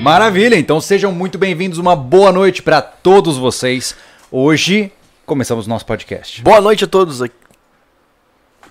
Maravilha, 0.00 0.56
então 0.56 0.80
sejam 0.80 1.12
muito 1.12 1.36
bem-vindos, 1.36 1.78
uma 1.78 1.94
boa 1.94 2.32
noite 2.32 2.62
para 2.62 2.80
todos 2.80 3.36
vocês. 3.36 3.94
Hoje 4.32 4.90
começamos 5.26 5.66
nosso 5.66 5.84
podcast. 5.84 6.40
Boa 6.40 6.58
noite 6.58 6.84
a 6.84 6.86
todos 6.86 7.20
aqui. 7.20 7.34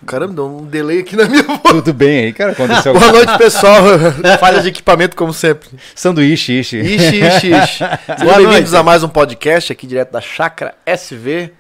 Caramba, 0.08 0.34
deu 0.34 0.48
um 0.48 0.66
delay 0.66 1.02
aqui 1.02 1.16
na 1.16 1.26
minha 1.26 1.44
voz. 1.44 1.60
Tudo 1.62 1.94
bem 1.94 2.26
aí, 2.26 2.34
cara? 2.34 2.54
Aconteceu 2.54 2.94
Boa 2.98 3.12
noite, 3.12 3.38
pessoal. 3.38 3.84
Falha 4.40 4.60
de 4.60 4.70
equipamento, 4.70 5.16
como 5.16 5.32
sempre. 5.32 5.70
Sanduíche, 5.94 6.62
ishi. 6.62 6.78
Ixi, 6.80 7.20
ixi, 7.24 7.52
ixi. 7.54 7.84
Sejam 8.18 8.36
bem-vindos 8.36 8.74
a 8.74 8.82
mais 8.82 9.04
um 9.04 9.10
podcast 9.10 9.72
aqui 9.72 9.86
direto 9.86 10.12
da 10.12 10.22
Chácara 10.22 10.74
SV. 10.84 11.52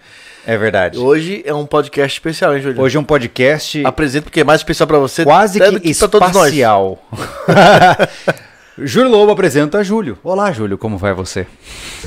É 0.47 0.57
verdade. 0.57 0.97
Hoje 0.97 1.43
é 1.45 1.53
um 1.53 1.67
podcast 1.67 2.17
especial, 2.17 2.55
hein, 2.55 2.61
Júlio? 2.63 2.81
Hoje 2.81 2.97
é 2.97 2.99
um 2.99 3.03
podcast 3.03 3.85
Apresento 3.85 4.23
porque 4.23 4.39
é 4.39 4.43
mais 4.43 4.61
especial 4.61 4.87
pra 4.87 4.97
você. 4.97 5.23
quase 5.23 5.59
que 5.59 5.71
nós. 5.71 5.85
espacial. 5.85 6.97
Júlio 8.83 9.09
Lobo 9.09 9.31
apresenta 9.31 9.83
Júlio. 9.83 10.17
Olá, 10.23 10.51
Júlio, 10.51 10.77
como 10.77 10.97
vai 10.97 11.13
você? 11.13 11.45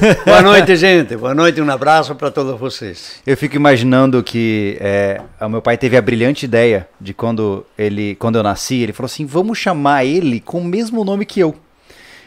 Boa 0.24 0.40
noite, 0.42 0.74
gente. 0.76 1.16
Boa 1.16 1.34
noite, 1.34 1.60
um 1.60 1.70
abraço 1.70 2.14
para 2.14 2.30
todos 2.30 2.58
vocês. 2.58 3.20
Eu 3.26 3.36
fico 3.36 3.56
imaginando 3.56 4.22
que 4.22 4.78
é, 4.80 5.20
o 5.40 5.48
meu 5.48 5.60
pai 5.60 5.76
teve 5.76 5.96
a 5.96 6.02
brilhante 6.02 6.46
ideia 6.46 6.88
de 7.00 7.12
quando 7.12 7.66
ele, 7.76 8.14
quando 8.14 8.36
eu 8.36 8.42
nasci, 8.42 8.76
ele 8.76 8.92
falou 8.92 9.06
assim: 9.06 9.26
vamos 9.26 9.58
chamar 9.58 10.04
ele 10.04 10.40
com 10.40 10.60
o 10.60 10.64
mesmo 10.64 11.04
nome 11.04 11.26
que 11.26 11.40
eu. 11.40 11.54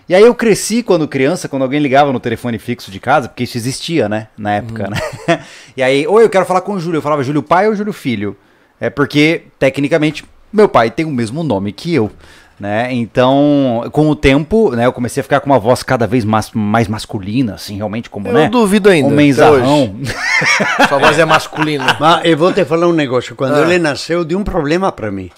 E 0.07 0.13
aí 0.13 0.21
eu 0.21 0.35
cresci 0.35 0.83
quando 0.83 1.07
criança, 1.07 1.49
quando 1.49 1.63
alguém 1.63 1.79
ligava 1.79 2.13
no 2.13 2.19
telefone 2.19 2.59
fixo 2.59 2.91
de 2.91 2.99
casa, 2.99 3.27
porque 3.27 3.43
isso 3.43 3.57
existia, 3.57 4.07
né, 4.07 4.27
na 4.37 4.53
época, 4.55 4.87
né? 4.87 5.43
E 5.75 5.81
aí, 5.81 6.05
ou 6.05 6.21
eu 6.21 6.29
quero 6.29 6.45
falar 6.45 6.61
com 6.61 6.73
o 6.73 6.79
Júlio, 6.79 6.99
eu 6.99 7.01
falava 7.01 7.23
Júlio 7.23 7.41
pai 7.41 7.67
ou 7.67 7.75
Júlio 7.75 7.91
filho. 7.91 8.37
É 8.79 8.89
porque, 8.89 9.45
tecnicamente, 9.57 10.23
meu 10.53 10.69
pai 10.69 10.91
tem 10.91 11.05
o 11.05 11.11
mesmo 11.11 11.43
nome 11.43 11.73
que 11.73 11.93
eu. 11.93 12.11
Né? 12.57 12.93
Então, 12.93 13.83
com 13.91 14.09
o 14.09 14.15
tempo, 14.15 14.71
né, 14.73 14.85
eu 14.85 14.93
comecei 14.93 15.19
a 15.19 15.23
ficar 15.25 15.41
com 15.41 15.47
uma 15.49 15.59
voz 15.59 15.83
cada 15.83 16.07
vez 16.07 16.23
mais, 16.23 16.51
mais 16.53 16.87
masculina, 16.87 17.55
assim, 17.55 17.75
realmente, 17.75 18.09
como, 18.09 18.29
Eu 18.29 18.33
né? 18.33 18.47
duvido 18.49 18.89
ainda. 18.89 19.09
Homenzarrão. 19.09 19.93
Sua 20.87 20.97
voz 20.97 21.19
é 21.19 21.25
masculina. 21.25 21.97
Mas 21.99 22.21
eu 22.23 22.37
vou 22.37 22.53
te 22.53 22.63
falar 22.63 22.87
um 22.87 22.93
negócio. 22.93 23.35
Quando 23.35 23.55
Ah. 23.55 23.61
ele 23.61 23.77
nasceu, 23.77 24.23
deu 24.23 24.39
um 24.39 24.43
problema 24.45 24.89
para 24.89 25.11
mim. 25.11 25.29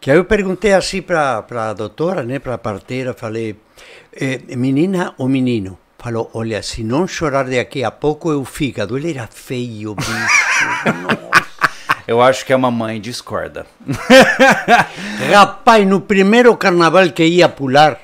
Que 0.00 0.10
aí 0.10 0.16
eu 0.16 0.24
perguntei 0.24 0.72
assim 0.72 1.02
para 1.02 1.44
a 1.50 1.72
doutora, 1.74 2.22
né, 2.22 2.38
para 2.38 2.54
a 2.54 2.58
parteira, 2.58 3.12
falei, 3.12 3.54
eh, 4.18 4.40
menina 4.56 5.12
ou 5.18 5.28
menino? 5.28 5.78
Falou, 5.98 6.30
olha, 6.34 6.60
se 6.62 6.82
não 6.82 7.06
chorar 7.06 7.44
daqui 7.44 7.84
a 7.84 7.90
pouco 7.90 8.32
o 8.32 8.44
fígado. 8.44 8.96
Ele 8.96 9.10
era 9.10 9.28
feio, 9.30 9.94
bicho. 9.94 10.10
Eu 12.06 12.20
acho 12.20 12.44
que 12.44 12.52
a 12.52 12.58
mamãe 12.58 13.00
discorda. 13.00 13.66
Rapaz, 15.32 15.86
no 15.86 16.00
primeiro 16.00 16.56
carnaval 16.56 17.08
que 17.10 17.24
ia 17.24 17.48
pular, 17.48 18.00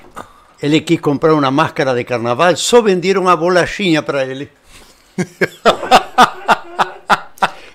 ele 0.61 0.79
quis 0.79 0.99
comprar 0.99 1.33
uma 1.33 1.51
máscara 1.51 1.93
de 1.93 2.03
carnaval, 2.03 2.55
só 2.55 2.81
venderam 2.81 3.27
a 3.27 3.35
bolachinha 3.35 4.01
para 4.01 4.25
ele. 4.25 4.49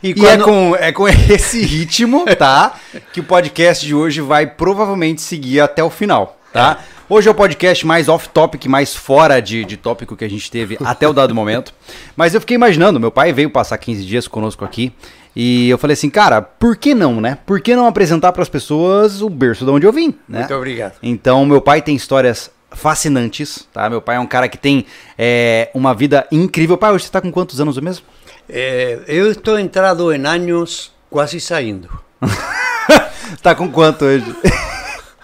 E, 0.06 0.26
é, 0.26 0.36
com, 0.36 0.76
é 0.76 0.92
com 0.92 1.08
esse 1.08 1.62
ritmo, 1.62 2.26
tá? 2.36 2.74
Que 3.10 3.20
o 3.20 3.24
podcast 3.24 3.86
de 3.86 3.94
hoje 3.94 4.20
vai 4.20 4.46
provavelmente 4.46 5.22
seguir 5.22 5.60
até 5.60 5.82
o 5.82 5.88
final, 5.88 6.38
tá? 6.52 6.80
Hoje 7.08 7.26
é 7.26 7.30
o 7.30 7.34
podcast 7.34 7.86
mais 7.86 8.06
off-topic, 8.06 8.66
mais 8.66 8.94
fora 8.94 9.40
de, 9.40 9.64
de 9.64 9.78
tópico 9.78 10.14
que 10.14 10.24
a 10.24 10.28
gente 10.28 10.50
teve 10.50 10.76
até 10.84 11.08
o 11.08 11.14
dado 11.14 11.34
momento. 11.34 11.72
Mas 12.14 12.34
eu 12.34 12.40
fiquei 12.40 12.54
imaginando, 12.54 13.00
meu 13.00 13.10
pai 13.10 13.32
veio 13.32 13.48
passar 13.48 13.78
15 13.78 14.04
dias 14.04 14.28
conosco 14.28 14.62
aqui. 14.62 14.92
E 15.34 15.68
eu 15.68 15.78
falei 15.78 15.94
assim, 15.94 16.10
cara, 16.10 16.40
por 16.40 16.76
que 16.76 16.94
não, 16.94 17.20
né? 17.20 17.38
Por 17.44 17.60
que 17.60 17.74
não 17.74 17.86
apresentar 17.86 18.32
para 18.32 18.42
as 18.42 18.48
pessoas 18.48 19.20
o 19.20 19.28
berço 19.28 19.64
de 19.64 19.70
onde 19.70 19.86
eu 19.86 19.92
vim, 19.92 20.14
né? 20.28 20.40
Muito 20.40 20.54
obrigado. 20.54 20.94
Então, 21.02 21.44
meu 21.44 21.60
pai 21.60 21.82
tem 21.82 21.96
histórias 21.96 22.50
fascinantes, 22.70 23.68
tá? 23.72 23.88
Meu 23.88 24.00
pai 24.00 24.16
é 24.16 24.20
um 24.20 24.26
cara 24.26 24.48
que 24.48 24.58
tem 24.58 24.86
é, 25.18 25.70
uma 25.74 25.94
vida 25.94 26.26
incrível. 26.30 26.76
Pai, 26.76 26.92
hoje 26.92 27.04
você 27.04 27.10
tá 27.10 27.20
com 27.20 27.32
quantos 27.32 27.60
anos 27.60 27.78
mesmo? 27.78 28.04
Eh, 28.48 29.00
eu 29.06 29.30
estou 29.30 29.58
entrado 29.58 30.12
em 30.12 30.24
anos 30.26 30.92
quase 31.10 31.40
saindo. 31.40 31.88
tá 33.42 33.54
com 33.54 33.70
quanto 33.70 34.04
hoje? 34.04 34.36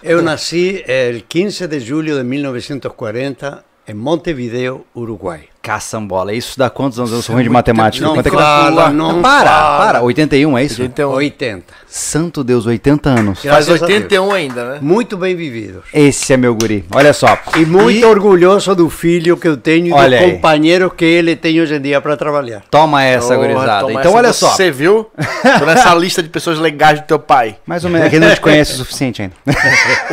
Eu 0.01 0.21
nasci 0.23 0.83
el 0.87 1.21
15 1.21 1.67
de 1.67 1.79
julho 1.79 2.17
de 2.17 2.23
1940 2.23 3.63
em 3.87 3.93
Montevideo, 3.93 4.85
Uruguai. 4.95 5.50
Caçambola, 5.61 6.33
isso 6.33 6.57
dá 6.57 6.69
quantos 6.69 6.97
anos? 6.97 7.11
Eu 7.11 7.21
sou 7.21 7.35
ruim 7.35 7.43
de 7.43 7.49
matemática. 7.49 8.03
Não 8.05 8.15
Quanto 8.15 8.27
é 8.27 8.29
que 8.29 8.35
fala, 8.35 8.83
dá? 8.85 8.89
não 8.89 9.21
para, 9.21 9.49
fala. 9.51 9.85
para. 9.85 10.01
81, 10.01 10.57
é 10.57 10.63
isso? 10.63 10.81
Então, 10.83 11.11
80. 11.11 11.63
Santo 11.87 12.43
Deus, 12.43 12.65
80 12.65 13.09
anos. 13.09 13.43
faz 13.43 13.67
Graças 13.67 13.83
a 13.83 13.85
81 13.85 14.31
ainda, 14.31 14.65
né? 14.73 14.79
Muito 14.81 15.15
bem 15.17 15.35
vividos. 15.35 15.83
Esse 15.93 16.33
é 16.33 16.37
meu 16.37 16.55
guri. 16.55 16.85
Olha 16.95 17.13
só. 17.13 17.37
E 17.57 17.65
muito 17.65 18.07
orgulhoso 18.07 18.73
do 18.73 18.89
filho 18.89 19.37
que 19.37 19.47
eu 19.47 19.55
tenho 19.57 19.87
e 19.87 19.93
Olha 19.93 20.17
dos 20.17 20.25
aí. 20.27 20.31
companheiros 20.33 20.91
que 20.97 21.05
ele 21.05 21.35
tem 21.35 21.59
hoje 21.61 21.75
em 21.75 21.81
dia 21.81 22.01
para 22.01 22.17
trabalhar. 22.17 22.63
Toma 22.71 23.03
essa, 23.03 23.35
Porra, 23.35 23.47
gurizada. 23.47 23.79
toma 23.87 23.91
Então, 23.99 24.11
essa, 24.11 24.17
olha 24.17 24.33
só. 24.33 24.49
Você 24.51 24.71
viu? 24.71 25.11
Tô 25.59 25.65
nessa 25.65 25.93
lista 25.93 26.23
de 26.23 26.29
pessoas 26.29 26.57
legais 26.57 27.01
do 27.01 27.05
teu 27.05 27.19
pai. 27.19 27.57
Mais 27.67 27.83
ou 27.85 27.91
menos. 27.91 28.07
Aquele 28.07 28.25
não 28.25 28.33
te 28.33 28.41
conhece 28.41 28.73
o 28.73 28.77
suficiente 28.77 29.21
ainda. 29.21 29.35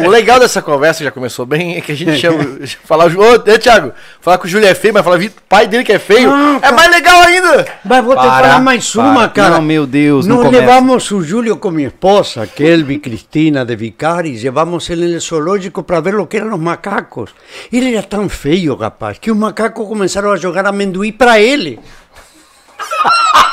O 0.04 0.08
legal 0.08 0.38
dessa 0.38 0.60
conversa, 0.60 1.02
já 1.04 1.10
começou 1.10 1.46
bem, 1.46 1.76
é 1.76 1.80
que 1.80 1.92
a 1.92 1.96
gente 1.96 2.18
chama. 2.18 2.44
falar, 2.84 3.06
o 3.06 3.10
Ju- 3.10 3.20
ô, 3.20 3.38
Thiago, 3.38 3.92
falar 4.20 4.36
que 4.38 4.46
o 4.46 4.48
Júlio 4.48 4.66
é 4.68 4.74
feio, 4.74 4.92
mas 4.92 5.04
falar 5.04 5.16
o 5.16 5.30
pai 5.48 5.66
dele 5.66 5.84
que 5.84 5.92
é 5.92 5.98
feio. 5.98 6.30
é 6.62 6.72
mais 6.72 6.90
legal 6.90 7.22
ainda! 7.22 7.66
Mas 7.84 8.04
vou 8.04 8.14
te 8.14 8.20
Para, 8.22 8.30
falar 8.48 8.60
mais 8.60 8.90
para. 8.90 9.02
uma, 9.04 9.28
cara. 9.28 9.54
Não, 9.56 9.62
meu 9.62 9.86
Deus, 9.86 10.26
não 10.26 10.36
Nós 10.36 10.46
começa. 10.46 10.64
levamos 10.66 11.10
o 11.10 11.22
Júlio 11.22 11.56
com 11.56 11.70
minha 11.70 11.88
esposa, 11.88 12.46
Kelby 12.46 12.98
Cristina 12.98 13.64
de 13.64 13.76
Vicari, 13.76 14.38
levamos 14.38 14.88
ele 14.90 15.06
no 15.12 15.20
zoológico 15.20 15.82
para 15.82 16.00
ver 16.00 16.14
o 16.16 16.26
que 16.26 16.36
eram 16.36 16.54
os 16.54 16.60
macacos. 16.60 17.30
Ele 17.72 17.94
era 17.94 18.02
tão 18.06 18.28
feio, 18.28 18.74
rapaz, 18.76 19.18
que 19.18 19.30
os 19.30 19.36
macacos 19.36 19.86
começaram 19.86 20.30
a 20.32 20.36
jogar 20.36 20.66
amendoim 20.66 21.12
para 21.12 21.40
ele. 21.40 21.78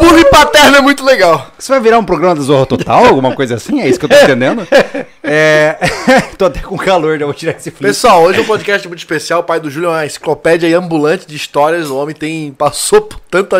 Burro 0.00 0.18
e 0.18 0.24
paterno 0.24 0.78
é 0.78 0.80
muito 0.80 1.04
legal. 1.04 1.50
Você 1.58 1.70
vai 1.70 1.80
virar 1.80 1.98
um 1.98 2.04
programa 2.04 2.34
do 2.34 2.42
Zorro 2.42 2.64
Total? 2.64 3.04
Alguma 3.04 3.34
coisa 3.34 3.56
assim? 3.56 3.80
É 3.80 3.88
isso 3.88 3.98
que 3.98 4.06
eu 4.06 4.08
tô 4.08 4.16
entendendo? 4.16 4.66
É. 5.22 5.78
tô 6.38 6.46
até 6.46 6.60
com 6.60 6.76
calor, 6.76 7.18
né? 7.18 7.24
Vou 7.24 7.34
tirar 7.34 7.52
esse 7.52 7.70
flip. 7.70 7.82
Pessoal, 7.82 8.22
hoje 8.22 8.38
é 8.38 8.42
um 8.42 8.46
podcast 8.46 8.88
muito 8.88 8.98
especial. 8.98 9.40
O 9.40 9.44
pai 9.44 9.60
do 9.60 9.70
Júlio 9.70 9.88
é 9.88 9.92
uma 9.92 10.06
enciclopédia 10.06 10.76
ambulante 10.76 11.26
de 11.26 11.36
histórias. 11.36 11.90
O 11.90 11.96
homem 11.96 12.14
tem 12.14 12.50
passou 12.52 13.02
por 13.02 13.20
tanta, 13.30 13.58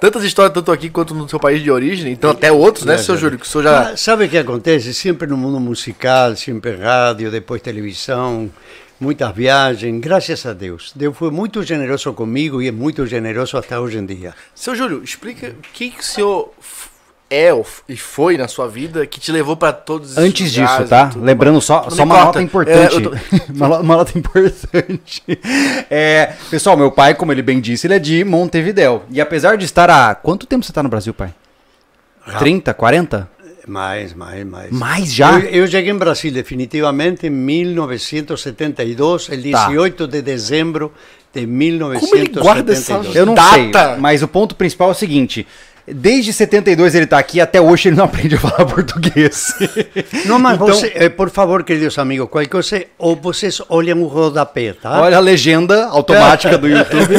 tantas 0.00 0.24
histórias, 0.24 0.52
tanto 0.52 0.72
aqui 0.72 0.90
quanto 0.90 1.14
no 1.14 1.28
seu 1.28 1.38
país 1.38 1.62
de 1.62 1.70
origem. 1.70 2.12
Então, 2.12 2.30
até 2.30 2.50
outros, 2.50 2.84
né, 2.84 2.98
seu 2.98 3.16
Júlio? 3.16 3.38
Que 3.38 3.46
o 3.46 3.48
senhor 3.48 3.64
já. 3.64 3.84
Mas 3.84 4.00
sabe 4.00 4.24
o 4.24 4.28
que 4.28 4.36
acontece? 4.36 4.92
Sempre 4.92 5.28
no 5.28 5.36
mundo 5.36 5.60
musical, 5.60 6.34
sempre 6.36 6.76
rádio, 6.76 7.30
depois 7.30 7.62
televisão, 7.62 8.50
muitas 9.00 9.34
viagens, 9.34 10.00
graças 10.00 10.44
a 10.46 10.52
Deus. 10.52 10.92
Deus 10.94 11.16
foi 11.16 11.30
muito 11.30 11.62
generoso 11.62 12.12
comigo 12.12 12.60
e 12.60 12.68
é 12.68 12.72
muito 12.72 13.06
generoso 13.06 13.56
até 13.56 13.78
hoje 13.78 13.98
em 13.98 14.06
dia. 14.06 14.34
Seu 14.54 14.74
Júlio, 14.74 15.02
explica 15.02 15.48
o 15.50 15.72
que, 15.72 15.90
que 15.90 16.00
o 16.00 16.04
senhor 16.04 16.50
é 17.30 17.50
e 17.88 17.96
foi 17.96 18.38
na 18.38 18.48
sua 18.48 18.66
vida 18.66 19.06
que 19.06 19.20
te 19.20 19.30
levou 19.30 19.54
pra 19.54 19.70
todos 19.72 20.12
esses 20.12 20.24
Antes 20.24 20.50
disso, 20.50 20.84
tá? 20.88 21.10
Lembrando 21.14 21.60
só, 21.60 21.82
Não 21.84 21.90
só 21.90 22.06
me 22.06 22.12
uma 22.12 22.24
nota 22.24 22.40
importante. 22.42 22.96
É, 22.96 23.00
tô- 23.02 23.52
uma, 23.52 23.78
uma 23.80 23.96
nota 23.96 24.18
importante. 24.18 25.22
É, 25.90 26.34
pessoal, 26.50 26.76
meu 26.76 26.90
pai, 26.90 27.14
como 27.14 27.32
ele 27.32 27.40
bem 27.42 27.60
disse, 27.60 27.86
ele 27.86 27.94
é 27.94 27.98
de 27.98 28.22
Montevidéu. 28.24 29.04
E 29.10 29.20
apesar 29.20 29.56
de 29.56 29.64
estar 29.64 29.88
há. 29.88 30.14
Quanto 30.14 30.46
tempo 30.46 30.64
você 30.64 30.70
está 30.70 30.82
no 30.82 30.88
Brasil, 30.88 31.14
pai? 31.14 31.34
30, 32.38 32.74
40? 32.74 33.28
Mais, 33.68 34.14
mais, 34.14 34.44
mais. 34.46 34.70
Mais 34.72 35.12
já? 35.12 35.38
Eu, 35.38 35.62
eu 35.62 35.68
cheguei 35.68 35.92
em 35.92 35.96
Brasil 35.96 36.32
definitivamente 36.32 37.26
em 37.26 37.30
1972, 37.30 39.28
el 39.28 39.50
Tá. 39.50 39.66
18 39.68 40.06
de 40.08 40.22
dezembro 40.22 40.92
de 41.32 41.46
Como 41.46 42.16
ele 42.16 42.28
guarda 42.28 42.72
essa 42.72 42.98
1972. 42.98 43.16
Eu 43.16 43.26
não 43.26 43.34
Data. 43.34 43.92
sei, 43.92 44.00
mas 44.00 44.22
o 44.22 44.28
ponto 44.28 44.54
principal 44.56 44.88
é 44.88 44.92
o 44.92 44.94
seguinte. 44.94 45.46
Desde 45.92 46.32
72 46.32 46.94
ele 46.94 47.06
tá 47.06 47.18
aqui, 47.18 47.40
até 47.40 47.60
hoje 47.60 47.88
ele 47.88 47.96
não 47.96 48.04
aprende 48.04 48.34
a 48.34 48.38
falar 48.38 48.64
português. 48.66 49.54
Não, 50.26 50.38
mas 50.38 50.54
Então- 50.54 50.66
você, 50.68 50.92
eh, 50.94 51.08
por 51.08 51.30
favor, 51.30 51.62
queridos 51.64 51.98
amigos, 51.98 52.28
qualquer 52.28 52.48
coisa, 52.48 52.84
ou 52.98 53.16
vocês 53.16 53.60
olham 53.68 54.02
o 54.02 54.06
rodapé, 54.06 54.72
tá? 54.72 55.00
Olha 55.00 55.16
a 55.16 55.20
legenda 55.20 55.86
automática 55.86 56.56
do 56.58 56.68
YouTube. 56.68 57.14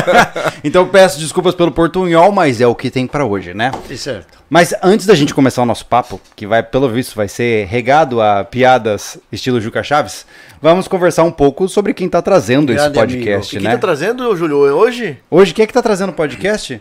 então 0.64 0.86
peço 0.88 1.18
desculpas 1.18 1.54
pelo 1.54 1.70
portunhol, 1.72 2.30
mas 2.32 2.60
é 2.60 2.66
o 2.66 2.74
que 2.74 2.90
tem 2.90 3.06
pra 3.06 3.24
hoje, 3.24 3.54
né? 3.54 3.70
É 3.90 3.96
certo. 3.96 4.42
Mas 4.50 4.74
antes 4.82 5.06
da 5.06 5.14
gente 5.14 5.32
começar 5.32 5.62
o 5.62 5.66
nosso 5.66 5.86
papo, 5.86 6.20
que 6.36 6.46
vai, 6.46 6.62
pelo 6.62 6.88
visto, 6.88 7.14
vai 7.16 7.26
ser 7.28 7.66
regado 7.66 8.20
a 8.20 8.44
piadas 8.44 9.16
estilo 9.32 9.58
Juca 9.60 9.82
Chaves, 9.82 10.26
vamos 10.60 10.86
conversar 10.86 11.22
um 11.24 11.30
pouco 11.32 11.66
sobre 11.68 11.94
quem 11.94 12.06
tá 12.06 12.20
trazendo 12.20 12.70
esse 12.70 12.82
Grande 12.90 12.98
podcast, 12.98 13.56
O 13.56 13.58
que 13.58 13.64
né? 13.64 13.72
tá 13.72 13.78
trazendo, 13.78 14.36
Júlio, 14.36 14.58
hoje? 14.58 15.16
Hoje, 15.30 15.54
quem 15.54 15.62
é 15.62 15.66
que 15.66 15.72
tá 15.72 15.80
trazendo 15.82 16.10
o 16.10 16.12
podcast? 16.12 16.78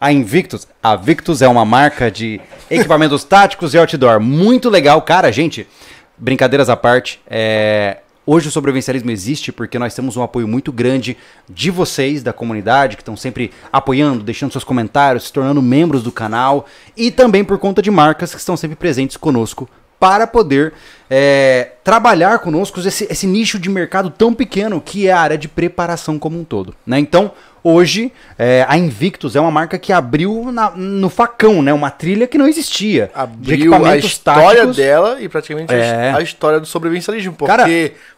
A 0.00 0.12
Invictus. 0.12 0.66
A 0.82 0.96
Victus 0.96 1.42
é 1.42 1.48
uma 1.48 1.64
marca 1.64 2.10
de 2.10 2.40
equipamentos 2.70 3.24
táticos 3.24 3.74
e 3.74 3.78
outdoor. 3.78 4.20
Muito 4.20 4.70
legal. 4.70 5.02
Cara, 5.02 5.32
gente, 5.32 5.66
brincadeiras 6.16 6.68
à 6.68 6.76
parte, 6.76 7.20
é, 7.28 7.98
Hoje 8.30 8.46
o 8.46 8.50
sobrevivencialismo 8.50 9.10
existe 9.10 9.50
porque 9.50 9.78
nós 9.78 9.94
temos 9.94 10.14
um 10.14 10.22
apoio 10.22 10.46
muito 10.46 10.70
grande 10.70 11.16
de 11.48 11.70
vocês, 11.70 12.22
da 12.22 12.30
comunidade, 12.30 12.94
que 12.94 13.00
estão 13.00 13.16
sempre 13.16 13.50
apoiando, 13.72 14.22
deixando 14.22 14.52
seus 14.52 14.64
comentários, 14.64 15.24
se 15.24 15.32
tornando 15.32 15.62
membros 15.62 16.02
do 16.02 16.12
canal, 16.12 16.66
e 16.94 17.10
também 17.10 17.42
por 17.42 17.56
conta 17.56 17.80
de 17.80 17.90
marcas 17.90 18.34
que 18.34 18.38
estão 18.38 18.54
sempre 18.54 18.76
presentes 18.76 19.16
conosco 19.16 19.66
para 19.98 20.26
poder 20.26 20.74
é, 21.08 21.72
trabalhar 21.82 22.38
conosco 22.40 22.80
esse, 22.80 23.08
esse 23.10 23.26
nicho 23.26 23.58
de 23.58 23.70
mercado 23.70 24.10
tão 24.10 24.34
pequeno 24.34 24.78
que 24.78 25.08
é 25.08 25.12
a 25.12 25.20
área 25.20 25.38
de 25.38 25.48
preparação 25.48 26.18
como 26.18 26.38
um 26.38 26.44
todo. 26.44 26.74
Né? 26.86 26.98
Então, 26.98 27.32
hoje, 27.62 28.12
é, 28.38 28.64
a 28.68 28.76
Invictus 28.76 29.36
é 29.36 29.40
uma 29.40 29.50
marca 29.50 29.78
que 29.78 29.92
abriu 29.92 30.50
na- 30.52 30.70
no 30.70 31.08
facão, 31.08 31.62
né? 31.62 31.72
uma 31.72 31.90
trilha 31.90 32.26
que 32.26 32.38
não 32.38 32.46
existia. 32.46 33.10
Abriu 33.14 33.74
a 33.74 33.96
história 33.96 34.66
dela 34.66 35.20
e 35.20 35.28
praticamente 35.28 35.72
a- 35.72 35.76
É. 35.76 36.12
a 36.12 36.20
história 36.20 36.60
do 36.60 36.66
sobrevivencialismo. 36.66 37.32
Porque 37.32 37.46
Cara- 37.50 37.68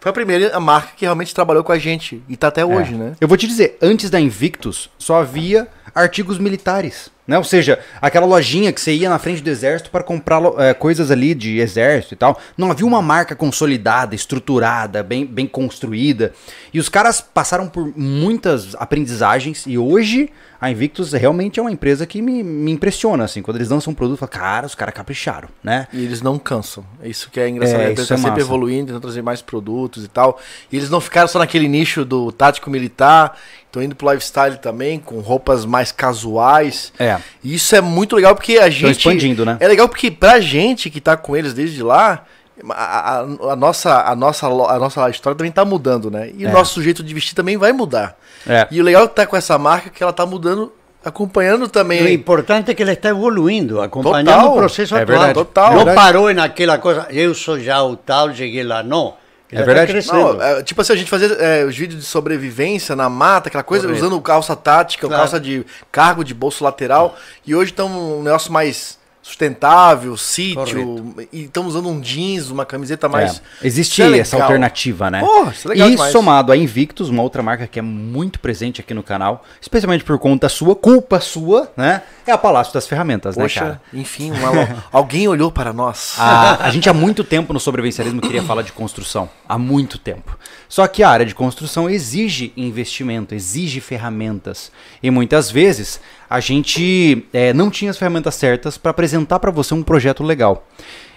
foi 0.00 0.10
a 0.10 0.12
primeira 0.12 0.60
marca 0.60 0.90
que 0.96 1.04
realmente 1.04 1.34
trabalhou 1.34 1.62
com 1.64 1.72
a 1.72 1.78
gente. 1.78 2.22
E 2.28 2.36
tá 2.36 2.48
até 2.48 2.64
hoje, 2.64 2.94
É. 2.94 2.96
né? 2.96 3.12
Eu 3.20 3.28
vou 3.28 3.36
te 3.36 3.46
dizer, 3.46 3.76
antes 3.82 4.10
da 4.10 4.20
Invictus, 4.20 4.90
só 4.98 5.20
havia 5.20 5.66
artigos 5.94 6.38
militares. 6.38 7.10
Né? 7.30 7.38
Ou 7.38 7.44
seja, 7.44 7.78
aquela 8.02 8.26
lojinha 8.26 8.72
que 8.72 8.80
você 8.80 8.92
ia 8.92 9.08
na 9.08 9.16
frente 9.16 9.40
do 9.40 9.48
exército 9.48 9.88
para 9.88 10.02
comprar 10.02 10.42
é, 10.58 10.74
coisas 10.74 11.12
ali 11.12 11.32
de 11.32 11.60
exército 11.60 12.14
e 12.14 12.16
tal. 12.16 12.36
Não 12.58 12.72
havia 12.72 12.84
uma 12.84 13.00
marca 13.00 13.36
consolidada, 13.36 14.16
estruturada, 14.16 15.00
bem, 15.00 15.24
bem 15.24 15.46
construída. 15.46 16.32
E 16.74 16.80
os 16.80 16.88
caras 16.88 17.20
passaram 17.20 17.68
por 17.68 17.96
muitas 17.96 18.74
aprendizagens 18.74 19.64
e 19.64 19.78
hoje 19.78 20.28
a 20.60 20.70
Invictus 20.70 21.12
realmente 21.12 21.58
é 21.58 21.62
uma 21.62 21.72
empresa 21.72 22.04
que 22.04 22.20
me, 22.20 22.42
me 22.42 22.70
impressiona. 22.70 23.24
Assim, 23.24 23.40
quando 23.40 23.56
eles 23.56 23.70
lançam 23.70 23.92
um 23.92 23.94
produto, 23.94 24.16
eu 24.16 24.28
falo, 24.28 24.32
cara, 24.32 24.66
os 24.66 24.74
caras 24.74 24.92
capricharam, 24.92 25.48
né? 25.62 25.88
E 25.90 26.04
eles 26.04 26.20
não 26.20 26.38
cansam. 26.38 26.84
É 27.02 27.08
Isso 27.08 27.30
que 27.30 27.40
é 27.40 27.48
engraçado. 27.48 27.80
É, 27.80 27.86
eles 27.86 28.00
estão 28.00 28.16
é 28.16 28.18
sempre 28.18 28.30
massa. 28.32 28.42
evoluindo, 28.42 28.86
tentando 28.86 29.00
trazer 29.00 29.22
mais 29.22 29.40
produtos 29.40 30.04
e 30.04 30.08
tal. 30.08 30.38
E 30.70 30.76
eles 30.76 30.90
não 30.90 31.00
ficaram 31.00 31.28
só 31.28 31.38
naquele 31.38 31.66
nicho 31.66 32.04
do 32.04 32.30
tático 32.30 32.68
militar. 32.68 33.38
Estão 33.64 33.82
indo 33.82 33.94
pro 33.94 34.10
lifestyle 34.10 34.58
também, 34.58 34.98
com 34.98 35.20
roupas 35.20 35.64
mais 35.64 35.92
casuais. 35.92 36.92
É. 36.98 37.19
E 37.42 37.54
isso 37.54 37.74
é 37.76 37.80
muito 37.80 38.16
legal 38.16 38.34
porque 38.34 38.58
a 38.58 38.68
gente. 38.70 38.90
expandindo, 38.98 39.44
né? 39.44 39.56
É 39.60 39.68
legal 39.68 39.88
porque 39.88 40.10
pra 40.10 40.40
gente 40.40 40.88
que 40.90 41.00
tá 41.00 41.16
com 41.16 41.36
eles 41.36 41.52
desde 41.54 41.82
lá. 41.82 42.24
A, 42.68 43.20
a- 43.20 43.52
a 43.52 43.56
nossa, 43.56 44.02
a, 44.02 44.14
nossa, 44.14 44.46
a 44.46 44.78
nossa 44.78 45.08
história 45.08 45.34
também 45.36 45.50
tá 45.50 45.64
mudando, 45.64 46.10
né? 46.10 46.30
E 46.36 46.44
É. 46.44 46.48
o 46.48 46.52
nosso 46.52 46.82
jeito 46.82 47.02
de 47.02 47.14
vestir 47.14 47.34
também 47.34 47.56
vai 47.56 47.72
mudar. 47.72 48.14
É. 48.46 48.66
E 48.70 48.78
o 48.80 48.84
legal 48.84 49.04
é 49.04 49.08
que 49.08 49.14
tá 49.14 49.26
com 49.26 49.34
essa 49.34 49.56
marca 49.56 49.88
que 49.88 50.02
ela 50.02 50.12
tá 50.12 50.26
mudando, 50.26 50.70
acompanhando 51.02 51.68
também. 51.68 52.12
importante 52.12 52.70
é 52.70 52.74
que 52.74 52.82
ela 52.82 52.92
está 52.92 53.08
evoluindo, 53.08 53.80
acompanhando 53.80 54.26
Total. 54.26 54.52
o 54.52 54.56
processo 54.56 54.94
É 54.94 55.02
atual. 55.02 55.18
verdade. 55.18 55.34
Total. 55.34 55.68
Não 55.70 55.76
Verdade. 55.78 55.96
parou 55.96 56.34
naquela 56.34 56.76
coisa, 56.76 57.06
eu 57.10 57.34
sou 57.34 57.58
já 57.58 57.82
o 57.82 57.96
tal, 57.96 58.34
cheguei 58.34 58.62
lá. 58.62 58.82
Não. 58.82 59.14
É 59.52 59.62
verdade. 59.64 59.92
Está 59.98 60.12
crescendo. 60.12 60.34
Não, 60.38 60.42
é, 60.42 60.62
tipo 60.62 60.80
assim, 60.80 60.92
a 60.92 60.96
gente 60.96 61.10
fazia 61.10 61.26
é, 61.28 61.64
os 61.64 61.76
vídeos 61.76 62.00
de 62.00 62.06
sobrevivência 62.06 62.94
na 62.94 63.08
mata, 63.08 63.48
aquela 63.48 63.64
coisa, 63.64 63.86
Correto. 63.88 64.04
usando 64.06 64.20
calça 64.20 64.54
tática, 64.54 65.08
Claro. 65.08 65.22
calça 65.22 65.40
de 65.40 65.66
cargo 65.90 66.22
de 66.24 66.32
bolso 66.32 66.62
lateral. 66.62 67.16
E 67.44 67.54
hoje 67.54 67.70
estão 67.72 67.88
um 68.18 68.22
negócio 68.22 68.52
mais 68.52 68.99
sustentável, 69.30 70.16
sítio. 70.16 71.14
E 71.32 71.44
estamos 71.44 71.74
usando 71.74 71.88
um 71.88 72.00
jeans, 72.00 72.50
uma 72.50 72.66
camiseta 72.66 73.08
mais. 73.08 73.40
É, 73.62 73.66
existe 73.66 74.02
é 74.02 74.18
essa 74.18 74.42
alternativa, 74.42 75.10
né? 75.10 75.20
Porra, 75.20 75.54
é 75.70 75.78
e 75.78 75.90
demais. 75.90 76.12
somado 76.12 76.50
a 76.50 76.56
Invictus, 76.56 77.08
uma 77.08 77.22
outra 77.22 77.42
marca 77.42 77.66
que 77.66 77.78
é 77.78 77.82
muito 77.82 78.40
presente 78.40 78.80
aqui 78.80 78.92
no 78.92 79.02
canal, 79.02 79.44
especialmente 79.60 80.04
por 80.04 80.18
conta 80.18 80.48
sua, 80.48 80.74
culpa 80.74 81.20
sua, 81.20 81.70
né? 81.76 82.02
É 82.26 82.32
a 82.32 82.38
Palácio 82.38 82.74
das 82.74 82.86
Ferramentas, 82.86 83.36
né, 83.36 83.44
Poxa, 83.44 83.60
cara? 83.60 83.82
enfim, 83.92 84.32
uma 84.32 84.50
alguém 84.92 85.28
olhou 85.28 85.50
para 85.50 85.72
nós. 85.72 86.14
A, 86.18 86.66
a 86.66 86.70
gente 86.70 86.88
há 86.88 86.94
muito 86.94 87.22
tempo 87.22 87.52
no 87.52 87.60
sobrevivencialismo 87.60 88.20
queria 88.20 88.42
falar 88.42 88.62
de 88.62 88.72
construção. 88.72 89.28
Há 89.48 89.56
muito 89.56 89.98
tempo. 89.98 90.36
Só 90.70 90.86
que 90.86 91.02
a 91.02 91.10
área 91.10 91.26
de 91.26 91.34
construção 91.34 91.90
exige 91.90 92.52
investimento, 92.56 93.34
exige 93.34 93.80
ferramentas. 93.80 94.70
E 95.02 95.10
muitas 95.10 95.50
vezes 95.50 96.00
a 96.30 96.38
gente 96.38 97.26
eh, 97.32 97.52
não 97.52 97.68
tinha 97.68 97.90
as 97.90 97.98
ferramentas 97.98 98.36
certas 98.36 98.78
para 98.78 98.92
apresentar 98.92 99.40
para 99.40 99.50
você 99.50 99.74
um 99.74 99.82
projeto 99.82 100.22
legal. 100.22 100.64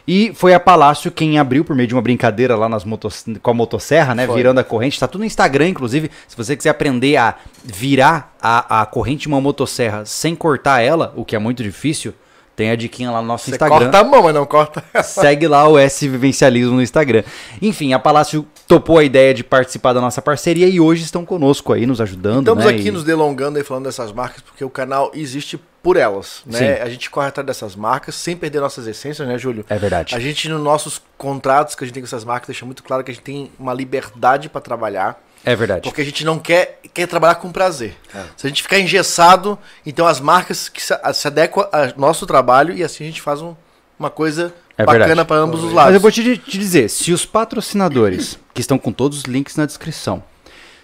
E 0.08 0.34
foi 0.34 0.56
a 0.56 0.60
Palácio 0.60 1.12
quem 1.12 1.38
abriu 1.38 1.64
por 1.64 1.76
meio 1.76 1.88
de 1.88 1.94
uma 1.94 2.02
brincadeira 2.02 2.56
lá 2.56 2.68
nas 2.68 2.84
motos, 2.84 3.26
com 3.44 3.52
a 3.52 3.54
motosserra, 3.54 4.16
né? 4.16 4.26
Foi. 4.26 4.38
Virando 4.38 4.60
a 4.60 4.64
corrente. 4.64 5.00
Tá 5.00 5.08
tudo 5.08 5.22
no 5.22 5.26
Instagram, 5.26 5.70
inclusive. 5.70 6.10
Se 6.28 6.36
você 6.36 6.58
quiser 6.58 6.72
aprender 6.72 7.16
a 7.16 7.36
virar 7.64 8.36
a, 8.42 8.82
a 8.82 8.86
corrente 8.88 9.22
de 9.22 9.28
uma 9.28 9.40
motosserra 9.40 10.04
sem 10.04 10.36
cortar 10.36 10.82
ela, 10.82 11.14
o 11.16 11.24
que 11.24 11.36
é 11.36 11.40
muito 11.40 11.62
difícil, 11.62 12.14
tem 12.56 12.70
a 12.70 12.76
diquinha 12.76 13.10
lá 13.12 13.22
no 13.22 13.28
nosso 13.28 13.46
Você 13.46 13.52
Instagram. 13.52 13.78
corta 13.80 13.98
a 14.00 14.04
mão, 14.04 14.24
mas 14.24 14.34
não 14.34 14.46
corta. 14.46 14.84
Segue 15.04 15.48
lá 15.48 15.68
o 15.68 15.78
S 15.78 16.08
Vivencialismo 16.08 16.76
no 16.76 16.82
Instagram. 16.82 17.24
Enfim, 17.62 17.94
a 17.94 18.00
Palácio 18.00 18.46
topou 18.68 18.98
a 19.00 19.04
ideia 19.04 19.34
de 19.34 19.44
participar 19.44 19.94
da 19.94 20.00
nossa 20.02 20.22
parceria 20.22 20.68
e 20.68 20.80
hoje 20.80 21.04
estão 21.04 21.26
conosco 21.26 21.74
aí, 21.74 21.86
nos 21.86 22.00
ajudando. 22.00 22.40
Estamos 22.40 22.66
né? 22.66 22.72
aqui 22.72 22.88
E- 22.88 22.92
nos 22.92 23.04
delongando 23.04 23.60
e 23.60 23.64
falando 23.64 23.86
dessas 23.86 24.12
marcas 24.12 24.42
porque 24.42 24.64
o 24.64 24.70
canal 24.70 25.12
existe 25.14 25.60
por 25.82 25.98
elas, 25.98 26.44
né? 26.46 26.58
Sim. 26.78 26.82
A 26.82 26.90
gente 26.90 27.10
corre 27.10 27.28
atrás 27.28 27.46
dessas 27.46 27.76
marcas 27.76 28.16
sem 28.16 28.38
perder 28.38 28.62
nossas 28.62 28.88
essências, 28.88 29.28
né, 29.28 29.38
Júlio? 29.38 29.66
É 29.68 29.78
verdade. 29.78 30.16
A 30.16 30.20
gente, 30.20 30.48
nos 30.48 30.62
nossos 30.62 31.02
contratos 31.18 31.76
que 31.76 31.84
a 31.84 31.88
gente 31.88 31.94
tem 31.94 32.02
com 32.04 32.08
essas 32.08 32.24
marcas, 32.24 32.48
deixa 32.48 32.66
muito 32.66 32.82
claro 32.84 33.04
que 33.04 33.12
a 33.12 33.14
gente 33.14 33.24
tem 33.24 33.52
uma 33.60 33.74
liberdade 33.74 34.48
para 34.48 34.62
trabalhar, 34.62 35.22
É 35.46 35.56
verdade. 35.56 35.82
porque 35.84 36.02
a 36.02 36.06
gente 36.06 36.24
não 36.24 36.40
quer, 36.40 36.80
quer 36.94 37.08
trabalhar 37.08 37.36
com 37.36 37.52
prazer. 37.52 37.96
É. 38.16 38.24
Se 38.38 38.48
a 38.48 38.50
gente 38.50 38.62
ficar 38.64 38.80
engessado, 38.80 39.58
então 39.86 40.08
as 40.08 40.20
marcas 40.20 40.70
que 40.70 40.82
se, 40.82 40.94
se 41.14 41.28
adequam 41.28 41.68
ao 41.72 41.98
nosso 42.00 42.26
trabalho 42.26 42.74
e 42.74 42.84
assim 42.84 43.04
a 43.04 43.08
gente 43.08 43.22
faz 43.22 43.42
um- 43.42 43.56
uma 44.00 44.10
coisa 44.10 44.54
É 44.78 44.86
bacana 44.86 45.24
para 45.26 45.38
ambos 45.38 45.60
os 45.60 45.68
Mas 45.68 45.74
lados. 45.76 45.94
eu 45.96 46.00
vou 46.00 46.12
te, 46.12 46.38
te 46.38 46.58
dizer, 46.58 46.90
se 46.90 47.12
os 47.12 47.26
patrocinadores, 47.26 48.40
que 48.54 48.62
estão 48.62 48.78
com 48.78 48.92
todos 48.92 49.20
os 49.20 49.24
links 49.26 49.56
na 49.56 49.66
descrição, 49.66 50.24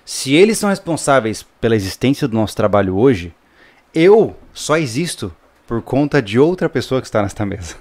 se 0.06 0.34
eles 0.34 0.58
são 0.58 0.70
responsáveis 0.70 1.46
pela 1.62 1.76
existência 1.76 2.28
do 2.28 2.36
nosso 2.36 2.56
trabalho 2.56 2.98
hoje, 2.98 3.34
eu 3.94 4.36
só 4.54 4.78
existo 4.78 5.34
por 5.68 5.82
conta 5.82 6.22
de 6.22 6.38
outra 6.40 6.68
pessoa 6.68 7.00
que 7.02 7.08
está 7.08 7.22
nesta 7.22 7.46
mesa. 7.46 7.76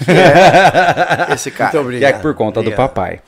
Esse 1.34 1.50
cara. 1.50 1.64
Muito 1.64 1.70
que 1.70 1.76
é 1.76 1.80
obrigado. 1.80 2.22
por 2.22 2.34
conta 2.34 2.60
do 2.62 2.68
Obrigado. 2.68 2.88
papai. 2.88 3.20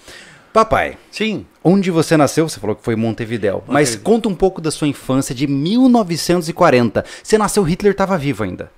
Papai, 0.52 0.96
Sim. 1.10 1.46
Onde 1.66 1.90
você 1.90 2.14
nasceu? 2.14 2.46
Você 2.46 2.60
falou 2.60 2.76
que 2.76 2.82
foi 2.84 2.92
em 2.92 2.96
Montevidéu. 2.98 3.64
Mas 3.66 3.88
Montevidéu. 3.90 4.04
conta 4.04 4.28
um 4.28 4.34
pouco 4.34 4.60
da 4.60 4.70
sua 4.70 4.86
infância 4.86 5.34
de 5.34 5.46
1940. 5.46 7.02
Você 7.22 7.38
nasceu, 7.38 7.62
Hitler 7.62 7.92
estava 7.92 8.18
vivo 8.18 8.44
ainda. 8.44 8.70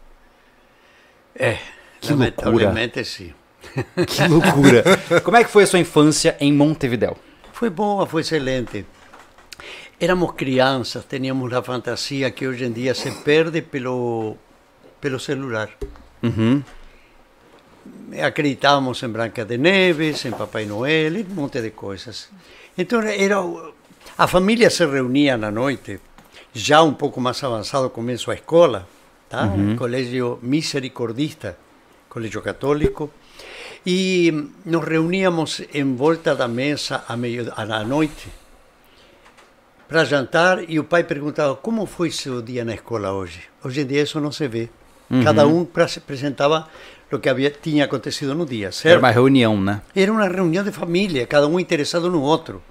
É, 1.34 1.58
Que 2.00 2.12
loucura. 2.12 2.72
sim. 3.04 3.34
Que 4.06 4.28
loucura. 4.28 4.84
Como 5.24 5.36
é 5.36 5.42
que 5.42 5.50
foi 5.50 5.64
a 5.64 5.66
sua 5.66 5.80
infância 5.80 6.36
em 6.38 6.52
Montevidéu? 6.52 7.16
Foi 7.52 7.68
boa, 7.68 8.06
foi 8.06 8.20
excelente. 8.22 8.86
Éramos 9.98 10.32
crianças, 10.32 11.04
teníamos 11.04 11.52
a 11.52 11.62
fantasia 11.62 12.30
que 12.30 12.46
hoje 12.46 12.64
em 12.64 12.72
dia 12.72 12.94
se 12.94 13.10
perde 13.10 13.62
pelo, 13.62 14.36
pelo 15.00 15.18
celular. 15.18 15.70
Uhum. 16.22 16.62
acreditávamos 18.22 19.02
em 19.02 19.08
Branca 19.08 19.44
de 19.44 19.58
Neves, 19.58 20.24
em 20.24 20.30
Papai 20.30 20.66
Noel, 20.66 21.14
um 21.28 21.34
monte 21.34 21.60
de 21.60 21.70
coisas. 21.70 22.28
Então 22.78 23.00
era 23.02 23.36
a 24.18 24.26
família 24.26 24.68
se 24.70 24.84
reunia 24.84 25.36
na 25.36 25.50
noite, 25.50 26.00
já 26.52 26.82
um 26.82 26.92
pouco 26.92 27.20
mais 27.20 27.42
avançado 27.42 27.88
começo 27.90 28.30
a 28.30 28.34
escola, 28.34 28.86
tá? 29.28 29.48
Colégio 29.76 30.38
Misericordista, 30.42 31.56
colégio 32.08 32.42
católico, 32.42 33.10
e 33.84 34.50
nos 34.64 34.84
reuníamos 34.84 35.62
em 35.72 35.94
volta 35.94 36.34
da 36.34 36.48
mesa 36.48 37.04
à, 37.08 37.16
meio, 37.16 37.52
à 37.56 37.84
noite 37.84 38.28
para 39.88 40.04
jantar 40.04 40.68
e 40.68 40.78
o 40.80 40.84
pai 40.84 41.04
perguntava 41.04 41.54
como 41.54 41.86
foi 41.86 42.10
seu 42.10 42.42
dia 42.42 42.64
na 42.64 42.74
escola 42.74 43.12
hoje. 43.12 43.42
Hoje 43.62 43.82
em 43.82 43.86
dia 43.86 44.02
isso 44.02 44.20
não 44.20 44.32
se 44.32 44.48
vê. 44.48 44.68
Cada 45.22 45.46
um 45.46 45.64
apresentava 45.96 46.68
o 47.12 47.18
que 47.18 47.28
havia, 47.28 47.50
tinha 47.50 47.84
acontecido 47.84 48.34
no 48.34 48.44
dia, 48.44 48.66
Era 48.66 48.72
certo? 48.72 48.98
uma 48.98 49.10
reunião, 49.10 49.60
né? 49.60 49.80
Era 49.94 50.10
uma 50.12 50.26
reunião 50.28 50.64
de 50.64 50.72
família, 50.72 51.26
cada 51.26 51.46
um 51.46 51.58
interessado 51.60 52.10
no 52.10 52.20
outro. 52.20 52.62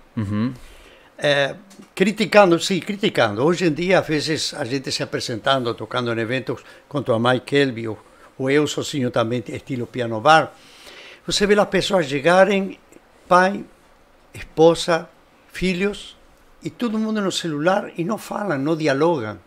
Eh, 1.17 1.55
criticando, 1.93 2.59
sim, 2.59 2.79
criticando. 2.79 3.43
Hoje 3.43 3.65
em 3.67 3.71
dia, 3.73 3.99
às 3.99 4.07
vezes, 4.07 4.53
a 4.53 4.65
gente 4.65 4.91
se 4.91 5.01
apresentando, 5.01 5.73
tocando 5.73 6.11
em 6.13 6.19
eventos 6.19 6.61
com 6.89 7.01
tua 7.01 7.17
mãe 7.17 7.39
Kelby, 7.39 7.87
ou, 7.87 7.97
ou 8.37 8.49
eu 8.49 8.67
sozinho 8.67 9.09
também, 9.09 9.41
estilo 9.47 9.87
piano 9.87 10.19
bar. 10.19 10.51
Você 11.25 11.47
vê 11.47 11.57
as 11.57 11.69
pessoas 11.69 12.05
chegarem, 12.05 12.77
pai, 13.29 13.63
esposa, 14.33 15.07
filhos, 15.53 16.17
e 16.61 16.69
todo 16.69 16.99
mundo 16.99 17.21
no 17.21 17.31
celular 17.31 17.91
e 17.97 18.03
não 18.03 18.17
falam, 18.17 18.57
não 18.57 18.75
dialogam. 18.75 19.37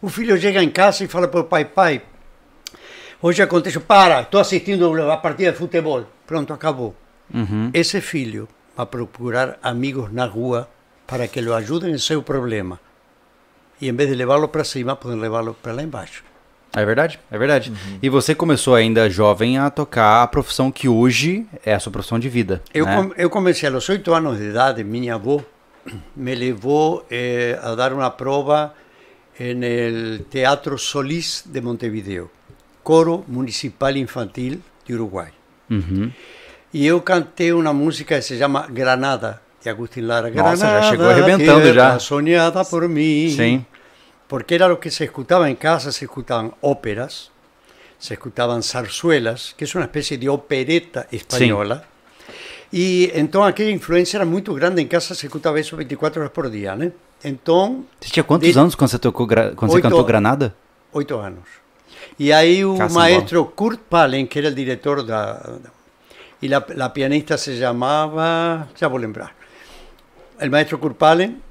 O 0.00 0.08
filho 0.08 0.40
chega 0.40 0.62
em 0.62 0.70
casa 0.70 1.04
e 1.04 1.08
fala 1.08 1.28
para 1.28 1.40
o 1.40 1.44
pai, 1.44 1.64
pai, 1.64 2.02
hoje 3.24 3.40
aconteceu, 3.42 3.80
para, 3.80 4.20
estou 4.20 4.38
assistindo 4.40 4.84
a 5.10 5.16
partida 5.16 5.50
de 5.52 5.58
futebol. 5.58 6.04
Pronto, 6.26 6.52
acabou. 6.52 6.94
Esse 7.72 8.00
filho 8.00 8.46
vai 8.76 8.84
procurar 8.86 9.58
amigos 9.62 10.12
na 10.12 10.26
rua 10.26 10.68
para 11.06 11.26
que 11.26 11.40
o 11.40 11.54
ajudem 11.54 11.92
em 11.92 11.98
seu 11.98 12.22
problema. 12.22 12.78
E 13.80 13.88
em 13.88 13.92
vez 13.92 14.08
de 14.10 14.14
levá-lo 14.14 14.46
para 14.48 14.62
cima, 14.64 14.94
podem 14.94 15.18
levá-lo 15.18 15.54
para 15.62 15.72
lá 15.72 15.82
embaixo. 15.82 16.22
É 16.76 16.84
verdade, 16.84 17.18
é 17.30 17.38
verdade. 17.38 17.72
E 18.02 18.08
você 18.08 18.34
começou 18.34 18.74
ainda 18.74 19.08
jovem 19.08 19.56
a 19.58 19.70
tocar 19.70 20.22
a 20.22 20.26
profissão 20.26 20.70
que 20.72 20.88
hoje 20.88 21.46
é 21.64 21.72
a 21.74 21.80
sua 21.80 21.92
profissão 21.92 22.18
de 22.18 22.28
vida. 22.28 22.60
Eu, 22.74 22.84
né? 22.84 22.96
com- 22.96 23.12
eu 23.16 23.30
comecei 23.30 23.68
aos 23.68 23.88
oito 23.88 24.12
anos 24.12 24.38
de 24.38 24.44
idade, 24.50 24.82
minha 24.84 25.14
avó 25.14 25.40
me 26.16 26.34
levou 26.34 27.06
eh, 27.10 27.58
a 27.62 27.74
dar 27.74 27.92
uma 27.92 28.10
prova 28.10 28.74
no 29.38 30.18
Teatro 30.24 30.78
Solís 30.78 31.44
de 31.46 31.60
Montevideo, 31.60 32.30
Coro 32.84 33.24
Municipal 33.26 33.96
Infantil 33.96 34.60
de 34.86 34.94
Uruguai. 34.94 35.32
Uhum. 35.70 36.12
E 36.72 36.86
eu 36.86 37.00
cantei 37.00 37.52
uma 37.52 37.72
música 37.72 38.16
que 38.16 38.22
se 38.22 38.38
chama 38.38 38.66
Granada, 38.68 39.40
de 39.62 39.70
Agustín 39.70 40.02
Lara. 40.02 40.30
Nossa, 40.30 40.56
já 40.56 40.66
Granada, 40.66 40.90
chegou 40.90 41.08
arrebentando 41.08 41.72
já. 41.72 41.98
Soñada 41.98 42.64
por 42.64 42.86
mim. 42.88 43.30
Sim. 43.30 43.64
Porque 44.28 44.54
era 44.54 44.68
lo 44.68 44.78
que 44.78 44.90
se 44.90 45.04
escutaba 45.04 45.48
en 45.48 45.56
casa, 45.56 45.90
se 45.92 46.04
escutaban 46.04 46.52
óperas, 46.60 47.30
se 47.98 48.14
escutaban 48.14 48.62
zarzuelas, 48.62 49.54
que 49.56 49.64
es 49.64 49.74
una 49.74 49.84
especie 49.84 50.18
de 50.18 50.28
opereta 50.28 51.06
española. 51.10 51.84
Y 52.72 53.10
entonces 53.14 53.50
aquella 53.50 53.70
influencia 53.70 54.16
era 54.18 54.26
muy 54.26 54.42
grande 54.42 54.82
en 54.82 54.88
casa, 54.88 55.14
se 55.14 55.26
escutaba 55.28 55.58
eso 55.60 55.76
24 55.76 56.20
horas 56.22 56.32
por 56.32 56.50
día, 56.50 56.74
¿no? 56.74 56.90
Entonces, 57.22 57.84
Você 58.00 58.10
tinha 58.10 58.24
quantos 58.24 58.52
De- 58.52 58.58
anos 58.60 58.74
quando 58.76 58.90
você 58.90 58.98
tocou, 58.98 59.26
quando 59.28 59.56
você 59.70 59.76
Oito. 59.76 59.82
cantou 59.88 60.04
Granada? 60.04 60.54
ocho 60.92 61.20
años. 61.22 61.48
Y 62.18 62.30
ahí 62.30 62.62
un 62.64 62.78
Casi 62.78 62.94
maestro, 62.94 63.50
Kurt 63.54 63.80
Palen, 63.80 64.28
que 64.28 64.38
era 64.38 64.48
el 64.48 64.54
director, 64.54 65.04
da, 65.06 65.34
da- 65.34 65.72
y 66.40 66.48
la, 66.48 66.64
la 66.74 66.92
pianista 66.92 67.38
se 67.38 67.56
llamaba, 67.56 68.68
ya 68.76 68.86
voy 68.88 68.98
a 68.98 69.00
lembrar, 69.00 69.32
el 70.38 70.50
maestro 70.50 70.78
Kurt 70.78 70.96
Palen, 70.96 71.42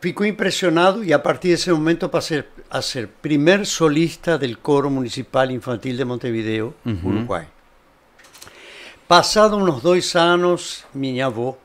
ficou 0.00 0.24
impresionado 0.26 1.04
y 1.04 1.12
a 1.12 1.22
partir 1.22 1.50
de 1.50 1.54
ese 1.56 1.72
momento 1.72 2.10
pasé 2.10 2.44
a 2.70 2.82
ser 2.82 3.08
primer 3.08 3.66
solista 3.66 4.36
del 4.38 4.58
coro 4.58 4.90
municipal 4.90 5.50
infantil 5.52 5.96
de 5.96 6.04
Montevideo, 6.04 6.74
Uruguay. 7.04 7.46
Pasado 9.06 9.58
unos 9.58 9.82
dos 9.82 10.16
años, 10.16 10.84
mi 10.94 11.20
avó, 11.20 11.58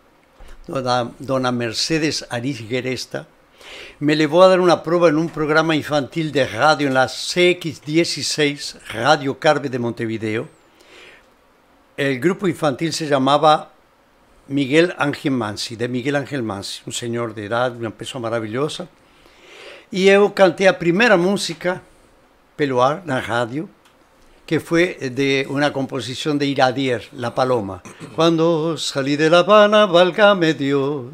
dona, 0.68 1.12
dona 1.18 1.52
Mercedes 1.52 2.26
Ariz 2.30 2.60
Geresta, 2.68 3.26
me 4.00 4.16
llevó 4.16 4.44
a 4.44 4.48
dar 4.48 4.60
una 4.60 4.84
prueba 4.84 5.10
en 5.10 5.18
un 5.18 5.30
programa 5.30 5.76
infantil 5.76 6.32
de 6.32 6.46
radio 6.48 6.88
en 6.88 6.94
la 6.94 7.06
CX16, 7.06 8.80
Radio 8.94 9.40
Carve 9.40 9.70
de 9.70 9.80
Montevideo. 9.80 10.48
El 11.96 12.20
grupo 12.20 12.48
infantil 12.48 12.94
se 12.94 13.08
llamaba 13.08 13.72
Miguel 14.48 14.94
Ángel 14.98 15.32
Mansi, 15.32 15.76
de 15.76 15.88
Miguel 15.88 16.16
Ángel 16.16 16.44
Mansi, 16.44 16.82
un 16.86 16.94
señor 16.94 17.34
de 17.34 17.46
edad, 17.46 17.76
una 17.76 17.90
persona 17.90 18.24
maravillosa. 18.24 18.88
Y 19.90 20.06
yo 20.06 20.34
canté 20.34 20.68
a 20.68 20.78
primera 20.78 21.18
música, 21.18 21.82
Peloar, 22.56 23.04
na 23.06 23.22
radio, 23.22 23.68
que 24.48 24.60
fue 24.60 24.98
de 25.12 25.46
una 25.50 25.72
composición 25.74 26.39
de 26.39 26.48
Iradier, 26.48 27.04
La 27.12 27.36
Paloma. 27.36 27.84
Cuando 28.16 28.77
salí 28.77 29.18
de 29.18 29.30
La 29.30 29.39
Habana, 29.39 29.86
válgame 29.86 30.54
Dios, 30.54 31.06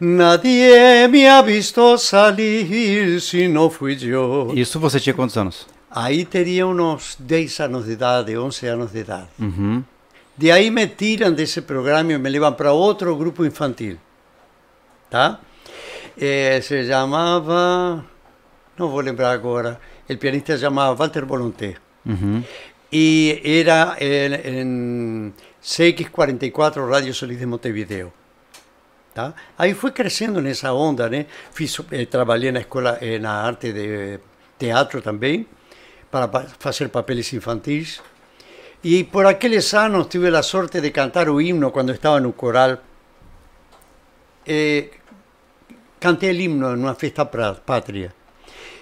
nadie 0.00 1.06
me 1.08 1.28
ha 1.28 1.42
visto 1.42 1.98
salir 1.98 3.20
si 3.20 3.46
no 3.46 3.68
fui 3.70 3.96
yo. 3.96 4.52
Isso 4.54 4.80
você 4.80 4.98
tinha 4.98 5.14
quantos 5.14 5.36
anos? 5.36 5.66
Ahí 5.90 6.24
tenía 6.24 6.64
unos 6.66 7.16
10 7.18 7.60
años 7.60 7.86
de 7.86 7.92
edad, 7.92 8.24
de 8.24 8.38
11 8.38 8.70
años 8.70 8.92
de 8.92 9.00
edad. 9.00 9.28
Uhum. 9.38 9.84
De 10.36 10.50
ahí 10.50 10.70
me 10.70 10.86
tiran 10.86 11.36
de 11.36 11.42
ese 11.42 11.60
programa 11.60 12.14
y 12.14 12.18
me 12.18 12.30
llevan 12.30 12.56
para 12.56 12.72
otro 12.72 13.16
grupo 13.16 13.44
infantil. 13.44 13.98
¿tá? 15.10 15.40
Eh, 16.16 16.60
se 16.62 16.84
llamaba, 16.84 18.04
no 18.78 18.88
voy 18.88 19.02
a 19.02 19.04
lembrar 19.04 19.38
ahora, 19.38 19.78
el 20.08 20.18
pianista 20.18 20.54
se 20.54 20.62
llamaba 20.62 20.92
Walter 20.92 21.26
Volonté. 21.26 21.76
Uhum. 22.04 22.42
Y 22.90 23.40
era 23.44 23.96
en, 23.98 24.32
en 24.34 25.34
CX44 25.62 26.88
Radio 26.88 27.14
Solís 27.14 27.38
de 27.38 27.46
Montevideo. 27.46 28.12
¿tá? 29.14 29.34
Ahí 29.56 29.74
fue 29.74 29.92
creciendo 29.92 30.40
en 30.40 30.46
esa 30.48 30.72
onda. 30.72 31.08
Fiz, 31.52 31.80
eh, 31.90 32.06
trabajé 32.06 32.48
en 32.48 32.54
la 32.54 32.60
escuela, 32.60 32.98
en 33.00 33.22
la 33.22 33.46
arte 33.46 33.72
de 33.72 34.20
teatro 34.58 35.02
también, 35.02 35.46
para 36.10 36.30
pa- 36.30 36.46
hacer 36.64 36.90
papeles 36.90 37.32
infantiles. 37.32 38.00
Y 38.82 39.04
por 39.04 39.26
aquellos 39.26 39.72
años 39.74 40.08
tuve 40.08 40.30
la 40.30 40.42
suerte 40.42 40.80
de 40.80 40.90
cantar 40.90 41.28
un 41.30 41.42
himno 41.42 41.70
cuando 41.70 41.92
estaba 41.92 42.18
en 42.18 42.26
un 42.26 42.32
coral. 42.32 42.80
Eh, 44.46 44.90
canté 45.98 46.30
el 46.30 46.40
himno 46.40 46.72
en 46.72 46.82
una 46.82 46.94
fiesta 46.94 47.30
patria. 47.30 48.12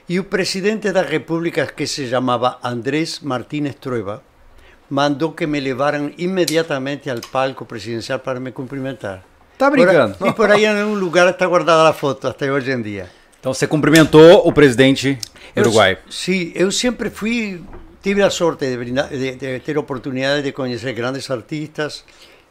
Y 0.08 0.18
un 0.18 0.24
presidente 0.24 0.88
de 0.88 0.94
la 0.94 1.02
República 1.02 1.66
que 1.66 1.86
se 1.86 2.08
llamaba 2.08 2.58
Andrés 2.62 3.22
Martínez 3.22 3.76
Trueba 3.76 4.22
mandó 4.90 5.36
que 5.36 5.46
me 5.46 5.60
llevaran 5.60 6.14
inmediatamente 6.16 7.10
al 7.10 7.20
palco 7.20 7.66
presidencial 7.66 8.22
para 8.22 8.40
me 8.40 8.52
cumprimentar. 8.52 9.22
Tá 9.58 9.68
Por 9.68 9.78
ahí- 9.80 9.84
brincando? 9.84 10.26
y 10.26 10.32
por 10.32 10.50
ahí 10.50 10.64
en 10.64 10.76
un 10.84 10.98
lugar 10.98 11.28
está 11.28 11.44
guardada 11.46 11.84
la 11.84 11.92
foto 11.92 12.28
hasta 12.28 12.46
hoy 12.50 12.70
en 12.70 12.82
día. 12.82 13.06
Então 13.40 13.52
você 13.52 13.66
cumprimentou 13.68 14.42
o 14.46 14.52
presidente 14.52 15.18
Eu- 15.54 15.62
uruguai. 15.64 15.98
Sí, 16.08 16.52
yo 16.56 16.70
siempre 16.72 17.10
fui, 17.10 17.62
tive 18.02 18.22
la 18.22 18.30
suerte 18.30 18.66
de, 18.70 18.76
brindar- 18.78 19.10
de, 19.10 19.36
de 19.36 19.60
ter 19.60 19.76
oportunidades 19.76 20.42
de 20.42 20.52
conocer 20.52 20.94
grandes 20.94 21.30
artistas 21.30 22.04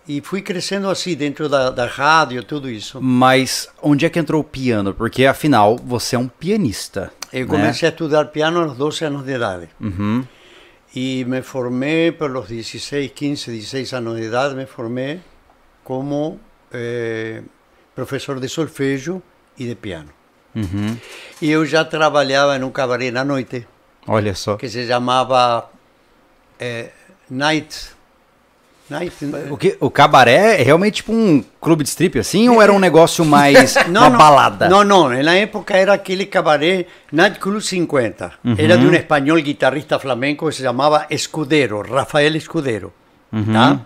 y 0.07 0.21
fui 0.21 0.41
creciendo 0.41 0.89
así 0.89 1.15
dentro 1.15 1.49
da, 1.49 1.69
da 1.69 1.85
rádio, 1.85 2.43
tudo 2.43 2.69
isso. 2.69 3.01
Mas 3.01 3.69
onde 3.81 4.05
é 4.05 4.09
que 4.09 4.17
entrou 4.17 4.41
o 4.41 4.43
piano? 4.43 4.93
Porque 4.93 5.25
afinal 5.25 5.75
você 5.75 6.15
é 6.15 6.19
um 6.19 6.29
pianista. 6.29 7.11
Eu 7.31 7.45
né? 7.45 7.51
comecei 7.51 7.89
a 7.89 7.91
estudar 7.91 8.31
piano 8.31 8.61
a 8.61 8.65
los 8.65 8.77
12 8.77 9.05
anos 9.05 9.25
de 9.25 9.33
idade. 9.33 9.69
Uhum. 9.81 10.25
Y 10.95 11.25
me 11.27 11.41
formé 11.41 12.13
por 12.13 12.31
los 12.31 12.47
16, 12.47 13.11
15, 13.11 13.51
16 13.51 13.93
años 13.93 14.15
de 14.15 14.25
edad, 14.25 14.55
me 14.55 14.65
formé 14.65 15.19
como 15.83 16.39
eh, 16.71 17.43
profesor 17.93 18.39
de 18.39 18.47
solfejo 18.47 19.21
y 19.57 19.65
de 19.65 19.75
piano. 19.75 20.11
Uhum. 20.55 20.97
Y 21.41 21.49
yo 21.49 21.63
ya 21.65 21.89
trabajaba 21.89 22.55
en 22.55 22.63
un 22.63 22.71
cabaret 22.71 23.13
na 23.13 23.25
noite 23.25 23.67
Olha 24.07 24.33
só. 24.33 24.57
que 24.57 24.69
se 24.69 24.87
llamaba 24.87 25.69
eh, 26.59 26.93
Night. 27.29 27.96
O, 29.51 29.57
que, 29.57 29.75
o 29.79 29.89
cabaré 29.91 30.61
é 30.61 30.63
realmente 30.63 30.95
tipo 30.97 31.11
um 31.11 31.43
clube 31.59 31.83
de 31.83 31.89
strip 31.89 32.17
assim 32.19 32.47
ou 32.49 32.61
era 32.61 32.71
um 32.71 32.79
negócio 32.79 33.25
mais 33.35 33.75
No, 33.87 33.99
uma 34.01 34.09
no, 34.09 34.17
balada? 34.17 34.69
No, 34.69 35.11
en 35.13 35.23
la 35.25 35.35
época 35.37 35.75
era 35.77 35.93
aquel 35.93 36.27
cabaret 36.29 36.87
Night 37.11 37.37
Club 37.39 37.61
50. 37.61 38.39
Era 38.57 38.77
de 38.77 38.85
un 38.87 38.95
español 38.95 39.41
guitarrista 39.43 39.99
flamenco 39.99 40.45
que 40.47 40.53
se 40.53 40.63
llamaba 40.63 41.05
Escudero, 41.09 41.83
Rafael 41.83 42.35
Escudero. 42.35 42.93
¿tá? 43.53 43.85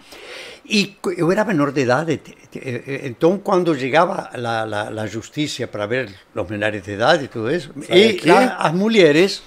Y 0.63 0.97
cu- 1.01 1.11
yo 1.17 1.31
era 1.31 1.43
menor 1.43 1.73
de 1.73 1.81
edad, 1.81 2.05
de- 2.05 2.17
de- 2.17 2.31
eh, 2.53 2.83
eh, 2.85 3.01
entonces 3.05 3.41
cuando 3.43 3.73
llegaba 3.73 4.29
la, 4.35 4.65
la, 4.65 4.89
la 4.91 5.07
justicia 5.09 5.69
para 5.69 5.87
ver 5.87 6.09
los 6.35 6.47
menores 6.49 6.85
de 6.85 6.93
edad 6.93 7.19
y 7.19 7.27
todo 7.27 7.49
eso, 7.49 7.71
y 7.89 8.17
qué? 8.17 8.21
la- 8.29 8.57
las 8.61 8.73
mujeres 8.73 9.41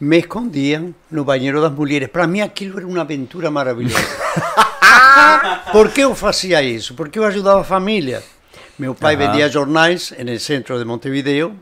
me 0.00 0.18
escondían 0.18 0.94
no 1.10 1.24
banheiro 1.24 1.60
das 1.60 1.72
mulheres. 1.72 2.08
Para 2.08 2.26
mim 2.26 2.40
aquilo 2.40 2.78
era 2.78 2.86
uma 2.86 3.00
aventura 3.00 3.50
maravilhosa. 3.50 3.98
Por 5.72 5.90
que 5.90 6.00
eu 6.02 6.14
fazia 6.14 6.62
isso? 6.62 6.94
Porque 6.94 7.18
eu 7.18 7.24
ajudava 7.24 7.60
a 7.60 7.64
família. 7.64 8.22
Meu 8.78 8.94
pai 8.94 9.16
vendia 9.16 9.48
jornais 9.48 10.14
no 10.24 10.38
centro 10.38 10.78
de 10.78 10.84
Montevideo 10.84 11.56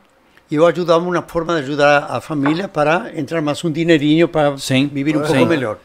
e 0.50 0.54
eu 0.54 0.66
ajudava 0.66 1.02
uma 1.04 1.22
forma 1.22 1.54
de 1.54 1.60
ajudar 1.62 2.06
a 2.10 2.20
família 2.20 2.68
para 2.68 3.10
entrar 3.16 3.40
mais 3.40 3.64
um 3.64 3.70
dinheirinho 3.70 4.28
para 4.28 4.56
Sim, 4.58 4.90
viver 4.92 5.16
um 5.16 5.24
sim. 5.24 5.32
pouco 5.32 5.46
melhor. 5.46 5.78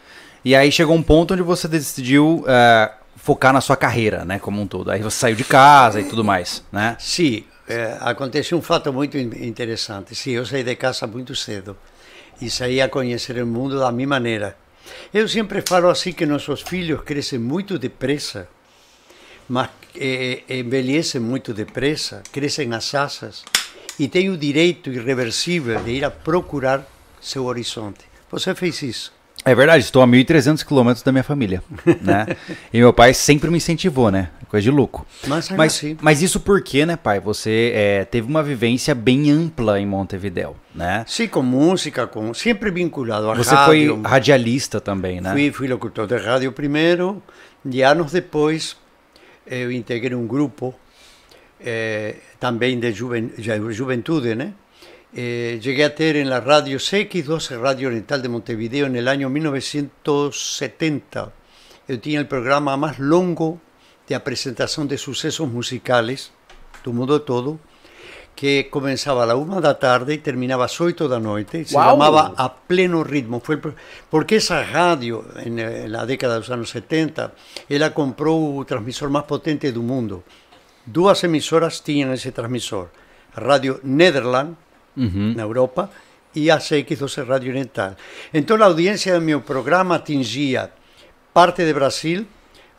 E 0.43 0.55
aí 0.55 0.72
chegou 0.72 0.96
um 0.96 1.01
ponto 1.03 1.34
onde 1.34 1.43
você 1.43 1.67
decidiu 1.67 2.43
é, 2.48 2.91
focar 3.15 3.53
na 3.53 3.62
sua 3.62 3.77
carreira, 3.77 4.25
né, 4.25 4.39
como 4.39 4.62
um 4.62 4.67
todo. 4.67 4.91
Aí 4.91 5.01
você 5.01 5.17
saiu 5.17 5.36
de 5.36 5.43
casa 5.46 6.01
e 6.01 6.03
tudo 6.03 6.24
mais, 6.24 6.63
né? 6.72 6.96
Sim, 7.00 7.43
eh, 7.70 7.96
aconteceu 8.01 8.58
um 8.58 8.62
fato 8.62 8.91
muito 8.91 9.17
in- 9.17 9.48
interessante. 9.48 10.13
Sim, 10.15 10.31
eu 10.31 10.46
saí 10.46 10.63
de 10.63 10.75
casa 10.75 11.08
muito 11.08 11.34
cedo 11.36 11.77
e 12.42 12.50
saí 12.50 12.82
a 12.82 12.90
conhecer 12.90 13.42
o 13.42 13.46
mundo 13.46 13.80
da 13.80 13.92
minha 13.92 14.08
maneira. 14.08 14.58
Eu 15.14 15.28
sempre 15.28 15.62
falo 15.62 15.90
assim 15.90 16.12
que 16.12 16.26
nossos 16.26 16.62
filhos 16.62 17.02
crescem 17.04 17.40
muito 17.40 17.78
depressa, 17.78 18.48
mas 19.48 19.70
eh, 19.96 20.44
envelhecem 20.50 21.22
muito 21.22 21.54
depressa, 21.54 22.24
crescem 22.32 22.68
nas 22.68 22.94
asas 22.96 23.44
e 24.00 24.08
têm 24.08 24.30
o 24.30 24.38
direito 24.38 24.90
irreversível 24.90 25.82
de 25.84 25.92
ir 25.92 26.06
a 26.06 26.12
procurar 26.12 26.86
seu 27.22 27.46
horizonte. 27.46 28.06
Você 28.32 28.56
fez 28.56 28.82
isso. 28.82 29.21
É 29.44 29.56
verdade, 29.56 29.84
estou 29.84 30.04
a 30.04 30.08
1.300 30.08 30.64
quilômetros 30.64 31.02
da 31.04 31.12
minha 31.12 31.24
família, 31.24 31.64
né? 32.02 32.28
e 32.72 32.78
meu 32.80 32.94
pai 32.94 33.12
sempre 33.14 33.50
me 33.50 33.58
incentivou, 33.58 34.12
né? 34.12 34.30
Coisa 34.48 34.64
de 34.64 34.70
louco. 34.70 35.06
Mas 35.28 35.50
Mas, 35.50 35.74
assim. 35.76 35.98
mas 36.00 36.22
isso 36.22 36.40
porque, 36.42 36.86
né, 36.86 36.96
pai? 36.96 37.20
Você 37.20 37.72
é, 37.74 38.06
teve 38.06 38.28
uma 38.28 38.44
vivência 38.44 38.94
bem 38.94 39.32
ampla 39.32 39.80
em 39.80 39.86
Montevideo, 39.86 40.56
né? 40.76 41.04
Sim, 41.08 41.28
com 41.28 41.42
música, 41.42 42.06
com 42.06 42.34
sempre 42.36 42.70
vinculado 42.70 43.32
a 43.32 43.34
Você 43.36 43.56
rádio. 43.56 44.00
foi 44.00 44.02
radialista 44.10 44.80
também, 44.80 45.20
né? 45.22 45.32
Fui, 45.32 45.52
fui 45.52 45.68
locutor 45.68 46.06
de 46.06 46.18
rádio 46.18 46.52
primeiro, 46.52 47.24
e 47.66 47.82
anos 47.82 48.12
depois 48.12 48.76
eu 49.48 49.72
integrei 49.72 50.16
um 50.16 50.28
grupo 50.28 50.76
eh, 51.60 52.16
também 52.40 52.80
de 52.80 52.92
juven, 52.92 53.32
ju- 53.38 53.72
juventude, 53.72 54.36
né? 54.36 54.54
Eh, 55.13 55.60
llegué 55.62 55.84
a 55.84 55.94
ter 55.94 56.15
en 56.15 56.30
la 56.30 56.39
radio 56.39 56.77
CX12, 56.77 57.60
Radio 57.60 57.89
Oriental 57.89 58.22
de 58.22 58.30
Montevideo, 58.30 58.86
en 58.86 58.96
el 58.96 59.10
año 59.10 59.30
1970. 59.30 61.34
Yo 61.88 62.00
tenía 62.00 62.20
el 62.20 62.27
programa 62.27 62.77
más 62.77 62.98
longo 62.98 63.60
de 64.08 64.18
presentación 64.22 64.88
de 64.88 64.98
sucesos 64.98 65.50
musicales, 65.50 66.32
do 66.84 66.94
mundo 66.94 67.24
todo, 67.24 67.60
que 68.36 68.70
comenzaba 68.72 69.24
a 69.24 69.25
la 69.25 69.36
una 69.36 69.60
da 69.60 69.80
tarde 69.80 70.13
y 70.15 70.18
terminaba 70.20 70.63
a 70.63 70.68
las 70.68 70.80
8 70.80 71.08
da 71.08 71.20
noite. 71.20 71.65
Se 71.65 71.75
Uau! 71.75 71.91
llamaba 71.91 72.34
A 72.38 72.56
Pleno 72.56 73.03
Ritmo. 73.03 73.41
Fue 73.41 73.56
el 73.56 73.62
porque 74.10 74.38
esa 74.38 74.63
radio, 74.63 75.25
en, 75.44 75.60
eh, 75.60 75.84
en 75.86 75.91
la 75.91 76.06
década 76.06 76.36
dos 76.36 76.50
anos 76.50 76.70
70, 76.70 77.34
ela 77.68 77.94
comprou 77.94 78.58
o 78.58 78.65
transmisor 78.65 79.10
más 79.10 79.24
potente 79.24 79.72
do 79.72 79.84
mundo. 79.84 80.24
Duas 80.86 81.24
emisoras 81.24 81.84
tinham 81.84 82.13
esse 82.13 82.32
transmisor. 82.32 82.89
Radio 83.36 83.80
Nederland, 83.84 84.58
na 84.96 85.44
Europa, 85.44 85.90
e 86.36 86.50
a 86.50 86.58
CX12 86.58 87.26
Radio 87.28 87.50
Oriental. 87.52 87.96
Então 88.34 88.62
a 88.62 88.66
audiência 88.66 89.14
do 89.20 89.22
meu 89.22 89.42
programa 89.42 89.96
atingia 89.96 90.72
parte 91.34 91.66
de 91.66 91.74
Brasil, 91.74 92.26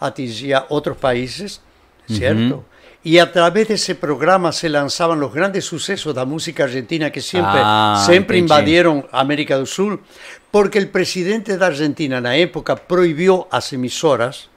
atingia 0.00 0.64
outros 0.68 0.96
países, 0.96 1.60
certo? 2.08 2.64
E 3.04 3.18
através 3.18 3.66
desse 3.66 3.94
programa 3.94 4.52
se 4.52 4.68
lançavam 4.68 5.18
os 5.26 5.32
grandes 5.32 5.64
sucessos 5.64 6.14
da 6.14 6.24
música 6.24 6.64
argentina 6.64 7.10
que 7.10 7.20
sempre, 7.20 7.60
Ah, 7.62 8.02
sempre 8.06 8.38
entendi. 8.38 8.44
invadiram 8.52 9.04
a 9.10 9.20
América 9.20 9.58
do 9.58 9.66
Sul, 9.66 9.98
porque 10.52 10.78
o 10.78 10.88
presidente 10.88 11.56
da 11.56 11.66
Argentina 11.66 12.20
na 12.20 12.36
época 12.36 12.76
proibiu 12.76 13.46
as 13.50 13.72
emissoras 13.72 14.48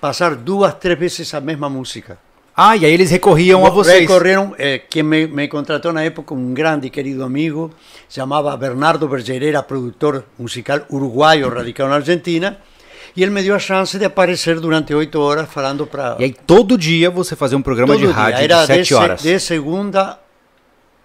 passar 0.00 0.36
duas, 0.36 0.74
três 0.74 0.98
vezes 0.98 1.34
a 1.34 1.40
mesma 1.40 1.68
música. 1.68 2.18
Ah, 2.64 2.76
e 2.76 2.84
aí 2.86 2.94
eles 2.94 3.10
recorriam 3.10 3.66
a 3.66 3.70
vocês. 3.70 4.00
Recorrieron, 4.02 4.54
eh, 4.56 4.84
quien 4.88 5.04
me, 5.08 5.26
me 5.26 5.48
contrató 5.48 5.88
en 5.88 5.96
la 5.96 6.04
época, 6.04 6.32
un 6.32 6.54
grande 6.54 6.86
y 6.86 6.90
querido 6.90 7.24
amigo, 7.24 7.72
se 8.06 8.20
llamaba 8.20 8.54
Bernardo 8.56 9.08
Bergerera, 9.08 9.66
productor 9.66 10.26
musical 10.38 10.86
uruguayo 10.88 11.50
radicado 11.50 11.88
en 11.88 11.96
Argentina, 11.96 12.58
y 13.16 13.24
él 13.24 13.32
me 13.32 13.42
dio 13.42 13.56
a 13.56 13.58
chance 13.58 13.98
de 13.98 14.04
aparecer 14.06 14.60
durante 14.60 14.94
ocho 14.94 15.20
horas 15.20 15.48
falando 15.48 15.88
para... 15.88 16.14
E 16.20 16.24
aí 16.24 16.32
todo 16.46 16.78
dia 16.78 17.10
você 17.10 17.34
fazia 17.34 17.58
um 17.58 17.62
programa 17.62 17.96
de 17.96 18.06
rádio 18.06 18.44
Era 18.44 18.60
de 18.60 18.66
sete 18.68 18.88
de, 18.88 18.94
horas. 18.94 19.22
de 19.22 19.40
segunda 19.40 20.20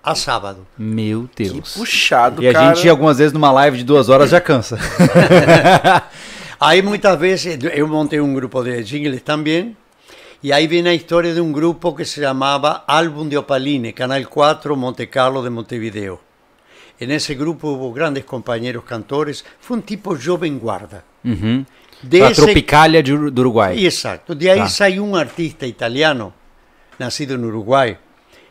a 0.04 0.14
sábado. 0.14 0.60
Meu 0.78 1.28
Que 1.36 1.50
Deus. 1.50 1.74
puxado, 1.76 2.44
E 2.44 2.48
a 2.48 2.54
cara. 2.54 2.76
gente, 2.76 2.88
algumas 2.88 3.18
vezes, 3.18 3.34
numa 3.34 3.52
live 3.52 3.80
de 3.80 3.84
duas 3.84 4.10
horas 4.10 4.30
já 4.30 4.40
cansa. 4.40 4.78
Aí 6.62 6.84
muitas 6.84 7.18
vezes 7.20 7.58
eu 7.74 7.88
montei 7.88 8.20
um 8.20 8.34
grupo 8.34 8.64
de 8.64 8.84
jingles 8.84 9.22
também, 9.24 9.76
e 10.44 10.52
aí 10.54 10.68
vem 10.68 10.88
a 10.88 10.94
história 10.94 11.34
de 11.34 11.42
um 11.42 11.52
grupo 11.52 11.94
que 11.94 12.06
se 12.06 12.22
chamava 12.22 12.84
Álbum 12.88 13.28
de 13.28 13.38
Opaline, 13.38 13.92
Canal 13.94 14.24
4, 14.26 14.76
Monte 14.78 15.06
Carlo 15.08 15.42
de 15.44 15.50
Montevideo. 15.50 16.20
E 17.00 17.06
nesse 17.06 17.36
grupo 17.36 17.68
houve 17.68 17.96
grandes 18.00 18.24
companheiros 18.24 18.84
cantores, 18.84 19.44
foi 19.60 19.78
um 19.78 19.82
tipo 19.82 20.16
jovem 20.16 20.58
guarda. 20.58 21.04
Uhum. 21.24 21.66
De 22.02 22.20
esse- 22.20 22.42
Tropicália 22.42 23.02
de 23.04 23.14
Ur- 23.14 23.32
do 23.32 23.40
Uruguai. 23.42 23.78
Exato. 23.80 24.34
De 24.36 24.50
aí 24.50 24.60
Tá. 24.60 24.68
saiu 24.70 25.04
um 25.04 25.16
artista 25.16 25.66
italiano, 25.66 26.34
nascido 26.98 27.38
no 27.38 27.48
Uruguai, 27.48 27.98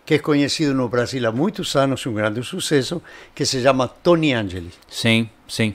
que 0.05 0.15
é 0.15 0.19
conhecido 0.19 0.75
no 0.75 0.89
Brasil 0.89 1.29
há 1.29 1.33
muitos 1.33 1.75
anos, 1.77 2.05
um 2.07 2.15
grande 2.15 2.43
sucesso, 2.45 3.03
que 3.35 3.45
se 3.47 3.61
chama 3.63 3.89
Tony 3.89 4.33
Angeli. 4.33 4.71
Sim, 4.89 5.29
sim. 5.49 5.75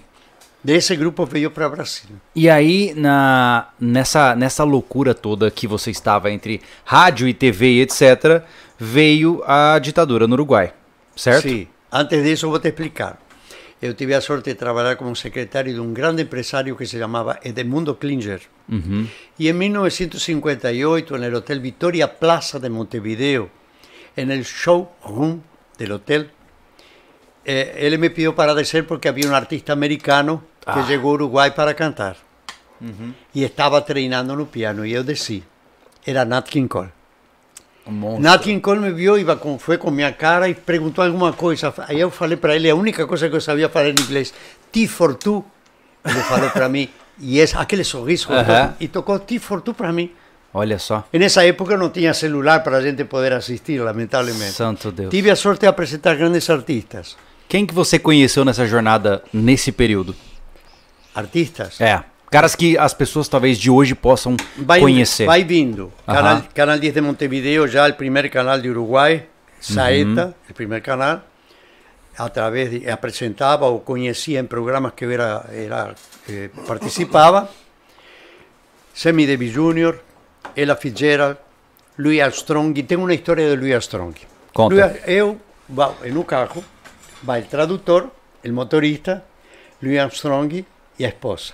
Desse 0.64 0.96
grupo 0.96 1.26
veio 1.26 1.50
para 1.50 1.68
o 1.68 1.72
Brasil. 1.72 2.10
E 2.36 2.50
aí, 2.50 2.94
na, 2.96 3.70
nessa, 3.80 4.36
nessa 4.36 4.64
loucura 4.64 5.16
toda 5.16 5.50
que 5.50 5.66
você 5.66 5.90
estava 5.90 6.30
entre 6.30 6.62
rádio 6.86 7.28
e 7.28 7.34
TV 7.34 7.74
e 7.74 7.82
etc., 7.82 8.44
veio 8.78 9.44
a 9.46 9.80
ditadura 9.80 10.28
no 10.28 10.34
Uruguai, 10.34 10.74
certo? 11.16 11.50
Sim. 11.50 11.68
Antes 11.92 12.24
disso, 12.24 12.46
eu 12.46 12.52
vou 12.52 12.60
te 12.60 12.68
explicar. 12.68 13.20
Eu 13.82 13.96
tive 13.96 14.14
a 14.14 14.22
sorte 14.22 14.52
de 14.52 14.56
trabalhar 14.56 14.96
como 14.96 15.16
secretário 15.16 15.74
de 15.74 15.80
um 15.80 15.92
grande 15.92 16.22
empresário 16.22 16.78
que 16.78 16.86
se 16.86 17.00
chamava 17.00 17.40
Edmundo 17.44 17.96
Klinger. 17.96 18.42
Uhum. 18.70 19.08
Y 19.40 19.48
en 19.50 19.58
1958, 19.58 21.16
en 21.16 21.24
el 21.24 21.34
Hotel 21.34 21.60
Victoria 21.60 22.20
Plaza 22.20 22.60
de 22.60 22.70
Montevideo, 22.70 23.50
el 24.16 24.44
showroom 24.44 25.42
del 25.80 25.94
hotel, 25.94 26.30
eh, 27.46 27.76
él 27.80 27.98
me 28.00 28.10
pidió 28.10 28.36
para 28.36 28.54
descer 28.54 28.86
porque 28.88 29.10
había 29.10 29.28
un 29.28 29.34
artista 29.34 29.74
americano 29.74 30.44
que 30.64 30.80
Ah. 30.80 30.86
llegó 30.88 31.10
a 31.10 31.14
Uruguay 31.14 31.52
para 31.56 31.74
cantar. 31.76 32.18
Y 33.34 33.44
estaba 33.44 33.86
treinando 33.86 34.36
no 34.36 34.48
piano, 34.48 34.84
y 34.86 34.92
yo 34.92 35.04
descí. 35.04 35.44
Era 36.04 36.26
Nat 36.26 36.48
King 36.48 36.68
Cole. 36.68 36.90
Nat 38.20 38.42
King 38.42 38.60
Cole 38.60 38.80
me 38.80 38.92
vio, 38.92 39.18
iba 39.18 39.40
con, 39.40 39.60
fue 39.60 39.78
con 39.78 39.96
mi 39.96 40.04
cara 40.14 40.48
y 40.48 40.54
preguntó 40.56 41.02
alguna 41.04 41.32
cosa. 41.34 41.74
Aí 41.88 42.00
eu 42.00 42.10
falei 42.12 42.38
para 42.38 42.56
ele, 42.56 42.70
a 42.70 42.76
única 42.76 43.06
cosa 43.08 43.30
que 43.30 43.36
eu 43.36 43.42
sabia 43.42 43.70
falar 43.70 43.90
em 43.90 43.96
inglês, 44.02 44.34
T 44.72 44.88
for 44.88 45.16
two. 45.16 45.44
Ele 46.04 46.20
falou 46.22 46.50
para 46.52 46.68
mim, 46.70 46.90
e 47.20 47.40
esse, 47.42 47.56
aquele 47.58 47.84
sorriso, 47.84 48.32
Aham. 48.34 48.76
e 48.80 48.88
tocou 48.88 49.20
T 49.20 49.38
for 49.40 49.62
two 49.62 49.74
para 49.76 49.92
mim. 49.92 50.12
Olha 50.54 50.78
só. 50.80 51.06
En 51.14 51.22
esa 51.22 51.46
época 51.46 51.78
no 51.78 51.92
tenía 51.92 52.14
celular 52.14 52.64
para 52.64 52.78
a 52.78 52.82
gente 52.82 53.06
poder 53.06 53.34
asistir, 53.34 53.80
lamentablemente. 53.80 54.52
Santo 54.54 54.92
Deus. 54.92 55.10
Tive 55.10 55.32
a 55.32 55.36
sorte 55.36 55.62
de 55.66 55.70
apresentar 55.70 56.18
grandes 56.18 56.50
artistas. 56.50 57.16
Quem 57.52 57.66
que 57.66 57.74
você 57.74 58.00
conheceu 58.00 58.46
nessa 58.46 58.66
jornada, 58.66 59.22
nesse 59.34 59.74
período? 59.74 60.16
Artistas. 61.14 61.82
É, 61.82 62.02
caras 62.30 62.56
que 62.56 62.78
as 62.78 62.94
pessoas 62.94 63.28
talvez 63.28 63.60
de 63.60 63.70
hoje 63.70 63.94
possam 63.94 64.38
Vai, 64.58 64.80
conhecer. 64.80 65.26
vai 65.26 65.44
vindo. 65.44 65.92
Canal, 66.06 66.44
canal 66.56 66.80
10 66.80 66.94
de 66.94 67.02
Montevideo, 67.02 67.68
já 67.68 67.90
o 67.90 67.94
primeiro 67.94 68.30
canal 68.30 68.58
de 68.58 68.70
Uruguai, 68.70 69.26
Saeta, 69.60 70.34
o 70.50 70.54
primeiro 70.54 70.82
canal. 70.82 71.24
A 72.18 72.30
través 72.30 72.72
de, 72.72 72.90
apresentava 72.90 73.66
ou 73.66 73.82
conhecia 73.82 74.40
em 74.40 74.46
programas 74.46 74.94
que 74.96 75.04
eu 75.04 75.12
era, 75.12 75.46
era, 75.52 75.94
eh, 76.30 76.50
participava. 76.66 77.50
Sammy 78.94 79.28
Davis 79.28 79.52
Jr., 79.52 79.96
Ella 80.56 80.78
Fitzgerald, 80.78 81.38
Louis 82.00 82.22
Armstrong. 82.22 82.80
E 82.80 82.84
tem 82.84 82.98
uma 82.98 83.14
história 83.14 83.50
de 83.50 83.58
Louis 83.58 83.74
Armstrong. 83.74 84.14
Conta. 84.54 84.74
Louis- 84.74 85.02
eu, 85.06 85.38
em 86.06 86.16
um 86.16 86.24
carro, 86.24 86.64
vai 87.24 87.42
o 87.42 87.46
tradutor, 87.46 88.10
o 88.44 88.52
motorista, 88.52 89.24
Louis 89.82 90.00
Armstrong 90.00 90.66
e 91.00 91.06
a 91.06 91.10
esposa. 91.10 91.54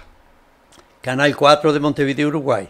Canal 1.01 1.33
4 1.33 1.71
de 1.73 1.79
Montevideo, 1.79 2.27
Uruguai. 2.27 2.69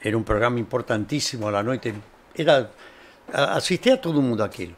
Era 0.00 0.16
um 0.16 0.22
programa 0.22 0.58
importantíssimo 0.60 1.48
à 1.48 1.62
noite. 1.62 1.94
Era, 2.36 2.70
a- 3.32 3.56
assistia 3.56 3.96
todo 3.96 4.22
mundo 4.22 4.42
aquilo. 4.42 4.74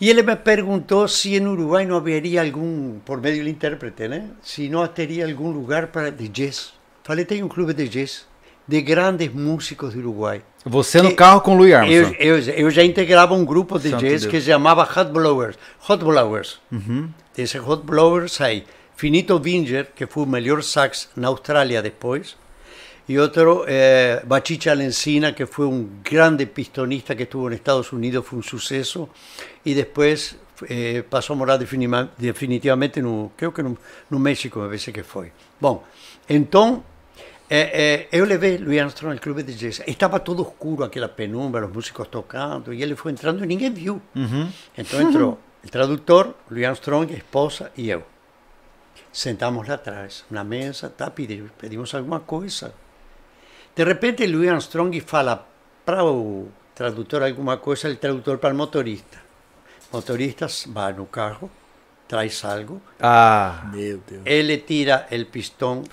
E 0.00 0.08
ele 0.08 0.22
me 0.22 0.36
perguntou 0.36 1.08
se 1.08 1.34
em 1.36 1.46
Uruguai 1.46 1.84
não 1.84 1.96
haveria 1.96 2.42
algum, 2.42 3.00
por 3.00 3.20
meio 3.20 3.42
do 3.42 3.48
intérprete, 3.48 4.06
né? 4.08 4.30
Se 4.42 4.68
não 4.68 4.86
teria 4.86 5.26
algum 5.26 5.50
lugar 5.50 5.88
para 5.88 6.10
de 6.12 6.28
jazz. 6.28 6.72
Falei, 7.02 7.24
tem 7.24 7.42
um 7.42 7.48
clube 7.48 7.74
de 7.74 7.88
jazz 7.88 8.26
de 8.66 8.80
grandes 8.82 9.32
músicos 9.32 9.94
do 9.94 9.98
Uruguai. 10.00 10.42
Você 10.68 11.02
no 11.02 11.14
carro 11.14 11.40
com 11.40 11.54
o 11.54 11.58
Louis 11.58 11.72
Eu, 11.72 11.78
Armstrong. 11.78 12.16
eu, 12.18 12.38
eu 12.38 12.70
já 12.70 12.84
integrava 12.84 13.34
um 13.34 13.44
grupo 13.44 13.78
de 13.78 13.90
Santo 13.90 14.00
jazz 14.00 14.22
Deus. 14.22 14.30
que 14.30 14.40
se 14.40 14.46
chamava 14.46 14.82
Hot 14.82 15.10
Blowers. 15.10 15.56
Hot 15.88 16.04
Blowers. 16.04 16.60
Desse 17.34 17.58
Hot 17.58 17.82
Blowers 17.84 18.40
aí, 18.40 18.64
Finito 18.96 19.38
Binger, 19.38 19.88
que 19.94 20.06
foi 20.06 20.24
o 20.24 20.26
melhor 20.26 20.62
sax 20.62 21.08
na 21.16 21.28
Austrália 21.28 21.80
depois, 21.80 22.36
e 23.08 23.18
outro, 23.18 23.64
eh, 23.66 24.22
Bachicha 24.26 24.74
Lencina, 24.74 25.32
que 25.32 25.46
foi 25.46 25.66
um 25.66 25.88
grande 26.04 26.44
pistonista 26.44 27.14
que 27.14 27.22
estuvo 27.22 27.44
nos 27.48 27.54
Estados 27.54 27.90
Unidos, 27.92 28.26
foi 28.26 28.38
um 28.40 28.42
sucesso, 28.42 29.08
e 29.64 29.74
depois 29.74 30.36
eh, 30.68 31.02
passou 31.08 31.34
a 31.34 31.36
morar 31.38 31.56
definitivamente 31.56 33.00
no, 33.00 33.32
creio 33.36 33.52
que 33.52 33.62
no, 33.62 33.78
no 34.10 34.18
México, 34.18 34.58
me 34.58 34.66
parece 34.66 34.92
que 34.92 35.02
foi. 35.02 35.32
Bom, 35.60 35.84
então, 36.28 36.82
eh, 37.50 37.70
eh, 37.72 38.08
eu 38.12 38.24
levei 38.24 38.58
Louis 38.58 38.78
Armstrong 38.80 39.14
ao 39.14 39.20
clube 39.20 39.42
de 39.42 39.54
jazz. 39.54 39.82
Estava 39.86 40.20
todo 40.20 40.42
escuro, 40.42 40.84
aquela 40.84 41.08
penumbra, 41.08 41.66
os 41.66 41.72
músicos 41.72 42.08
tocando, 42.08 42.74
e 42.74 42.82
ele 42.82 42.94
foi 42.94 43.12
entrando 43.12 43.42
e 43.42 43.46
ninguém 43.46 43.72
viu. 43.72 44.02
Então 44.76 45.00
entrou 45.00 45.38
o 45.64 45.68
tradutor, 45.68 46.34
Louis 46.50 46.66
Armstrong, 46.66 47.12
a 47.12 47.16
esposa 47.16 47.72
e 47.76 47.88
eu. 47.90 48.04
Sentamos 49.12 49.66
lá 49.66 49.74
atrás, 49.74 50.24
na 50.30 50.44
mesa, 50.44 50.90
tá, 50.90 51.10
pedimos, 51.10 51.50
pedimos 51.58 51.94
alguma 51.94 52.20
coisa. 52.20 52.74
De 53.74 53.84
repente, 53.84 54.26
Louis 54.26 54.50
Armstrong 54.50 55.00
fala 55.00 55.46
para 55.84 56.04
o 56.04 56.48
tradutor 56.74 57.22
alguma 57.22 57.56
coisa, 57.56 57.88
o 57.88 57.96
tradutor 57.96 58.38
para 58.38 58.52
o 58.52 58.56
motorista. 58.56 59.18
Motorista 59.90 60.46
vai 60.66 60.92
no 60.92 61.06
carro, 61.06 61.50
traz 62.08 62.42
algo, 62.44 62.80
Ah, 62.98 63.64
Meu 63.72 64.00
Deus. 64.08 64.22
ele 64.24 64.56
tira 64.58 65.06
o 65.12 65.24
pistão, 65.26 65.84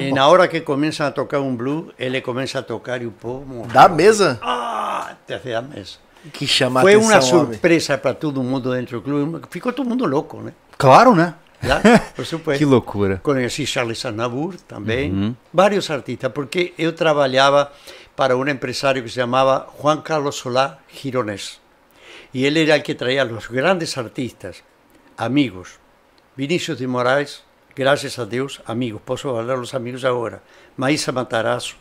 e 0.00 0.12
na 0.12 0.26
hora 0.28 0.48
que 0.48 0.60
começam 0.60 1.06
a 1.06 1.10
tocar 1.12 1.40
um 1.40 1.54
blues, 1.54 1.92
ele 1.98 2.20
começa 2.20 2.58
a 2.58 2.62
tocar 2.62 3.00
e 3.00 3.06
o 3.06 3.12
povo 3.12 3.46
morre. 3.46 3.72
Da 3.72 3.88
mesa? 3.88 4.38
Ah, 4.42 5.14
desde 5.26 5.54
a 5.54 5.62
mesa. 5.62 5.98
Que 6.32 6.46
chama 6.46 6.80
Foi 6.82 6.94
atenção, 6.94 7.10
uma 7.12 7.20
surpresa 7.22 7.96
para 7.98 8.14
todo 8.14 8.42
mundo 8.42 8.72
dentro 8.72 9.00
do 9.00 9.02
clube. 9.02 9.40
Ficou 9.50 9.72
todo 9.72 9.88
mundo 9.88 10.04
louco, 10.04 10.40
né? 10.40 10.52
claro, 10.76 11.14
né? 11.14 11.34
Já, 11.62 11.80
por 12.16 12.26
supuesto. 12.26 12.58
Que 12.58 12.64
loucura. 12.64 13.20
Conheci 13.22 13.64
Charles 13.66 14.04
Aznavour 14.04 14.56
também, 14.66 15.36
vários 15.54 15.88
artistas, 15.90 16.30
porque 16.32 16.74
eu 16.76 16.92
trabalhava 16.92 17.70
para 18.16 18.36
um 18.36 18.46
empresário 18.48 19.00
que 19.02 19.08
se 19.08 19.14
chamava 19.14 19.68
Juan 19.80 20.00
Carlos 20.00 20.34
Solá 20.36 20.78
Gironés. 20.92 21.60
E 22.34 22.44
ele 22.44 22.62
era 22.68 22.76
o 22.78 22.82
que 22.82 22.94
traía 22.94 23.24
os 23.24 23.46
grandes 23.46 23.96
artistas, 23.96 24.56
amigos. 25.16 25.78
Vinícius 26.36 26.78
de 26.78 26.86
Moraes, 26.86 27.42
graças 27.76 28.18
a 28.18 28.24
Deus, 28.24 28.60
amigos, 28.66 29.00
posso 29.04 29.32
falar 29.34 29.58
os 29.58 29.74
amigos 29.74 30.04
agora. 30.04 30.42
Maísa 30.76 31.12
Matarazzo, 31.12 31.76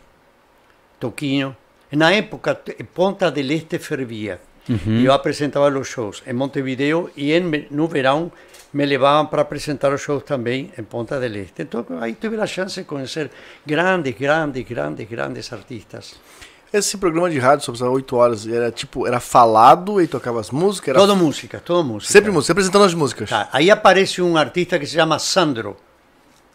Toquinho. 1.00 1.56
Na 1.92 2.14
época, 2.14 2.60
Ponta 2.94 3.32
del 3.32 3.52
Este 3.52 3.80
fervia. 3.80 4.40
Y 4.68 5.04
yo 5.04 5.14
apresentaba 5.14 5.70
los 5.70 5.88
shows 5.90 6.22
en 6.26 6.36
Montevideo 6.38 7.10
y 7.16 7.34
en, 7.34 7.50
ve- 7.52 7.68
no 7.72 7.90
verão 7.90 8.32
me 8.74 8.86
levaban 8.86 9.28
para 9.30 9.42
apresentar 9.42 9.92
los 9.92 10.02
shows 10.02 10.24
también 10.24 10.72
en 10.78 10.86
Ponta 10.86 11.20
del 11.20 11.36
Este. 11.36 11.64
Entonces 11.64 11.98
ahí 12.00 12.14
tuve 12.14 12.38
la 12.38 12.46
chance 12.48 12.82
de 12.82 12.88
conocer 12.88 13.32
grandes, 13.66 14.18
grandes, 14.18 14.68
grandes, 14.70 15.10
grandes 15.10 15.52
artistas. 15.52 16.16
Esse 16.74 16.98
programa 16.98 17.30
de 17.30 17.38
rádio 17.38 17.66
sobre 17.66 17.84
as 17.84 17.90
8 17.90 18.16
horas 18.16 18.48
era 18.48 18.72
tipo, 18.72 19.06
era 19.06 19.20
falado 19.20 20.00
e 20.02 20.08
tocava 20.08 20.40
as 20.40 20.52
músicas? 20.52 20.90
Era 20.90 21.00
Todo 21.00 21.18
música, 21.18 21.60
todo 21.60 21.84
música. 21.84 22.14
sempre 22.14 22.32
música, 22.32 22.54
apresentando 22.54 22.86
as 22.86 22.94
músicas. 22.94 23.30
Tá, 23.30 23.50
Ahí 23.52 23.70
aparece 23.70 24.22
un 24.22 24.38
artista 24.38 24.80
que 24.80 24.86
se 24.86 24.96
llama 24.96 25.20
Sandro, 25.20 25.76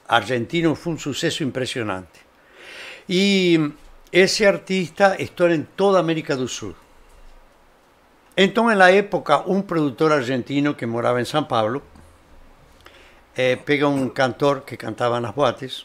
argentino, 0.08 0.74
fue 0.74 0.94
un 0.94 0.98
suceso 0.98 1.42
impresionante. 1.44 2.20
Y 3.06 3.58
ese 4.10 4.46
artista 4.46 5.16
está 5.16 5.52
en 5.52 5.66
toda 5.66 6.00
América 6.00 6.34
del 6.34 6.48
Sur. 6.48 6.74
Entonces, 8.36 8.72
en 8.72 8.78
la 8.78 8.90
época, 8.92 9.42
un 9.44 9.64
productor 9.64 10.12
argentino 10.12 10.76
que 10.76 10.86
moraba 10.86 11.18
en 11.18 11.26
San 11.26 11.46
Pablo 11.46 11.82
eh, 13.34 13.60
pega 13.62 13.86
un 13.86 14.08
cantor 14.08 14.64
que 14.64 14.78
cantaba 14.78 15.18
en 15.18 15.24
las 15.24 15.34
boates 15.34 15.84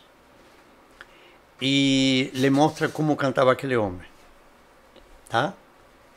y 1.59 2.31
le 2.33 2.49
muestra 2.49 2.87
cómo 2.87 3.17
cantaba 3.17 3.51
aquel 3.51 3.75
hombre. 3.75 4.10
¿Tá? 5.31 5.53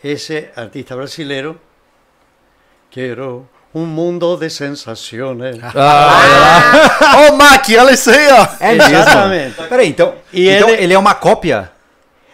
Ese 0.03 0.51
artista 0.57 0.95
brasilero 0.97 1.57
Quiero 2.91 3.47
un 3.73 3.93
mundo 3.95 4.37
de 4.37 4.51
sensaciones. 4.51 5.59
Ó, 5.75 7.29
o 7.33 7.37
Mac, 7.37 7.67
olha 7.81 7.93
isso 7.93 8.11
aí, 8.11 8.29
ó. 8.31 8.47
É? 8.61 8.75
Exatamente. 8.75 9.63
Peraí, 9.69 9.89
então, 9.89 10.15
E 10.33 10.49
então 10.49 10.69
ele- 10.69 10.85
ele... 10.85 10.95
é 10.95 10.99
uma 10.99 11.15
cópia? 11.15 11.73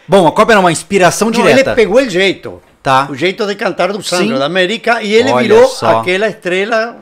Bom, 0.07 0.23
uma 0.23 0.33
cópia 0.33 0.55
não, 0.55 0.63
uma 0.63 0.73
inspiração 0.73 1.29
No, 1.29 1.35
direta. 1.35 1.71
ele 1.71 1.75
pegou 1.75 1.99
o 2.01 2.09
jeito. 2.11 2.61
Tá. 2.83 3.07
O 3.11 3.15
jeito 3.15 3.47
de 3.47 3.55
cantar 3.55 3.91
do 3.93 4.03
Sandro 4.03 4.35
Sim. 4.35 4.39
da 4.39 4.45
América 4.47 5.03
e 5.03 5.15
ele 5.15 5.31
Olha 5.31 5.43
virou 5.43 5.67
só. 5.69 6.01
aquela 6.01 6.27
estrela. 6.29 6.97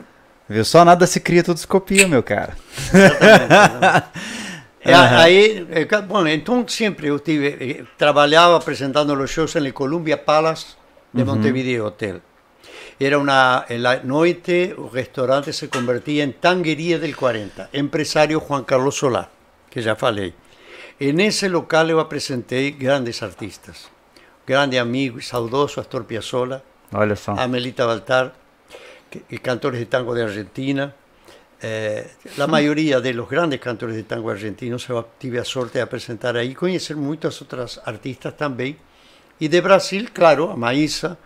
Viu? 0.47 0.63
Só 0.63 0.85
nada 0.85 1.05
se 1.05 1.19
cria, 1.19 1.43
tudo 1.43 1.59
se 1.59 1.67
copia, 1.67 2.07
meu 2.07 2.23
cara. 2.23 2.53
É, 2.93 4.03
É, 4.81 5.85
ca- 5.85 6.01
bom, 6.01 6.25
então 6.27 6.65
sempre 6.67 7.07
eu 7.07 7.19
tive, 7.19 7.47
eh, 7.59 7.83
trabalhava 7.97 8.55
apresentando 8.57 9.13
os 9.13 9.29
shows 9.29 9.55
no 9.55 9.73
Columbia 9.73 10.17
Palace 10.23 10.75
de 11.13 11.23
Montevideo 11.25 11.85
Hotel. 11.87 12.21
Era 12.99 13.17
una, 13.17 13.65
en 13.69 13.81
la 13.83 14.01
noche, 14.03 14.71
el 14.71 14.91
restaurante 14.91 15.53
se 15.53 15.69
convertía 15.69 16.23
en 16.23 16.33
Tanguería 16.33 16.99
del 16.99 17.15
40. 17.15 17.69
Empresario 17.73 18.39
Juan 18.39 18.63
Carlos 18.63 18.95
Solá, 18.97 19.29
que 19.69 19.81
ya 19.81 19.95
falei. 19.95 20.33
En 20.99 21.19
ese 21.19 21.47
local 21.49 21.89
yo 21.89 22.09
presenté 22.09 22.71
grandes 22.71 23.23
artistas. 23.23 23.89
Grande 24.45 24.79
amigo 24.79 25.19
y 25.19 25.21
saudoso 25.21 25.79
Astor 25.79 26.05
Piazzolla. 26.05 26.61
Amelita 27.39 27.85
Baltar, 27.85 28.33
que- 29.09 29.21
que 29.21 29.39
cantores 29.39 29.79
de 29.79 29.85
tango 29.85 30.13
de 30.13 30.23
Argentina. 30.23 30.93
Eh, 31.61 32.07
la 32.37 32.47
mayoría 32.47 33.01
de 33.01 33.13
los 33.13 33.27
grandes 33.29 33.59
cantores 33.59 33.95
de 33.95 34.03
tango 34.03 34.29
argentinos 34.29 34.87
eu 34.89 35.03
tive 35.19 35.39
a 35.39 35.43
sorte 35.43 35.73
de 35.79 35.81
apresentar 35.81 36.37
aí, 36.37 36.55
conhecer 36.55 36.95
muitas 36.95 37.41
outras 37.41 37.79
artistas 37.85 38.33
também. 38.37 38.77
E 39.41 39.47
de 39.49 39.59
Brasil, 39.61 40.07
claro, 40.13 40.51
a 40.51 40.55
Maísa. 40.55 41.17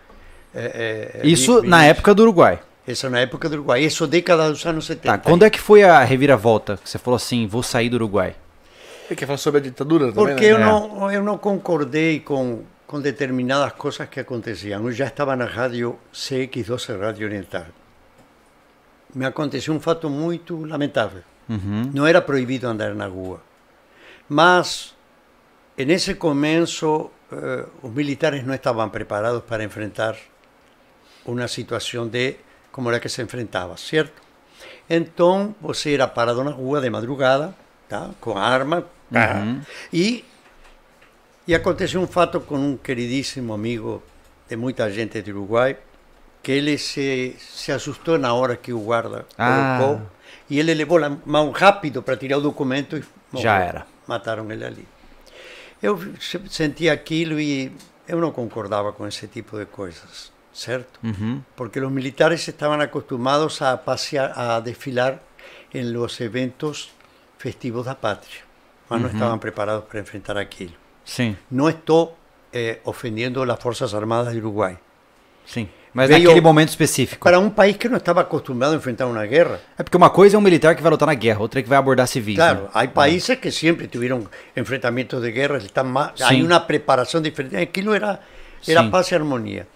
eh, 0.54 1.20
eh, 1.22 1.26
Isso 1.26 1.62
na 1.62 1.84
época 1.86 2.14
do 2.14 2.22
Uruguai. 2.22 2.58
Isso 2.86 3.08
na 3.08 3.20
época 3.20 3.48
do 3.48 3.54
Uruguai. 3.54 3.82
Isso 3.84 4.06
década 4.06 4.50
dos 4.50 4.64
anos 4.66 4.86
70. 4.86 5.06
Tá, 5.06 5.18
quando 5.18 5.44
é 5.44 5.50
que 5.50 5.60
foi 5.60 5.82
a 5.84 6.02
reviravolta? 6.04 6.76
Que 6.82 6.88
você 6.90 6.98
falou 6.98 7.16
assim, 7.16 7.46
vou 7.46 7.62
sair 7.62 7.88
do 7.88 7.94
Uruguai. 7.96 8.34
Você 9.08 9.14
quer 9.16 9.26
falar 9.26 9.38
sobre 9.38 9.60
a 9.60 9.62
ditadura 9.62 10.12
também, 10.12 10.34
Porque 10.34 10.46
né? 10.46 10.52
eu, 10.52 10.56
É. 10.56 10.60
não, 10.60 11.12
eu 11.12 11.22
não 11.22 11.38
concordei 11.38 12.20
com, 12.20 12.62
com 12.86 13.00
determinadas 13.00 13.72
coisas 13.72 14.08
que 14.08 14.18
aconteciam. 14.20 14.84
Eu 14.86 14.92
já 14.92 15.06
estava 15.06 15.34
na 15.36 15.44
rádio 15.44 15.96
CX12 16.12 16.98
Rádio 16.98 17.26
Oriental. 17.26 17.66
Me 19.14 19.24
aconteceu 19.24 19.72
um 19.72 19.80
fato 19.80 20.10
muito 20.10 20.64
lamentável. 20.64 21.22
Não 21.94 22.06
era 22.06 22.20
proibido 22.20 22.66
andar 22.66 22.94
na 22.94 23.06
rua. 23.06 23.40
Mas, 24.28 24.94
nesse 25.76 26.14
começo, 26.14 27.10
eh, 27.30 27.66
os 27.82 27.92
militares 27.92 28.44
não 28.44 28.54
estavam 28.54 28.88
preparados 28.88 29.42
para 29.44 29.62
enfrentar 29.62 30.16
uma 31.24 31.46
situação 31.48 32.08
de 32.08 32.36
como 32.72 32.88
era 32.88 32.98
que 32.98 33.08
se 33.08 33.22
enfrentava, 33.22 33.76
certo? 33.76 34.22
Então, 34.88 35.54
você 35.60 35.94
era 35.94 36.08
parado 36.08 36.42
na 36.42 36.50
rua 36.50 36.80
de 36.80 36.90
madrugada, 36.90 37.54
tá? 37.88 38.10
com 38.20 38.36
arma, 38.36 38.84
tá? 39.12 39.44
e, 39.92 40.24
e 41.46 41.54
aconteceu 41.54 42.00
um 42.00 42.06
fato 42.06 42.40
com 42.40 42.56
um 42.56 42.76
queridíssimo 42.76 43.54
amigo 43.54 44.02
de 44.48 44.56
muita 44.56 44.90
gente 44.90 45.22
do 45.22 45.30
Uruguai, 45.30 45.76
que 46.44 46.52
ele 46.52 46.76
se, 46.78 47.34
se 47.38 47.72
assustou 47.72 48.18
na 48.18 48.32
hora 48.34 48.54
que 48.56 48.72
o 48.72 48.78
guarda 48.80 49.24
Ah. 49.38 49.78
colocou, 49.80 50.06
e 50.50 50.58
ele 50.60 50.74
levou 50.74 51.02
a 51.02 51.10
mão 51.24 51.50
rápido 51.50 52.02
para 52.02 52.16
tirar 52.16 52.38
o 52.38 52.40
documento 52.42 52.96
e 52.98 53.02
Já 53.40 53.54
morreu. 53.54 53.68
era. 53.68 53.86
Mataram 54.06 54.50
ele 54.52 54.64
ali. 54.64 54.86
Eu 55.82 55.98
se- 56.20 56.40
senti 56.50 56.88
aquilo 56.88 57.40
e 57.40 57.72
eu 58.06 58.20
não 58.20 58.30
concordava 58.30 58.92
com 58.92 59.06
esse 59.06 59.26
tipo 59.26 59.58
de 59.58 59.64
coisas, 59.66 60.30
certo? 60.52 61.00
Porque 61.56 61.80
os 61.80 61.90
militares 61.90 62.46
estavam 62.46 62.80
acostumados 62.80 63.60
a 63.62 63.76
passear, 63.76 64.32
a 64.38 64.60
desfilar 64.60 65.18
em 65.72 65.90
los 65.92 66.20
eventos 66.20 66.90
festivos 67.38 67.86
da 67.86 67.94
pátria, 67.94 68.42
mas 68.88 69.00
não 69.02 69.08
estavam 69.10 69.38
preparados 69.38 69.84
para 69.86 70.00
enfrentar 70.00 70.36
aquilo. 70.36 70.74
Sim, 71.04 71.36
Não 71.50 71.68
estou 71.68 72.16
eh, 72.52 72.78
ofendendo 72.84 73.42
as 73.42 73.62
Forças 73.62 73.94
Armadas 73.94 74.32
do 74.34 74.38
Uruguai. 74.40 74.78
sim. 75.46 75.68
Mas 75.94 76.08
Veio- 76.08 76.24
naquele 76.24 76.40
momento 76.40 76.70
específico. 76.70 77.22
Para 77.22 77.38
um 77.38 77.48
país 77.48 77.76
que 77.76 77.88
não 77.88 77.98
estava 77.98 78.20
acostumado 78.20 78.72
a 78.72 78.76
enfrentar 78.76 79.06
uma 79.06 79.24
guerra, 79.24 79.60
É 79.78 79.82
porque 79.84 79.96
uma 79.96 80.10
coisa 80.10 80.34
é 80.36 80.38
um 80.38 80.42
militar 80.42 80.74
que 80.74 80.82
vai 80.82 80.90
lutar 80.90 81.06
na 81.06 81.14
guerra, 81.14 81.38
outra 81.40 81.60
é 81.60 81.62
que 81.62 81.68
vai 81.68 81.78
abordar 81.78 82.08
civis. 82.08 82.34
Claro, 82.34 82.62
né? 82.64 82.68
hay 82.74 82.88
países 82.88 83.38
que 83.38 83.52
siempre 83.52 83.86
tuvieron 83.86 84.26
enfrentamientos 84.56 85.22
de 85.22 85.30
guerra, 85.30 85.60
Sí. 85.60 85.70
hay 86.24 86.42
una 86.42 86.58
preparação 86.66 87.22
diferente. 87.22 87.56
Aquilo 87.56 87.94
era, 87.94 88.18
era 88.66 88.82
paz 88.90 89.12
e 89.12 89.14
harmonia. 89.14 89.68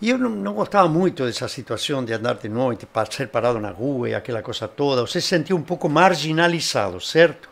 E 0.00 0.08
eu 0.08 0.16
não, 0.16 0.30
não 0.30 0.54
gostava 0.54 0.88
muito 0.88 1.26
dessa 1.26 1.46
situação 1.46 2.02
de 2.02 2.14
andar 2.14 2.36
de 2.36 2.48
noite, 2.48 2.86
ser 3.10 3.28
parado 3.28 3.60
na 3.60 3.70
rua 3.70 4.08
e 4.08 4.14
aquela 4.14 4.40
coisa 4.40 4.66
toda. 4.66 5.02
Você 5.02 5.20
se 5.20 5.28
sentia 5.28 5.54
um 5.54 5.60
pouco 5.60 5.90
marginalizado, 5.90 6.98
certo? 7.02 7.50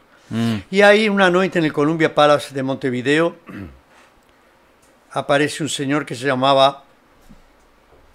E 0.72 0.82
aí, 0.82 1.10
uma 1.10 1.28
noite 1.28 1.60
no 1.60 1.70
Columbia 1.70 2.08
Palace 2.08 2.54
de 2.54 2.62
Montevideo, 2.62 3.34
aparece 5.12 5.62
um 5.62 5.68
senhor 5.68 6.04
que 6.06 6.14
se 6.14 6.22
chamava 6.22 6.82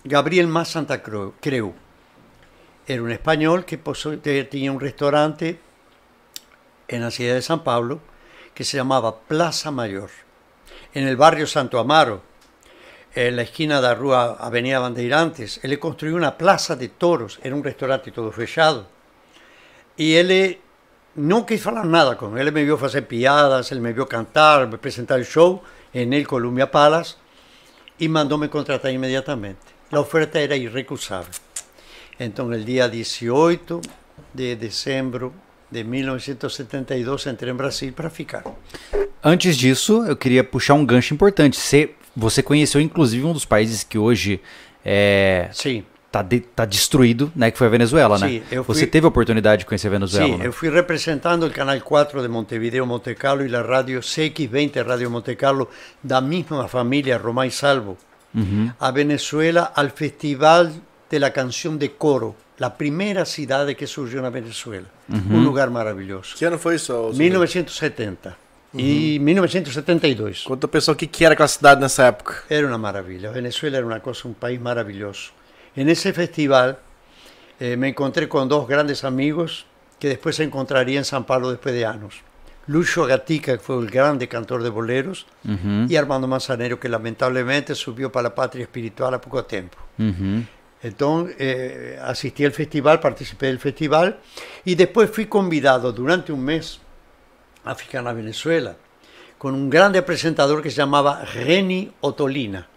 Gabriel 0.05 0.47
Más 0.47 0.67
Santa 0.67 1.01
Creu. 1.01 1.73
Era 2.85 3.01
un 3.01 3.11
español 3.11 3.63
que 3.63 3.77
tenía 4.43 4.69
un 4.73 4.81
restaurante 4.81 5.61
en 6.89 7.01
la 7.01 7.09
ciudad 7.09 7.35
de 7.35 7.41
San 7.41 7.63
Pablo 7.63 8.01
que 8.53 8.65
se 8.65 8.75
llamaba 8.75 9.21
Plaza 9.21 9.71
Mayor, 9.71 10.09
en 10.93 11.07
el 11.07 11.15
barrio 11.15 11.47
Santo 11.47 11.79
Amaro, 11.79 12.21
en 13.15 13.37
la 13.37 13.43
esquina 13.43 13.77
de 13.77 13.83
la 13.83 13.95
rúa 13.95 14.35
Avenida 14.41 14.79
Bandeirantes. 14.79 15.61
Él 15.63 15.79
construyó 15.79 16.17
una 16.17 16.37
plaza 16.37 16.75
de 16.75 16.89
toros, 16.89 17.39
era 17.41 17.55
un 17.55 17.63
restaurante 17.63 18.11
todo 18.11 18.33
fechado. 18.33 18.87
Y 19.95 20.15
él 20.15 20.31
eh, 20.31 20.59
no 21.15 21.45
quis 21.45 21.61
falar 21.63 21.85
nada 21.85 22.17
con 22.17 22.37
él, 22.37 22.51
me 22.51 22.65
vio 22.65 22.77
hacer 22.85 23.07
piadas, 23.07 23.71
él 23.71 23.79
me 23.79 23.93
vio 23.93 24.09
cantar, 24.09 24.69
presentar 24.81 25.19
el 25.19 25.25
show 25.25 25.61
en 25.93 26.11
el 26.11 26.27
Columbia 26.27 26.69
Palace 26.69 27.15
y 27.97 28.09
mandó 28.09 28.37
me 28.37 28.49
contratar 28.49 28.91
inmediatamente. 28.91 29.72
La 29.93 29.99
oferta 29.99 30.39
era 30.39 30.55
irrecusable. 30.55 31.29
Entonces, 32.19 32.57
el 32.59 32.65
día 32.65 32.87
18 32.89 33.81
de 34.33 34.55
diciembre 34.55 35.29
de 35.69 35.83
1972, 35.83 37.27
entré 37.27 37.49
en 37.49 37.57
Brasil 37.57 37.93
para 37.93 38.09
ficar. 38.09 38.43
Antes 39.23 39.57
disso, 39.57 40.03
eu 40.05 40.15
queria 40.15 40.43
puxar 40.43 40.73
um 40.73 40.85
gancho 40.85 41.13
importante. 41.13 41.57
Você, 41.57 41.91
você 42.15 42.43
conheceu, 42.43 42.81
inclusive, 42.81 43.23
um 43.25 43.33
dos 43.33 43.45
países 43.45 43.83
que 43.83 43.97
hoje 43.97 44.41
é, 44.83 45.49
Sí, 45.53 45.83
tá, 46.11 46.21
de- 46.21 46.41
tá 46.41 46.65
destruído, 46.65 47.31
né? 47.35 47.49
Que 47.49 47.57
foi 47.57 47.67
a 47.67 47.69
Venezuela, 47.69 48.17
né? 48.19 48.27
Sim, 48.27 48.43
eu 48.51 48.63
Você 48.63 48.81
fui- 48.81 48.87
teve 48.89 49.05
a 49.05 49.09
oportunidade 49.09 49.61
de 49.61 49.65
conhecer 49.65 49.87
a 49.87 49.91
Venezuela, 49.91 50.27
sí, 50.27 50.37
né? 50.37 50.45
yo 50.45 50.51
fui 50.51 50.69
representando 50.69 51.45
el 51.45 51.53
Canal 51.53 51.81
4 51.81 52.21
de 52.21 52.27
Montevideo, 52.27 52.85
Monte 52.85 53.15
Carlo 53.15 53.45
y 53.45 53.49
la 53.49 53.63
radio 53.63 54.01
CX20 54.01 54.83
Radio 54.83 55.09
Monte 55.09 55.35
Carlo, 55.37 55.69
da 56.03 56.19
misma 56.19 56.67
familia 56.67 57.17
Romay 57.17 57.49
Salvo, 57.49 57.97
a 58.79 58.91
Venezuela 58.91 59.71
al 59.75 59.91
Festival 59.91 60.73
de 61.09 61.19
la 61.19 61.31
Canción 61.31 61.77
de 61.77 61.91
Coro, 61.91 62.35
la 62.57 62.75
primera 62.75 63.25
ciudad 63.25 63.67
que 63.75 63.87
surgió 63.87 64.25
en 64.25 64.33
Venezuela. 64.33 64.87
Un 65.09 65.43
lugar 65.43 65.69
maravilloso. 65.69 66.35
Foi 66.57 66.75
isso? 66.75 66.93
ô, 66.93 67.11
Zé? 67.13 67.17
1970 67.19 68.37
y 68.73 69.19
1972. 69.19 70.43
Conta 70.43 70.65
o 70.65 70.69
pessoal 70.69 70.95
o 70.95 70.97
que, 70.97 71.07
que 71.07 71.23
era 71.25 71.33
aquela 71.33 71.47
cidade 71.47 71.79
nessa 71.79 72.07
época. 72.07 72.43
Era 72.49 72.65
una 72.65 72.77
maravilla. 72.77 73.31
Venezuela 73.31 73.77
era 73.77 73.85
una 73.85 73.99
cosa, 73.99 74.27
un 74.27 74.33
país 74.33 74.59
maravilloso. 74.59 75.31
En 75.75 75.89
ese 75.89 76.13
festival 76.13 76.79
eh, 77.59 77.77
me 77.77 77.89
encontré 77.89 78.27
con 78.27 78.47
dos 78.47 78.67
grandes 78.67 79.03
amigos 79.03 79.65
que 79.99 80.09
después 80.09 80.35
se 80.35 80.43
encontraría 80.43 80.97
en 80.97 81.05
San 81.05 81.23
Pablo 81.23 81.49
después 81.49 81.73
de 81.73 81.85
años. 81.85 82.15
Lucho 82.67 83.05
Gatica, 83.05 83.57
que 83.57 83.63
foi 83.63 83.77
o 83.83 83.85
grande 83.85 84.27
cantor 84.27 84.63
de 84.63 84.69
boleros, 84.69 85.25
Uhum. 85.43 85.85
e 85.89 85.97
Armando 85.97 86.27
Manzanero, 86.27 86.77
que 86.77 86.87
lamentavelmente 86.87 87.75
subiu 87.75 88.09
para 88.09 88.29
a 88.29 88.31
pátria 88.31 88.63
espiritual 88.63 89.13
há 89.13 89.19
pouco 89.19 89.43
tempo. 89.43 89.77
Uhum. 89.99 90.45
Então, 90.81 91.29
eh, 91.39 91.97
assisti 92.01 92.45
ao 92.45 92.51
festival, 92.51 92.99
participei 92.99 93.51
do 93.53 93.59
festival 93.59 94.13
e 94.65 94.75
depois 94.75 95.09
fui 95.09 95.25
convidado 95.25 95.91
durante 95.91 96.31
um 96.31 96.37
mês 96.37 96.79
a 97.63 97.73
ficar 97.75 98.01
na 98.01 98.11
Venezuela 98.13 98.77
com 99.37 99.49
um 99.51 99.69
grande 99.69 99.97
apresentador 99.97 100.61
que 100.61 100.69
se 100.69 100.77
chamava 100.77 101.23
Reni 101.23 101.91
Otolina. 102.01 102.67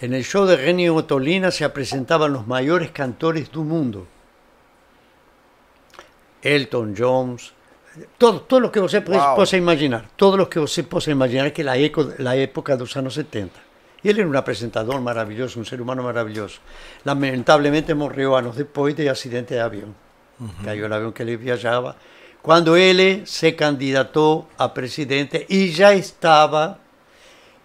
En 0.00 0.12
el 0.12 0.24
show 0.24 0.46
de 0.46 0.56
Reni 0.56 0.88
Otolina 0.90 1.50
se 1.52 1.64
apresentaban 1.64 2.32
los 2.32 2.46
mayores 2.46 2.90
cantores 2.90 3.50
do 3.50 3.62
mundo. 3.64 4.06
Elton 6.42 6.94
Jones, 6.96 7.52
todo, 8.18 8.40
todo 8.40 8.60
lo 8.60 8.70
que 8.70 8.80
você 8.80 9.00
pode- 9.00 9.18
Uau. 9.18 9.36
possa 9.36 9.56
imaginar, 9.56 10.04
todos 10.16 10.38
los 10.38 10.48
que 10.48 10.58
você 10.58 10.82
possa 10.82 11.10
imaginar 11.10 11.50
que 11.52 11.62
la, 11.62 11.76
eco, 11.78 12.12
la 12.18 12.34
época 12.36 12.76
dos 12.76 12.96
anos 12.96 13.14
70. 13.14 13.60
E 14.04 14.08
ele 14.08 14.20
era 14.20 14.28
um 14.28 14.36
apresentador 14.36 15.00
maravilhoso, 15.00 15.60
um 15.60 15.64
ser 15.64 15.80
humano 15.80 16.02
maravilhoso. 16.02 16.58
Lamentavelmente 17.04 17.94
morreu 17.94 18.34
anos 18.34 18.56
depois 18.56 18.94
de 18.96 19.08
acidente 19.08 19.54
de 19.54 19.60
avião. 19.60 19.94
Caiu 20.64 20.88
no 20.88 20.94
avião 20.96 21.12
que 21.12 21.22
ele 21.22 21.36
viajava. 21.36 21.94
Quando 22.42 22.76
ele 22.76 23.22
se 23.26 23.52
candidatou 23.52 24.48
a 24.58 24.68
presidente 24.68 25.46
e 25.48 25.68
já 25.70 25.94
estava 25.94 26.80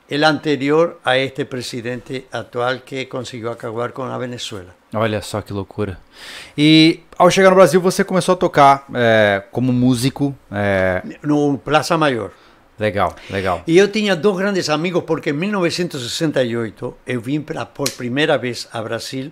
el 0.08 0.24
anterior 0.24 1.00
a 1.04 1.18
este 1.18 1.46
presidente 1.46 2.28
actual 2.32 2.82
que 2.86 3.08
conseguiu 3.08 3.50
acabar 3.52 3.92
com 3.92 4.04
a 4.04 4.18
Venezuela. 4.20 4.77
Olha 4.94 5.22
só 5.22 5.42
que 5.42 5.52
loucura. 5.54 6.00
E 6.58 7.02
ao 7.18 7.30
chegar 7.30 7.50
no 7.50 7.56
Brasil, 7.56 7.82
você 7.82 8.04
começou 8.04 8.34
a 8.34 8.38
tocar 8.38 8.86
é, 8.94 9.44
como 9.52 9.74
músico. 9.74 10.34
é, 10.52 11.02
No 11.24 11.58
Plaza 11.58 11.98
Mayor. 11.98 12.32
legal, 12.80 13.14
legal. 13.30 13.64
E 13.68 13.78
eu 13.78 13.88
tinha 13.92 14.16
dois 14.16 14.38
grandes 14.38 14.70
amigos 14.70 15.04
porque 15.04 15.32
em 15.32 15.34
1968 15.34 16.98
eu 17.06 17.20
vim 17.22 17.42
pra, 17.42 17.66
por 17.66 17.90
primeira 17.92 18.38
vez 18.38 18.68
a 18.72 18.82
Brasil 18.82 19.32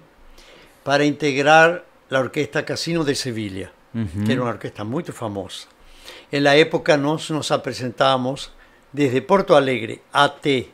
para 0.83 1.05
integrar 1.05 1.81
a 2.11 2.19
Orquesta 2.19 2.61
Casino 2.63 3.03
de 3.03 3.15
Sevilha, 3.15 3.71
que 4.25 4.31
era 4.31 4.41
uma 4.41 4.51
orquesta 4.51 4.83
muito 4.83 5.11
famosa. 5.13 5.67
En 6.31 6.43
la 6.43 6.55
época 6.55 6.97
nós 6.97 7.29
nos 7.29 7.49
apresentávamos 7.51 8.51
desde 8.93 9.21
Porto 9.21 9.55
Alegre 9.55 10.01
até 10.13 10.67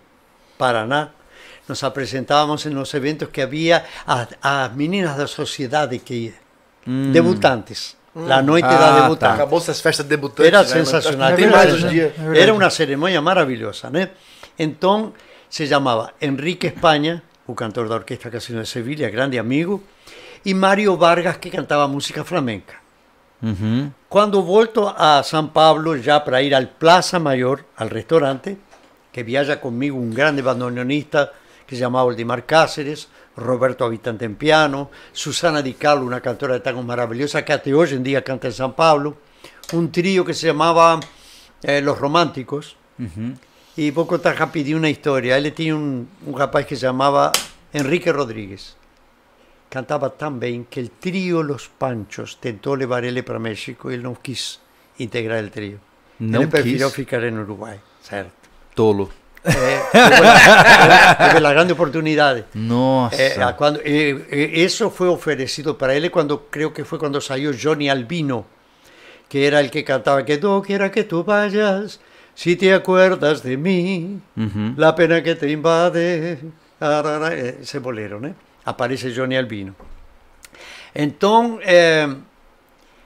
Paraná, 0.57 1.11
nos 1.71 1.83
apresentábamos 1.87 2.65
en 2.67 2.75
los 2.75 2.91
eventos 2.93 3.29
que 3.31 3.41
había 3.41 3.85
a, 4.05 4.27
a 4.43 4.69
meninas 4.75 5.15
da 5.15 5.25
sociedade 5.25 5.99
que 6.03 6.35
debutantes, 7.15 7.95
la 8.13 8.41
noite 8.43 8.67
Ah, 8.67 8.75
da 8.83 8.89
tá. 8.91 9.01
debutante. 9.01 9.33
Acabou 9.39 9.59
essas 9.63 9.79
festas 9.79 10.05
debutantes. 10.05 10.47
Era 10.51 10.61
né? 10.63 10.67
sensacional. 10.67 11.31
Tem 11.35 11.45
Era- 11.47 11.55
mais 11.55 11.73
hoje 11.73 11.85
em 11.87 11.89
dia. 11.89 12.07
Era 12.35 12.51
uma 12.53 12.69
cerimônia 12.69 13.21
maravilhosa, 13.21 13.89
né? 13.89 14.11
Então, 14.59 15.13
se 15.49 15.65
chamava 15.65 16.11
Enrique 16.21 16.67
Espanha, 16.67 17.23
o 17.47 17.55
cantor 17.55 17.87
da 17.87 17.95
Orquesta 17.95 18.29
Casino 18.29 18.61
de 18.61 18.67
Sevilha, 18.67 19.09
grande 19.09 19.39
amigo, 19.39 19.81
e 20.43 20.53
Mário 20.53 20.97
Vargas, 20.97 21.37
que 21.37 21.49
cantava 21.49 21.87
música 21.87 22.23
flamenca. 22.25 22.75
Uhum. 23.41 23.91
Quando 24.09 24.43
volto 24.43 24.91
a 24.95 25.23
São 25.23 25.47
Paulo, 25.47 25.97
já 25.97 26.19
para 26.19 26.41
ir 26.43 26.53
ao 26.53 26.65
Plaza 26.67 27.17
Mayor, 27.19 27.63
al 27.77 27.87
restaurante, 27.89 28.57
que 29.11 29.23
viaja 29.23 29.55
comigo 29.57 29.97
um 29.97 30.09
grande 30.09 30.41
bandoneonista 30.41 31.31
que 31.71 31.77
se 31.77 31.83
chamava 31.83 32.03
Oldimar 32.03 32.43
Cáceres, 32.43 33.07
Roberto 33.37 33.85
Habitante 33.85 34.25
en 34.25 34.35
piano, 34.35 34.91
Susana 35.13 35.61
Di 35.61 35.75
Carlo, 35.75 36.05
una 36.05 36.19
cantora 36.19 36.55
de 36.55 36.59
tangos 36.59 36.83
maravillosa 36.83 37.45
que 37.45 37.53
até 37.53 37.71
hoje 37.71 37.95
em 37.95 38.03
dia 38.03 38.21
canta 38.23 38.49
em 38.49 38.51
São 38.51 38.75
Paulo, 38.75 39.15
um 39.71 39.87
trio 39.87 40.25
que 40.25 40.33
se 40.33 40.47
chamava 40.47 40.99
eh, 41.63 41.79
Los 41.79 41.97
Románticos, 41.97 42.75
e 43.77 43.89
vou 43.89 44.05
contar 44.05 44.35
rapidinho 44.35 44.79
uma 44.79 44.89
história. 44.89 45.37
Ele 45.37 45.51
tinha 45.51 45.73
um, 45.73 46.05
um 46.27 46.33
rapaz 46.33 46.65
que 46.65 46.75
se 46.75 46.81
chamava 46.81 47.31
Enrique 47.73 48.11
Rodrigues. 48.11 48.75
Cantava 49.69 50.09
tão 50.09 50.33
bem 50.33 50.67
que 50.69 50.81
o 50.81 50.89
trio 50.89 51.41
Los 51.41 51.67
Panchos 51.79 52.35
tentou 52.35 52.75
levar 52.75 53.05
ele 53.05 53.23
para 53.23 53.39
México 53.39 53.89
e 53.89 53.93
ele 53.93 54.03
não 54.03 54.13
quis 54.13 54.59
integrar 54.99 55.41
o 55.41 55.49
trio. 55.49 55.79
Não 56.19 56.41
ele 56.41 56.51
preferiu 56.51 56.87
quis? 56.87 56.95
ficar 56.95 57.21
no 57.31 57.43
Uruguai, 57.43 57.79
certo? 58.03 58.33
Tolo. 58.75 59.20
Eh, 59.43 59.79
la, 61.41 61.51
grande 61.53 61.73
oportunidade. 61.73 62.45
Nossa. 62.53 63.15
Eh, 63.17 63.35
cuando, 63.57 63.79
eh, 63.83 64.25
eh, 64.29 64.51
eso 64.63 64.89
fue 64.91 65.07
ofrecido 65.07 65.77
para 65.77 65.95
él 65.95 66.09
cuando 66.11 66.47
creo 66.49 66.73
que 66.73 66.85
fue 66.85 66.99
cuando 66.99 67.19
salió 67.21 67.51
Johnny 67.59 67.89
Albino, 67.89 68.45
que 69.27 69.47
era 69.47 69.59
el 69.59 69.71
que 69.71 69.83
cantaba 69.83 70.23
que 70.25 70.37
no 70.37 70.61
quiera 70.61 70.91
que 70.91 71.03
tú 71.03 71.23
vayas, 71.23 71.99
si 72.35 72.55
te 72.55 72.73
acuerdas 72.73 73.41
de 73.43 73.57
mí, 73.57 74.19
Uhum. 74.37 74.75
la 74.77 74.93
pena 74.95 75.21
que 75.23 75.35
te 75.35 75.49
invade, 75.49 76.37
arara, 76.79 77.33
eh, 77.33 77.57
ese 77.61 77.79
bolero, 77.79 78.19
¿no? 78.19 78.33
Aparece 78.65 79.11
Johnny 79.15 79.35
Albino. 79.37 79.73
Entonces, 80.93 81.65
eh, 81.67 82.15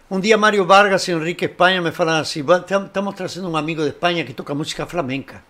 un 0.10 0.22
día 0.22 0.38
Mario 0.38 0.66
Vargas 0.66 1.08
y 1.08 1.12
Enrique 1.12 1.46
España 1.46 1.82
me 1.82 1.92
falan 1.92 2.18
así, 2.22 2.42
"Va, 2.42 2.66
tam- 2.66 2.88
estamos 2.88 3.16
trazendo 3.16 3.50
un 3.50 3.56
amigo 3.56 3.84
de 3.84 3.90
España 3.90 4.26
que 4.26 4.34
toca 4.34 4.54
música 4.54 4.86
flamenca. 4.86 5.42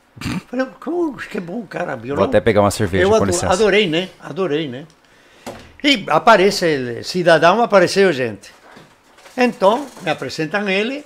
Falei, 0.47 0.65
que 1.29 1.39
bom 1.39 1.65
cara, 1.65 1.95
violão. 1.95 2.23
Vou 2.23 2.29
até 2.29 2.39
pegar 2.39 2.61
uma 2.61 2.71
cerveja, 2.71 3.03
Eu 3.03 3.09
com 3.09 3.25
licença. 3.25 3.51
adorei, 3.51 3.87
né? 3.87 4.09
Adorei, 4.19 4.67
né? 4.67 4.85
E 5.83 6.05
aparece 6.07 6.65
ele, 6.65 7.03
cidadão, 7.03 7.61
apareceu 7.61 8.11
gente. 8.13 8.51
Então, 9.37 9.85
me 10.01 10.09
apresentam 10.09 10.69
ele, 10.69 11.05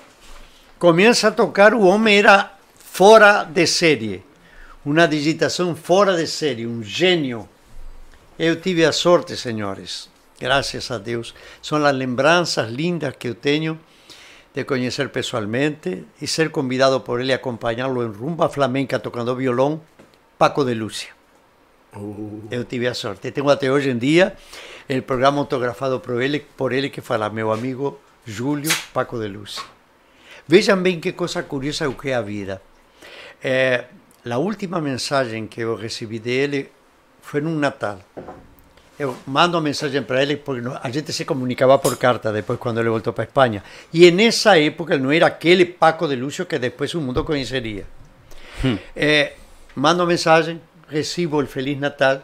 começa 0.78 1.30
a 1.30 1.32
tocar, 1.32 1.74
o 1.74 1.82
homem 1.84 2.20
era 2.20 2.54
fora 2.78 3.44
de 3.44 3.66
série. 3.66 4.24
Uma 4.86 5.08
digitação 5.08 5.76
fora 5.76 6.16
de 6.16 6.28
série, 6.28 6.68
um 6.68 6.84
gênio. 6.84 7.50
Eu 8.38 8.62
tive 8.62 8.86
a 8.86 8.92
sorte, 8.92 9.36
senhores, 9.36 10.08
graças 10.40 10.90
a 10.92 10.98
Deus. 10.98 11.34
São 11.62 11.84
as 11.84 11.94
lembranças 11.96 12.72
lindas 12.72 13.14
que 13.18 13.28
eu 13.28 13.36
tenho 13.36 13.78
de 14.54 14.64
conhecer 14.66 15.10
pessoalmente 15.10 16.06
e 16.22 16.28
ser 16.28 16.50
convidado 16.50 17.02
por 17.02 17.22
ele 17.22 17.34
a 17.34 17.36
acompanhá-lo 17.36 18.04
em 18.04 18.12
rumba 18.12 18.50
flamenca 18.50 19.00
tocando 19.00 19.36
violão, 19.36 19.82
Paco 20.38 20.64
de 20.64 20.74
Lúcia. 20.74 21.10
Eu 22.50 22.66
tive 22.66 22.88
a 22.88 22.94
sorte. 22.94 23.32
Tenho 23.32 23.50
até 23.50 23.72
hoje 23.72 23.90
em 23.90 23.98
dia 23.98 24.36
o 24.90 25.02
programa 25.02 25.40
autografado 25.40 26.00
por 26.00 26.22
ele, 26.22 26.40
por 26.40 26.72
ele 26.72 26.90
que 26.90 27.02
fala 27.02 27.30
meu 27.30 27.52
amigo 27.52 28.00
Júlio 28.26 28.72
Paco 28.94 29.20
de 29.20 29.28
Lúcia. 29.28 29.64
Vejam 30.48 30.82
bem 30.82 31.00
que 31.00 31.14
coisa 31.14 31.44
curiosa 31.44 31.88
o 31.88 31.94
que 31.94 32.10
é 32.10 32.16
a 32.16 32.22
vida. 32.22 32.62
Eh, 33.44 33.86
a 34.30 34.38
última 34.38 34.82
mensagem 34.82 35.48
que 35.48 35.62
eu 35.62 35.76
recebi 35.76 36.20
dele 36.20 36.72
foi 37.22 37.42
num 37.42 37.56
Natal. 37.56 38.00
Eu 39.00 39.16
mando 39.26 39.56
a 39.56 39.62
mensagem 39.62 40.04
para 40.04 40.22
ele 40.22 40.36
porque 40.36 40.62
a 40.84 40.90
gente 40.90 41.14
se 41.14 41.24
comunicava 41.24 41.80
por 41.80 41.96
carta 41.96 42.34
depois 42.34 42.60
quando 42.60 42.82
ele 42.82 42.90
voltou 42.90 43.14
para 43.14 43.24
Espanha. 43.24 43.64
E 43.94 44.12
nessa 44.12 44.60
época 44.60 44.94
ele 44.94 45.04
não 45.04 45.12
era 45.12 45.26
aquele 45.26 45.66
Paco 45.66 46.06
de 46.06 46.18
Lúcio 46.18 46.46
que 46.46 46.60
depois 46.60 46.94
o 46.94 47.00
mundo 47.00 47.24
conheceria. 47.24 47.86
Eh, 48.94 49.36
mando 49.74 50.06
mensagem, 50.06 50.62
recibo 50.90 51.42
o 51.42 51.48
Feliz 51.48 51.80
Natal 51.80 52.22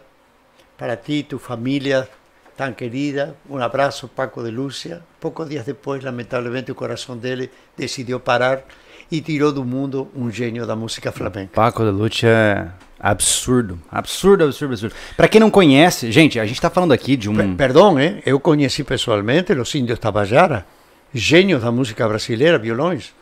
para 0.78 0.98
ti, 0.98 1.24
tu 1.24 1.40
família 1.40 2.10
tan 2.58 2.74
querida. 2.74 3.38
Um 3.50 3.58
abraço, 3.58 4.10
Paco 4.10 4.44
de 4.44 4.52
Lúcia. 4.52 5.02
Poucos 5.20 5.48
dias 5.48 5.66
depois, 5.66 6.04
lamentavelmente, 6.04 6.72
o 6.72 6.76
coração 6.76 7.18
dele 7.18 7.50
decidiu 7.78 8.20
parar 8.20 8.64
e 9.12 9.22
tirou 9.22 9.52
do 9.52 9.64
mundo 9.64 10.08
um 10.16 10.30
gênio 10.32 10.66
da 10.66 10.76
música 10.76 11.12
flamenca. 11.12 11.52
Paco 11.54 11.84
de 11.84 11.92
Lute 11.92 12.26
é 12.26 12.68
absurdo. 13.00 13.80
Absurdo, 13.92 14.44
absurdo, 14.46 14.72
absurdo. 14.74 14.96
Pra 15.16 15.28
quem 15.28 15.40
não 15.40 15.50
conhece, 15.52 16.12
gente, 16.12 16.40
a 16.40 16.46
gente 16.46 16.60
tá 16.60 16.70
falando 16.70 16.92
aqui 16.92 17.16
de 17.16 17.30
um. 17.30 17.36
Per- 17.36 17.56
Perdão, 17.56 18.00
eh? 18.00 18.22
eu 18.26 18.40
conheci 18.40 18.84
pessoalmente 18.84 19.54
os 19.54 19.74
índios 19.76 20.00
Tabajara, 20.00 20.66
gênios 21.14 21.62
da 21.64 21.72
música 21.72 22.08
brasileira, 22.08 22.58
violões. 22.58 23.14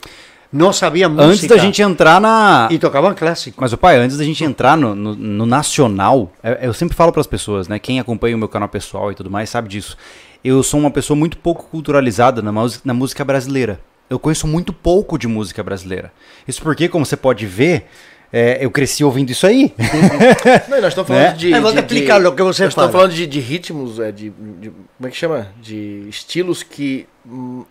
Não 0.51 0.71
sabiam 0.71 1.09
música 1.09 1.25
Antes 1.31 1.47
da 1.47 1.57
gente 1.57 1.81
entrar 1.81 2.21
na. 2.21 2.67
e 2.69 2.77
tocavam 2.77 3.13
clássico. 3.15 3.57
Mas 3.59 3.73
o 3.73 3.77
pai, 3.77 3.97
antes 3.97 4.17
da 4.17 4.23
gente 4.23 4.43
entrar 4.43 4.77
no, 4.77 4.93
no, 4.93 5.15
no 5.15 5.45
nacional, 5.47 6.31
é- 6.43 6.59
eu 6.67 6.73
sempre 6.73 6.95
falo 6.95 7.11
pras 7.11 7.25
pessoas, 7.27 7.67
né? 7.67 7.79
Quem 7.79 7.99
acompanha 7.99 8.35
o 8.35 8.39
meu 8.39 8.47
canal 8.47 8.69
pessoal 8.69 9.11
e 9.11 9.15
tudo 9.15 9.31
mais 9.31 9.49
sabe 9.49 9.67
disso. 9.67 9.97
Eu 10.45 10.61
sou 10.61 10.79
uma 10.79 10.91
pessoa 10.91 11.17
muito 11.17 11.37
pouco 11.37 11.63
culturalizada 11.71 12.41
na, 12.41 12.51
na 12.85 12.93
música 12.93 13.25
brasileira. 13.25 13.79
Eu 14.09 14.19
conheço 14.19 14.47
muito 14.47 14.71
pouco 14.73 15.17
de 15.17 15.27
música 15.27 15.63
brasileira. 15.63 16.11
Isso 16.47 16.61
porque, 16.61 16.87
como 16.87 17.05
você 17.05 17.17
pode 17.17 17.45
ver, 17.47 17.85
é, 18.31 18.57
eu 18.63 18.69
cresci 18.69 19.03
ouvindo 19.03 19.31
isso 19.31 19.47
aí. 19.47 19.73
Não, 20.69 20.77
e 20.77 20.81
nós 20.81 20.89
estamos 20.91 21.07
falando 21.07 21.23
Né? 21.23 21.33
de. 21.33 21.53
É, 21.53 21.59
vou 21.59 21.71
explicar 21.73 22.23
o 22.25 22.31
que 22.35 22.43
você 22.43 22.63
Nós 22.65 22.73
fala. 22.73 22.87
estamos 22.87 22.91
falando 22.91 23.13
de, 23.13 23.25
de 23.27 23.39
ritmos, 23.39 23.99
é, 23.99 24.11
de, 24.11 24.29
de- 24.29 24.69
Como 24.69 25.07
é 25.07 25.09
que 25.09 25.15
chama? 25.17 25.47
De 25.61 26.05
estilos 26.09 26.61
que 26.63 27.07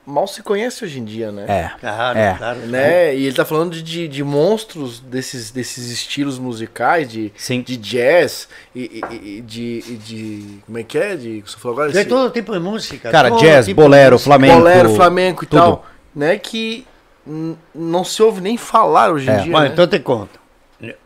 mal 0.07 0.27
se 0.27 0.43
conhece 0.43 0.83
hoje 0.85 0.99
em 0.99 1.05
dia, 1.05 1.31
né? 1.31 1.45
É. 1.47 1.71
Claro, 1.79 2.19
É. 2.19 2.35
claro. 2.39 2.59
Né? 2.61 3.15
E 3.15 3.27
ele 3.27 3.37
tá 3.37 3.45
falando 3.45 3.81
de, 3.83 4.09
de, 4.09 4.25
monstros 4.25 4.99
desses, 4.99 5.51
desses 5.51 5.91
estilos 5.91 6.39
musicais, 6.39 7.09
de, 7.09 7.31
Sim. 7.37 7.61
de 7.61 7.77
jazz, 7.77 8.49
e, 8.75 9.03
e- 9.11 9.39
e 9.39 9.41
de, 9.43 9.85
e 9.87 9.97
de. 9.97 10.59
Como 10.65 10.79
é 10.79 10.83
que 10.83 10.97
é? 10.97 11.15
De, 11.17 11.41
você 11.47 11.57
falou 11.59 11.77
agora? 11.77 11.93
De 11.93 11.99
Esse- 11.99 12.09
todo 12.09 12.33
tipo 12.33 12.53
de 12.53 12.59
música. 12.61 13.11
Cara, 13.11 13.29
todo 13.29 13.41
jazz, 13.41 13.67
tipo 13.67 13.81
bolero, 13.83 14.19
flamenco. 14.19 14.55
bolero, 14.59 14.95
flamenco 14.95 15.45
e 15.45 15.47
tudo. 15.47 15.59
tal. 15.61 15.87
Né? 16.15 16.39
Que 16.39 16.87
não 17.75 18.05
se 18.05 18.23
ouve 18.23 18.41
nem 18.41 18.57
falar 18.57 19.13
hoje 19.13 19.29
em 19.31 19.33
É. 19.33 19.37
dia. 19.43 19.53
Bueno, 19.53 19.67
né? 19.69 19.73
então 19.73 19.87
te 19.87 19.99
conto. 20.01 20.41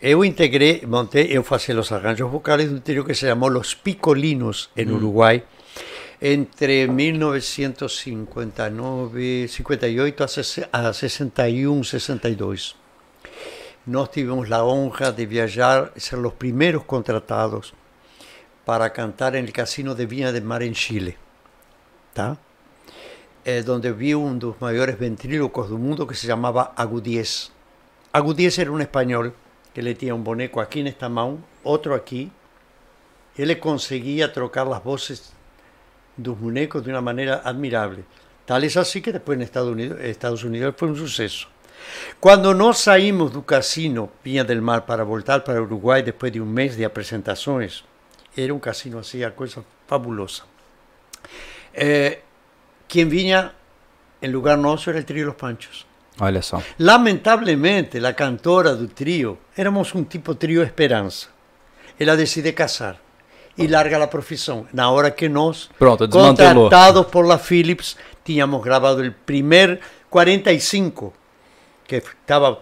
Eu 0.00 0.24
integrei, 0.24 0.82
montei, 0.86 1.28
eu 1.30 1.42
fazia 1.44 1.78
os 1.78 1.92
arranjos 1.92 2.30
vocais 2.30 2.66
de 2.68 2.74
um 2.74 2.80
trio 2.80 3.04
que 3.04 3.12
se 3.14 3.26
chamou 3.26 3.50
Los 3.50 3.74
Picolinos, 3.74 4.70
em 4.74 4.90
Uruguai, 4.90 5.42
entre 6.20 6.86
1959, 6.86 9.48
58 9.48 10.24
a, 10.24 10.28
sesse- 10.28 10.66
a 10.72 10.92
61, 10.92 11.84
62. 11.84 12.74
Nós 13.86 14.08
tivemos 14.08 14.50
a 14.50 14.64
honra 14.64 15.12
de 15.12 15.26
viajar, 15.26 15.92
ser 15.96 16.18
os 16.18 16.32
primeiros 16.32 16.82
contratados 16.84 17.74
para 18.64 18.88
cantar 18.90 19.36
en 19.36 19.44
el 19.44 19.52
Casino 19.52 19.94
de 19.94 20.06
Viña 20.06 20.32
del 20.32 20.42
Mar 20.42 20.62
en 20.62 20.72
Chile, 20.74 21.16
¿tá? 22.14 22.36
Eh, 23.48 23.62
donde 23.62 23.92
vi 23.92 24.12
un 24.12 24.40
dos 24.40 24.56
mayores 24.60 24.98
ventrílocos 24.98 25.70
del 25.70 25.78
mundo 25.78 26.04
que 26.04 26.16
se 26.16 26.26
llamaba 26.26 26.72
Agudies. 26.74 27.52
Agudies 28.10 28.58
era 28.58 28.72
un 28.72 28.82
español 28.82 29.34
que 29.72 29.82
le 29.82 29.94
tenía 29.94 30.14
un 30.14 30.24
boneco 30.24 30.60
aquí 30.60 30.80
en 30.80 30.88
esta 30.88 31.08
mano, 31.08 31.38
otro 31.62 31.94
aquí, 31.94 32.32
y 33.36 33.42
él 33.42 33.46
le 33.46 33.60
conseguía 33.60 34.32
trocar 34.32 34.66
las 34.66 34.82
voces 34.82 35.32
de 36.16 36.28
los 36.28 36.40
bonecos 36.40 36.84
de 36.84 36.90
una 36.90 37.00
manera 37.00 37.40
admirable. 37.44 38.02
Tal 38.46 38.64
es 38.64 38.76
así 38.76 39.00
que 39.00 39.12
después 39.12 39.36
en 39.36 39.42
Estados 39.42 39.70
Unidos, 39.70 40.00
Estados 40.00 40.42
Unidos 40.42 40.74
fue 40.76 40.88
un 40.88 40.96
suceso. 40.96 41.46
Cuando 42.18 42.52
nos 42.52 42.78
saímos 42.78 43.32
del 43.32 43.44
casino 43.44 44.10
Viña 44.24 44.42
del 44.42 44.60
Mar 44.60 44.86
para 44.86 45.04
voltar 45.04 45.44
para 45.44 45.62
Uruguay 45.62 46.02
después 46.02 46.32
de 46.32 46.40
un 46.40 46.52
mes 46.52 46.76
de 46.76 46.90
presentaciones, 46.90 47.84
era 48.34 48.52
un 48.52 48.58
casino 48.58 48.98
así, 48.98 49.22
cosa 49.36 49.62
fabulosa. 49.86 50.46
Eh, 51.72 52.24
quien 52.88 53.08
vinha 53.08 53.52
en 54.20 54.32
lugar 54.32 54.58
nosso 54.58 54.90
era 54.90 54.98
el 54.98 55.04
trío 55.04 55.26
Los 55.26 55.36
Panchos. 55.36 55.86
Olha 56.18 56.40
só. 56.40 56.62
Lamentablemente, 56.78 58.00
la 58.00 58.14
cantora 58.14 58.74
del 58.74 58.88
trío, 58.90 59.38
éramos 59.54 59.94
un 59.94 60.06
tipo 60.06 60.36
trío 60.36 60.62
Esperanza. 60.62 61.28
Ela 61.98 62.16
decide 62.16 62.54
casar 62.54 62.98
y 63.56 63.68
larga 63.68 63.98
la 63.98 64.08
profesión. 64.08 64.66
Na 64.72 64.90
hora 64.90 65.14
que 65.14 65.28
Pronto, 65.28 66.06
desmantelou. 66.06 66.64
contratados 66.64 67.06
por 67.06 67.26
la 67.26 67.38
Philips, 67.38 67.96
tínhamos 68.22 68.64
grabado 68.64 69.00
el 69.00 69.12
primer 69.12 69.80
45, 70.10 71.12
que 71.86 71.98
estaba 71.98 72.60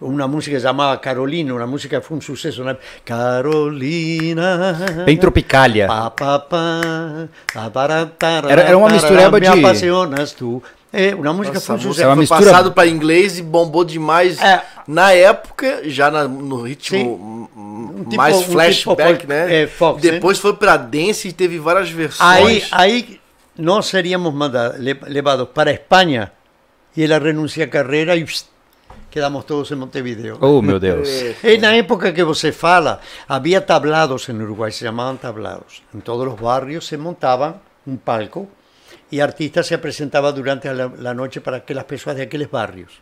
una 0.00 0.26
música 0.26 0.58
llamada 0.58 1.00
Carolina, 1.00 1.54
una 1.54 1.66
música 1.66 2.00
que 2.00 2.06
fue 2.06 2.16
un 2.16 2.22
suceso. 2.22 2.62
¿no? 2.64 2.76
Carolina. 3.04 4.72
Bem 5.04 5.18
Tropicália. 5.18 5.86
Pa, 5.86 6.10
pa, 6.14 6.48
pa, 6.48 7.28
pa, 7.52 7.70
para, 7.70 8.06
tarara, 8.06 8.52
Era- 8.52 8.62
era 8.68 8.76
uma 8.76 8.88
mistureba 8.90 9.30
me 9.30 9.40
de- 9.40 9.46
apasionas 9.48 10.32
tu. 10.32 10.62
É, 10.92 11.14
uma 11.14 11.32
música 11.32 11.54
Nossa, 11.54 11.66
foi 11.66 11.74
a 11.74 11.78
um 11.78 11.78
música 11.78 11.88
sucesso. 11.94 12.04
É 12.04 12.08
uma 12.08 12.14
foi 12.14 12.20
mistura- 12.20 12.50
passado 12.50 12.72
para 12.72 12.88
inglês 12.88 13.38
e 13.38 13.42
bombou 13.42 13.84
demais 13.84 14.40
É. 14.40 14.62
na 14.86 15.12
época, 15.12 15.80
já 15.84 16.10
na- 16.10 16.28
no 16.28 16.62
ritmo 16.62 16.98
Sim. 16.98 17.04
m- 17.04 17.48
m- 17.98 18.04
tipo- 18.04 18.16
mais 18.16 18.36
um 18.36 18.40
tipo 18.40 18.52
flashback, 18.52 19.26
né? 19.26 19.62
é, 19.62 19.66
folk, 19.66 20.00
Depois 20.00 20.38
foi 20.38 20.54
pra 20.54 20.76
dance 20.76 21.28
e 21.28 21.32
teve 21.32 21.58
várias 21.58 21.90
versões. 21.90 22.20
Aí, 22.20 22.64
aí 22.70 23.20
nós 23.58 23.86
seríamos 23.86 24.32
mandados, 24.32 24.78
levados 24.80 25.48
para 25.52 25.70
Espanha 25.70 26.32
e 26.96 27.04
ela 27.04 27.18
renuncia 27.18 27.64
à 27.64 27.68
carreira 27.68 28.16
e 28.16 28.24
pss, 28.24 28.46
quedamos 29.10 29.44
todos 29.44 29.70
em 29.70 29.74
Montevideo. 29.74 30.38
Oh, 30.40 30.60
meu 30.62 30.78
Deus. 30.78 31.08
E 31.42 31.58
na 31.58 31.74
época 31.74 32.12
que 32.12 32.24
você 32.24 32.52
fala, 32.52 33.00
havia 33.28 33.60
tablados 33.60 34.28
em 34.28 34.40
Uruguai, 34.40 34.70
se 34.70 34.84
chamavam 34.84 35.16
tablados. 35.16 35.82
Em 35.94 36.00
todos 36.00 36.32
os 36.32 36.40
barrios 36.40 36.86
se 36.86 36.96
montava 36.96 37.60
um 37.86 37.96
palco 37.96 38.48
e 39.10 39.20
artistas 39.20 39.66
se 39.66 39.74
apresentava 39.74 40.32
durante 40.32 40.68
la, 40.72 40.90
la 40.98 41.14
noche 41.14 41.40
para 41.40 41.58
aquelas 41.58 41.84
pessoas 41.84 42.16
de 42.16 42.22
aqueles 42.22 42.48
barrios. 42.48 43.00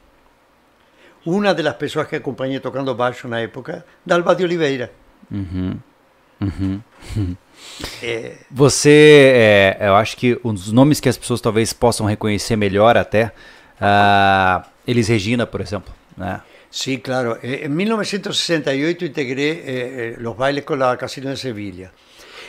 Uma 1.25 1.55
das 1.55 1.77
pessoas 1.77 2.07
que 2.07 2.17
acompanhei 2.17 2.61
tocando 2.61 2.95
baixo 2.95 3.27
na 3.27 3.41
época, 3.41 3.85
Dalva 4.05 4.35
de 4.35 4.45
Oliveira. 4.45 4.93
É, 8.03 8.37
Você, 8.51 9.33
é, 9.81 9.89
eu 9.89 9.95
acho 9.97 10.17
que 10.19 10.39
um 10.45 10.53
dos 10.53 10.71
nomes 10.71 11.01
que 11.01 11.09
as 11.09 11.17
pessoas 11.17 11.41
talvez 11.41 11.73
possam 11.73 12.07
reconhecer 12.07 12.57
melhor 12.57 12.97
até, 12.99 13.33
ah, 13.81 14.67
Elis 14.87 15.09
Regina, 15.09 15.51
por 15.51 15.61
exemplo, 15.63 15.93
né? 16.17 16.41
Sí, 16.71 16.99
claro. 17.01 17.39
Eh, 17.43 17.63
En 17.65 17.77
1968 17.77 19.05
integré 19.05 19.51
eh, 19.51 19.63
eh, 19.67 20.17
los 20.19 20.37
bailes 20.37 20.65
con 20.65 20.79
la 20.79 20.97
Casino 20.97 21.31
de 21.31 21.37
Sevilla. 21.37 21.93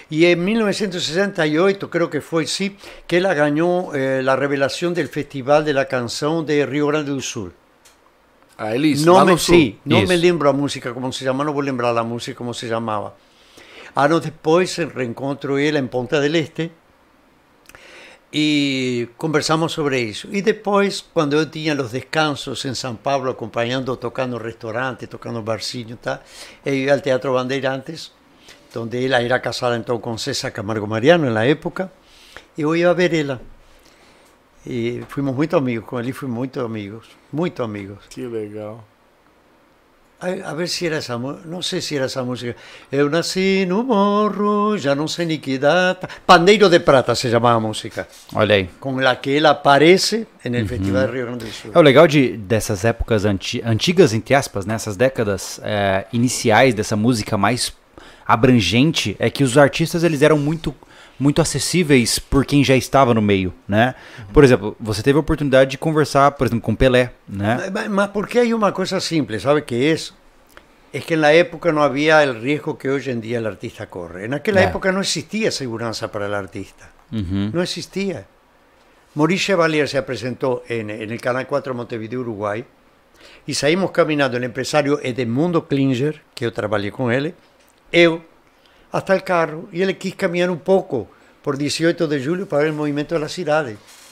Y 0.09 0.25
en 0.25 0.43
1968, 0.43 1.89
creo 1.89 2.09
que 2.09 2.21
fue, 2.21 2.45
sí, 2.45 2.77
que 3.07 3.17
ella 3.17 3.33
ganó 3.33 3.93
eh, 3.93 4.21
la 4.23 4.35
revelación 4.35 4.93
del 4.93 5.07
Festival 5.09 5.65
de 5.65 5.73
la 5.73 5.85
Canción 5.87 6.45
de 6.45 6.65
Río 6.65 6.87
Grande 6.87 7.11
do 7.11 7.21
Sul. 7.21 7.53
A 8.57 8.73
Elis, 8.73 9.05
no 9.05 9.25
me, 9.25 9.37
sí, 9.37 9.79
no 9.83 9.97
Isso. 9.97 10.07
me 10.07 10.17
lembro 10.17 10.49
a 10.49 10.53
música 10.53 10.93
como 10.93 11.11
se 11.11 11.25
llama, 11.25 11.43
no 11.43 11.51
voy 11.53 11.63
a 11.63 11.65
lembrar 11.65 11.93
la 11.93 12.03
música 12.03 12.37
como 12.37 12.53
se 12.53 12.67
llamaba. 12.67 13.15
Años 13.95 14.23
después 14.23 14.77
el 14.79 14.91
reencontro 14.91 15.57
ella 15.57 15.79
en 15.79 15.87
Ponta 15.89 16.19
del 16.19 16.35
Este 16.35 16.71
y 18.37 19.05
conversamos 19.15 19.71
sobre 19.71 20.09
eso. 20.09 20.27
Y 20.29 20.41
después, 20.41 21.05
cuando 21.13 21.37
yo 21.37 21.49
tenía 21.49 21.73
los 21.73 21.93
descansos 21.93 22.65
en 22.65 22.75
San 22.75 22.97
Pablo, 22.97 23.31
acompañando, 23.31 23.97
tocando 23.97 24.37
restaurantes, 24.37 25.07
tocando 25.07 25.41
barcillo, 25.41 25.95
tal, 25.95 26.21
e 26.65 26.75
iba 26.75 26.91
al 26.91 27.01
Teatro 27.01 27.31
Bandeirantes, 27.31 28.11
donde 28.73 29.05
ella 29.05 29.21
era 29.21 29.41
casada 29.41 29.77
entonces 29.77 30.03
con 30.03 30.19
César 30.19 30.51
Camargo 30.51 30.85
Mariano 30.85 31.25
en 31.25 31.33
la 31.33 31.47
época, 31.47 31.93
y 32.57 32.63
yo 32.63 32.75
iba 32.75 32.89
a 32.89 32.93
ver 32.93 33.13
ella. 33.13 33.39
Y 34.65 34.99
fuimos 35.07 35.33
muy 35.33 35.47
amigos, 35.53 35.85
con 35.85 36.03
él 36.03 36.13
fuimos 36.13 36.37
muy 36.37 36.51
amigos, 36.61 37.07
muy 37.31 37.53
amigos. 37.57 37.99
Que 38.13 38.27
legal. 38.27 38.81
A, 40.25 40.51
a 40.51 40.53
ver 40.55 40.67
si 40.67 40.87
era 40.87 40.97
esa, 40.97 41.17
mu- 41.17 41.37
no 41.45 41.61
sé 41.61 41.81
si 41.81 41.95
era 41.95 42.05
esa 42.05 42.23
música. 42.23 42.55
Eu 42.91 43.09
nasci 43.09 43.65
no 43.67 43.83
morro, 43.83 44.75
já 44.77 44.95
não 44.95 45.07
sei 45.07 45.25
ni 45.25 45.37
que 45.37 45.57
data. 45.59 46.07
Pandeiro 46.25 46.67
de 46.69 46.79
Prata 46.79 47.13
se 47.15 47.29
llamaba 47.29 47.57
a 47.57 47.59
música, 47.59 48.07
Olha 48.33 48.55
aí. 48.55 48.69
con 48.79 49.03
la 49.03 49.15
que 49.21 49.37
él 49.37 49.45
aparece 49.45 50.25
en 50.43 50.55
el 50.55 50.67
Festival 50.67 51.05
de 51.07 51.11
Río 51.13 51.25
Grande 51.27 51.45
do 51.45 51.51
Sul. 51.51 51.71
É 51.73 51.77
o 51.77 51.81
legal 51.81 52.07
de, 52.07 52.37
dessas 52.37 52.83
épocas 52.85 53.23
anti- 53.25 53.61
antigas, 53.63 54.13
entre 54.13 54.33
aspas, 54.33 54.65
nessas 54.65 54.95
décadas 54.97 55.59
é, 55.63 56.05
iniciais 56.11 56.73
dessa 56.73 56.95
música 56.95 57.37
mais 57.37 57.71
abrangente, 58.25 59.15
é 59.19 59.29
que 59.29 59.43
os 59.43 59.57
artistas 59.57 60.03
eles 60.03 60.21
eram 60.21 60.37
muito 60.37 60.73
muito 61.17 61.41
acessíveis 61.41 62.19
por 62.19 62.45
quem 62.45 62.63
já 62.63 62.75
estava 62.75 63.13
no 63.13 63.21
meio, 63.21 63.53
né? 63.67 63.95
Por 64.33 64.43
exemplo, 64.43 64.75
você 64.79 65.01
teve 65.01 65.17
a 65.17 65.21
oportunidade 65.21 65.71
de 65.71 65.77
conversar, 65.77 66.31
por 66.31 66.45
exemplo, 66.47 66.61
com 66.63 66.75
Pelé, 66.75 67.11
né? 67.27 67.69
Ma- 67.71 67.89
Mas 67.89 68.09
porque 68.09 68.39
hay 68.39 68.53
una 68.53 68.71
cosa 68.73 68.99
simple, 68.99 69.39
¿sabe 69.39 69.63
qué 69.63 69.91
es? 69.91 70.13
Es 70.91 71.05
que 71.05 71.13
en 71.15 71.21
la 71.21 71.33
época 71.33 71.71
no 71.71 71.83
había 71.83 72.23
el 72.23 72.39
riesgo 72.41 72.77
que 72.77 72.89
hoy 72.89 73.03
en 73.07 73.19
día 73.21 73.37
el 73.39 73.45
artista 73.47 73.87
corre. 73.89 74.25
En 74.25 74.33
aquella 74.33 74.61
Ya. 74.61 74.69
época 74.69 74.91
no 74.91 75.01
existía 75.01 75.51
seguridad 75.51 75.93
para 76.11 76.25
el 76.27 76.33
artista. 76.33 76.89
Uhum. 77.11 77.51
No 77.53 77.61
existía. 77.61 78.25
Maurice 79.13 79.45
Chevalier 79.45 79.87
se 79.87 80.01
presentó 80.03 80.63
en, 80.67 80.89
en 80.89 81.11
el 81.11 81.21
Canal 81.21 81.47
4 81.47 81.73
Montevideo, 81.73 82.19
Uruguay, 82.21 82.63
y 83.47 83.53
saímos 83.53 83.91
caminando 83.91 84.37
el 84.37 84.43
empresario 84.43 84.99
Edmundo 85.01 85.67
Klinger, 85.67 86.21
que 86.33 86.45
yo 86.45 86.53
trabajé 86.53 86.91
con 86.91 87.11
él, 87.11 87.33
yo, 87.91 88.21
hasta 88.97 89.13
el 89.13 89.23
carro, 89.23 89.67
y 89.71 89.81
él 89.81 89.97
quis 89.97 90.15
caminhar 90.15 90.49
un 90.49 90.59
poco 90.59 91.07
por 91.43 91.57
18 91.57 92.07
de 92.07 92.23
julio 92.23 92.45
para 92.47 92.59
ver 92.63 92.67
el 92.71 92.77
movimiento 92.77 93.13
de 93.15 93.21
la 93.21 93.27
ciudad. 93.29 93.65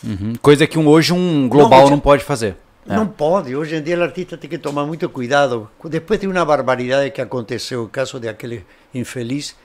Uhum. 0.03 0.33
Coisa 0.41 0.67
que 0.67 0.77
um, 0.77 0.87
hoje 0.87 1.13
um 1.13 1.47
global 1.47 1.89
não 1.89 1.99
pode 1.99 2.23
fazer. 2.23 2.55
É. 2.87 2.93
Não 2.93 3.07
pode, 3.07 3.55
hoje 3.55 3.75
em 3.77 3.81
dia 3.81 3.97
o 3.97 4.03
artista 4.03 4.37
tem 4.37 4.49
que 4.49 4.57
tomar 4.57 4.85
muito 4.85 5.07
cuidado. 5.09 5.69
Depois 5.85 6.19
de 6.19 6.27
uma 6.27 6.43
barbaridade 6.43 7.11
que 7.11 7.21
aconteceu, 7.21 7.83
o 7.83 7.87
caso 7.87 8.19
de 8.19 8.27
aquele 8.27 8.65
infeliz 8.93 9.55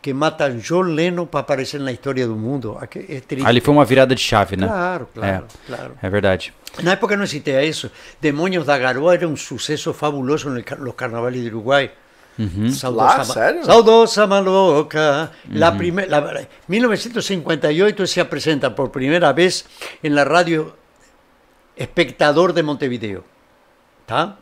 que 0.00 0.14
mata 0.14 0.48
John 0.50 0.82
Lennon 0.82 1.26
para 1.26 1.40
aparecer 1.40 1.80
na 1.80 1.90
história 1.90 2.24
do 2.24 2.36
mundo. 2.36 2.76
Aque- 2.80 3.04
É. 3.08 3.20
Ali 3.44 3.60
foi 3.60 3.74
uma 3.74 3.84
virada 3.84 4.14
de 4.14 4.20
chave, 4.22 4.54
né? 4.56 4.68
Claro, 4.68 5.08
claro, 5.12 5.46
claro. 5.66 5.92
É 6.00 6.08
verdade. 6.08 6.52
Na 6.84 6.92
época 6.92 7.16
não 7.16 7.24
existia 7.24 7.64
isso. 7.64 7.90
Demônios 8.20 8.64
da 8.64 8.78
Garoa 8.78 9.14
era 9.14 9.26
um 9.26 9.34
sucesso 9.36 9.92
fabuloso 9.92 10.48
nos 10.48 10.62
car- 10.62 10.78
los 10.80 10.94
carnavales 10.94 11.42
de 12.38 12.44
Uruguai. 12.44 12.70
Lá, 13.18 13.24
sério? 13.34 13.64
Saudosa 13.64 14.26
Maloca. 14.26 15.32
La 15.50 15.76
prime- 15.76 16.06
la- 16.06 16.46
1958 16.68 18.06
se 18.06 18.20
apresenta 18.20 18.74
por 18.74 18.90
primera 18.92 19.32
vez 19.32 19.66
en 20.02 20.14
la 20.14 20.24
radio 20.24 20.76
Espectador 21.76 22.52
de 22.52 22.62
Montevideo. 22.62 23.24
¿tá? 24.06 24.36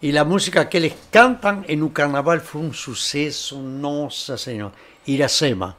Y 0.00 0.12
la 0.12 0.24
música 0.24 0.68
que 0.68 0.80
les 0.80 0.94
cantan 1.10 1.64
en 1.68 1.82
un 1.82 1.90
carnaval 1.90 2.40
fue 2.40 2.60
un 2.60 2.72
suceso, 2.74 3.60
nossa 3.60 4.36
señor. 4.38 4.72
Iracema. 5.06 5.76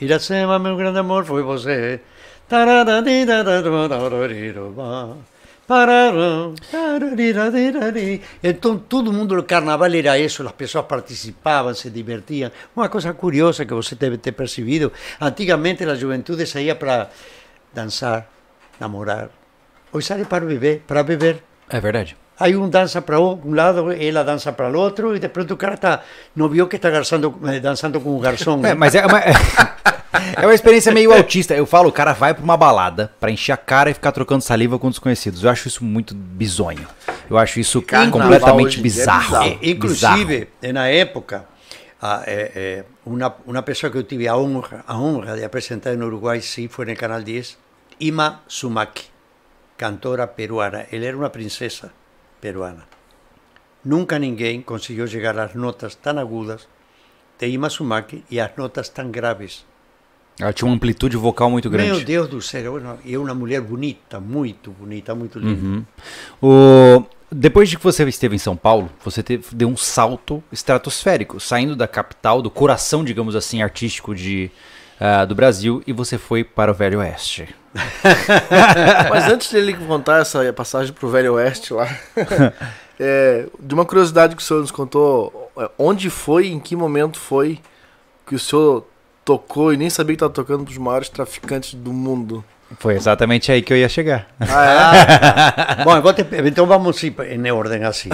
Iracema, 0.00 0.58
meu 0.58 0.76
grande 0.76 0.98
amor, 1.00 1.24
foi 1.24 1.42
você. 1.42 2.00
Então 8.42 8.78
todo 8.78 9.12
mundo 9.12 9.34
no 9.34 9.42
carnaval 9.42 9.92
era 9.92 10.18
isso, 10.18 10.46
as 10.46 10.52
pessoas 10.52 10.86
participavam, 10.86 11.74
se 11.74 11.90
divertiam. 11.90 12.50
Uma 12.74 12.88
coisa 12.88 13.12
curiosa 13.12 13.64
que 13.64 13.74
você 13.74 13.94
deve 13.94 14.18
ter 14.18 14.32
percebido: 14.32 14.92
antigamente 15.20 15.84
a 15.84 15.94
juventude 15.94 16.46
saía 16.46 16.74
para 16.74 17.10
dançar, 17.74 18.28
namorar, 18.78 19.30
hoje 19.92 20.06
sai 20.06 20.24
para 20.24 20.44
beber, 20.44 20.82
para 20.86 21.02
beber. 21.02 21.42
É 21.68 21.80
verdade. 21.80 22.16
Aí 22.38 22.54
um 22.54 22.68
dança 22.68 23.00
para 23.00 23.18
um 23.18 23.54
lado, 23.54 23.90
ela 23.92 24.22
dança 24.22 24.52
para 24.52 24.70
o 24.70 24.78
outro, 24.78 25.16
e 25.16 25.18
de 25.18 25.28
pronto 25.28 25.54
o 25.54 25.56
cara 25.56 25.76
tá, 25.76 26.02
não 26.34 26.48
viu 26.48 26.68
que 26.68 26.76
está 26.76 26.90
dançando, 26.90 27.34
eh, 27.46 27.60
dançando 27.60 27.98
com 27.98 28.14
o 28.14 28.20
garçom. 28.20 28.64
É, 28.64 28.74
mas 28.74 28.94
é 28.94 29.06
uma, 29.06 29.18
é 30.36 30.44
uma 30.44 30.54
experiência 30.54 30.92
meio 30.92 31.14
autista. 31.14 31.54
Eu 31.54 31.64
falo, 31.64 31.88
o 31.88 31.92
cara 31.92 32.12
vai 32.12 32.34
pra 32.34 32.44
uma 32.44 32.56
balada 32.56 33.10
pra 33.18 33.30
encher 33.30 33.52
a 33.52 33.56
cara 33.56 33.90
e 33.90 33.94
ficar 33.94 34.12
trocando 34.12 34.42
saliva 34.42 34.78
com 34.78 34.90
desconhecidos. 34.90 35.44
Eu 35.44 35.50
acho 35.50 35.66
isso 35.66 35.82
muito 35.82 36.14
bizonho. 36.14 36.86
Eu 37.28 37.38
acho 37.38 37.58
isso 37.58 37.80
Carnaval 37.80 38.20
completamente 38.20 38.80
é 38.80 38.82
bizarro. 38.82 39.24
bizarro. 39.24 39.46
Eh, 39.62 39.70
inclusive, 39.70 40.48
na 40.74 40.88
época, 40.88 41.46
a, 42.00 42.22
eh, 42.26 42.52
eh, 42.54 42.84
uma, 43.06 43.34
uma 43.46 43.62
pessoa 43.62 43.90
que 43.90 43.96
eu 43.96 44.02
tive 44.02 44.28
a 44.28 44.36
honra, 44.36 44.84
a 44.86 44.98
honra 44.98 45.36
de 45.36 45.44
apresentar 45.44 45.96
no 45.96 46.04
Uruguai, 46.04 46.42
sim, 46.42 46.68
foi 46.68 46.84
no 46.84 46.94
Canal 46.94 47.22
10, 47.22 47.56
Ima 47.98 48.42
Sumaki, 48.46 49.04
cantora 49.78 50.26
peruana. 50.26 50.86
Ela 50.92 51.06
era 51.06 51.16
uma 51.16 51.30
princesa 51.30 51.90
peruana. 52.46 52.84
Nunca 53.84 54.20
ninguém 54.20 54.62
conseguiu 54.62 55.06
chegar 55.08 55.36
às 55.36 55.52
notas 55.54 55.96
tão 55.96 56.16
agudas 56.16 56.68
de 57.36 57.48
Ima 57.48 57.68
Sumaki 57.68 58.22
e 58.30 58.38
às 58.38 58.52
notas 58.56 58.88
tão 58.88 59.10
graves. 59.10 59.64
Ela 60.38 60.52
tinha 60.52 60.68
uma 60.68 60.76
amplitude 60.76 61.16
vocal 61.16 61.50
muito 61.50 61.68
grande. 61.68 61.90
Meu 61.90 62.04
Deus 62.04 62.28
do 62.28 62.40
céu, 62.40 62.80
e 63.04 63.14
é 63.14 63.18
uma 63.18 63.34
mulher 63.34 63.60
bonita, 63.60 64.20
muito 64.20 64.70
bonita, 64.70 65.12
muito 65.12 65.40
linda. 65.40 65.84
O... 66.40 67.04
Depois 67.32 67.68
de 67.68 67.76
que 67.76 67.82
você 67.82 68.04
esteve 68.04 68.36
em 68.36 68.38
São 68.38 68.56
Paulo, 68.56 68.88
você 69.04 69.24
teve, 69.24 69.44
deu 69.52 69.68
um 69.68 69.76
salto 69.76 70.40
estratosférico, 70.52 71.40
saindo 71.40 71.74
da 71.74 71.88
capital, 71.88 72.40
do 72.40 72.50
coração, 72.50 73.04
digamos 73.04 73.34
assim, 73.34 73.60
artístico 73.60 74.14
de, 74.14 74.52
ah, 75.00 75.24
do 75.24 75.34
Brasil, 75.34 75.82
e 75.84 75.92
você 75.92 76.16
foi 76.16 76.44
para 76.44 76.70
o 76.70 76.74
Velho 76.74 77.00
Oeste. 77.00 77.48
Mas 79.10 79.24
antes 79.30 79.52
dele 79.52 79.74
contar 79.74 80.20
essa 80.20 80.52
passagem 80.52 80.92
pro 80.92 81.08
Velho 81.08 81.34
Oeste 81.34 81.72
lá, 81.72 81.88
é, 82.98 83.46
de 83.58 83.74
uma 83.74 83.84
curiosidade 83.84 84.34
que 84.34 84.42
o 84.42 84.44
senhor 84.44 84.60
nos 84.60 84.70
contou, 84.70 85.50
é, 85.58 85.70
onde 85.78 86.10
foi, 86.10 86.48
em 86.48 86.58
que 86.60 86.74
momento 86.74 87.18
foi 87.18 87.60
que 88.26 88.34
o 88.34 88.38
senhor 88.38 88.86
tocou 89.24 89.72
e 89.72 89.76
nem 89.76 89.90
sabia 89.90 90.14
que 90.14 90.16
estava 90.16 90.32
tocando 90.32 90.64
pros 90.64 90.78
maiores 90.78 91.08
traficantes 91.08 91.74
do 91.74 91.92
mundo? 91.92 92.44
Foi 92.78 92.94
exatamente 92.94 93.52
aí 93.52 93.62
que 93.62 93.72
eu 93.72 93.76
ia 93.76 93.88
chegar. 93.88 94.26
Ah, 94.40 95.82
Bom, 95.84 95.96
eu 95.96 96.02
vou 96.02 96.12
te- 96.12 96.26
então 96.44 96.66
vamos 96.66 97.00
em 97.04 97.50
ordem 97.52 97.84
assim. 97.84 98.08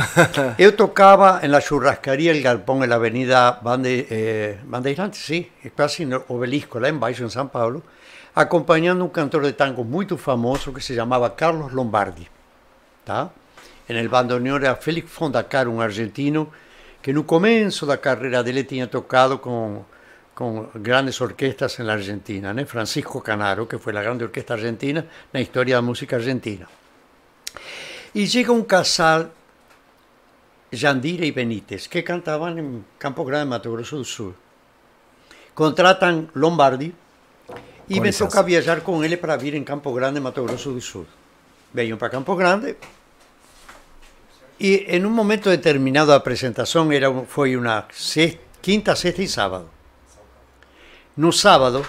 Eu 0.58 0.72
tocava 0.72 1.40
la 1.44 1.60
churrascaria 1.60 2.32
El 2.32 2.42
Galpón, 2.42 2.84
en 2.84 2.90
la 2.90 2.96
avenida 2.96 3.58
Bande, 3.62 4.06
eh, 4.10 4.58
Bandeirantes, 4.64 5.24
sí, 5.24 5.50
quase 5.74 6.04
no 6.04 6.22
obelisco, 6.28 6.78
lá 6.78 6.90
embaixo, 6.90 7.24
em 7.24 7.30
São 7.30 7.46
Paulo, 7.46 7.82
acompanhando 8.34 9.04
um 9.04 9.08
cantor 9.08 9.42
de 9.44 9.52
tango 9.52 9.84
muito 9.84 10.16
famoso 10.16 10.72
que 10.72 10.80
se 10.80 10.94
chamava 10.94 11.30
Carlos 11.30 11.72
Lombardi. 11.72 12.30
Tá? 13.04 13.30
En 13.88 13.96
el 13.96 14.08
bandoneón 14.08 14.62
era 14.62 14.76
Félix 14.76 15.10
Fondacar, 15.10 15.68
um 15.68 15.80
argentino 15.80 16.52
que 17.02 17.12
no 17.12 17.24
começo 17.24 17.84
da 17.84 17.98
carreira 17.98 18.42
dele 18.42 18.64
tinha 18.64 18.86
tocado 18.86 19.38
com 19.38 19.84
com 20.34 20.70
grandes 20.74 21.20
orquestas 21.20 21.78
en 21.78 21.86
la 21.86 21.92
Argentina, 21.92 22.54
né? 22.54 22.64
Francisco 22.64 23.20
Canaro, 23.20 23.66
que 23.66 23.78
foi 23.78 23.94
a 23.96 24.02
grande 24.02 24.24
orquesta 24.24 24.54
argentina 24.54 25.06
na 25.32 25.40
história 25.40 25.76
da 25.76 25.82
música 25.82 26.16
argentina. 26.16 26.66
E 28.14 28.26
chega 28.26 28.50
um 28.50 28.64
casal, 28.64 29.30
Jandira 30.72 31.26
e 31.26 31.32
Benítez, 31.32 31.86
que 31.86 32.02
cantavam 32.02 32.58
em 32.58 32.84
Campo 32.98 33.24
Grande, 33.24 33.50
Mato 33.50 33.70
Grosso 33.70 33.96
do 33.96 34.04
Sul. 34.04 34.34
Contratam 35.54 36.28
Lombardi 36.34 36.94
Com 37.88 38.00
me 38.02 38.08
toca 38.30 38.42
viajar 38.42 38.80
com 38.80 39.02
ele 39.04 39.16
para 39.16 39.36
vir 39.36 39.54
em 39.54 39.64
Campo 39.64 39.92
Grande, 39.92 40.20
Mato 40.20 40.42
Grosso 40.44 40.72
do 40.72 40.80
Sul. 40.80 41.06
Venho 41.74 41.96
para 41.96 42.10
Campo 42.10 42.34
Grande 42.36 42.76
e 44.60 44.84
em 44.88 45.04
um 45.04 45.10
momento 45.10 45.48
determinado 45.50 46.08
da 46.08 46.16
apresentação 46.16 46.92
era, 46.92 47.10
foi 47.26 47.56
uma 47.56 47.86
sexta, 47.92 48.38
quinta, 48.60 48.94
sexta 48.94 49.22
e 49.22 49.28
sábado. 49.28 49.68
No 51.16 51.32
sábado, 51.32 51.84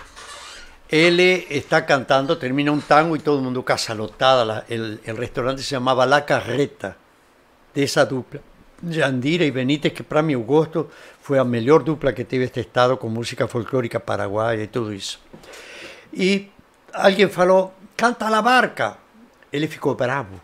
ele 0.90 1.46
está 1.50 1.86
cantando, 1.86 2.38
termina 2.38 2.72
un 2.72 2.82
tango 2.82 3.16
y 3.16 3.20
todo 3.20 3.38
el 3.38 3.44
mundo 3.44 3.64
casa 3.64 3.94
lotada. 3.94 4.44
la- 4.46 4.66
el, 4.70 5.00
el 5.06 5.18
restaurante 5.18 5.62
se 5.62 5.72
llamaba 5.76 6.06
La 6.06 6.26
Carreta, 6.26 6.98
de 7.74 7.84
esa 7.84 8.06
dupla. 8.06 8.42
Yandira 8.82 9.46
y 9.46 9.52
Benítez, 9.52 9.94
que 9.94 10.04
para 10.04 10.22
mi 10.22 10.34
gusto 10.36 10.90
fue 11.22 11.38
la 11.38 11.46
mejor 11.46 11.86
dupla 11.86 12.14
que 12.14 12.26
tuve 12.26 12.44
este 12.46 12.60
estado 12.62 13.00
con 13.00 13.14
música 13.14 13.48
folclórica 13.48 14.00
paraguaya 14.00 14.62
y 14.64 14.68
todo 14.68 14.92
eso. 14.92 15.20
Y 16.14 16.52
alguien 16.94 17.30
falou, 17.30 17.74
canta 17.96 18.30
la 18.30 18.42
barca. 18.42 18.98
Ele 19.52 19.68
ficou 19.68 19.96
bravo, 19.96 20.40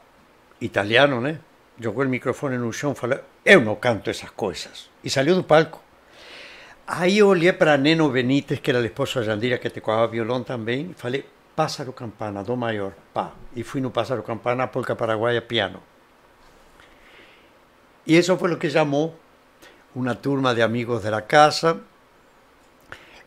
italiano, 0.59 1.22
né? 1.22 1.39
Jogou 1.80 2.05
o 2.05 2.09
microfone 2.09 2.57
no 2.57 2.74
chão 2.74 2.91
e 2.91 2.95
falou, 2.95 3.20
eu 3.45 3.61
não 3.61 3.76
canto 3.76 4.09
essas 4.09 4.32
coisas. 4.32 4.89
E 5.03 5.09
saiu 5.09 5.36
do 5.36 5.43
palco. 5.43 5.82
Aí 6.88 7.20
eu 7.20 7.28
olhei 7.28 7.53
para 7.53 7.78
Neno 7.78 8.09
Benítez, 8.09 8.59
que 8.59 8.72
era 8.72 8.80
o 8.80 8.86
esposo 8.86 9.15
da 9.15 9.24
Jandira, 9.24 9.59
que 9.59 9.70
tocava 9.70 10.07
violão 10.07 10.43
também, 10.43 10.89
e 10.91 10.93
falei, 10.95 11.24
Pássaro 11.55 11.93
Campana, 11.93 12.43
Dó 12.43 12.55
maior, 12.55 12.93
pá. 13.13 13.32
E 13.55 13.63
fui 13.63 13.80
no 13.80 13.91
Pássaro 13.91 14.24
Campana, 14.24 14.67
polca 14.67 14.95
paraguaia, 14.95 15.41
piano. 15.41 15.82
E 18.07 18.17
isso 18.17 18.36
foi 18.38 18.53
o 18.53 18.57
que 18.57 18.70
chamou 18.70 19.15
uma 19.93 20.15
turma 20.15 20.55
de 20.55 20.63
amigos 20.63 21.03
da 21.03 21.22
casa, 21.22 21.80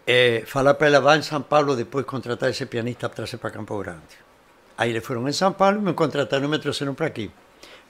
eh, 0.07 0.43
falar 0.47 0.75
para 0.75 0.87
ela, 0.89 1.01
vá 1.01 1.17
em 1.17 1.23
São 1.23 1.43
Paulo, 1.43 1.77
depois 1.77 2.05
contratar 2.05 2.51
esse 2.51 2.67
pianista 2.67 3.09
para 3.09 3.17
trazer 3.17 3.39
para 3.39 3.51
Campo 3.51 3.79
Grande. 3.79 4.17
Aí 4.77 4.91
eles 4.91 5.05
foram 5.05 5.29
em 5.29 5.33
São 5.33 5.53
Paulo, 5.53 5.81
me 5.81 5.93
contrataram 5.93 6.45
e 6.47 6.49
me 6.49 6.59
trouxeram 6.59 6.95
para 6.95 7.07
aqui, 7.07 7.31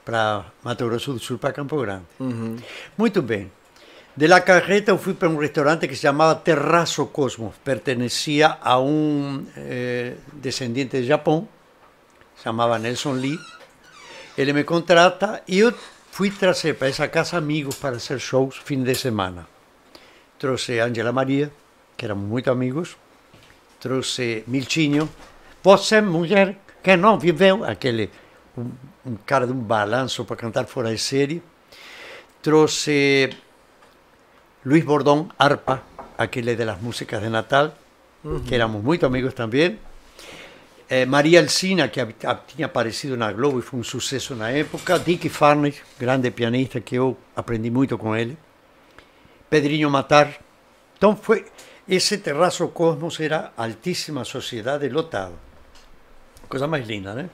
para 0.05 0.45
Mato 0.63 0.85
Grosso 0.85 1.13
do 1.13 1.19
Sul, 1.19 1.37
para 1.37 1.53
Campo 1.53 1.77
Grande. 1.81 2.05
Muito 2.97 3.21
bem. 3.21 3.51
De 4.15 4.27
la 4.27 4.41
carreta 4.41 4.91
eu 4.91 4.97
fui 4.99 5.15
para 5.15 5.27
um 5.27 5.37
restaurante 5.37 5.87
que 5.87 5.95
se 5.95 6.03
chamava 6.03 6.35
Terraço 6.35 7.07
Cosmos, 7.07 7.55
pertencia 7.63 8.59
a 8.61 8.79
um 8.79 9.43
eh, 9.57 10.17
descendente 10.33 11.01
de 11.01 11.07
Japão, 11.07 11.47
se 12.35 12.43
chamava 12.43 12.77
Nelson 12.77 13.13
Lee. 13.13 13.39
Ele 14.37 14.53
me 14.53 14.63
contrata 14.63 15.41
e 15.47 15.57
eu 15.57 15.73
fui 16.11 16.29
trazer 16.29 16.75
para 16.75 16.89
essa 16.89 17.07
casa 17.07 17.37
amigos 17.37 17.75
para 17.77 17.95
hacer 17.95 18.19
shows 18.19 18.57
fim 18.63 18.83
de 18.83 18.93
semana. 18.93 19.47
Trouxe 20.37 20.79
Angela 20.79 21.11
Maria, 21.11 21.51
que 21.95 22.05
éramos 22.05 22.27
muito 22.27 22.49
amigos, 22.51 22.97
trouxe 23.79 24.43
Miltinho, 24.47 25.09
você 25.63 26.01
mulher 26.01 26.57
que 26.81 26.97
não 26.97 27.17
viveu, 27.17 27.63
aquele 27.63 28.09
um, 28.57 28.69
um 29.05 29.15
cara 29.25 29.45
de 29.45 29.53
um 29.53 29.59
balanço 29.59 30.25
para 30.25 30.35
cantar 30.35 30.65
fora 30.65 30.89
de 30.91 30.97
série, 30.97 31.41
trouxe 32.41 33.29
Luis 34.65 34.83
Bordón, 34.83 35.29
arpa, 35.37 35.83
aquele 36.17 36.55
de 36.55 36.65
las 36.65 36.81
músicas 36.81 37.21
de 37.21 37.29
Natal, 37.29 37.73
que 38.47 38.55
éramos 38.55 38.83
muito 38.83 39.05
amigos 39.05 39.33
também. 39.33 39.79
Eh, 40.89 41.05
Maria 41.05 41.41
Alcina, 41.41 41.87
que 41.87 41.99
tinha 42.47 42.67
aparecido 42.67 43.17
na 43.17 43.31
Globo 43.31 43.59
e 43.59 43.61
foi 43.61 43.79
um 43.79 43.83
sucesso 43.83 44.35
na 44.35 44.51
época. 44.51 44.99
Dick 44.99 45.27
Farney, 45.29 45.73
grande 45.99 46.29
pianista, 46.31 46.79
que 46.79 46.95
eu 46.95 47.17
aprendi 47.35 47.71
muito 47.71 47.97
com 47.97 48.15
ele. 48.15 48.37
Pedrinho 49.49 49.89
Matar. 49.89 50.37
Então 50.97 51.15
foi. 51.15 51.45
Esse 51.87 52.19
terraço 52.19 52.69
Cosmos 52.69 53.19
era 53.19 53.51
altíssima 53.57 54.23
sociedade 54.23 54.87
lotado. 54.87 55.33
Coisa 56.47 56.65
mais 56.65 56.87
linda, 56.87 57.13
né? 57.13 57.29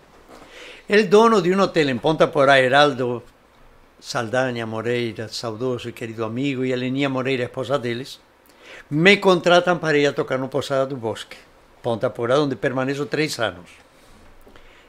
El 0.88 1.08
dono 1.08 1.40
de 1.40 1.54
um 1.54 1.62
hotel 1.62 1.90
em 1.90 2.00
Ponta 2.00 2.28
Porá, 2.28 2.60
Heraldo 2.60 3.22
Saldanha 4.00 4.66
Moreira, 4.66 5.28
saudoso 5.28 5.90
e 5.90 5.94
querido 5.94 6.26
amigo, 6.26 6.66
e 6.66 6.74
a 6.74 6.76
Leninha 6.76 7.08
Moreira, 7.10 7.44
esposa 7.44 7.78
deles, 7.78 8.20
me 8.90 9.18
contratam 9.18 9.78
para 9.78 10.00
ir 10.00 10.08
a 10.08 10.14
tocar 10.14 10.40
no 10.40 10.50
Posada 10.50 10.88
do 10.88 10.98
Bosque, 10.98 11.38
Ponta 11.84 12.10
Porá, 12.10 12.40
onde 12.40 12.56
permaneço 12.56 13.06
três 13.06 13.38
anos, 13.38 13.70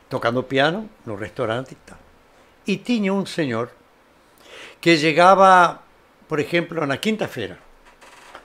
tocando 0.08 0.42
piano 0.42 0.88
no 1.04 1.16
restaurante 1.16 1.72
e 1.72 1.74
tal. 1.74 1.98
E 2.66 2.78
tinha 2.78 3.12
um 3.12 3.26
senhor 3.26 3.70
que 4.80 4.96
chegava, 4.96 5.82
por 6.26 6.40
exemplo, 6.40 6.86
na 6.86 6.96
quinta-feira, 6.96 7.58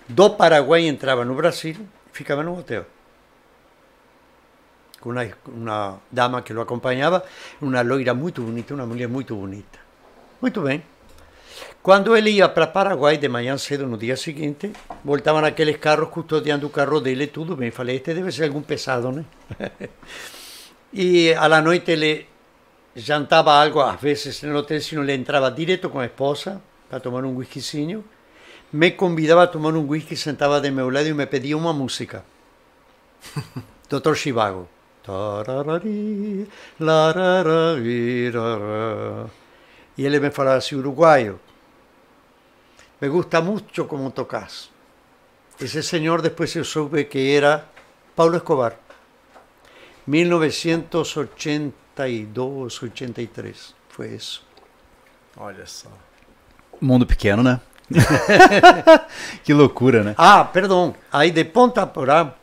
do 0.07 0.29
Paraguai 0.31 0.87
entrava 0.87 1.25
no 1.25 1.35
Brasil 1.35 1.75
e 1.75 2.15
ficava 2.15 2.43
no 2.43 2.57
hotel. 2.57 2.85
Com 4.99 5.09
uma, 5.09 5.27
uma 5.47 5.99
dama 6.11 6.41
que 6.41 6.53
o 6.53 6.61
acompanhava, 6.61 7.23
uma 7.61 7.81
loira 7.81 8.13
muito 8.13 8.41
bonita, 8.41 8.73
uma 8.73 8.85
mulher 8.85 9.07
muito 9.07 9.35
bonita. 9.35 9.79
Muito 10.41 10.61
bem. 10.61 10.83
Quando 11.81 12.15
ele 12.17 12.31
ia 12.31 12.49
para 12.49 12.67
Paraguai 12.67 13.17
de 13.17 13.29
manhã 13.29 13.57
cedo 13.57 13.85
no 13.85 13.97
dia 13.97 14.17
seguinte, 14.17 14.71
voltavam 15.03 15.45
aqueles 15.45 15.77
carros 15.77 16.09
custodiando 16.09 16.65
o 16.67 16.69
carro 16.69 16.99
dele, 16.99 17.27
tudo 17.27 17.55
bem. 17.55 17.69
Falei, 17.71 17.97
este 17.97 18.13
deve 18.13 18.31
ser 18.31 18.45
algum 18.45 18.61
pesado, 18.61 19.11
né? 19.11 19.23
e 20.91 21.31
à 21.37 21.61
noite 21.61 21.91
ele 21.91 22.27
jantava 22.95 23.53
algo, 23.53 23.81
às 23.81 24.01
vezes 24.01 24.41
no 24.41 24.57
hotel, 24.57 24.81
se 24.81 24.95
não 24.95 25.03
ele 25.03 25.13
entrava 25.13 25.51
direto 25.51 25.89
com 25.89 25.99
a 25.99 26.05
esposa 26.05 26.61
para 26.89 26.99
tomar 26.99 27.23
um 27.23 27.35
whiskyzinho, 27.35 28.03
me 28.71 28.91
convidava 28.91 29.43
a 29.43 29.47
tomar 29.47 29.75
um 29.75 29.87
whisky, 29.87 30.15
sentava 30.15 30.59
de 30.59 30.71
meu 30.71 30.89
lado 30.89 31.07
e 31.07 31.13
me 31.13 31.25
pedia 31.25 31.57
uma 31.57 31.73
música. 31.73 32.23
Dr. 33.89 34.15
Chivago. 34.15 34.67
Y 39.97 40.05
él 40.05 40.19
me 40.19 40.29
falaba 40.31 40.57
así, 40.57 40.75
uruguayo, 40.75 41.39
me 42.99 43.07
gusta 43.07 43.39
mucho 43.41 43.87
cómo 43.87 44.11
tocas. 44.11 44.71
Ese 45.59 45.83
señor 45.83 46.23
después 46.23 46.49
se 46.51 46.63
supe 46.63 47.07
que 47.07 47.37
era 47.37 47.69
Pablo 48.15 48.37
Escobar. 48.37 48.79
1982, 50.07 52.83
83 52.83 53.75
fue 53.89 54.15
eso. 54.15 54.41
Olha 55.37 55.67
só. 55.67 55.89
Mundo 56.81 57.05
pequeno, 57.05 57.43
né? 57.43 57.61
que 59.45 59.53
loucura, 59.53 60.03
né? 60.03 60.15
Ah, 60.17 60.49
perdón, 60.51 60.95
ahí 61.11 61.31
de 61.31 61.45
Ponta 61.45 61.91
Porá 61.93 62.35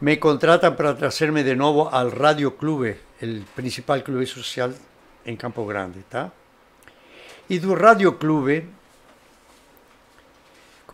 me 0.00 0.18
contratan 0.18 0.76
para 0.76 0.96
traerme 0.96 1.44
de 1.44 1.54
nuevo 1.56 1.92
al 1.92 2.10
Radio 2.12 2.56
Clube, 2.56 2.98
el 3.20 3.44
principal 3.54 4.02
clube 4.02 4.26
social 4.26 4.74
en 5.24 5.36
Campo 5.36 5.66
Grande, 5.66 6.00
¿está? 6.00 6.32
Y 7.48 7.58
do 7.58 7.74
Radio 7.76 8.18
Clube, 8.18 8.66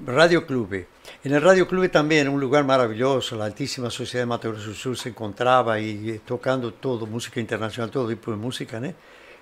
Radio 0.04 0.46
Clube, 0.46 0.86
en 1.24 1.32
el 1.32 1.40
Radio 1.40 1.66
Clube 1.66 1.88
también, 1.88 2.28
un 2.28 2.40
lugar 2.40 2.64
maravilloso, 2.64 3.36
la 3.36 3.46
altísima 3.46 3.90
sociedad 3.90 4.22
de 4.22 4.26
Mato 4.26 4.50
Grosso 4.50 4.74
Sul 4.74 4.96
se 4.96 5.08
encontraba 5.08 5.80
y 5.80 6.10
eh, 6.10 6.20
tocando 6.24 6.74
todo, 6.74 7.06
música 7.06 7.40
internacional, 7.40 7.90
todo 7.90 8.08
tipo 8.08 8.30
de 8.30 8.36
música, 8.36 8.78
¿no? 8.78 8.92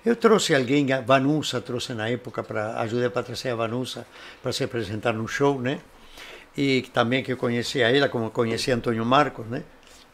Eu 0.03 0.15
trouxe 0.15 0.55
alguém, 0.55 0.91
a 0.91 0.99
Vanusa, 0.99 1.61
trouxe 1.61 1.93
na 1.93 2.09
época, 2.09 2.41
para 2.41 2.81
ajudar 2.81 3.11
para 3.11 3.21
trazer 3.21 3.51
a 3.51 3.55
Vanusa 3.55 4.07
para 4.41 4.51
se 4.51 4.63
apresentar 4.63 5.13
no 5.13 5.27
show, 5.27 5.61
né? 5.61 5.79
E 6.57 6.81
também 6.91 7.23
que 7.23 7.31
eu 7.33 7.37
conhecia 7.37 7.87
ela, 7.95 8.09
como 8.09 8.31
conhecia 8.31 8.73
Antônio 8.73 9.05
Marcos, 9.05 9.45
né? 9.45 9.63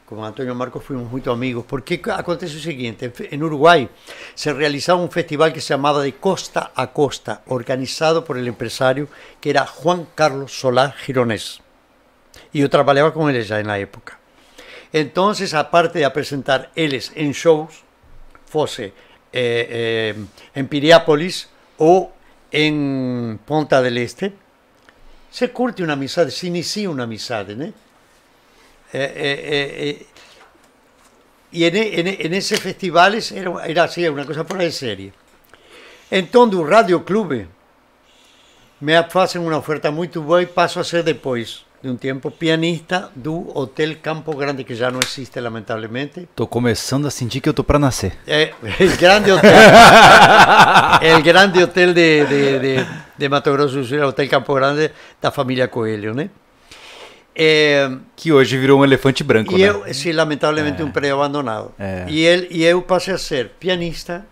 Com 0.06 0.22
Antônio 0.22 0.54
Marcos 0.54 0.84
fomos 0.84 1.10
muito 1.10 1.32
amigos, 1.32 1.64
porque 1.66 2.02
acontece 2.10 2.58
o 2.58 2.60
seguinte, 2.60 3.10
em 3.32 3.42
Uruguai 3.42 3.90
se 4.36 4.52
realizava 4.52 5.02
um 5.02 5.10
festival 5.10 5.54
que 5.54 5.62
se 5.62 5.68
chamava 5.68 6.04
de 6.04 6.12
Costa 6.12 6.70
a 6.76 6.88
Costa, 6.88 7.42
organizado 7.48 8.24
por 8.24 8.38
el 8.38 8.48
empresário 8.48 9.08
que 9.40 9.50
era 9.52 9.66
Juan 9.66 10.06
Carlos 10.14 10.52
Solá 10.52 10.94
Gironés. 11.06 11.62
E 12.54 12.60
eu 12.60 12.68
trabalhava 12.68 13.12
com 13.12 13.30
ele 13.30 13.42
já 13.42 13.64
na 13.64 13.78
época. 13.78 14.18
Então, 14.94 15.32
aparte 15.58 15.94
de 15.94 16.04
apresentar 16.04 16.72
eles 16.76 17.10
em 17.16 17.34
shows, 17.34 17.84
fosse 18.46 18.94
eh, 19.34 20.14
eh, 20.14 20.26
en 20.56 20.68
Piriápolis 20.68 21.50
o 21.78 22.12
en 22.52 23.40
Ponta 23.46 23.82
del 23.82 23.98
Este, 23.98 24.34
se 25.30 25.52
curte 25.52 25.84
una 25.84 25.94
amizade, 25.94 26.32
se 26.32 26.48
inicia 26.48 26.90
una 26.90 27.04
amizade, 27.04 27.56
né? 27.56 27.74
Eh, 28.94 30.06
y 31.52 31.64
en, 31.66 31.76
en, 31.76 32.08
en 32.08 32.34
esos 32.34 32.60
festivales 32.60 33.32
era, 33.32 33.66
era 33.66 33.84
así, 33.84 34.08
una 34.08 34.26
cosa 34.26 34.46
fuera 34.46 34.64
de 34.64 34.72
serie. 34.72 35.14
Entonces, 36.10 36.60
un 36.60 36.70
Radio 36.70 37.04
Club 37.04 37.48
me 38.80 38.96
hacen 38.96 39.42
una 39.42 39.58
oferta 39.58 39.92
muy 39.92 40.08
buena 40.08 40.50
y 40.50 40.54
paso 40.54 40.80
a 40.80 40.84
ser 40.84 41.04
después 41.04 41.67
de 41.82 41.90
um 41.90 41.96
tempo 41.96 42.32
pianista 42.32 43.12
do 43.16 43.56
Hotel 43.58 43.96
Campo 44.02 44.36
Grande, 44.36 44.64
que 44.64 44.74
já 44.74 44.90
não 44.90 45.00
existe, 45.04 45.40
lamentavelmente. 45.40 46.28
Tô 46.36 46.48
começando 46.48 47.08
a 47.08 47.12
sentir 47.12 47.40
que 47.40 47.48
eu 47.48 47.54
tô 47.54 47.64
para 47.64 47.78
nascer. 47.78 48.14
É, 48.26 48.54
o 48.62 48.98
grande 48.98 49.32
hotel. 49.32 49.52
o 51.20 51.24
grande 51.24 51.64
hotel 51.64 51.94
de, 51.94 52.26
de, 52.26 52.60
de, 52.60 52.88
de 53.18 53.30
Mato 53.30 53.52
Grosso 53.52 53.76
do 53.76 53.84
Sul, 53.84 54.02
Hotel 54.04 54.28
Campo 54.28 54.54
Grande, 54.56 54.92
da 55.22 55.30
família 55.30 55.68
Coelho, 55.68 56.14
né? 56.16 56.30
É, 57.40 57.92
que 58.16 58.34
hoje 58.34 58.58
virou 58.58 58.80
um 58.80 58.84
elefante 58.84 59.24
branco, 59.24 59.56
e 59.56 59.62
né? 59.62 59.70
Eu, 59.70 59.94
sim, 59.94 60.12
lamentavelmente 60.12 60.82
é. 60.82 60.86
um 60.86 60.92
prédio 60.92 61.16
abandonado. 61.16 61.72
É. 61.78 62.06
E, 62.08 62.26
ele, 62.26 62.48
e 62.50 62.64
eu 62.64 62.82
passei 62.82 63.14
a 63.14 63.18
ser 63.20 63.50
pianista 63.60 64.26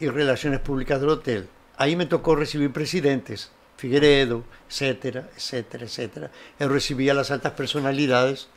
e 0.00 0.08
relações 0.08 0.56
públicas 0.58 1.00
do 1.00 1.08
hotel. 1.08 1.42
Aí 1.76 1.96
me 1.96 2.06
tocou 2.06 2.36
receber 2.36 2.68
presidentes 2.68 3.50
Figueiredo, 3.82 4.44
etc, 4.80 5.24
etc, 5.36 5.82
etc. 5.82 6.30
Eu 6.58 6.68
recebia 6.72 7.18
as 7.18 7.30
altas 7.30 7.52
personalidades 7.52 8.48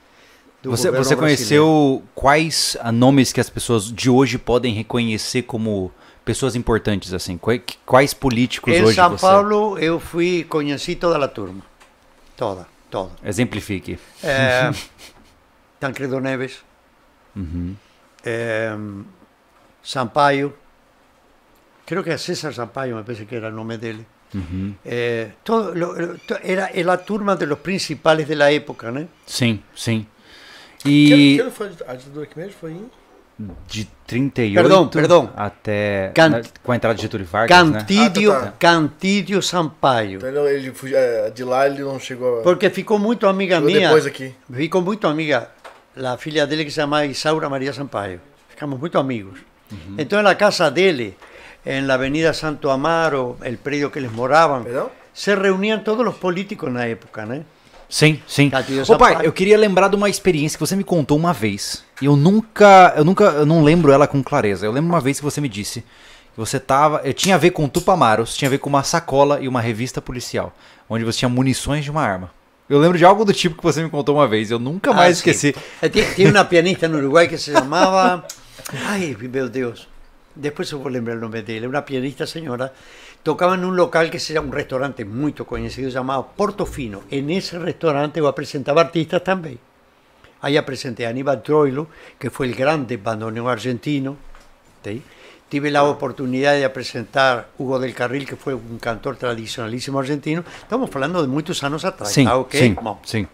do 0.62 0.72
Você, 0.72 0.90
você 0.90 1.16
conheceu 1.16 1.66
brasileiro. 1.66 2.10
quais 2.16 2.78
nomes 2.94 3.34
que 3.34 3.42
as 3.42 3.50
pessoas 3.50 3.92
de 3.92 4.10
hoje 4.10 4.38
podem 4.38 4.74
reconhecer 4.74 5.44
como 5.44 5.92
pessoas 6.24 6.56
importantes 6.56 7.14
assim? 7.14 7.40
Quais 7.86 8.14
políticos 8.14 8.74
em 8.74 8.84
hoje 8.84 8.96
São 8.96 9.12
você... 9.12 9.22
Paulo 9.22 9.78
eu 9.78 10.00
fui 10.00 10.46
conheci 10.46 10.96
toda 10.96 11.24
a 11.24 11.28
turma, 11.28 11.62
toda, 12.38 12.66
toda. 12.90 13.12
Exemplifique. 13.24 14.00
É, 14.24 14.72
Tancredo 15.80 16.20
Neves, 16.20 16.64
uhum. 17.36 17.76
é, 18.24 18.76
Sampaio, 19.84 20.56
creio 21.86 22.04
que 22.04 22.10
é 22.10 22.18
César 22.18 22.54
Sampaio, 22.54 22.96
me 22.96 23.04
parece 23.04 23.26
que 23.26 23.36
era 23.36 23.50
o 23.50 23.52
nome 23.52 23.78
dele. 23.78 24.08
Eh, 24.84 25.32
todo 25.44 25.74
era 26.44 26.70
la 26.74 26.98
turma 26.98 27.36
de 27.36 27.46
los 27.46 27.60
principales 27.60 28.28
de 28.28 28.36
la 28.36 28.52
época, 28.52 28.92
né? 28.92 29.08
Sim, 29.26 29.62
sim. 29.74 30.06
E... 30.86 31.38
Que, 31.38 31.44
que 31.44 31.52
foi 31.52 31.68
a 31.88 31.96
ditadura 31.96 32.26
que 32.26 32.38
mesmo? 32.38 32.54
Foi 32.60 32.72
em... 32.72 32.90
De 33.68 33.86
38 34.08 34.56
perdão, 34.56 34.88
perdão. 34.88 35.30
até 35.36 36.10
Cant... 36.16 36.48
com 36.64 36.72
a 36.72 36.76
entrada 36.78 36.96
de 36.96 37.02
Getúlio 37.02 37.26
Vargas, 37.26 37.70
Cantídio, 37.70 38.32
né? 38.32 38.38
ah, 38.38 38.40
tá, 38.40 38.46
tá. 38.46 38.54
Cantídio 38.58 39.42
Sampaio. 39.42 40.20
Então 40.20 40.48
ele 40.48 40.74
é, 40.94 41.30
de 41.32 41.44
lá 41.44 41.68
ele 41.68 41.82
não 41.82 42.00
chegou. 42.00 42.42
Porque 42.44 42.70
ficou 42.70 42.98
muito 42.98 43.28
amiga 43.28 43.56
chegou 43.56 43.70
minha. 43.70 43.88
Depois 43.90 44.06
aqui. 44.06 44.34
Ficou 44.50 44.82
muito 44.82 45.06
amiga 45.06 45.50
a 45.98 46.18
filha 46.18 46.48
dele 46.48 46.64
que 46.64 46.72
se 46.72 46.78
chama 46.78 47.06
Isaura 47.06 47.50
Maria 47.50 47.74
Sampaio. 47.74 48.22
Ficamos 48.48 48.80
muito 48.80 48.98
amigos. 48.98 49.40
Uhum. 49.70 49.96
Então 49.98 50.22
na 50.22 50.34
casa 50.34 50.72
dele 50.72 51.18
en 51.66 51.88
la 51.88 51.96
avenida 51.96 52.34
Santo 52.34 52.72
Amaro, 52.72 53.38
el 53.44 53.58
predio 53.58 53.92
que 53.92 54.00
les 54.00 54.12
moravam, 54.12 54.64
Perdão? 54.64 54.90
se 55.14 55.36
reuniam 55.36 55.80
todos 55.80 56.06
os 56.06 56.16
políticos 56.16 56.72
na 56.72 56.86
época, 56.86 57.26
né? 57.26 57.44
Sim, 57.90 58.20
sim. 58.28 58.52
Ô 58.88 58.98
pai, 58.98 59.20
eu 59.24 59.32
queria 59.32 59.58
lembrar 59.58 59.88
de 59.88 59.96
uma 59.96 60.10
experiência 60.10 60.58
que 60.58 60.66
você 60.66 60.76
me 60.76 60.84
contou 60.84 61.18
uma 61.18 61.32
vez. 61.32 61.84
E 62.02 62.06
eu 62.06 62.16
nunca, 62.16 62.94
eu 62.98 63.06
nunca, 63.06 63.26
eu 63.26 63.46
não 63.46 63.64
lembro 63.64 63.92
ela 63.92 64.08
com 64.08 64.22
clareza. 64.24 64.66
Eu 64.66 64.72
lembro 64.72 64.90
uma 64.90 65.00
vez 65.00 65.20
que 65.20 65.24
você 65.24 65.40
me 65.40 65.48
disse 65.48 65.82
que 65.82 66.38
você 66.38 66.60
tava, 66.60 67.02
eu 67.06 67.14
tinha 67.14 67.36
a 67.36 67.38
ver 67.38 67.52
com 67.52 67.70
Tupamaros, 67.70 68.36
tinha 68.36 68.50
a 68.50 68.52
ver 68.52 68.58
com 68.58 68.70
uma 68.70 68.84
sacola 68.84 69.40
e 69.40 69.48
uma 69.48 69.62
revista 69.62 70.02
policial, 70.02 70.54
onde 70.90 71.06
você 71.06 71.20
tinha 71.20 71.30
munições 71.30 71.86
de 71.86 71.92
uma 71.92 72.02
arma. 72.02 72.30
Eu 72.68 72.80
lembro 72.80 72.98
de 72.98 73.06
algo 73.06 73.24
do 73.24 73.32
tipo 73.32 73.56
que 73.56 73.64
você 73.64 73.82
me 73.82 73.90
contou 73.90 74.16
uma 74.16 74.28
vez, 74.28 74.52
eu 74.52 74.60
nunca 74.60 74.92
mais 74.92 75.08
ah, 75.08 75.12
esqueci. 75.12 75.56
Tinha 76.16 76.30
uma 76.32 76.44
pianista 76.44 76.90
no 76.90 76.98
Uruguai 76.98 77.28
que 77.28 77.38
se 77.38 77.54
chamava, 77.54 78.26
ai 78.88 79.16
meu 79.18 79.48
Deus, 79.48 79.88
después 80.36 80.68
se 80.68 80.76
vou 80.76 80.90
lembrar 80.90 81.18
o 81.18 81.22
nome 81.22 81.42
dele, 81.42 81.68
uma 81.68 81.82
pianista 81.82 82.26
senhora, 82.26 82.74
tocava 83.24 83.58
num 83.58 83.72
local 83.72 84.10
que 84.10 84.20
era 84.32 84.42
um 84.42 84.50
restaurante 84.50 85.04
muito 85.06 85.46
conhecido 85.46 85.90
chamado 85.90 86.36
Portofino. 86.36 87.04
En 87.10 87.30
ese 87.32 87.58
restaurante 87.58 88.20
eu 88.20 88.28
apresentava 88.28 88.82
artistas 88.82 89.24
também. 89.24 89.58
Aí 90.42 90.58
apresenté 90.58 91.06
a 91.06 91.10
Aníbal 91.10 91.42
Troilo, 91.42 91.88
que 92.20 92.30
foi 92.30 92.52
o 92.52 92.56
grande 92.56 92.98
bandoneón 92.98 93.48
argentino. 93.48 94.18
¿sí? 94.84 95.02
Tive 95.50 95.76
a 95.76 95.84
oportunidade 95.84 96.60
de 96.60 96.66
apresentar 96.66 97.50
Hugo 97.58 97.80
del 97.80 97.94
Carril, 97.94 98.26
que 98.26 98.36
foi 98.36 98.54
um 98.54 98.78
cantor 98.78 99.16
tradicionalíssimo 99.16 99.98
argentino. 99.98 100.44
Estamos 100.62 100.90
falando 100.90 101.22
de 101.22 101.28
muitos 101.28 101.64
anos 101.64 101.86
atrás. 101.86 102.12
Sim, 102.12 102.26
¿tá? 102.26 102.38
okay? 102.38 102.76
sim, 102.76 102.76
sim. 103.06 103.28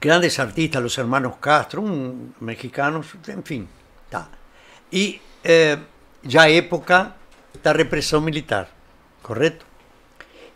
Grandes 0.00 0.38
artistas, 0.38 0.80
los 0.80 0.96
hermanos 0.96 1.34
Castro, 1.40 1.82
um, 1.82 2.30
mexicanos, 2.40 3.14
en 3.26 3.42
fin. 3.42 3.68
Tá. 4.08 4.30
E 4.90 5.20
eh, 5.42 5.76
ya 6.28 6.50
época 6.50 7.14
da 7.62 7.72
repressão 7.72 8.20
militar, 8.20 8.68
correto? 9.22 9.66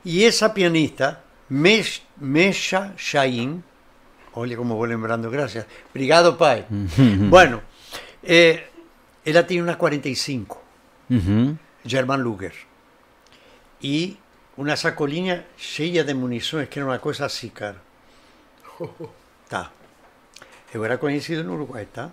E 0.04 0.24
essa 0.24 0.50
pianista, 0.50 1.22
Mesha 1.48 2.92
Shain, 2.96 3.62
olha 4.34 4.56
como 4.56 4.76
vou 4.76 4.84
lembrando, 4.84 5.30
graças. 5.30 5.64
Obrigado, 5.90 6.34
pai. 6.34 6.66
bueno, 7.30 7.62
eh, 8.22 8.64
ela 9.24 9.42
tinha 9.42 9.62
uma 9.62 9.74
45, 9.74 10.60
uhum. 11.10 11.56
German 11.84 12.18
Luger, 12.18 12.54
e 13.82 14.18
uma 14.56 14.76
sacolinha 14.76 15.46
cheia 15.56 16.04
de 16.04 16.12
munições, 16.12 16.68
que 16.68 16.78
era 16.78 16.86
uma 16.86 16.98
coisa 16.98 17.24
assim, 17.26 17.48
cara. 17.48 17.80
Tá. 19.48 19.70
Eu 20.72 20.82
era 20.82 20.96
conhecido 20.96 21.44
no 21.44 21.52
Uruguai, 21.52 21.86
tá? 21.92 22.10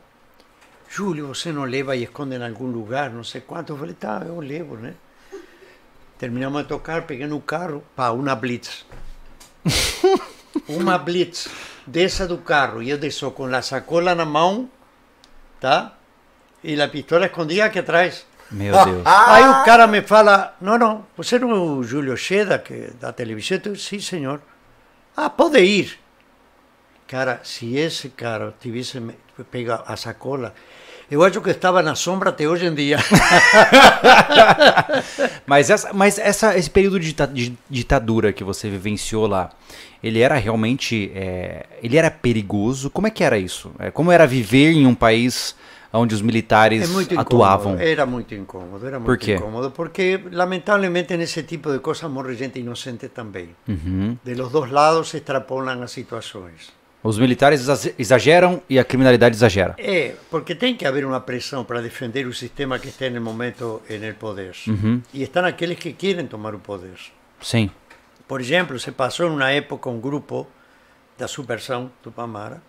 Júlio, 0.90 1.28
você 1.28 1.52
não 1.52 1.66
leva 1.66 1.96
e 1.96 2.04
esconde 2.04 2.36
em 2.36 2.44
algum 2.44 2.66
lugar, 2.66 3.12
não 3.12 3.24
sei 3.24 3.42
quanto. 3.42 3.74
Eu 3.74 3.78
falei, 3.78 3.94
tá, 3.94 4.24
eu 4.26 4.40
levo, 4.40 4.76
né? 4.76 4.96
Terminamos 6.18 6.64
de 6.64 6.68
tocar, 6.68 7.04
peguei 7.04 7.28
no 7.28 7.40
carro, 7.40 7.84
pá, 7.96 8.10
uma 8.10 8.36
blitz. 8.36 8.86
uma 10.68 10.98
blitz 10.98 11.48
dessa 11.86 12.28
do 12.28 12.40
carro. 12.40 12.82
E 12.82 12.90
eu 12.90 12.98
desço 12.98 13.30
com 13.32 13.46
a 13.46 13.62
sacola 13.62 14.16
na 14.16 14.26
mão, 14.26 14.70
tá? 15.60 15.94
E 16.64 16.82
a 16.82 16.88
pistola 16.88 17.28
escondida 17.28 17.66
aqui 17.66 17.80
atrás. 17.80 18.26
Meu 18.52 18.74
Deus. 18.84 19.04
Aí 19.06 19.48
o 19.48 19.64
cara 19.64 19.86
me 19.86 20.02
fala, 20.02 20.56
não, 20.60 20.78
não, 20.78 21.06
você 21.16 21.38
não 21.38 21.52
é 21.52 21.54
o 21.54 21.84
Júlio 21.84 22.18
Cheda, 22.18 22.58
que, 22.58 22.92
da 23.00 23.14
televisão? 23.14 23.60
Eu, 23.64 23.76
sim, 23.76 24.00
senhor. 24.00 24.42
Ah, 25.16 25.30
pode 25.30 25.60
ir. 25.60 26.00
Cara, 27.10 27.39
se 27.43 27.76
esse 27.76 28.10
cara 28.10 28.53
tivesse 28.62 29.01
pego 29.51 29.72
a 29.86 29.95
sacola, 29.97 30.53
Eu 31.12 31.24
acho 31.24 31.41
que 31.41 31.49
estava 31.49 31.82
na 31.82 31.95
sombra 31.95 32.30
até 32.30 32.47
hoje 32.47 32.68
em 32.68 32.76
dia. 32.76 32.97
Mas, 35.45 35.70
essa, 35.72 35.91
mas 35.93 36.20
essa, 36.20 36.55
esse 36.55 36.70
período 36.70 36.99
de, 36.99 37.07
dita- 37.07 37.26
de 37.28 37.57
ditadura 37.70 38.32
que 38.32 38.43
você 38.43 38.70
vivenciou 38.70 39.26
lá, 39.28 39.49
ele 40.03 40.20
era 40.20 40.36
realmente. 40.36 41.12
é, 41.16 41.66
ele 41.82 41.97
era 41.97 42.12
perigoso? 42.12 42.89
Como 42.91 43.07
é 43.07 43.10
que 43.10 43.24
era 43.24 43.38
isso? 43.38 43.72
É, 43.80 43.89
como 43.91 44.12
era 44.12 44.28
viver 44.28 44.72
em 44.72 44.86
um 44.86 44.93
país 44.95 45.55
onde 45.91 46.14
os 46.14 46.22
militares 46.22 46.84
É 46.84 46.86
incômodo, 46.86 47.20
atuavam? 47.20 47.80
Era 47.80 48.05
muito 48.05 48.36
incômodo, 48.36 48.86
era 48.86 48.99
Por 48.99 49.07
muito 49.07 49.26
quê? 49.26 49.34
incômodo, 49.36 49.72
porque 49.72 50.22
lamentavelmente 50.32 51.18
nesse 51.18 51.41
tipo 51.41 51.72
de 51.72 51.80
coisas 51.80 52.07
morre 52.12 52.36
gente 52.36 52.60
inocente 52.60 53.10
também. 53.10 53.49
Uhum. 53.68 54.16
De 54.24 54.36
los 54.36 54.51
dos 54.51 54.70
lados 54.70 55.10
se 55.10 55.18
extrapolam 55.18 55.82
as 55.82 55.91
situações. 55.91 56.78
Os 57.02 57.18
militares 57.18 57.62
exa- 57.62 57.93
exageram 57.97 58.62
e 58.70 58.78
a 58.78 58.84
criminalidade 58.84 59.36
exagera. 59.36 59.74
É, 59.78 60.16
porque 60.30 60.54
tem 60.54 60.76
que 60.76 60.86
haver 60.86 61.06
uma 61.06 61.22
pressão 61.22 61.64
para 61.64 61.82
defender 61.82 62.28
o 62.28 62.34
sistema 62.34 62.78
que 62.78 62.89
está 62.89 63.10
no 63.10 63.22
momento 63.22 63.82
no 63.89 64.14
poder. 64.16 64.54
Uhum. 64.68 65.02
E 65.14 65.24
estão 65.24 65.45
aqueles 65.45 65.80
que 65.80 65.93
querem 65.93 66.28
tomar 66.28 66.54
o 66.54 66.60
poder. 66.60 66.95
Sim. 67.41 67.70
Por 68.28 68.41
exemplo, 68.41 68.78
se 68.78 68.91
passou 68.91 69.30
numa 69.30 69.50
época 69.50 69.89
um 69.89 70.00
grupo 70.00 70.45
da 71.18 71.28
subversão 71.28 71.89
Tupamara 72.04 72.62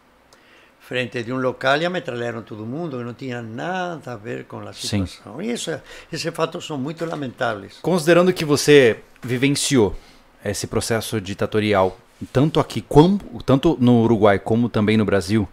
frente 0.81 1.23
de 1.23 1.33
um 1.33 1.37
local 1.37 1.77
e 1.79 1.85
ametralharam 1.85 2.43
todo 2.43 2.65
mundo 2.65 2.97
que 2.99 3.05
não 3.05 3.15
tinha 3.15 3.43
nada 3.43 4.13
a 4.13 4.17
ver 4.17 4.45
com 4.47 4.61
a 4.61 4.73
Sim. 4.73 5.05
situação. 5.07 5.41
E 5.43 5.53
isso, 5.53 5.71
esses 6.11 6.35
fatos 6.35 6.65
são 6.67 6.79
muito 6.79 7.05
lamentáveis. 7.05 7.79
Considerando 7.83 8.33
que 8.33 8.45
você 8.45 8.99
vivenciou 9.23 9.95
esse 10.45 10.67
processo 10.67 11.21
ditatorial, 11.21 11.99
tanto 12.27 12.61
aqui 12.61 12.81
como 12.81 13.19
tanto 13.45 13.77
no 13.81 14.03
Uruguai 14.03 14.39
como 14.39 14.69
também 14.69 14.97
no 14.97 15.05
Brasil, 15.05 15.49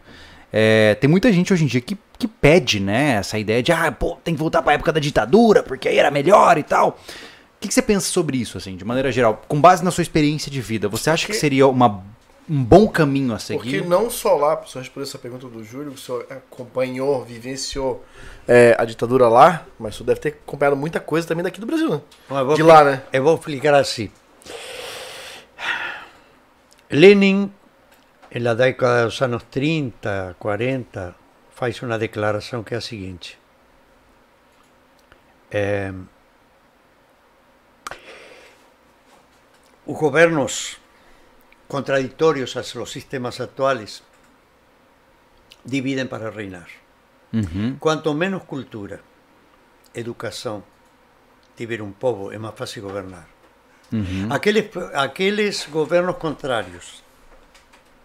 é, 0.51 0.95
tem 0.95 1.09
muita 1.09 1.31
gente 1.31 1.51
hoje 1.53 1.63
em 1.63 1.67
dia 1.67 1.81
que, 1.81 1.97
que 2.17 2.27
pede, 2.27 2.79
né, 2.79 3.15
essa 3.15 3.37
ideia 3.37 3.61
de 3.61 3.71
ah, 3.71 3.91
pô, 3.91 4.17
tem 4.23 4.33
que 4.33 4.39
voltar 4.39 4.61
para 4.61 4.71
a 4.71 4.75
época 4.75 4.91
da 4.93 4.99
ditadura, 4.99 5.61
porque 5.63 5.87
aí 5.87 5.97
era 5.97 6.09
melhor 6.11 6.57
e 6.57 6.63
tal. 6.63 6.89
O 6.89 7.59
que, 7.59 7.67
que 7.67 7.73
você 7.73 7.81
pensa 7.81 8.07
sobre 8.09 8.37
isso, 8.37 8.57
assim, 8.57 8.75
de 8.77 8.85
maneira 8.85 9.11
geral, 9.11 9.41
com 9.47 9.59
base 9.59 9.83
na 9.83 9.89
sua 9.91 10.03
experiência 10.03 10.51
de 10.51 10.61
vida? 10.61 10.87
Você 10.87 11.09
acha 11.09 11.25
que 11.25 11.31
Porque- 11.33 11.39
seria 11.39 11.67
uma, 11.67 12.03
um 12.47 12.63
bom 12.63 12.87
caminho 12.87 13.33
a 13.33 13.37
Porque 13.37 13.71
seguir? 13.71 13.83
não 13.85 14.09
só 14.11 14.35
lá, 14.35 14.55
para 14.55 14.79
responder 14.79 15.07
essa 15.07 15.17
pergunta 15.17 15.47
do 15.47 15.63
Júlio, 15.63 15.91
que 15.91 15.97
o 15.97 16.01
senhor 16.01 16.25
acompanhou, 16.29 17.25
vivenciou 17.25 18.05
é, 18.47 18.75
a 18.77 18.85
ditadura 18.85 19.27
lá, 19.27 19.65
mas 19.79 19.95
o 19.95 19.97
senhor 19.97 20.07
deve 20.07 20.19
ter 20.19 20.29
acompanhado 20.45 20.77
muita 20.77 20.99
coisa 20.99 21.27
também 21.27 21.43
daqui 21.43 21.59
do 21.59 21.65
Brasil, 21.65 21.89
né? 21.89 22.01
De 22.55 22.61
lá, 22.63 22.83
né? 22.83 23.01
Eu 23.11 23.23
vou 23.23 23.35
explicar 23.35 23.73
assim. 23.73 24.09
Lenin, 26.89 27.51
na 28.31 28.53
década 28.53 29.05
dos 29.05 29.21
anos 29.21 29.43
30, 29.51 30.37
40, 30.39 31.15
faz 31.51 31.81
uma 31.81 31.97
declaração 31.97 32.63
que 32.63 32.73
é 32.73 32.77
a 32.77 32.81
seguinte. 32.81 33.37
Eh, 35.51 35.91
os 39.85 39.97
governos 39.99 40.77
contraditórios 41.67 42.55
aos 42.55 42.91
sistemas 42.91 43.41
atuais 43.41 44.01
dividem 45.65 46.07
para 46.07 46.29
reinar. 46.29 46.69
Uhum. 47.33 47.75
Quanto 47.79 48.13
menos 48.13 48.43
cultura, 48.43 49.01
educação 49.93 50.63
tiver 51.57 51.81
um 51.81 51.91
povo, 51.91 52.31
é 52.31 52.37
mais 52.37 52.55
fácil 52.55 52.83
governar. 52.83 53.36
Uhum. 53.91 54.31
Aqueles, 54.31 54.69
aqueles 54.95 55.69
governos 55.71 56.17
contrários 56.17 57.03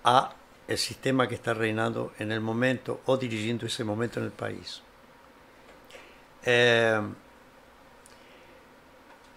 a 0.04 0.34
el 0.68 0.78
sistema 0.78 1.28
que 1.28 1.34
está 1.34 1.54
reinando 1.54 2.12
en 2.18 2.32
el 2.32 2.40
momento 2.40 3.00
o 3.06 3.16
dirigiendo 3.16 3.66
ese 3.66 3.84
momento 3.84 4.20
en 4.20 4.26
el 4.26 4.32
país. 4.32 4.82
Eh, 6.44 7.00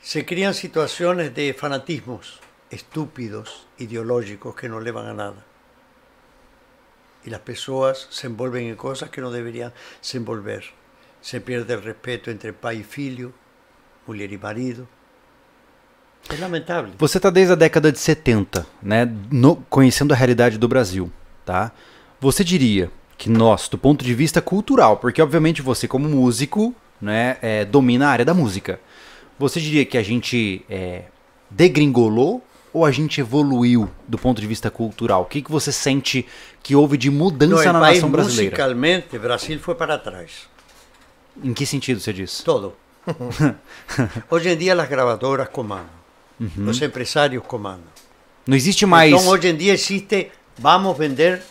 se 0.02 0.26
crean 0.26 0.54
situaciones 0.54 1.34
de 1.34 1.54
fanatismos 1.54 2.40
estúpidos, 2.70 3.68
ideológicos, 3.78 4.56
que 4.56 4.70
no 4.70 4.80
llevan 4.80 5.08
a 5.08 5.14
nada. 5.14 5.46
Y 7.24 7.30
las 7.32 7.40
personas 7.40 8.08
se 8.12 8.28
envuelven 8.28 8.68
en 8.68 8.76
cosas 8.76 9.10
que 9.10 9.22
no 9.22 9.32
deberían 9.32 9.74
se 10.02 10.18
envolver. 10.18 10.64
Se 11.22 11.42
pierde 11.42 11.74
el 11.74 11.82
respeto 11.82 12.30
entre 12.30 12.54
pai 12.54 12.82
y 12.82 12.84
filho, 12.84 13.32
mujer 14.06 14.32
y 14.32 14.38
marido. 14.38 14.88
É 16.30 16.36
lamentável. 16.42 16.92
Você 16.98 17.18
está 17.18 17.30
desde 17.30 17.54
a 17.54 17.56
década 17.56 17.92
de 17.92 18.00
70, 18.00 18.66
né, 18.82 19.10
no- 19.32 19.58
conhecendo 19.70 20.14
a 20.14 20.18
realidade 20.18 20.58
do 20.58 20.68
Brasil, 20.68 21.12
tá? 21.46 21.72
Você 22.20 22.44
diria 22.44 22.90
que 23.18 23.30
nós, 23.30 23.70
do 23.70 23.78
ponto 23.78 24.04
de 24.04 24.14
vista 24.14 24.42
cultural, 24.42 24.98
porque 24.98 25.22
obviamente 25.22 25.62
você 25.62 25.88
como 25.88 26.10
músico, 26.10 26.74
né, 27.00 27.38
é, 27.42 27.64
domina 27.64 28.08
a 28.08 28.10
área 28.10 28.26
da 28.26 28.34
música, 28.34 28.80
você 29.38 29.60
diria 29.60 29.86
que 29.86 29.98
a 29.98 30.04
gente 30.04 30.66
é, 30.70 31.04
degringolou 31.50 32.44
ou 32.74 32.84
a 32.84 32.92
gente 32.92 33.22
evoluiu 33.22 33.90
do 34.08 34.18
ponto 34.18 34.42
de 34.42 34.48
vista 34.48 34.70
cultural? 34.72 35.22
O 35.22 35.26
que, 35.26 35.42
que 35.42 35.52
você 35.52 35.72
sente 35.72 36.26
que 36.64 36.76
houve 36.76 36.98
de 36.98 37.10
mudança 37.10 37.72
na 37.72 37.80
nação 37.80 38.10
brasileira? 38.10 38.52
musicalmente, 38.52 39.18
Brasil 39.20 39.60
foi 39.60 39.76
para 39.76 39.98
trás. 39.98 40.50
Em 41.44 41.54
que 41.54 41.66
sentido 41.66 42.00
você 42.00 42.12
diz? 42.12 42.42
Todo. 42.44 42.74
hoje 44.32 44.50
em 44.50 44.58
dia 44.58 44.74
as 44.74 44.90
gravadoras 44.90 45.48
comandam. 45.50 46.05
Uhum. 46.40 46.70
Os 46.70 46.82
empresários 46.82 47.44
comandam. 47.48 47.88
Não 48.46 48.56
existe 48.56 48.86
mais. 48.86 49.12
Então 49.14 49.28
hoje 49.28 49.48
em 49.48 49.56
dia 49.56 49.74
existe, 49.74 50.30
vamos 50.58 50.98
vender 50.98 51.42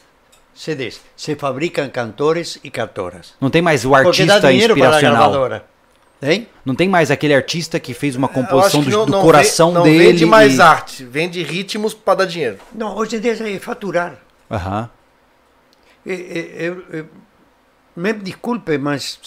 CDs. 0.55 1.01
Se 1.17 1.35
fabricam 1.35 1.89
cantores 1.91 2.59
e 2.63 2.71
cantoras. 2.71 3.35
Não 3.41 3.51
tem 3.51 3.61
mais 3.63 3.85
o 3.85 3.91
Porque 3.91 4.25
dá 4.25 4.35
artista 4.35 4.41
para 4.41 4.49
a 4.49 4.53
inspiracional. 4.53 5.17
gravadora. 5.31 5.65
Hein? 6.23 6.49
Não 6.65 6.75
tem 6.75 6.89
mais 6.89 7.11
aquele 7.11 7.35
artista 7.35 7.79
que 7.81 7.93
fez 7.93 8.17
uma 8.17 8.29
composição 8.29 8.81
do, 8.83 8.89
não- 8.91 9.05
do 9.07 9.13
não 9.13 9.21
coração 9.23 9.69
ve- 9.73 9.75
não 9.75 9.83
dele. 9.83 9.99
vende 9.99 10.25
mais 10.25 10.57
e- 10.57 10.63
arte, 10.63 11.05
vende 11.05 11.43
ritmos 11.43 11.93
para 11.93 12.15
dar 12.21 12.25
dinheiro. 12.27 12.59
Não, 12.75 12.97
hoje 12.97 13.17
em 13.17 13.21
dia 13.21 13.33
é 13.33 13.59
faturar. 13.59 14.17
Aham. 14.51 14.89
Eu, 16.07 16.15
eu- 16.17 16.85
eu- 16.93 17.07
me 17.97 18.13
desculpe, 18.13 18.79
mas 18.79 19.19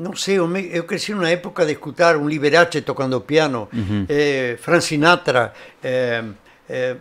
não 0.00 0.16
sei, 0.16 0.38
eu, 0.38 0.48
me- 0.48 0.68
eu 0.72 0.84
cresci 0.84 1.12
numa 1.12 1.28
época 1.30 1.64
de 1.64 1.72
escutar 1.72 2.16
um 2.16 2.26
Liberace 2.28 2.80
tocando 2.80 3.20
piano, 3.20 3.68
eh, 4.08 4.56
Frank 4.60 4.82
Sinatra, 4.82 5.52
eh, 5.82 6.24
eh, 6.68 6.96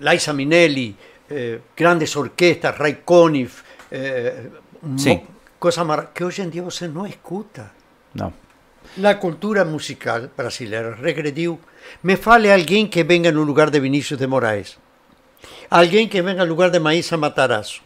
Liza 0.00 0.32
Minnelli, 0.32 0.96
eh, 1.30 1.58
grandes 1.76 2.14
orquestas, 2.16 2.76
Ray 2.78 2.94
Conniff, 3.04 3.62
eh, 3.90 4.44
mo- 4.82 4.98
Sim. 4.98 5.26
coisa 5.58 5.82
mara- 5.84 6.10
que 6.14 6.22
hoje 6.24 6.42
em 6.42 6.48
dia 6.48 6.62
você 6.62 6.86
não 6.88 7.06
escuta. 7.06 7.70
Não. 8.14 8.32
A 9.04 9.14
cultura 9.16 9.64
musical 9.64 10.30
brasileira 10.36 10.94
regrediu. 10.94 11.60
Me 12.02 12.16
fale 12.16 12.50
alguém 12.50 12.86
que 12.86 13.02
venga 13.04 13.30
no 13.32 13.42
lugar 13.42 13.68
de 13.70 13.78
Vinícius 13.80 14.18
de 14.18 14.26
Moraes. 14.26 14.78
Alguém 15.70 16.08
que 16.08 16.22
venga 16.22 16.44
no 16.44 16.50
lugar 16.50 16.70
de 16.70 16.78
Maísa 16.78 17.16
Matarazzo. 17.16 17.82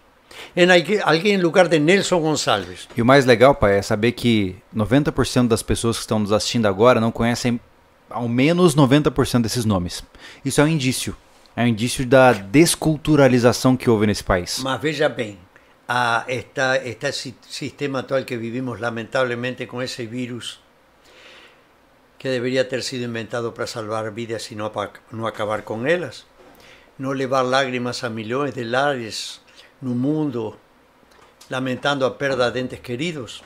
Em 0.56 0.66
alguém, 1.02 1.36
no 1.36 1.42
lugar 1.44 1.68
de 1.68 1.78
Nelson 1.78 2.20
Gonçalves. 2.20 2.88
E 2.96 3.02
o 3.02 3.04
mais 3.06 3.24
legal, 3.24 3.54
pai, 3.54 3.78
é 3.78 3.82
saber 3.82 4.12
que 4.12 4.56
90% 4.74 5.48
das 5.48 5.62
pessoas 5.62 5.96
que 5.96 6.02
estão 6.02 6.18
nos 6.18 6.32
assistindo 6.32 6.66
agora 6.66 7.00
não 7.00 7.10
conhecem 7.10 7.58
ao 8.10 8.28
menos 8.28 8.74
90% 8.74 9.42
desses 9.42 9.64
nomes. 9.64 10.02
Isso 10.44 10.60
é 10.60 10.64
um 10.64 10.68
indício. 10.68 11.16
É 11.56 11.64
um 11.64 11.66
indício 11.66 12.06
da 12.06 12.32
desculturalização 12.32 13.76
que 13.76 13.88
houve 13.90 14.06
nesse 14.06 14.24
país. 14.24 14.60
Mas 14.62 14.80
veja 14.80 15.08
bem, 15.08 15.38
a, 15.86 16.24
esta, 16.26 16.76
este 16.86 17.12
si- 17.12 17.34
sistema 17.48 17.98
atual 18.00 18.24
que 18.24 18.36
vivimos 18.38 18.80
lamentablemente 18.80 19.66
com 19.66 19.82
esse 19.82 20.06
vírus, 20.06 20.60
que 22.18 22.28
deveria 22.28 22.64
ter 22.64 22.82
sido 22.82 23.04
inventado 23.04 23.52
para 23.52 23.66
salvar 23.66 24.10
vidas 24.12 24.50
e 24.50 24.54
não, 24.54 24.64
apa- 24.66 24.92
não 25.12 25.26
acabar 25.26 25.60
com 25.62 25.84
elas, 25.86 26.24
não 26.98 27.10
levar 27.10 27.42
lágrimas 27.42 28.02
a 28.04 28.08
milhões 28.08 28.54
de 28.54 28.64
lares 28.64 29.41
no 29.82 29.94
mundo 29.94 30.56
lamentando 31.48 32.06
a 32.06 32.16
perda 32.16 32.50
de 32.50 32.60
entes 32.60 32.80
queridos. 32.80 33.42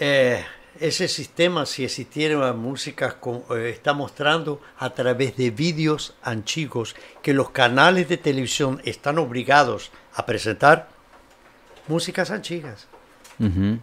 Eh, 0.00 0.44
ese 0.80 1.08
sistema, 1.08 1.66
si 1.66 1.84
existiera 1.84 2.52
música, 2.52 3.16
eh, 3.50 3.70
está 3.70 3.92
mostrando 3.92 4.60
a 4.78 4.90
través 4.90 5.36
de 5.36 5.50
vídeos 5.50 6.14
antiguos 6.22 6.96
que 7.22 7.34
los 7.34 7.50
canales 7.50 8.08
de 8.08 8.16
televisión 8.16 8.80
están 8.84 9.18
obligados 9.18 9.90
a 10.14 10.24
presentar 10.26 10.88
músicas 11.86 12.30
antiguas. 12.30 12.86
Uhum. 13.38 13.80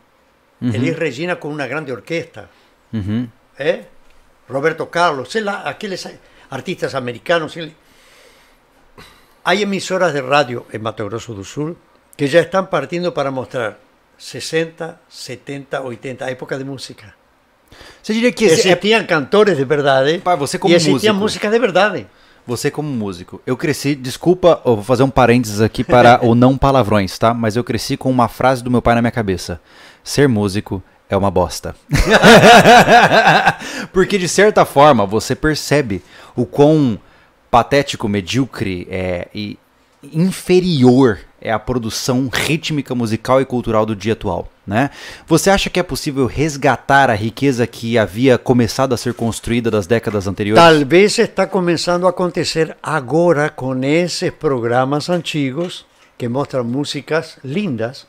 Elis 0.62 0.98
Regina 0.98 1.40
con 1.40 1.52
una 1.52 1.68
grande 1.68 1.92
orquesta. 1.92 2.50
¿eh? 3.60 3.88
Roberto 4.50 4.90
Carlos, 4.90 5.38
aqueles 5.66 6.10
artistas 6.50 6.96
americanos. 6.96 7.58
Hay 9.50 9.64
emisoras 9.64 10.14
de 10.14 10.22
radio 10.22 10.66
en 10.74 10.82
Mato 10.82 11.06
Grosso 11.06 11.34
do 11.34 11.46
Sul 11.46 11.78
que 12.18 12.28
ya 12.28 12.42
están 12.42 12.70
partiendo 12.70 13.14
para 13.14 13.32
mostrar 13.32 13.80
60, 14.18 15.00
70, 15.08 15.84
80, 15.84 16.30
época 16.30 16.58
de 16.58 16.66
música. 16.66 17.16
Você 18.04 18.14
diria 18.14 18.34
que 18.34 18.44
esse 18.44 18.70
é- 18.70 19.04
cantores 19.06 19.56
de 19.56 19.64
verdade 19.64 20.18
Pai, 20.18 20.36
você 20.36 20.60
como 20.60 20.74
e 20.74 20.76
existiam 20.76 21.14
músico. 21.14 21.22
músicas 21.22 21.52
de 21.54 21.60
verdade. 21.60 22.08
você 22.46 22.70
como 22.70 22.90
músico, 22.90 23.42
eu 23.48 23.56
cresci, 23.56 23.96
desculpa, 23.96 24.62
eu 24.66 24.76
vou 24.76 24.84
fazer 24.84 25.04
um 25.04 25.10
parênteses 25.10 25.62
aqui 25.62 25.82
para 25.82 26.20
o 26.28 26.36
não 26.36 26.58
palavrões, 26.58 27.18
tá? 27.18 27.34
Mas 27.34 27.56
eu 27.56 27.64
cresci 27.64 27.96
com 27.96 28.12
uma 28.12 28.28
frase 28.28 28.62
do 28.62 28.70
meu 28.70 28.82
pai 28.82 28.96
na 28.96 29.02
minha 29.02 29.12
cabeça. 29.12 29.62
Ser 30.04 30.28
músico 30.28 30.84
é 31.10 31.16
uma 31.16 31.32
bosta. 31.32 31.74
Porque 33.94 34.18
de 34.18 34.28
certa 34.28 34.66
forma 34.66 35.06
você 35.06 35.34
percebe 35.34 36.04
o 36.36 36.46
quão 36.46 37.00
patético, 37.50 38.08
medíocre 38.08 38.88
é, 38.90 39.28
e 39.34 39.58
inferior 40.04 41.20
é 41.42 41.52
a 41.52 41.60
produção 41.60 42.30
rítmica, 42.32 42.96
musical 42.96 43.42
e 43.42 43.46
cultural 43.46 43.86
do 43.86 43.96
dia 43.96 44.14
atual. 44.14 44.52
Né? 44.66 44.90
Você 45.26 45.50
acha 45.50 45.70
que 45.70 45.80
é 45.80 45.84
possível 45.84 46.26
resgatar 46.26 47.10
a 47.10 47.14
riqueza 47.14 47.66
que 47.66 47.98
havia 47.98 48.38
começado 48.38 48.94
a 48.94 48.98
ser 48.98 49.14
construída 49.14 49.72
das 49.72 49.88
décadas 49.88 50.28
anteriores? 50.28 50.62
Talvez 50.62 51.18
está 51.18 51.48
começando 51.48 52.06
a 52.06 52.10
acontecer 52.10 52.76
agora 52.84 53.50
com 53.50 53.82
esses 53.84 54.30
programas 54.32 55.10
antigos 55.10 55.86
que 56.18 56.28
mostram 56.28 56.64
músicas 56.64 57.38
lindas, 57.44 58.06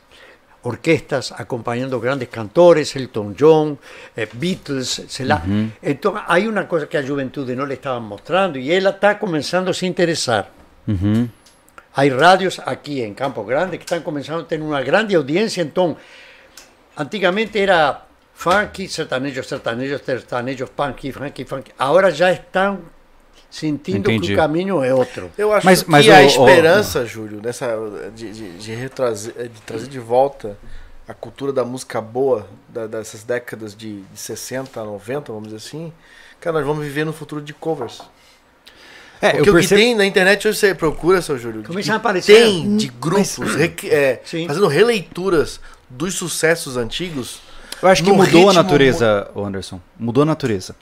orquestas 0.63 1.31
acompanhando 1.31 1.99
grandes 1.99 2.27
cantores, 2.29 2.95
Elton 2.95 3.31
John, 3.33 3.77
eh, 4.15 4.27
Beatles, 4.31 5.01
sei 5.07 5.25
lá. 5.25 5.41
Uhum. 5.45 5.71
Então, 5.81 6.15
há 6.15 6.37
uma 6.39 6.65
coisa 6.65 6.85
que 6.87 6.97
a 6.97 7.01
juventude 7.01 7.55
não 7.55 7.65
lhe 7.65 7.75
estava 7.75 7.99
mostrando 7.99 8.57
e 8.57 8.71
ela 8.71 8.89
está 8.89 9.15
começando 9.15 9.69
a 9.69 9.73
se 9.73 9.85
interessar. 9.85 10.49
Uhum. 10.87 11.29
Há 11.95 12.03
rádios 12.03 12.59
aqui 12.65 13.01
em 13.01 13.13
Campo 13.13 13.43
Grande 13.43 13.77
que 13.77 13.83
estão 13.83 14.01
começando 14.01 14.41
a 14.41 14.43
ter 14.43 14.61
uma 14.61 14.81
grande 14.81 15.15
audiência, 15.15 15.61
então 15.61 15.97
Antigamente 16.99 17.57
era 17.57 18.01
funk, 18.33 18.89
sertanejo, 18.89 19.41
sertanejo, 19.41 19.97
sertanejo, 20.03 20.67
punk, 20.67 21.13
funk, 21.13 21.45
funk. 21.45 21.71
Agora 21.79 22.11
já 22.11 22.29
estão 22.29 22.81
sentindo 23.49 24.11
Entendi. 24.11 24.27
que 24.27 24.33
o 24.33 24.35
caminho 24.37 24.83
é 24.83 24.93
outro. 24.93 25.31
Eu 25.37 25.51
acho 25.53 25.65
Mas- 25.65 25.83
que 25.83 25.89
mas 25.89 26.07
a 26.07 26.19
o- 26.19 26.23
o- 26.23 26.25
esperança, 26.27 27.05
Júlio, 27.05 27.41
nessa, 27.43 27.75
de, 28.15 28.31
de, 28.31 28.57
de 28.57 28.71
retrazer- 28.75 29.33
de 29.49 29.61
trazer 29.61 29.87
de 29.87 29.99
volta 29.99 30.57
a 31.07 31.13
cultura 31.13 31.51
da 31.51 31.65
música 31.65 31.99
boa 31.99 32.47
da- 32.67 32.85
dessas 32.87 33.23
décadas 33.23 33.75
de, 33.75 34.01
de 34.01 34.19
60 34.19 34.79
a 34.79 34.83
90, 34.83 35.31
vamos 35.33 35.47
dizer 35.51 35.57
assim, 35.57 35.91
cara, 36.39 36.57
nós 36.59 36.65
vamos 36.67 36.83
viver 36.83 37.03
no 37.05 37.11
futuro 37.13 37.41
de 37.41 37.53
covers. 37.53 38.01
É, 39.21 39.31
Porque 39.31 39.37
eu 39.39 39.41
o 39.41 39.45
que 39.47 39.51
percebo... 39.61 39.81
tem 39.81 39.95
na 39.95 40.05
internet 40.05 40.47
hoje 40.47 40.57
você 40.57 40.73
procura, 40.73 41.21
seu 41.21 41.37
Júlio. 41.37 41.63
Começam 41.63 41.83
que 41.83 41.91
a 41.91 41.95
aparecer. 41.95 42.33
Tem 42.41 42.77
de 42.77 42.87
grupos 42.87 43.37
reque- 43.55 43.89
é, 43.89 44.21
fazendo 44.47 44.67
releituras 44.67 45.59
dos 45.89 46.13
sucessos 46.15 46.77
antigos. 46.77 47.41
Eu 47.81 47.89
acho 47.89 48.03
que 48.03 48.11
mudou 48.11 48.49
a 48.49 48.53
natureza, 48.53 49.29
Anderson. 49.35 49.81
Mudou 49.97 50.23
a 50.23 50.25
natureza. 50.25 50.73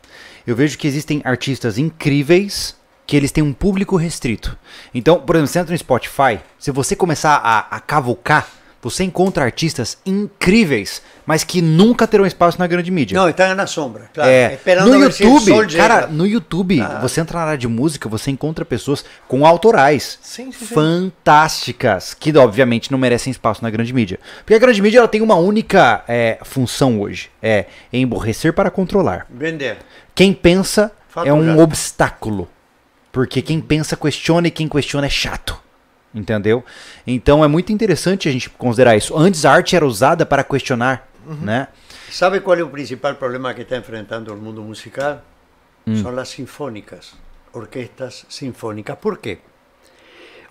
Eu 0.48 0.56
vejo 0.56 0.78
que 0.78 0.88
existem 0.88 1.22
artistas 1.26 1.78
incríveis 1.78 2.74
que 3.06 3.18
eles 3.18 3.34
têm 3.34 3.44
um 3.44 3.52
público 3.52 3.98
restrito. 3.98 4.58
Então, 4.94 5.20
por 5.20 5.36
exemplo, 5.36 5.52
você 5.52 5.60
entra 5.60 5.72
no 5.74 5.78
Spotify, 5.78 6.40
se 6.58 6.72
você 6.72 6.96
começar 6.96 7.36
a, 7.36 7.60
a 7.76 7.80
cavucar, 7.82 8.50
você 8.90 9.04
encontra 9.04 9.44
artistas 9.44 9.98
incríveis, 10.06 11.02
mas 11.26 11.44
que 11.44 11.62
nunca 11.62 12.08
terão 12.08 12.26
espaço 12.26 12.58
na 12.58 12.66
grande 12.68 12.90
mídia. 12.90 13.18
Não, 13.20 13.28
estão 13.30 13.54
na 13.54 13.68
sombra, 13.68 14.10
claro. 14.14 14.30
É, 14.30 14.54
esperando 14.54 14.90
no 14.90 15.04
YouTube, 15.04 15.76
cara, 15.76 16.08
no 16.08 16.26
YouTube, 16.26 16.82
você 17.02 17.20
entra 17.20 17.40
na 17.40 17.46
área 17.46 17.58
de 17.58 17.68
música, 17.68 18.08
você 18.08 18.32
encontra 18.32 18.64
pessoas 18.64 19.04
com 19.28 19.46
autorais 19.46 20.18
Sim, 20.22 20.52
sim, 20.52 20.66
fantásticas, 20.66 22.14
que 22.14 22.36
obviamente 22.38 22.92
não 22.92 22.98
merecem 22.98 23.32
espaço 23.32 23.62
na 23.62 23.70
grande 23.70 23.94
mídia. 23.94 24.20
Porque 24.40 24.54
a 24.54 24.60
grande 24.60 24.82
mídia 24.82 25.00
ela 25.00 25.08
tem 25.08 25.22
uma 25.22 25.36
única 25.36 26.04
é, 26.08 26.40
função 26.44 27.02
hoje, 27.02 27.30
é 27.42 27.66
emborrecer 27.92 28.54
para 28.54 28.72
controlar. 28.72 29.28
Vender. 29.30 29.78
Quem 30.16 30.34
pensa 30.34 30.92
é 31.26 31.34
um 31.34 31.60
obstáculo, 31.60 32.48
porque 33.12 33.42
quem 33.42 33.60
pensa 33.60 33.98
questiona 33.98 34.48
e 34.48 34.52
quem 34.52 34.68
questiona 34.68 35.08
é 35.08 35.10
chato. 35.10 35.67
Entendeu? 36.18 36.66
Então 37.06 37.44
é 37.44 37.48
muito 37.48 37.72
interessante 37.72 38.28
a 38.28 38.32
gente 38.32 38.50
considerar 38.50 38.96
isso. 38.96 39.16
Antes 39.18 39.46
a 39.46 39.52
arte 39.52 39.76
era 39.76 39.86
usada 39.86 40.26
para 40.26 40.44
questionar, 40.44 41.08
né? 41.42 41.68
¿Sabe 42.10 42.42
cuál 42.42 42.60
es 42.60 42.66
el 42.66 42.72
principal 42.72 43.18
problema 43.18 43.54
que 43.54 43.62
está 43.64 43.76
enfrentando 43.76 44.34
el 44.34 44.40
mundo 44.40 44.62
musical? 44.62 45.22
Son 46.02 46.16
las 46.16 46.30
sinfónicas, 46.30 47.14
orquestas 47.54 48.26
sinfónicas. 48.28 48.98
¿Por 48.98 49.20
qué? 49.22 49.40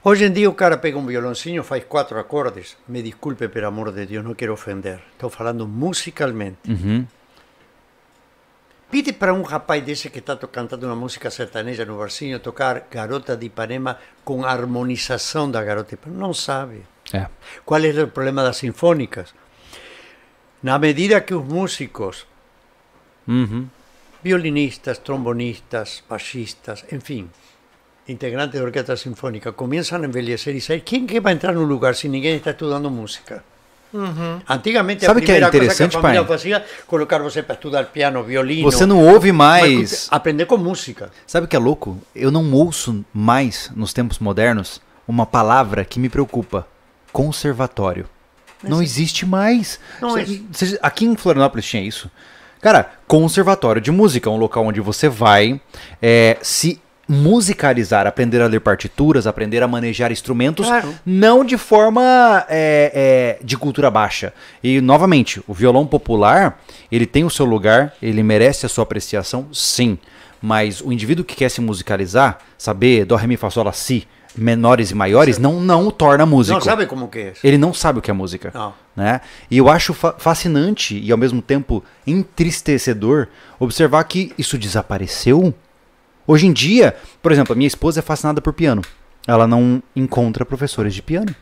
Hoy 0.03 0.23
en 0.23 0.33
día 0.33 0.49
o 0.49 0.57
cara 0.57 0.81
pega 0.81 0.97
un 0.97 1.07
violoncinho, 1.07 1.64
faz 1.64 1.85
cuatro 1.85 2.19
acordes. 2.21 2.79
Me 2.87 3.03
disculpe, 3.03 3.49
pero 3.49 3.67
amor 3.67 3.93
de 3.93 4.07
Dios, 4.07 4.25
no 4.25 4.35
quiero 4.35 4.55
ofender. 4.55 5.01
Estoy 5.12 5.31
hablando 5.39 5.67
musicalmente. 5.67 6.71
Uhum. 6.71 7.07
Pide 8.97 9.12
para 9.12 9.34
um 9.34 9.42
rapaz 9.42 9.84
desse 9.84 10.09
que 10.09 10.20
está 10.20 10.34
cantando 10.38 10.86
uma 10.86 10.97
música 10.97 11.30
sertaneja 11.30 11.84
no 11.84 11.99
barzinho 11.99 12.40
tocar 12.40 12.86
Garota 12.90 13.36
de 13.36 13.44
Ipanema 13.44 13.99
com 14.24 14.42
a 14.42 14.51
harmonização 14.51 15.51
da 15.51 15.62
Garota 15.62 15.90
de 15.90 15.94
Ipanema. 15.97 16.26
Não 16.26 16.32
sabe. 16.32 16.82
É. 17.12 17.26
Qual 17.62 17.78
é 17.78 17.90
o 17.90 18.09
problema 18.09 18.42
das 18.42 18.57
sinfônicas? 18.57 19.34
Na 20.62 20.78
medida 20.78 21.20
que 21.20 21.34
os 21.34 21.44
músicos, 21.44 22.26
Uhum. 23.28 23.68
violinistas, 24.22 24.97
trombonistas, 24.97 26.03
baixistas, 26.09 26.82
enfim, 26.90 27.28
integrantes 28.09 28.59
da 28.59 28.64
orquestra 28.64 28.97
sinfônica, 28.97 29.53
começam 29.53 30.01
a 30.01 30.07
envelhecer 30.07 30.57
e 30.57 30.61
sair, 30.62 30.80
quem 30.80 31.07
que 31.07 31.20
vai 31.20 31.34
entrar 31.34 31.53
no 31.53 31.64
lugar 31.64 31.94
se 31.94 32.09
ninguém 32.09 32.38
está 32.38 32.53
estudando 32.53 32.90
música? 32.90 33.44
Antigamente 34.49 35.05
Sabe 35.05 35.20
a 35.20 35.24
que 35.24 35.30
é 35.30 35.34
primeira 35.34 35.47
coisa 35.51 35.51
que 35.51 35.57
interessante, 35.57 35.97
a 35.97 36.01
família 36.01 36.24
pai? 36.24 36.37
fazia 36.37 36.64
colocar 36.87 37.18
você 37.18 37.43
para 37.43 37.55
estudar 37.55 37.84
piano, 37.87 38.22
violino. 38.22 38.70
Você 38.70 38.84
não 38.87 39.03
ouve 39.07 39.32
mais. 39.32 40.09
Aprender 40.11 40.47
com 40.47 40.57
música. 40.57 41.11
Sabe 41.26 41.47
o 41.47 41.49
que 41.49 41.57
é 41.57 41.59
louco? 41.59 41.99
Eu 42.14 42.30
não 42.30 42.53
ouço 42.53 43.05
mais, 43.12 43.70
nos 43.74 43.93
tempos 43.93 44.18
modernos, 44.18 44.80
uma 45.07 45.24
palavra 45.26 45.84
que 45.84 45.99
me 45.99 46.09
preocupa: 46.09 46.66
conservatório. 47.12 48.07
Não 48.62 48.82
existe 48.82 49.24
mais. 49.26 49.78
Não 50.01 50.14
Cê- 50.14 50.20
existe. 50.22 50.47
cê- 50.53 50.78
aqui 50.82 51.05
em 51.05 51.16
Florianópolis 51.16 51.66
tinha 51.66 51.82
isso. 51.82 52.11
Cara, 52.61 52.91
conservatório 53.07 53.80
de 53.80 53.91
música, 53.93 54.28
um 54.30 54.37
local 54.39 54.64
onde 54.66 54.80
você 54.80 55.09
vai 55.09 55.61
é, 56.03 56.37
se 56.43 56.80
musicalizar, 57.09 58.07
aprender 58.07 58.40
a 58.42 58.46
ler 58.46 58.61
partituras, 58.61 59.26
aprender 59.26 59.62
a 59.62 59.68
manejar 59.68 60.11
instrumentos, 60.11 60.66
Claro. 60.66 60.94
não 61.04 61.44
de 61.44 61.57
forma 61.57 62.44
é, 62.48 63.38
é, 63.40 63.44
de 63.44 63.57
cultura 63.57 63.90
baixa. 63.90 64.32
E, 64.62 64.80
novamente, 64.80 65.40
o 65.46 65.54
violão 65.54 65.86
popular, 65.86 66.61
ele 66.90 67.07
tem 67.07 67.24
o 67.24 67.30
seu 67.30 67.46
lugar, 67.46 67.92
ele 68.02 68.22
merece 68.22 68.66
a 68.66 68.68
sua 68.68 68.82
apreciação, 68.84 69.46
sim. 69.52 69.98
Mas 70.42 70.80
o 70.80 70.92
indivíduo 70.92 71.24
que 71.24 71.34
quer 71.34 71.48
se 71.50 71.61
musicalizar, 71.61 72.38
saber 72.59 73.04
dó, 73.04 73.16
ré, 73.16 73.26
mi, 73.26 73.36
fá, 73.36 73.48
sol, 73.50 73.64
lá, 73.64 73.72
si, 73.72 74.07
menores 74.36 74.90
e 74.90 74.94
maiores, 74.94 75.38
não, 75.38 75.61
não 75.61 75.86
o 75.86 75.92
torna 75.92 76.26
músico. 76.26 76.59
Não 76.59 76.64
sabe 76.64 76.84
como 76.86 77.09
que 77.09 77.18
é. 77.18 77.32
Ele 77.42 77.57
não 77.57 77.72
sabe 77.72 78.00
o 78.00 78.02
que 78.02 78.11
é 78.11 78.14
música. 78.14 78.50
Não. 78.52 78.74
Né? 78.94 79.20
E 79.50 79.57
eu 79.59 79.68
acho 79.68 79.94
fa- 79.94 80.14
fascinante 80.18 80.98
e 80.98 81.11
ao 81.11 81.16
mesmo 81.18 81.40
tempo 81.40 81.82
entristecedor 82.07 83.28
observar 83.59 84.04
que 84.04 84.32
isso 84.36 84.59
desapareceu. 84.59 85.54
Hoje 86.27 86.47
em 86.47 86.53
dia, 86.53 86.97
por 87.22 87.31
exemplo, 87.33 87.53
a 87.53 87.57
minha 87.57 87.68
esposa 87.68 88.01
é 88.01 88.03
fascinada 88.03 88.41
por 88.41 88.53
piano. 88.53 88.83
Ela 89.27 89.47
não 89.47 89.83
encontra 89.95 90.45
professores 90.45 90.95
de 90.95 91.03
piano. 91.03 91.35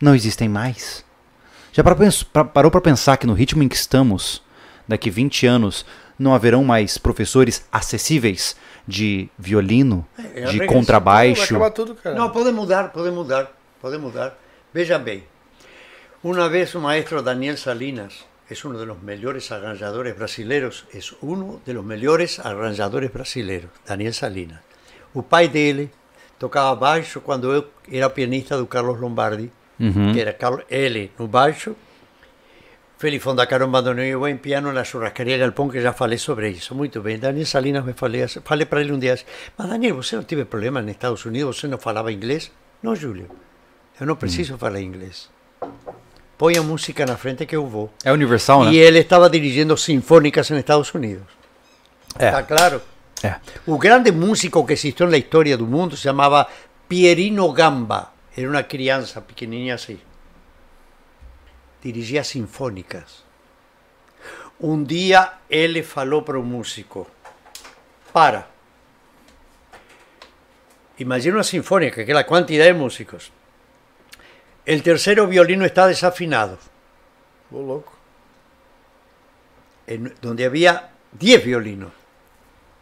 Não 0.00 0.14
existem 0.14 0.48
mais. 0.48 1.04
Já 1.72 1.82
parou 1.82 1.98
pens- 1.98 2.22
pra- 2.22 2.44
parou 2.44 2.70
para 2.70 2.80
pensar 2.80 3.16
que 3.16 3.26
no 3.26 3.32
ritmo 3.34 3.62
em 3.62 3.68
que 3.68 3.76
estamos, 3.76 4.42
daqui 4.86 5.10
20 5.10 5.46
anos, 5.46 5.86
não 6.18 6.34
haverão 6.34 6.62
mais 6.64 6.98
professores 6.98 7.64
acessíveis 7.72 8.56
de 8.86 9.28
violino, 9.38 10.06
É, 10.18 10.22
de 10.22 10.28
regressão. 10.28 10.58
Vai 10.58 10.66
contrabaixo? 10.66 11.70
tudo, 11.74 11.94
cara. 11.94 12.14
Não, 12.16 12.30
pode 12.30 12.50
mudar, 12.52 12.88
pode 12.90 13.10
mudar, 13.10 13.50
pode 13.80 13.96
mudar. 13.96 14.36
Veja 14.74 14.98
bem, 14.98 15.24
uma 16.22 16.48
vez 16.48 16.74
o 16.74 16.80
maestro 16.80 17.22
Daniel 17.22 17.56
Salinas 17.56 18.24
es 18.52 18.64
uno 18.64 18.78
de 18.78 18.86
los 18.86 19.02
mejores 19.02 19.50
arranjadores 19.50 20.16
brasileños, 20.16 20.86
es 20.92 21.14
uno 21.20 21.60
de 21.66 21.72
los 21.74 21.84
mejores 21.84 22.38
arranjadores 22.38 23.12
brasileños, 23.12 23.70
Daniel 23.86 24.14
Salinas. 24.14 24.60
O 25.14 25.22
pai 25.22 25.48
dele 25.48 25.90
tocava 26.38 26.74
baixo 26.74 27.20
quando 27.20 27.52
eu 27.52 27.66
era 27.90 28.08
pianista 28.10 28.56
do 28.56 28.66
Carlos 28.66 28.98
Lombardi, 29.00 29.50
Uhum. 29.80 30.12
que 30.12 30.20
era 30.20 30.32
Carlos, 30.32 30.64
ele 30.70 31.10
no 31.18 31.26
baixo, 31.26 31.74
Félix 32.98 33.24
Fondacaron 33.24 33.68
bandoneon 33.70 34.04
e 34.06 34.10
eu 34.10 34.28
em 34.28 34.36
piano 34.36 34.72
na 34.72 34.84
churrascaria 34.84 35.36
Galpão, 35.36 35.68
que 35.68 35.80
já 35.80 35.92
falei 35.92 36.18
sobre 36.18 36.50
isso. 36.50 36.72
Muito 36.74 37.00
bem, 37.02 37.18
Daniel 37.18 37.46
Salinas 37.46 37.84
me 37.84 37.92
falei, 37.92 38.22
assim- 38.22 38.40
falei 38.44 38.64
para 38.64 38.80
ele 38.80 38.92
um 38.92 38.98
dia 38.98 39.14
assim, 39.14 39.24
mas 39.58 39.68
Daniel, 39.68 39.96
você 39.96 40.14
não 40.14 40.22
teve 40.22 40.44
problema 40.44 40.80
nos 40.80 40.90
Estados 40.92 41.24
Unidos, 41.24 41.58
você 41.58 41.66
não 41.66 41.78
falava 41.78 42.12
inglês? 42.12 42.52
Não, 42.80 42.94
Júlio, 42.94 43.28
eu 44.00 44.06
não 44.06 44.14
preciso 44.14 44.56
falar 44.56 44.80
inglês. 44.80 45.28
Põe 46.42 46.56
a 46.56 46.62
música 46.64 47.06
na 47.06 47.16
frente 47.16 47.46
que 47.46 47.54
eu 47.54 47.68
vou. 47.68 47.88
É 48.02 48.10
universal, 48.10 48.64
né? 48.64 48.72
E 48.72 48.76
ele 48.76 48.98
estava 48.98 49.30
dirigindo 49.30 49.76
sinfônicas 49.76 50.50
nos 50.50 50.58
Estados 50.58 50.92
Unidos. 50.92 51.22
É. 52.18 52.26
Está 52.26 52.42
claro? 52.42 52.82
É. 53.22 53.36
O 53.64 53.78
grande 53.78 54.10
músico 54.10 54.66
que 54.66 54.72
existiu 54.72 55.06
na 55.06 55.16
história 55.16 55.56
do 55.56 55.68
mundo 55.68 55.96
se 55.96 56.02
chamava 56.02 56.48
Pierino 56.88 57.52
Gamba. 57.52 58.10
Era 58.36 58.50
uma 58.50 58.64
criança 58.64 59.20
pequenininha 59.20 59.76
assim. 59.76 60.00
Dirigia 61.80 62.24
sinfônicas. 62.24 63.22
Um 64.60 64.82
dia 64.82 65.34
ele 65.48 65.84
falou 65.84 66.22
para 66.22 66.40
o 66.40 66.42
músico: 66.42 67.06
Para. 68.12 68.48
imagina 70.98 71.36
una 71.36 71.44
sinfónica, 71.44 72.04
que 72.04 72.10
es 72.10 72.16
la 72.16 72.24
cantidad 72.24 72.64
de 72.64 72.72
músicos. 72.72 73.30
El 74.64 74.82
tercero 74.82 75.26
violino 75.26 75.64
está 75.64 75.86
desafinado, 75.86 76.58
Ô, 77.50 77.60
louco. 77.60 77.92
en- 79.86 80.14
donde 80.22 80.44
había 80.44 80.90
10 81.12 81.44
violinos. 81.44 81.92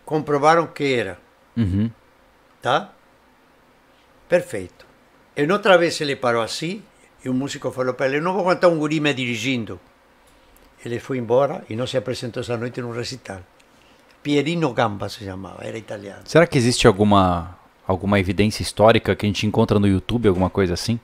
Comprobaron 0.05 0.69
que 0.69 0.99
era. 0.99 1.19
Uhum. 1.57 1.91
¿Está? 2.57 2.93
Perfeito. 4.29 4.85
En 5.37 5.51
outra 5.51 5.77
vez 5.77 6.01
ele 6.01 6.17
parou 6.17 6.43
assim 6.43 6.83
e 7.25 7.29
o 7.29 7.35
músico 7.35 7.71
falou 7.73 7.95
para 7.95 8.07
ele: 8.07 8.19
Eu 8.19 8.23
não 8.23 8.33
vou 8.35 8.43
aguentar 8.43 8.71
um 8.71 8.79
guri 8.79 9.01
me 9.01 9.15
dirigindo. 9.15 9.81
Ele 10.85 10.99
foi 11.01 11.19
embora 11.19 11.65
e 11.69 11.77
não 11.77 11.87
se 11.87 11.97
apresentou 11.97 12.41
essa 12.43 12.57
noite 12.57 12.81
num 12.81 12.93
recital. 12.93 13.41
Pierino 14.23 14.73
Gamba 14.75 15.09
se 15.09 15.25
chamava, 15.25 15.65
era 15.65 15.79
italiano. 15.79 16.23
Será 16.25 16.47
que 16.47 16.59
existe 16.59 16.87
alguma, 16.87 17.59
alguma 17.87 18.19
evidência 18.21 18.63
histórica 18.63 19.17
que 19.17 19.25
a 19.25 19.29
gente 19.29 19.47
encontra 19.47 19.79
no 19.79 19.87
YouTube, 19.89 20.29
alguma 20.29 20.51
coisa 20.51 20.75
assim? 20.75 21.01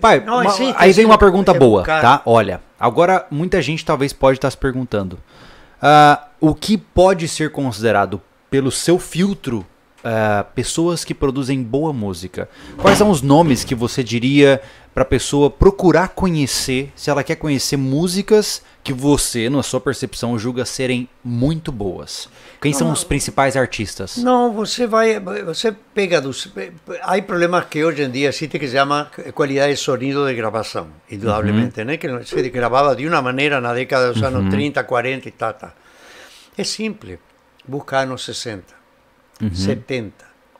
Pai, 0.00 0.20
Não, 0.20 0.34
uma- 0.40 0.46
existe, 0.46 0.74
aí 0.76 0.92
vem 0.92 1.04
sim, 1.04 1.10
uma 1.10 1.18
pergunta 1.18 1.52
é 1.52 1.58
boa, 1.58 1.80
buscar. 1.80 2.00
tá? 2.00 2.22
Olha, 2.24 2.60
agora 2.78 3.26
muita 3.30 3.60
gente 3.62 3.84
talvez 3.84 4.12
pode 4.12 4.38
estar 4.38 4.50
se 4.50 4.56
perguntando. 4.56 5.18
ah, 5.80 6.24
o 6.40 6.54
que 6.54 6.76
pode 6.78 7.26
ser 7.28 7.50
considerado 7.52 8.20
pelo 8.50 8.70
seu 8.70 8.98
filtro 8.98 9.64
ah, 10.04 10.44
pessoas 10.54 11.04
que 11.04 11.12
produzem 11.14 11.62
boa 11.62 11.92
música? 11.92 12.48
Quais 12.78 12.96
são 12.98 13.10
os 13.10 13.20
nomes 13.22 13.64
que 13.64 13.74
você 13.74 14.02
diria 14.02 14.60
para 14.98 15.04
a 15.04 15.06
pessoa 15.06 15.48
procurar 15.48 16.08
conhecer, 16.08 16.92
se 16.96 17.08
ela 17.08 17.22
quer 17.22 17.36
conhecer 17.36 17.76
músicas 17.76 18.64
que 18.82 18.92
você, 18.92 19.48
na 19.48 19.62
sua 19.62 19.80
percepção, 19.80 20.36
julga 20.36 20.64
serem 20.64 21.08
muito 21.22 21.70
boas? 21.70 22.28
Quem 22.60 22.72
são 22.72 22.90
os 22.90 23.04
principais 23.04 23.56
artistas? 23.56 24.16
Não, 24.16 24.52
você 24.52 24.88
vai, 24.88 25.20
você 25.44 25.70
pega 25.94 26.20
dos. 26.20 26.52
Há 27.02 27.22
problemas 27.22 27.66
que 27.66 27.84
hoje 27.84 28.02
em 28.02 28.10
dia 28.10 28.30
existe 28.30 28.58
que 28.58 28.66
se 28.66 28.72
chama 28.74 29.08
qualidade 29.34 29.74
de 29.74 29.78
sonido 29.78 30.26
de 30.26 30.34
gravação, 30.34 30.88
indudablemente, 31.08 31.84
né? 31.84 31.96
Que 31.96 32.08
se 32.24 32.50
gravava 32.50 32.96
de 32.96 33.06
uma 33.06 33.22
maneira 33.22 33.60
na 33.60 33.72
década 33.72 34.12
dos 34.12 34.20
anos 34.20 34.50
30, 34.50 34.82
40 34.82 35.28
e 35.28 35.30
tal, 35.30 35.54
tal. 35.54 35.72
É 36.56 36.64
simples. 36.64 37.20
Buscar 37.64 38.00
anos 38.00 38.24
60, 38.24 38.64
70, 39.54 40.12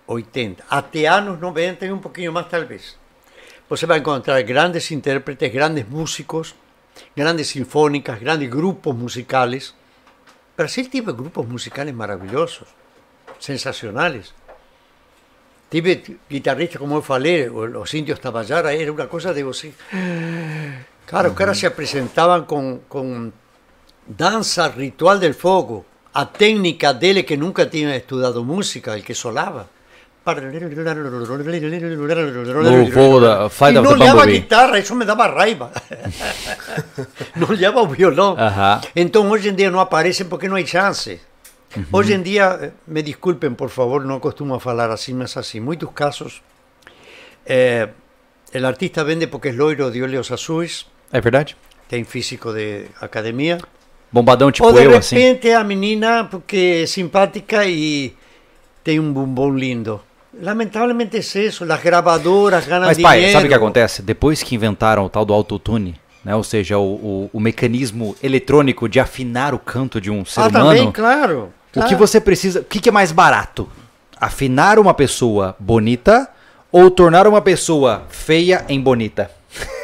80, 0.06 0.64
até 0.70 1.06
anos 1.06 1.40
90 1.40 1.86
e 1.86 1.90
um 1.90 1.98
pouquinho 1.98 2.32
mais 2.32 2.46
talvez. 2.46 2.97
Você 3.68 3.86
vai 3.86 3.98
encontrar 3.98 4.40
grandes 4.42 4.90
intérpretes, 4.90 5.52
grandes 5.52 5.86
músicos, 5.88 6.54
grandes 7.16 7.48
sinfônicas, 7.48 8.18
grandes 8.18 8.48
grupos 8.48 8.94
musicales. 8.94 9.74
Brasil 10.56 10.88
tiene 10.90 11.12
grupos 11.12 11.46
musicales 11.46 11.94
maravillosos, 11.94 12.66
sensacionales. 13.38 14.34
Tive 15.70 16.02
guitarristas, 16.30 16.78
como 16.80 16.96
eu 16.96 17.02
falei, 17.02 17.48
o- 17.48 17.66
los 17.66 17.92
indios 17.92 18.18
Tabajara, 18.20 18.72
era 18.74 18.90
una 18.90 19.06
cosa 19.06 19.34
de 19.34 19.42
você. 19.42 19.72
Claro, 21.06 21.34
caras 21.34 21.58
se 21.58 21.66
apresentavam 21.66 22.44
com, 22.46 22.80
com 22.88 23.30
dança 24.06 24.66
ritual 24.68 25.18
del 25.18 25.34
fogo, 25.34 25.84
a 26.14 26.24
técnica 26.24 26.94
dele 26.94 27.22
que 27.22 27.36
nunca 27.36 27.66
tinha 27.66 27.94
estudado 27.96 28.42
música, 28.42 28.94
el 28.96 29.04
que 29.04 29.14
solava. 29.14 29.68
O 32.80 32.90
voo 32.90 33.20
da- 33.20 33.48
Flight 33.48 33.76
e 33.76 33.78
of 33.78 33.88
não 33.88 33.96
the 33.96 34.02
olhava 34.02 34.10
a 34.10 34.14
Bumblebee. 34.24 34.40
guitarra, 34.40 34.78
isso 34.78 34.94
me 34.94 35.04
dava 35.04 35.26
raiva. 35.26 35.72
não 37.36 37.48
olhava 37.48 37.80
o 37.82 37.88
violão. 37.88 38.36
Aham. 38.38 38.80
Então 38.94 39.28
hoje 39.30 39.48
em 39.48 39.54
dia 39.54 39.70
não 39.70 39.80
aparecem 39.80 40.26
porque 40.26 40.48
não 40.48 40.56
há 40.56 40.64
chance. 40.66 41.20
Hoje 41.92 42.14
em 42.14 42.22
dia, 42.22 42.58
eh, 42.62 42.70
me 42.86 43.02
desculpem 43.02 43.52
por 43.54 43.68
favor, 43.68 44.02
não 44.04 44.18
costumo 44.20 44.58
falar 44.58 44.90
assim, 44.90 45.12
mas 45.12 45.36
assim, 45.36 45.60
muitos 45.60 45.90
casos, 45.94 46.42
eh, 47.46 47.88
o 48.54 48.66
artista 48.66 49.04
vende 49.04 49.26
porque 49.26 49.48
é 49.48 49.52
loiro 49.52 49.90
de 49.90 50.02
olhos 50.02 50.32
azuis, 50.32 50.86
É 51.12 51.20
verdade? 51.20 51.56
tem 51.86 52.04
físico 52.04 52.52
de 52.54 52.86
academia, 53.00 53.58
Bombadão 54.10 54.50
tipo 54.50 54.66
ou 54.66 54.72
de 54.72 54.82
eu, 54.84 54.96
assim. 54.96 55.16
repente 55.16 55.50
a 55.52 55.62
menina 55.62 56.24
porque 56.30 56.80
é 56.82 56.86
simpática 56.86 57.66
e 57.66 58.14
tem 58.82 58.98
um 58.98 59.12
bumbum 59.12 59.54
lindo. 59.54 60.00
Lamentavelmente 60.40 61.16
é 61.16 61.40
isso, 61.44 61.64
as 61.70 61.80
gravadoras 61.82 62.66
ganham 62.66 62.84
Mas, 62.86 62.96
dinheiro. 62.96 63.22
pai, 63.22 63.32
sabe 63.32 63.46
o 63.46 63.48
que 63.48 63.54
acontece? 63.54 64.02
Depois 64.02 64.42
que 64.42 64.54
inventaram 64.54 65.04
o 65.04 65.08
tal 65.08 65.24
do 65.24 65.32
autotune, 65.32 65.96
né? 66.24 66.34
Ou 66.34 66.44
seja, 66.44 66.78
o, 66.78 66.82
o, 66.82 67.30
o 67.32 67.40
mecanismo 67.40 68.14
eletrônico 68.22 68.88
de 68.88 69.00
afinar 69.00 69.52
o 69.54 69.58
canto 69.58 70.00
de 70.00 70.10
um 70.10 70.24
ser 70.24 70.40
Ah, 70.40 70.48
humano. 70.48 70.66
também, 70.66 70.92
claro. 70.92 71.52
O 71.76 71.82
que 71.84 71.94
você 71.94 72.20
precisa. 72.20 72.60
O 72.60 72.64
que, 72.64 72.80
que 72.80 72.88
é 72.88 72.92
mais 72.92 73.12
barato? 73.12 73.68
Afinar 74.20 74.78
uma 74.78 74.94
pessoa 74.94 75.54
bonita 75.58 76.28
ou 76.72 76.90
tornar 76.90 77.26
uma 77.26 77.40
pessoa 77.40 78.02
feia 78.08 78.64
em 78.68 78.80
bonita? 78.80 79.30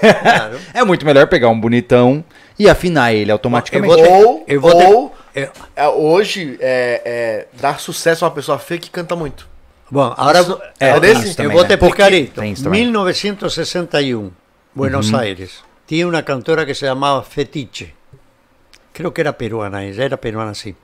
Claro. 0.00 0.58
é 0.74 0.84
muito 0.84 1.04
melhor 1.06 1.26
pegar 1.28 1.48
um 1.48 1.58
bonitão 1.60 2.24
e 2.58 2.68
afinar 2.68 3.12
ele 3.12 3.30
automaticamente. 3.30 3.92
Eu 3.92 3.98
vou 3.98 4.06
ter- 4.06 4.26
Ou, 4.26 4.44
eu 4.48 4.60
vou 4.60 4.70
ter- 4.76 4.86
ou 4.86 5.14
eu- 5.34 5.48
é, 5.76 5.88
hoje 5.88 6.56
é, 6.60 7.02
é 7.04 7.46
dar 7.60 7.78
sucesso 7.80 8.24
a 8.24 8.28
uma 8.28 8.34
pessoa 8.34 8.58
feia 8.58 8.78
que 8.80 8.90
canta 8.90 9.14
muito. 9.16 9.46
Bom, 9.90 10.14
agora 10.16 10.40
é, 10.80 10.98
desse? 10.98 11.40
eu 11.42 11.50
vou 11.50 11.64
te 11.64 11.74
explicar 11.74 12.12
isso 12.12 12.32
também. 12.32 12.54
1961, 12.86 14.30
Buenos 14.74 15.12
Aires. 15.12 15.62
Tinha 15.86 16.08
uma 16.08 16.22
cantora 16.22 16.64
que 16.64 16.74
se 16.74 16.86
chamava 16.86 17.22
Fetiche. 17.22 17.94
Creo 18.92 19.12
que 19.12 19.20
era 19.20 19.32
peruana, 19.32 19.84
ella 19.84 20.04
era 20.04 20.16
peruana, 20.16 20.54
sí. 20.54 20.74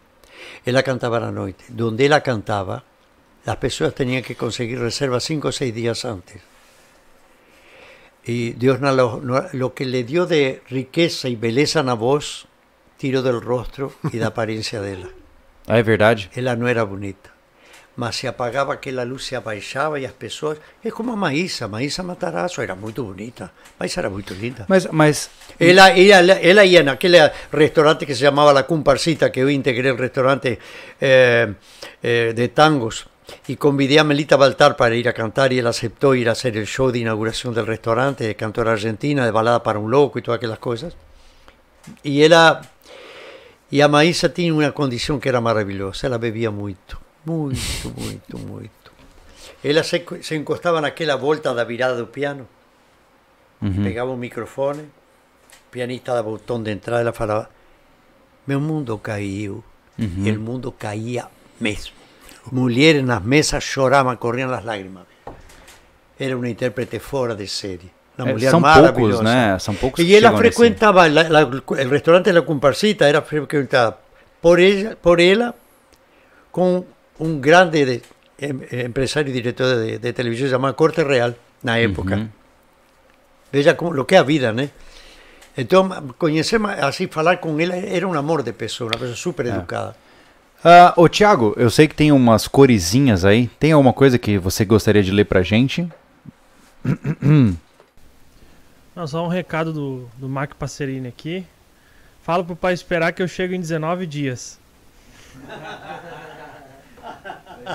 Ela 0.67 0.83
cantava 0.83 1.19
na 1.21 1.33
noite. 1.33 1.65
Donde 1.69 2.05
ela 2.05 2.21
cantava, 2.21 2.83
as 3.47 3.57
pessoas 3.57 3.95
tinham 3.95 4.23
que 4.23 4.35
conseguir 4.35 4.79
reserva 4.79 5.21
cinco 5.21 5.49
o 5.49 5.53
seis 5.53 5.73
dias 5.75 6.05
antes. 6.05 6.43
Y 8.25 8.53
Dios 8.53 8.81
no 8.81 8.93
lo, 8.93 9.21
lo 9.53 9.75
que 9.75 9.87
le 9.87 10.05
dio 10.05 10.27
de 10.27 10.63
riqueza 10.69 11.29
y 11.29 11.37
belleza 11.37 11.83
na 11.83 11.95
voz, 11.95 12.47
tiró 12.99 13.23
del 13.23 13.41
rostro 13.41 13.93
y 14.13 14.19
da 14.19 14.29
apariencia 14.29 14.81
de 14.83 14.93
ela. 14.93 15.09
Ah, 15.67 15.79
É 15.79 15.83
verdade. 15.83 16.29
Ela 16.35 16.55
não 16.57 16.67
era 16.69 16.85
bonita. 16.85 17.31
Mas 18.01 18.17
se 18.17 18.27
apagava 18.27 18.73
aquela 18.73 19.05
luz, 19.05 19.27
se 19.27 19.37
abaixava 19.37 20.01
e 20.01 20.07
as 20.07 20.13
pessoas. 20.13 20.57
É 20.83 20.91
como 20.91 21.13
a 21.13 21.17
Maísa. 21.17 21.69
Maísa 21.69 22.03
Matarazzo 22.03 22.63
era 22.63 22.75
muito 22.75 23.05
bonita. 23.05 23.53
Maísa 23.79 24.01
era 24.01 24.09
muito 24.09 24.33
linda. 24.33 24.65
Mas, 24.69 24.89
mas 24.91 25.29
Ela, 25.61 25.91
ela, 25.91 26.33
ela 26.33 26.65
ia 26.65 26.83
naquele 26.83 27.19
restaurante 27.53 28.07
que 28.07 28.15
se 28.15 28.23
chamava 28.23 28.53
La 28.53 28.63
Comparsita, 28.63 29.29
que 29.29 29.41
eu 29.41 29.51
integrei 29.51 29.93
o 29.93 29.97
restaurante 29.97 30.59
eh, 30.99 31.53
eh, 32.03 32.33
de 32.33 32.49
tangos. 32.49 33.07
Y 33.47 33.57
convidé 33.57 33.99
a 33.99 34.05
Melita 34.05 34.39
Baltar 34.39 34.77
para 34.77 34.95
ir 34.95 35.07
a 35.07 35.13
cantar 35.13 35.53
y 35.53 35.59
él 35.59 35.67
aceptó 35.67 36.15
ir 36.15 36.31
a 36.31 36.33
hacer 36.33 36.57
el 36.57 36.67
show 36.67 36.91
de 36.91 37.01
inauguración 37.01 37.53
del 37.53 37.67
restaurante, 37.67 38.25
de 38.25 38.35
cantora 38.35 38.73
argentina, 38.73 39.27
de 39.27 39.31
balada 39.31 39.63
para 39.63 39.79
un 39.79 39.91
loco 39.91 40.19
y 40.19 40.23
todas 40.23 40.39
aquellas 40.39 40.59
cosas. 40.59 40.97
Y 42.03 42.23
ela 42.23 42.63
e 43.71 43.83
a 43.83 43.89
Maísa 43.89 44.29
tinha 44.29 44.53
uma 44.53 44.73
condição 44.73 45.21
que 45.21 45.29
era 45.29 45.41
maravilhosa, 45.41 46.07
ela 46.07 46.19
bebia 46.19 46.51
muito, 46.51 47.00
muito, 47.25 47.93
muito, 47.97 48.39
muito. 48.39 48.91
Ela 49.65 49.83
se, 49.83 50.03
se 50.23 50.35
encostava 50.37 50.81
naquela 50.81 51.17
volta 51.17 51.53
da 51.55 51.65
virada 51.65 51.97
do 51.97 52.07
piano, 52.07 52.49
pegava 53.83 54.11
o 54.11 54.17
microfone, 54.17 54.83
o 54.83 55.71
pianista 55.71 56.15
dava 56.15 56.31
o 56.31 56.39
tom 56.39 56.63
de 56.63 56.71
entrada, 56.71 57.03
ela 57.03 57.13
falava, 57.13 57.49
meu 58.47 58.61
mundo 58.61 58.97
caiu, 58.99 59.63
e 59.99 60.31
o 60.33 60.41
mundo 60.41 60.73
caía 60.73 61.27
mesmo. 61.61 61.93
Mulheres 62.51 63.05
nas 63.05 63.23
mesas 63.23 63.63
choravam, 63.63 64.17
corriam 64.17 64.51
as 64.53 64.65
lágrimas. 64.65 65.05
Era 66.19 66.37
uma 66.37 66.49
intérprete 66.49 66.99
fora 66.99 67.35
de 67.35 67.47
série. 67.47 67.91
É, 68.19 68.25
mulher 68.25 68.51
são 68.51 68.61
maravilhosa. 68.61 69.19
poucos, 69.19 69.21
né? 69.21 69.59
São 69.59 69.75
poucos 69.75 70.01
Y 70.05 70.21
nesse- 70.21 70.37
frecuentaba 70.37 71.09
la- 71.09 71.29
la- 71.29 71.63
el 71.79 71.89
restaurante 71.91 72.33
La 72.33 72.43
Comparsita, 72.43 73.09
era 73.09 73.23
frecuentada 73.23 73.99
por 74.43 74.59
ella, 74.61 74.97
por 75.01 75.21
ela, 75.21 75.55
con 76.51 76.85
un 77.21 77.41
grande 77.41 77.85
de- 77.85 78.03
em- 78.39 78.85
empresario 78.87 79.31
y 79.31 79.35
director 79.35 79.77
de, 79.77 79.99
de 79.99 80.13
televisión 80.13 80.49
llamado 80.51 80.75
Corte 80.75 81.05
Real, 81.05 81.37
na 81.63 81.79
época. 81.79 82.17
Uhum. 82.17 82.29
Veja 83.53 83.77
como, 83.77 83.93
lo 83.93 84.05
que 84.07 84.15
é 84.15 84.19
a 84.19 84.23
vida, 84.23 84.53
né? 84.53 84.71
Então, 85.57 85.89
conhecer, 86.17 86.61
assim, 86.81 87.07
falar 87.09 87.37
com 87.39 87.59
ela 87.61 87.75
era 87.77 88.07
um 88.07 88.15
amor 88.15 88.43
de 88.43 88.53
pessoa, 88.53 88.89
uma 88.91 88.99
pessoa 88.99 89.17
super 89.17 89.47
educada. 89.47 89.95
Ah, 90.65 90.93
ô 90.97 91.09
Thiago, 91.09 91.55
eu 91.57 91.69
sei 91.71 91.89
que 91.89 91.95
tem 91.95 92.13
umas 92.13 92.47
coresinhas 92.47 93.25
aí. 93.25 93.49
Tem 93.59 93.73
alguma 93.73 93.93
coisa 93.93 94.19
que 94.19 94.39
você 94.39 94.65
gostaria 94.65 95.03
de 95.03 95.11
ler 95.11 95.25
pra 95.25 95.43
gente? 95.43 95.89
Não, 98.95 99.07
só 99.07 99.25
um 99.25 99.29
recado 99.29 99.73
do, 99.73 100.09
do 100.17 100.29
Mark 100.29 100.55
Passerini 100.55 101.09
aqui. 101.09 101.47
Fala 102.23 102.45
pro 102.45 102.55
pai 102.57 102.75
esperar 102.75 103.13
que 103.13 103.23
eu 103.23 103.29
chego 103.29 103.55
em 103.55 103.61
19 103.61 104.07
dias. 104.07 104.59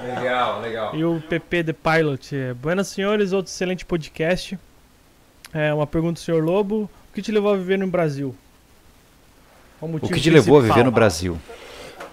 Legal, 0.01 0.61
legal. 0.61 0.95
E 0.95 1.03
o 1.05 1.21
PP 1.21 1.63
The 1.65 1.73
Pilot. 1.73 2.35
é, 2.35 2.53
Buenas 2.53 2.87
senhores, 2.87 3.31
outro 3.33 3.51
excelente 3.51 3.85
podcast. 3.85 4.57
É, 5.53 5.73
uma 5.73 5.87
pergunta 5.87 6.13
do 6.13 6.19
senhor 6.19 6.43
Lobo. 6.43 6.89
O 7.09 7.13
que 7.13 7.21
te 7.21 7.31
levou 7.31 7.53
a 7.53 7.57
viver 7.57 7.77
no 7.77 7.87
Brasil? 7.87 8.35
O 9.81 9.87
motivo 9.87 10.11
que 10.13 10.19
te 10.19 10.29
levou 10.29 10.57
a 10.59 10.61
viver 10.61 10.83
no 10.83 10.91
Brasil? 10.91 11.37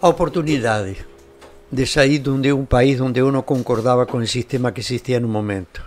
A 0.01 0.09
oportunidade. 0.09 1.05
de 1.70 1.87
sair 1.87 2.18
de 2.18 2.28
um, 2.28 2.41
de 2.41 2.53
um 2.53 2.64
país 2.66 3.01
onde 3.01 3.18
eu 3.20 3.33
não 3.33 3.41
concordava 3.41 4.05
com 4.05 4.18
o 4.18 4.26
sistema 4.26 4.70
que 4.70 4.80
existia 4.80 5.18
no 5.18 5.26
momento. 5.28 5.83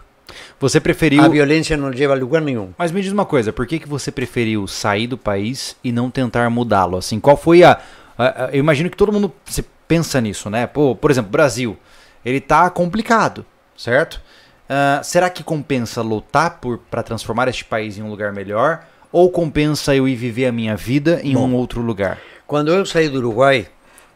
Você 0.59 0.79
preferiu. 0.79 1.21
A 1.23 1.27
violência 1.27 1.77
não 1.77 1.89
leva 1.89 2.13
a 2.13 2.15
lugar 2.17 2.41
nenhum. 2.41 2.71
Mas 2.77 2.91
me 2.91 3.01
diz 3.01 3.11
uma 3.11 3.25
coisa, 3.25 3.53
por 3.53 3.67
que, 3.67 3.77
que 3.79 3.87
você 3.87 4.11
preferiu 4.11 4.65
sair 4.67 5.05
do 5.07 5.17
país 5.17 5.75
e 5.83 5.91
não 5.91 6.09
tentar 6.09 6.49
mudá-lo? 6.49 6.97
Assim, 6.97 7.19
qual 7.19 7.37
foi 7.37 7.63
a, 7.63 7.79
a- 8.17 8.45
a- 8.45 8.49
Eu 8.51 8.59
imagino 8.59 8.89
que 8.89 8.97
todo 8.97 9.11
mundo 9.13 9.31
se 9.45 9.63
pensa 9.88 10.19
nisso, 10.21 10.49
né? 10.49 10.67
Pô, 10.67 10.95
por 10.95 11.11
exemplo, 11.11 11.31
Brasil, 11.31 11.77
ele 12.23 12.41
tá 12.41 12.69
complicado, 12.69 13.45
certo? 13.77 14.21
Ah, 14.67 15.01
será 15.03 15.29
que 15.29 15.43
compensa 15.43 16.01
lutar 16.01 16.59
por 16.59 16.79
para 16.79 17.03
transformar 17.03 17.47
este 17.47 17.63
país 17.63 17.97
em 17.97 18.01
um 18.01 18.09
lugar 18.09 18.33
melhor? 18.33 18.86
Ou 19.11 19.29
compensa 19.29 19.95
eu 19.95 20.07
ir 20.07 20.15
viver 20.15 20.47
a 20.47 20.51
minha 20.51 20.75
vida 20.75 21.21
em 21.23 21.38
um 21.38 21.53
outro 21.55 21.81
lugar? 21.81 22.19
Quando 22.45 22.73
eu 22.73 22.86
saí 22.86 23.07
do 23.07 23.19
Uruguai, 23.19 23.67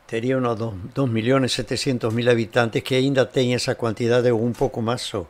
teria 0.06 0.38
uns 0.38 0.58
2 0.94 1.10
milhões 1.10 1.52
e 1.52 1.56
700 1.56 2.14
mil 2.14 2.30
habitantes, 2.30 2.82
que 2.82 2.96
ainda 2.96 3.26
tem 3.26 3.54
essa 3.54 3.74
quantidade 3.74 4.30
ou 4.30 4.44
um 4.44 4.52
pouco 4.52 4.82
mais 4.82 5.02
só. 5.02 5.26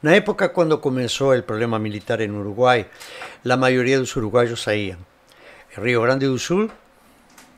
Na 0.00 0.14
época, 0.14 0.48
quando 0.48 0.78
começou 0.78 1.34
o 1.34 1.42
problema 1.42 1.78
militar 1.78 2.20
no 2.28 2.40
Uruguai, 2.40 2.86
a 3.48 3.56
maioria 3.56 3.98
dos 3.98 4.14
uruguaios 4.14 4.62
saíam. 4.62 4.98
Em 5.76 5.82
Rio 5.82 6.02
Grande 6.02 6.26
do 6.26 6.38
Sul, 6.38 6.70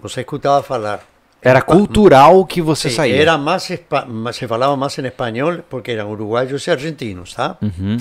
você 0.00 0.20
escutava 0.20 0.62
falar. 0.62 1.13
Era 1.44 1.60
cultural 1.62 2.46
que 2.48 2.62
você 2.62 2.88
Sí, 2.88 2.96
saía. 2.96 3.16
Era 3.20 3.36
más, 3.36 3.68
más- 4.08 4.34
se 4.36 4.48
falaba 4.48 4.74
más 4.76 4.98
en 4.98 5.06
español 5.06 5.62
porque 5.68 5.92
eran 5.92 6.06
uruguayos 6.06 6.66
y 6.66 6.70
argentinos, 6.70 7.34
¿tá? 7.34 7.58
Uhum, 7.60 7.98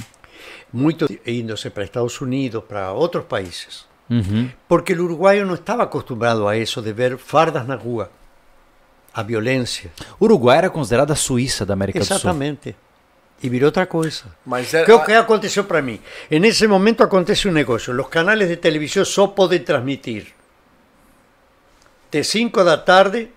Muchos 0.71 1.09
yéndose 1.25 1.69
para 1.69 1.83
Estados 1.85 2.19
Unidos, 2.21 2.63
para 2.67 2.93
otros 2.93 3.25
países. 3.25 3.85
uhum. 4.09 4.49
Porque 4.67 4.93
el 4.93 5.01
uruguayo 5.01 5.45
no 5.45 5.53
estaba 5.53 5.83
acostumbrado 5.83 6.47
a 6.47 6.55
eso 6.55 6.81
de 6.81 6.93
ver 6.93 7.17
fardas 7.17 7.67
na 7.67 7.75
rua, 7.75 8.09
a 9.13 9.21
violencia. 9.23 9.91
Uruguai 10.19 10.57
era 10.59 10.69
considerada 10.71 11.13
a 11.13 11.15
Suíça 11.17 11.65
da 11.65 11.73
América 11.73 11.99
do 11.99 12.05
Sul. 12.05 12.15
Exatamente. 12.15 12.75
Y 13.41 13.49
viró 13.49 13.67
otra 13.67 13.87
cosa. 13.87 14.33
É, 14.47 14.85
¿Qué, 14.85 14.93
qué 15.05 15.15
aconteció 15.15 15.67
para 15.67 15.81
mí? 15.81 15.99
En 16.29 16.45
ese 16.45 16.65
momento 16.67 17.03
acontece 17.03 17.47
un 17.49 17.53
negocio. 17.53 17.93
Los 17.93 18.07
canales 18.07 18.47
de 18.47 18.55
televisión 18.57 19.05
solo 19.05 19.35
pueden 19.35 19.63
transmitir 19.65 20.33
de 22.17 22.23
5 22.23 22.59
de 22.59 22.65
la 22.65 22.85
tarde 22.85 23.31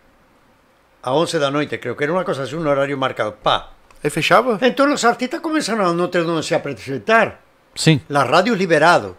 a 1.02 1.12
11 1.12 1.38
de 1.38 1.44
la 1.44 1.50
noche, 1.50 1.80
creo 1.80 1.96
que 1.96 2.04
era 2.04 2.12
una 2.12 2.24
cosa 2.24 2.42
así, 2.42 2.54
un 2.54 2.66
horario 2.66 2.96
marcado. 2.96 3.36
Pa. 3.36 3.72
Aí 4.02 4.10
fechava? 4.10 4.58
Entonces 4.60 4.90
los 4.90 5.04
artistas 5.04 5.40
comenzaron 5.40 5.86
a 5.86 5.92
no 5.92 6.10
tener 6.10 6.26
donde 6.26 6.42
se 6.42 6.58
presentar. 6.58 7.40
Sim. 7.74 8.00
La 8.08 8.24
radio 8.24 8.52
es 8.54 8.58
liberado, 8.58 9.16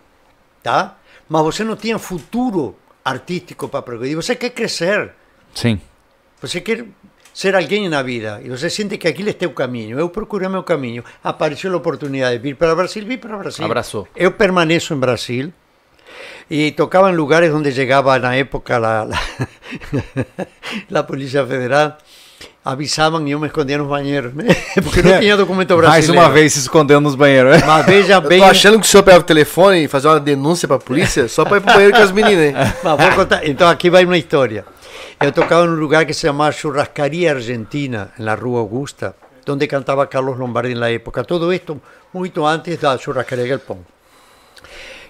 ¿tá? 0.62 0.98
Mas 1.30 1.44
você 1.44 1.64
não 1.64 1.76
tinha 1.76 1.98
futuro 2.00 2.76
artístico 3.04 3.70
para 3.70 3.84
progredir. 3.84 4.16
Você 4.16 4.36
quer 4.36 4.52
crescer. 4.52 5.14
Sim. 5.54 5.82
Você 6.42 6.62
quer 6.62 6.86
ser 7.34 7.56
alguém 7.56 7.90
na 7.90 8.02
vida. 8.02 8.42
E 8.44 8.50
você 8.50 8.70
sente 8.70 8.98
que 8.98 9.08
aquilo 9.08 9.30
é 9.30 9.34
teu 9.34 9.52
caminho. 9.52 10.00
Eu 10.00 10.10
procurei 10.10 10.48
meu 10.48 10.64
caminho. 10.64 11.04
Apareceu 11.24 11.74
a 11.74 11.78
oportunidade 11.78 12.38
de 12.38 12.44
vir 12.44 12.56
para 12.56 12.74
o 12.74 12.76
Brasil, 12.76 13.06
vim 13.06 13.18
para 13.18 13.36
o 13.36 13.40
Brasil. 13.40 13.66
Abraçou. 13.66 14.08
Eu 14.16 14.32
permaneço 14.32 14.94
em 14.94 15.00
Brasil. 15.00 15.54
Tocava 16.76 17.12
em 17.12 17.16
lugares 17.16 17.54
onde 17.54 17.72
chegava 17.72 18.18
na 18.20 18.36
época 18.36 18.78
a, 18.78 19.04
a, 19.04 19.08
a 21.00 21.04
Polícia 21.04 21.46
Federal. 21.46 21.98
Avisavam 22.64 23.26
e 23.26 23.32
eu 23.32 23.40
me 23.40 23.48
escondia 23.48 23.78
nos 23.78 23.88
banheiros, 23.88 24.34
né? 24.34 24.44
Porque 24.84 25.02
não 25.02 25.20
tinha 25.20 25.38
documento 25.38 25.70
brasileiro. 25.78 25.88
Mais 25.88 26.10
uma 26.10 26.30
vez 26.30 26.52
se 26.52 26.60
escondendo 26.60 27.00
nos 27.02 27.16
banheiros. 27.16 27.64
Mas 27.64 27.86
veja 27.86 28.16
Eu 28.16 28.22
bem. 28.22 28.40
tô 28.40 28.46
achando 28.46 28.78
que 28.78 28.86
o 28.86 28.90
senhor 28.90 29.04
pega 29.04 29.20
o 29.20 29.24
telefone 29.24 29.86
e 29.86 29.88
fazer 29.88 30.10
uma 30.10 30.20
denúncia 30.20 30.68
pra 30.68 30.78
polícia 30.78 31.30
só 31.30 31.46
pra 31.46 31.58
ir 31.58 31.62
pro 31.62 31.74
banheiro 31.74 31.96
com 31.96 32.04
as 32.04 32.12
meninas, 32.12 32.46
hein? 32.46 32.54
Mas 32.84 32.98
vou 33.00 33.12
contar. 33.16 33.48
Então 33.48 33.70
aqui 33.70 33.90
vai 33.90 34.04
uma 34.04 34.18
história. 34.18 34.66
Eu 35.22 35.32
tocava 35.32 35.66
num 35.66 35.76
lugar 35.76 36.06
que 36.06 36.14
se 36.14 36.22
chamava 36.28 36.52
Churrascaria 36.52 37.34
Argentina, 37.34 38.12
na 38.20 38.36
Rua 38.36 38.60
Augusta, 38.60 39.16
onde 39.48 39.66
cantava 39.66 40.06
Carlos 40.06 40.38
Lombardi 40.38 40.76
na 40.76 40.90
época. 40.90 41.24
Todo 41.24 41.54
isto 41.54 41.82
muito 42.14 42.46
antes 42.46 42.78
da 42.78 42.98
Churrascaria 42.98 43.48
Galpón. 43.48 43.78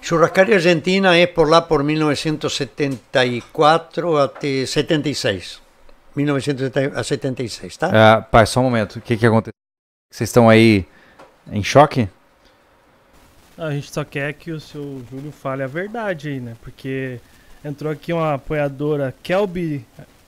Churrascaria 0.01 0.55
Argentina 0.55 1.15
é 1.17 1.27
por 1.27 1.49
lá 1.49 1.61
por 1.61 1.83
1974 1.83 4.17
até 4.17 4.65
76. 4.65 5.61
1970 6.15 6.99
a 6.99 7.03
76, 7.03 7.77
tá? 7.77 7.91
Ah, 7.93 8.21
pai, 8.21 8.45
só 8.45 8.59
um 8.59 8.63
momento. 8.63 8.97
O 8.97 9.01
que 9.01 9.15
que 9.15 9.25
aconteceu? 9.25 9.53
Vocês 10.11 10.29
estão 10.29 10.49
aí 10.49 10.85
em 11.51 11.63
choque? 11.63 12.09
A 13.57 13.71
gente 13.71 13.91
só 13.91 14.03
quer 14.03 14.33
que 14.33 14.51
o 14.51 14.59
seu 14.59 15.03
Júlio 15.09 15.31
fale 15.31 15.63
a 15.63 15.67
verdade 15.67 16.29
aí, 16.29 16.39
né? 16.39 16.55
Porque 16.61 17.19
entrou 17.63 17.91
aqui 17.91 18.13
uma 18.13 18.35
apoiadora, 18.35 19.13
Kelby, 19.23 19.85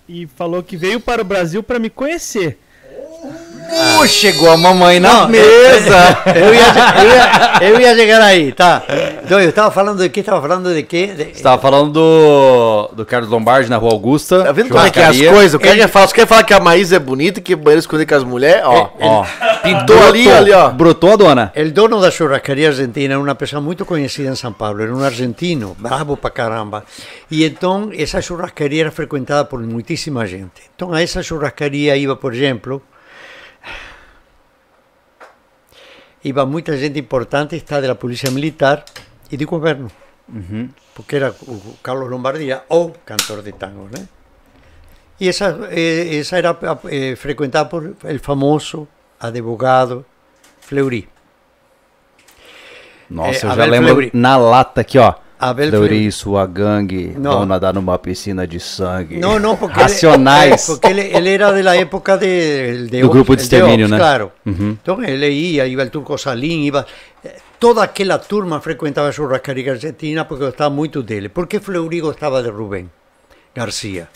e 0.07 0.27
falou 0.27 0.63
que 0.63 0.75
veio 0.75 0.99
para 0.99 1.21
o 1.21 1.25
Brasil 1.25 1.61
para 1.61 1.79
me 1.79 1.89
conhecer. 1.89 2.59
Uh, 3.71 4.07
chegou 4.07 4.49
a 4.51 4.57
mamãe 4.57 4.99
na 4.99 5.21
Não, 5.21 5.29
mesa! 5.29 6.17
Eu 6.25 6.53
ia, 6.53 6.73
eu, 7.03 7.09
ia, 7.09 7.69
eu 7.73 7.79
ia 7.79 7.95
chegar 7.95 8.21
aí, 8.21 8.51
tá? 8.51 8.81
Então 9.23 9.39
eu 9.39 9.49
estava 9.49 9.69
falando 9.71 9.99
de 10.01 10.09
quê? 10.09 10.21
Estava 10.21 10.41
falando 10.41 10.73
de 10.73 10.83
quê? 10.83 11.07
De- 11.07 11.35
Você 11.35 11.43
tava 11.43 11.61
falando 11.61 11.91
do, 11.91 12.89
do 12.95 13.05
Carlos 13.05 13.29
Lombardi 13.29 13.69
na 13.69 13.77
Rua 13.77 13.91
Augusta. 13.91 14.43
Tá 14.43 14.51
vendo 14.51 14.69
como 14.69 14.83
é 14.85 14.89
que 14.89 14.99
é 14.99 15.05
as 15.05 15.17
coisas? 15.21 15.53
O 15.53 15.59
cara 15.59 15.75
quer 16.13 16.25
falar 16.27 16.43
que 16.43 16.53
a 16.53 16.59
Maísa 16.59 16.95
é 16.95 16.99
bonita 16.99 17.39
que 17.41 17.53
o 17.53 17.57
banheiro 17.57 17.79
esconder 17.79 18.05
com 18.07 18.15
as 18.15 18.23
mulheres? 18.23 18.63
Ó, 18.65 18.89
Ó, 18.99 19.25
pintou 19.61 20.07
ali, 20.07 20.29
ali, 20.31 20.51
ó. 20.51 20.69
Brotou 20.69 21.13
a 21.13 21.15
dona. 21.15 21.51
El 21.55 21.71
dono 21.71 22.01
da 22.01 22.09
churrascaria 22.09 22.69
argentina 22.69 23.13
era 23.13 23.21
uma 23.21 23.35
pessoa 23.35 23.61
muito 23.61 23.85
conhecida 23.85 24.29
em 24.29 24.35
São 24.35 24.51
Paulo, 24.51 24.81
era 24.81 24.93
um 24.95 25.03
argentino, 25.03 25.75
bravo 25.77 26.17
pra 26.17 26.29
caramba. 26.31 26.83
E 27.29 27.43
então 27.45 27.89
essa 27.95 28.21
churrascaria 28.21 28.81
era 28.81 28.91
frequentada 28.91 29.45
por 29.45 29.59
muitíssima 29.61 30.25
gente. 30.25 30.61
Então 30.75 30.91
a 30.93 31.01
essa 31.03 31.21
churrascaria 31.21 31.95
iba, 31.95 32.15
por 32.15 32.33
exemplo, 32.33 32.81
iba 36.23 36.45
muita 36.45 36.75
gente 36.77 36.99
importante, 36.99 37.55
está 37.55 37.79
da 37.81 37.95
polícia 37.95 38.29
militar 38.31 38.83
e 39.31 39.37
do 39.37 39.45
governo, 39.45 39.89
porque 40.93 41.15
era 41.15 41.33
o 41.47 41.75
Carlos 41.81 42.09
Lombardia 42.09 42.63
ou 42.69 42.91
cantor 43.05 43.41
de 43.41 43.51
tango, 43.53 43.87
né? 43.91 44.07
E 45.19 45.27
essa, 45.27 45.57
essa 45.71 46.37
era 46.37 46.57
eh, 46.89 47.15
frequentada 47.15 47.67
por 47.69 47.95
el 48.05 48.19
famoso 48.19 48.87
advogado 49.19 50.05
Fleury. 50.61 51.09
Nossa, 53.09 53.47
É, 53.47 53.51
eu 53.51 53.55
já 53.55 53.65
lembro 53.65 53.89
Fleury. 53.95 54.11
na 54.13 54.37
lata 54.37 54.81
aqui, 54.81 54.97
ó. 54.99 55.13
Abel 55.41 55.69
Fleury, 55.69 55.87
Fleury. 55.87 56.11
sua 56.11 56.45
gangue, 56.45 57.13
Não. 57.17 57.31
vão 57.39 57.45
nadar 57.45 57.73
numa 57.73 57.97
piscina 57.97 58.45
de 58.45 58.59
sangue. 58.59 59.17
No, 59.17 59.39
no, 59.39 59.55
porque 59.57 59.79
Racionais. 59.79 60.67
Él, 60.69 60.75
porque 60.75 60.87
él, 60.89 60.99
él 60.99 61.27
era 61.27 61.53
de 61.53 61.63
la 61.63 61.77
época 61.77 62.17
de, 62.17 62.87
de 62.87 62.99
Do 62.99 63.07
Ops, 63.07 63.13
grupo 63.15 63.35
de 63.37 63.61
Ops, 63.63 63.89
¿no? 63.89 63.95
Claro. 63.97 64.31
Ujú. 64.45 64.63
Entonces 64.63 65.09
él 65.09 65.19
leía, 65.21 65.65
iba 65.65 65.81
el 65.83 65.91
Turco 65.91 66.17
Salín, 66.17 66.61
iba... 66.63 66.85
eh, 67.23 67.37
Toda 67.57 67.83
aquela 67.83 68.19
turma 68.19 68.59
frequentava 68.61 69.09
a 69.09 69.11
churrascaria 69.13 69.71
argentina 69.73 70.27
porque 70.27 70.45
gostava 70.45 70.69
muito 70.69 71.01
dele. 71.03 71.29
Por 71.29 71.47
que 71.47 71.59
Fleury 71.59 71.99
gostava 72.01 72.41
de 72.43 72.49
Rubén 72.51 72.89
García? 73.55 74.09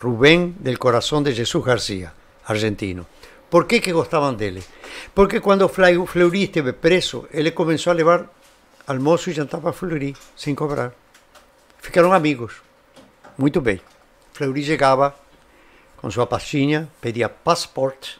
Rubén 0.00 0.56
del 0.60 0.78
corazón 0.78 1.22
de 1.24 1.34
Jesús 1.34 1.64
García, 1.64 2.12
argentino. 2.46 3.06
Por 3.48 3.66
que 3.66 3.80
que 3.80 3.92
gostavam 3.92 4.34
dele? 4.36 4.62
Porque 5.14 5.40
quando 5.40 5.68
Fle- 5.68 6.06
Fleury 6.06 6.44
esteve 6.44 6.72
preso, 6.72 7.28
ele 7.32 7.52
começou 7.52 7.90
a 7.90 7.94
levar 7.94 8.26
almoço 8.86 9.30
e 9.30 9.32
jantar 9.32 9.60
para 9.60 9.72
Fleury, 9.72 10.14
sem 10.36 10.54
cobrar. 10.54 10.92
Ficaram 11.78 12.12
amigos. 12.12 12.54
Muito 13.36 13.60
bem. 13.60 13.80
Fleury 14.32 14.62
chegava 14.64 15.14
com 15.96 16.10
sua 16.10 16.26
pastinha, 16.26 16.88
pedia 17.00 17.28
passport, 17.28 18.16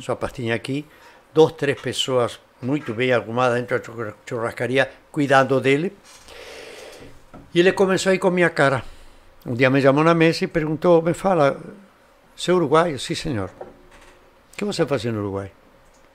sua 0.00 0.16
pastinha 0.16 0.54
aqui, 0.54 0.84
duas, 1.32 1.52
três 1.52 1.80
pessoas 1.80 2.40
muito 2.60 2.92
bem 2.92 3.12
arrumadas 3.12 3.58
dentro 3.58 3.78
da 3.78 3.84
churra- 3.84 4.14
churrascaria, 4.28 4.90
cuidando 5.12 5.60
dele. 5.60 5.96
E 7.54 7.60
ele 7.60 7.72
começou 7.72 8.10
a 8.10 8.14
ir 8.14 8.18
com 8.18 8.30
minha 8.30 8.50
cara. 8.50 8.82
Um 9.46 9.54
dia 9.54 9.70
me 9.70 9.80
chamou 9.80 10.04
na 10.04 10.14
mesa 10.14 10.44
e 10.44 10.46
perguntou, 10.46 11.00
me 11.02 11.14
fala, 11.14 11.58
você 12.36 12.50
é 12.50 12.54
uruguaio? 12.54 12.98
Sim, 12.98 13.14
senhor. 13.14 13.50
O 13.60 14.56
que 14.56 14.64
você 14.64 14.84
fazia 14.84 15.10
no 15.10 15.20
Uruguai? 15.20 15.50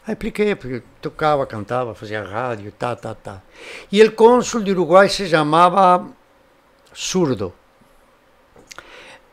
Aí 0.07 0.13
expliquei, 0.13 0.55
porque 0.55 0.83
tocava, 1.01 1.47
cantava, 1.47 1.95
fazia 1.95 2.23
rádio, 2.23 2.71
tá, 2.71 2.95
tá, 2.95 3.15
tá. 3.15 3.41
E 3.91 4.03
o 4.03 4.11
cônsul 4.11 4.61
de 4.61 4.71
Uruguai 4.71 5.09
se 5.09 5.27
chamava 5.27 6.07
Surdo. 6.93 7.51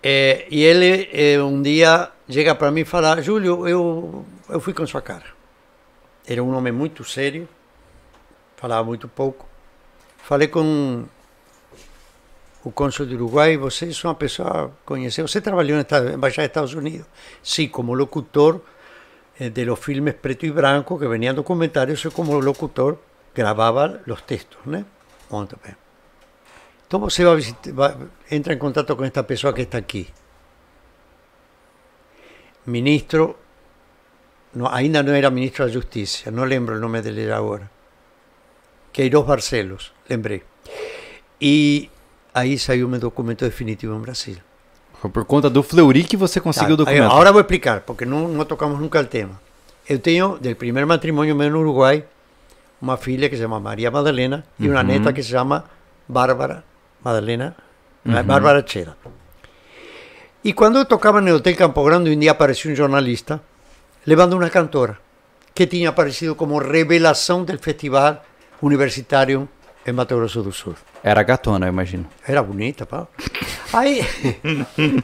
Eh, 0.02 0.46
e 0.50 0.62
ele 0.62 1.08
eh, 1.12 1.42
um 1.42 1.60
dia 1.60 2.10
chega 2.28 2.54
para 2.54 2.70
mim 2.70 2.80
e 2.80 2.84
fala, 2.84 3.20
Júlio, 3.20 3.68
eu, 3.68 4.24
eu 4.48 4.60
fui 4.60 4.72
com 4.72 4.86
sua 4.86 5.02
cara. 5.02 5.26
Era 6.26 6.42
um 6.42 6.56
homem 6.56 6.72
muito 6.72 7.04
sério, 7.04 7.46
falava 8.56 8.84
muito 8.84 9.06
pouco. 9.08 9.46
Falei 10.16 10.48
com 10.48 11.04
o 12.64 12.72
cônsul 12.72 13.06
de 13.06 13.14
Uruguai, 13.14 13.56
você 13.56 13.90
é 13.90 14.08
uma 14.08 14.14
pessoa 14.14 14.72
conheceu, 14.86 15.28
você 15.28 15.40
trabalhou 15.40 15.76
na 15.76 16.14
Embaixada 16.14 16.48
dos 16.48 16.50
Estados 16.50 16.74
Unidos? 16.74 17.06
Sim, 17.42 17.68
como 17.68 17.92
locutor 17.92 18.54
eh, 18.56 18.62
de 19.38 19.64
los 19.64 19.78
filmes 19.78 20.14
preto 20.14 20.46
y 20.46 20.50
blanco 20.50 20.98
que 20.98 21.06
venían 21.06 21.34
documentarios, 21.36 22.02
yo 22.02 22.10
como 22.12 22.40
locutor 22.40 23.00
grababa 23.34 24.00
los 24.06 24.24
textos, 24.26 24.58
¿no? 24.66 24.84
Muito 25.30 25.56
bem. 25.64 25.74
Então 26.86 27.00
você 27.00 27.24
vai, 27.24 27.36
visit- 27.36 27.72
vai- 27.72 27.96
entra 28.30 28.52
em 28.52 28.58
contato 28.58 28.94
com 28.96 29.04
esta 29.04 29.22
pessoa 29.24 29.52
que 29.54 29.62
está 29.62 29.78
aqui. 29.78 30.06
ministro, 32.66 33.36
no, 34.54 34.68
ainda 34.68 35.02
não 35.02 35.12
era 35.12 35.30
ministro 35.30 35.64
da 35.64 35.70
Justiça, 35.72 36.30
não 36.30 36.44
lembro 36.44 36.76
o 36.76 36.78
nome 36.78 37.00
dele 37.02 37.30
agora. 37.32 37.70
Queiroz 38.92 39.26
Barcelos, 39.26 39.92
lembrei. 40.08 40.42
E 41.40 41.90
aí 42.34 42.58
saiu 42.58 42.88
meu 42.88 43.00
documento 43.00 43.44
definitivo 43.44 43.94
em 43.96 44.00
Brasil. 44.00 44.36
Foi 45.02 45.10
por 45.10 45.24
conta 45.24 45.50
do 45.50 45.64
Fleury 45.64 46.04
que 46.04 46.16
você 46.16 46.40
conseguiu 46.40 46.74
o 46.74 46.76
Tá, 46.78 46.84
documento. 46.84 47.10
agora 47.10 47.32
vou 47.32 47.40
explicar, 47.40 47.80
porque 47.80 48.04
não, 48.04 48.28
não 48.28 48.44
tocamos 48.44 48.78
nunca 48.78 49.00
o 49.00 49.04
tema. 49.04 49.32
Eu 49.88 49.98
tenho, 49.98 50.38
do 50.38 50.54
primeiro 50.54 50.86
matrimônio 50.86 51.34
meu 51.34 51.50
no 51.50 51.58
Uruguai, 51.58 52.04
uma 52.80 52.96
filha 52.96 53.28
que 53.28 53.34
se 53.34 53.42
chama 53.42 53.58
Maria 53.58 53.90
Madalena 53.90 54.44
e 54.60 54.68
uma 54.68 54.78
Uhum. 54.80 54.86
neta 54.86 55.12
que 55.12 55.20
se 55.20 55.30
chama 55.30 55.64
Bárbara 56.08 56.62
Madalena, 57.04 57.56
não 58.04 58.16
é? 58.16 58.20
Uhum. 58.20 58.26
Bárbara 58.28 58.64
Chera. 58.64 58.96
E 60.44 60.52
quando 60.52 60.78
eu 60.78 60.84
tocava 60.84 61.20
no 61.20 61.34
Hotel 61.34 61.56
Campo 61.56 61.82
Grande, 61.84 62.08
um 62.10 62.16
dia 62.18 62.30
apareceu 62.30 62.70
um 62.70 62.74
jornalista 62.76 63.40
levando 64.06 64.34
uma 64.34 64.48
cantora 64.50 64.96
que 65.52 65.66
tinha 65.66 65.88
aparecido 65.88 66.36
como 66.36 66.58
revelação 66.58 67.42
do 67.44 67.58
festival 67.58 68.24
universitário 68.62 69.48
em 69.86 69.92
Mato 69.92 70.14
Grosso 70.16 70.42
do 70.42 70.52
Sul. 70.52 70.74
Era 71.02 71.22
gatona, 71.22 71.66
eu 71.66 71.70
imagino. 71.72 72.06
Era 72.26 72.42
bonita, 72.42 72.86
pá. 72.86 73.06
Aí, 73.72 74.00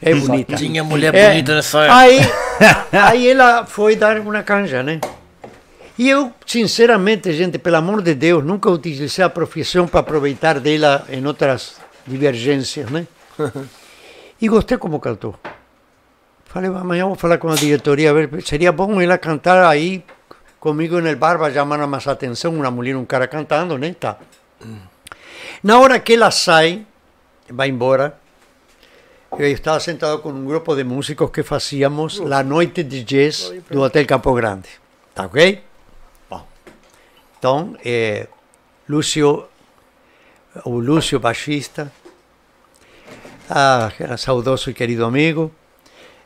é 0.01 0.13
bonita. 0.13 0.55
Tinha 0.55 0.83
mulher 0.83 1.13
É. 1.15 1.29
bonita 1.29 1.55
nessa 1.55 1.79
época. 1.83 1.97
Aí, 1.97 2.19
aí 2.93 3.27
ela 3.29 3.65
foi 3.65 3.95
dar 3.95 4.19
uma 4.19 4.43
canja, 4.43 4.83
né? 4.83 4.99
E 5.97 6.07
eu, 6.07 6.31
sinceramente, 6.45 7.33
gente, 7.33 7.57
pelo 7.57 7.77
amor 7.77 8.01
de 8.01 8.13
Deus, 8.13 8.43
nunca 8.43 8.69
utilizei 8.69 9.25
a 9.25 9.29
profissão 9.29 9.87
para 9.87 9.99
aproveitar 10.01 10.59
dela 10.59 11.03
em 11.09 11.25
outras 11.25 11.77
divergências, 12.07 12.89
né? 12.89 13.07
E 14.41 14.47
gostei 14.47 14.77
como 14.77 15.01
cantou. 15.01 15.35
Falei, 16.45 16.69
amanhã 16.69 17.05
vou 17.05 17.15
falar 17.15 17.37
com 17.37 17.49
a 17.49 17.55
diretoria, 17.55 18.09
a 18.09 18.13
ver, 18.13 18.29
seria 18.45 18.71
bom 18.71 19.01
ela 19.01 19.17
cantar 19.17 19.67
aí 19.67 20.01
comigo 20.61 21.01
no 21.01 21.15
bar, 21.17 21.37
vai 21.37 21.51
chamar 21.51 21.85
mais 21.85 22.07
atenção, 22.07 22.55
uma 22.55 22.71
mulher 22.71 22.95
um 22.95 23.03
cara 23.03 23.27
cantando, 23.27 23.77
né? 23.77 23.93
Tá. 23.99 24.15
Na 25.63 25.79
hora 25.79 25.99
que 25.99 26.13
ela 26.13 26.31
sai, 26.31 26.85
vai 27.49 27.69
embora, 27.69 28.19
eu 29.37 29.47
estava 29.47 29.79
sentado 29.79 30.19
com 30.19 30.29
um 30.29 30.45
grupo 30.45 30.75
de 30.75 30.83
músicos 30.83 31.29
que 31.31 31.43
fazíamos 31.43 32.19
a 32.19 32.43
noite 32.43 32.83
de 32.83 33.03
jazz 33.03 33.53
do 33.69 33.81
Hotel 33.81 34.05
Campo 34.05 34.33
Grande. 34.33 34.69
Tá 35.13 35.25
ok? 35.25 35.61
Bom. 36.29 36.47
Então, 37.37 37.75
eh, 37.83 38.27
Lúcio, 38.87 39.47
o 40.65 40.79
Lúcio 40.79 41.19
baixista, 41.19 41.91
ah, 43.49 43.91
era 43.99 44.17
saudoso 44.17 44.69
e 44.69 44.73
querido 44.73 45.05
amigo, 45.05 45.51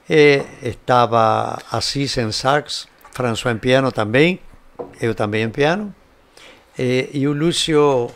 eh, 0.10 0.46
estava 0.62 1.60
Assis 1.72 2.18
em 2.18 2.32
sax, 2.32 2.88
François 3.12 3.56
em 3.56 3.60
piano 3.60 3.92
também, 3.92 4.40
eu 5.02 5.14
também 5.14 5.44
em 5.44 5.50
piano, 5.50 5.94
eh, 6.78 7.10
e 7.14 7.28
o 7.28 7.34
Lúcio 7.34 8.10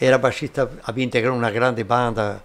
era 0.00 0.18
baixista, 0.18 0.70
havia 0.84 1.04
integrado 1.04 1.36
uma 1.36 1.50
grande 1.50 1.82
banda 1.84 2.42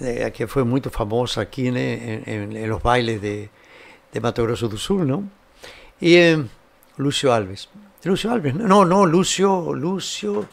eh, 0.00 0.30
que 0.30 0.46
foi 0.46 0.64
muito 0.64 0.90
famosa 0.90 1.42
aqui 1.42 1.70
né, 1.70 2.22
em, 2.26 2.32
em, 2.54 2.64
em 2.64 2.78
bailes 2.78 3.20
de, 3.20 3.48
de 4.12 4.20
Mato 4.20 4.42
Grosso 4.42 4.68
do 4.68 4.78
Sul, 4.78 5.04
não? 5.04 5.28
E 6.00 6.16
eh, 6.16 6.38
Lúcio 6.98 7.30
Alves. 7.30 7.68
Lúcio 8.04 8.30
Alves? 8.30 8.54
Não, 8.54 8.84
não, 8.84 9.04
Lúcio, 9.04 9.48
Lúcio, 9.72 10.48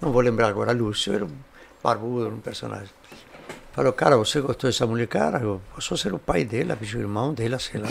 não 0.00 0.10
vou 0.12 0.20
lembrar 0.22 0.48
agora, 0.48 0.72
Lúcio, 0.72 1.12
era 1.14 1.24
um 1.24 1.30
barbudo, 1.82 2.28
um 2.28 2.38
personagem. 2.40 2.88
Falou, 3.72 3.92
cara, 3.92 4.16
você 4.16 4.40
gostou 4.40 4.70
dessa 4.70 4.86
mulher? 4.86 5.08
Cara, 5.08 5.38
eu 5.40 5.60
posso 5.74 5.96
ser 5.96 6.14
o 6.14 6.18
pai 6.18 6.44
dela, 6.44 6.76
bicho, 6.76 6.96
irmão 6.96 7.34
dela, 7.34 7.58
sei 7.58 7.80
lá. 7.80 7.88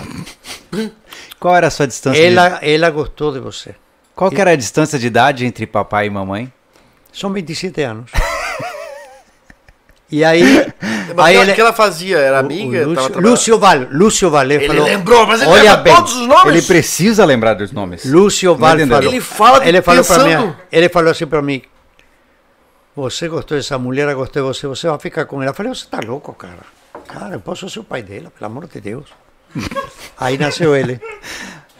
Qual 1.40 1.54
era 1.56 1.68
a 1.68 1.70
sua 1.70 1.86
distância? 1.86 2.22
de- 2.22 2.28
Ela, 2.28 2.60
ela 2.62 2.90
gostou 2.90 3.34
de 3.34 3.40
você. 3.42 3.76
Qual 4.16 4.30
que 4.32 4.40
era 4.40 4.52
a 4.52 4.56
distância 4.56 4.98
de 4.98 5.08
idade 5.08 5.46
entre 5.46 5.68
papai 5.68 6.08
e 6.08 6.10
mamãe? 6.10 6.52
São 7.14 7.32
27 7.32 7.82
anos. 7.84 8.11
E 10.11 10.24
aí, 10.24 10.43
Mas 11.16 11.26
aí 11.26 11.38
o 11.38 11.41
ele, 11.41 11.53
que 11.53 11.61
ela 11.61 11.74
fazia? 11.74 12.20
Era 12.20 12.39
amiga? 12.39 12.86
Lúcio, 12.86 13.03
trabalhando- 13.09 13.30
Lúcio 13.30 13.57
Val, 13.59 13.78
Lúcio 13.91 14.30
Val, 14.30 14.43
ele, 14.43 14.53
Ele 14.55 14.68
falou, 14.68 14.84
lembrou, 14.86 15.26
mas 15.28 15.41
ele 15.41 15.49
olha 15.49 15.64
lembra 15.64 15.78
bem, 15.78 15.95
todos 15.95 16.14
os 16.16 16.28
nomes. 16.28 16.45
Ele 16.53 16.61
precisa 16.61 17.26
lembrar 17.26 17.53
dos 17.55 17.72
nomes. 17.72 18.05
Lúcio 18.05 18.55
Val 18.55 18.76
entendeu? 18.76 18.97
falou, 18.97 19.11
Ele 19.11 19.22
fala 19.22 19.68
ele 19.68 19.82
falou 19.82 20.03
pensando. 20.03 20.47
mim, 20.47 20.55
ele 20.72 20.89
falou 20.89 21.09
assim 21.11 21.26
para 21.26 21.41
mim, 21.41 21.64
você 22.95 23.28
gostou 23.28 23.57
dessa 23.57 23.80
mulher, 23.80 24.07
eu 24.07 24.16
gostei 24.16 24.39
de 24.41 24.47
você, 24.47 24.68
você 24.68 24.88
vai 24.88 24.99
ficar 24.99 25.26
com 25.26 25.41
ela. 25.41 25.49
Eu 25.49 25.55
falei, 25.55 25.74
você 25.74 25.88
tá 25.89 25.99
louco, 26.05 26.32
cara. 26.34 26.59
Cara, 27.07 27.34
eu 27.34 27.39
posso 27.39 27.68
ser 27.68 27.80
o 27.80 27.84
pai 27.84 28.03
dela, 28.03 28.30
pelo 28.38 28.45
amor 28.51 28.68
de 28.68 28.80
Deus. 28.80 29.05
Aí 30.20 30.38
nasceu 30.38 30.76
ele. 30.76 31.01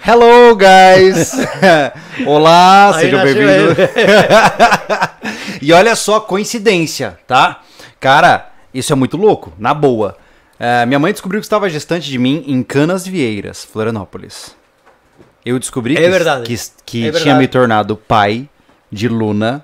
Hello, 0.06 0.56
guys! 0.56 1.32
Olá, 2.28 2.94
Aí 2.96 3.06
sejam 3.06 3.24
bem-vindos. 3.24 3.78
e 5.62 5.72
olha 5.72 5.96
só, 5.96 6.20
coincidência, 6.20 7.18
tá? 7.26 7.62
Cara, 8.02 8.52
isso 8.74 8.92
é 8.92 8.96
muito 8.96 9.16
louco, 9.16 9.54
na 9.58 9.74
boa. 9.74 10.18
É, 10.60 10.86
minha 10.86 11.00
mãe 11.00 11.12
descobriu 11.14 11.40
que 11.40 11.46
estava 11.46 11.70
gestante 11.70 12.10
de 12.10 12.20
mim 12.20 12.44
em 12.48 12.62
Canas 12.64 13.08
Vieiras, 13.08 13.64
Florianópolis. 13.64 14.56
Eu 15.46 15.58
descobri 15.58 15.96
É 15.96 16.02
que, 16.02 16.10
verdade. 16.10 16.44
que, 16.46 16.56
que 16.86 17.08
É 17.08 17.12
tinha 17.12 17.14
verdade. 17.14 17.40
me 17.40 17.48
tornado 17.48 17.96
pai 17.96 18.50
de 18.92 19.08
Luna 19.08 19.64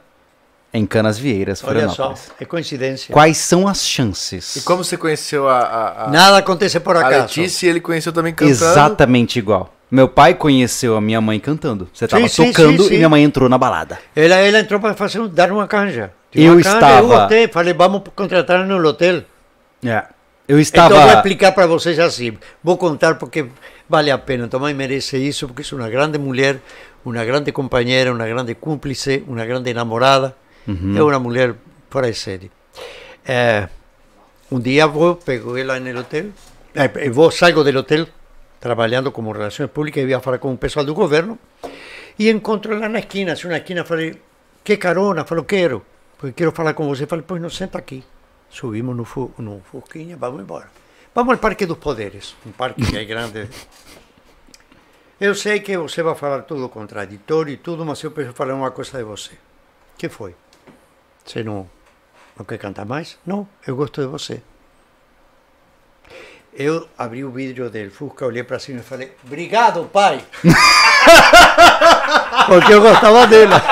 em 0.73 0.85
Canas 0.85 1.17
Vieiras, 1.17 1.61
Olha 1.63 1.87
só, 1.89 1.95
Florianópolis. 1.95 2.31
é 2.39 2.45
coincidência. 2.45 3.11
Quais 3.13 3.37
são 3.37 3.67
as 3.67 3.85
chances? 3.85 4.55
E 4.55 4.61
como 4.61 4.83
você 4.85 4.95
conheceu 4.95 5.49
a, 5.49 5.59
a, 5.59 6.05
a, 6.05 6.09
Nada 6.09 6.37
acontece 6.37 6.79
por 6.79 6.95
a 6.95 7.01
acaso. 7.01 7.21
Letícia 7.23 7.67
e 7.67 7.69
ele 7.69 7.81
conheceu 7.81 8.13
também 8.13 8.33
cantando? 8.33 8.51
Exatamente 8.51 9.37
igual. 9.37 9.73
Meu 9.91 10.07
pai 10.07 10.35
conheceu 10.35 10.95
a 10.95 11.01
minha 11.01 11.19
mãe 11.19 11.39
cantando. 11.39 11.89
Você 11.93 12.07
tava 12.07 12.27
sim, 12.27 12.51
tocando 12.51 12.83
sim, 12.83 12.89
sim. 12.89 12.93
e 12.93 12.97
minha 12.97 13.09
mãe 13.09 13.23
entrou 13.23 13.49
na 13.49 13.57
balada. 13.57 13.97
Ela, 14.15 14.35
ela 14.35 14.59
entrou 14.59 14.79
para 14.79 14.93
fazer, 14.93 15.27
dar 15.29 15.51
uma 15.51 15.67
canja. 15.67 16.11
Eu 16.33 16.55
canja, 16.57 16.69
estava- 16.75 16.97
Eu 16.99 17.07
gostei, 17.07 17.47
falei, 17.47 17.73
vamos 17.73 18.03
contratar 18.15 18.65
no 18.65 18.87
hotel. 18.87 19.23
É. 19.83 20.03
Eu 20.47 20.59
estava. 20.59 20.93
Então 20.93 21.07
vou 21.07 21.15
explicar 21.15 21.51
para 21.53 21.65
vocês 21.67 21.97
assim. 21.99 22.37
Vou 22.63 22.77
contar 22.77 23.15
porque 23.15 23.47
vale 23.87 24.11
a 24.11 24.17
pena. 24.17 24.47
Tomás 24.47 24.75
merece 24.75 25.17
isso 25.17 25.47
porque 25.47 25.63
é 25.63 25.75
uma 25.77 25.89
grande 25.89 26.17
mulher, 26.17 26.59
uma 27.03 27.23
grande 27.25 27.51
companheira, 27.51 28.11
uma 28.13 28.27
grande 28.27 28.55
cúmplice, 28.55 29.23
uma 29.27 29.45
grande 29.45 29.73
namorada. 29.73 30.35
É 30.67 31.01
uma 31.01 31.19
mulher 31.19 31.55
fora 31.89 32.11
de 32.11 32.17
série. 32.17 32.51
É, 33.25 33.67
um 34.51 34.59
dia 34.59 34.85
vou, 34.87 35.15
pego 35.15 35.57
ela 35.57 35.79
no 35.79 35.99
hotel, 35.99 36.25
eh, 36.75 36.89
eu 37.07 37.13
vou, 37.13 37.31
salgo 37.31 37.63
do 37.63 37.79
hotel 37.79 38.07
trabalhando 38.59 39.11
como 39.11 39.31
relações 39.31 39.69
públicas 39.71 40.03
e 40.03 40.07
ia 40.07 40.19
falar 40.19 40.37
com 40.37 40.53
o 40.53 40.57
pessoal 40.57 40.85
do 40.85 40.93
governo 40.93 41.37
e 42.17 42.29
encontro 42.29 42.73
ela 42.73 42.89
na 42.89 42.99
esquina, 42.99 43.33
assim, 43.33 43.47
na 43.47 43.57
esquina, 43.57 43.85
falei, 43.85 44.19
que 44.63 44.77
carona? 44.77 45.23
Falou, 45.23 45.45
quero, 45.45 45.85
porque 46.17 46.33
quero 46.33 46.51
falar 46.51 46.73
com 46.73 46.87
você. 46.87 47.07
Falei, 47.07 47.23
pois 47.25 47.41
não, 47.41 47.49
senta 47.49 47.77
aqui. 47.77 48.03
Subimos 48.49 48.95
no, 48.95 49.05
fu 49.05 49.31
no 49.37 49.61
Fusquinha, 49.61 50.17
vamos 50.17 50.41
embora. 50.41 50.69
Vamos 51.15 51.33
ao 51.33 51.39
Parque 51.39 51.65
dos 51.65 51.77
Poderes, 51.77 52.35
um 52.45 52.51
parque 52.51 52.85
que 52.85 52.97
é 52.97 53.05
grande. 53.05 53.47
Eu 55.19 55.35
sei 55.35 55.59
que 55.59 55.77
você 55.77 56.01
vai 56.01 56.15
falar 56.15 56.43
tudo 56.43 56.69
contraditório 56.69 57.53
e 57.53 57.57
tudo, 57.57 57.85
mas 57.85 58.01
eu 58.01 58.09
preciso 58.09 58.33
falar 58.33 58.55
uma 58.55 58.71
coisa 58.71 58.99
de 58.99 59.03
você. 59.03 59.31
que 59.97 60.07
foi? 60.07 60.33
Você 61.25 61.43
não, 61.43 61.69
não 62.37 62.45
quer 62.45 62.57
cantar 62.57 62.85
mais? 62.85 63.19
Não, 63.25 63.45
eu 63.67 63.75
gosto 63.75 63.99
de 63.99 64.07
você. 64.07 64.41
Eu 66.61 66.89
abri 66.97 67.23
o 67.23 67.31
vidro 67.31 67.69
do 67.69 67.89
Fusca, 67.89 68.25
olhei 68.25 68.43
para 68.43 68.59
cima 68.59 68.81
e 68.81 68.83
falei, 68.83 69.13
obrigado, 69.25 69.89
pai. 69.93 70.19
Porque 72.47 72.73
eu 72.73 72.81
gostava 72.81 73.25
dela. 73.27 73.63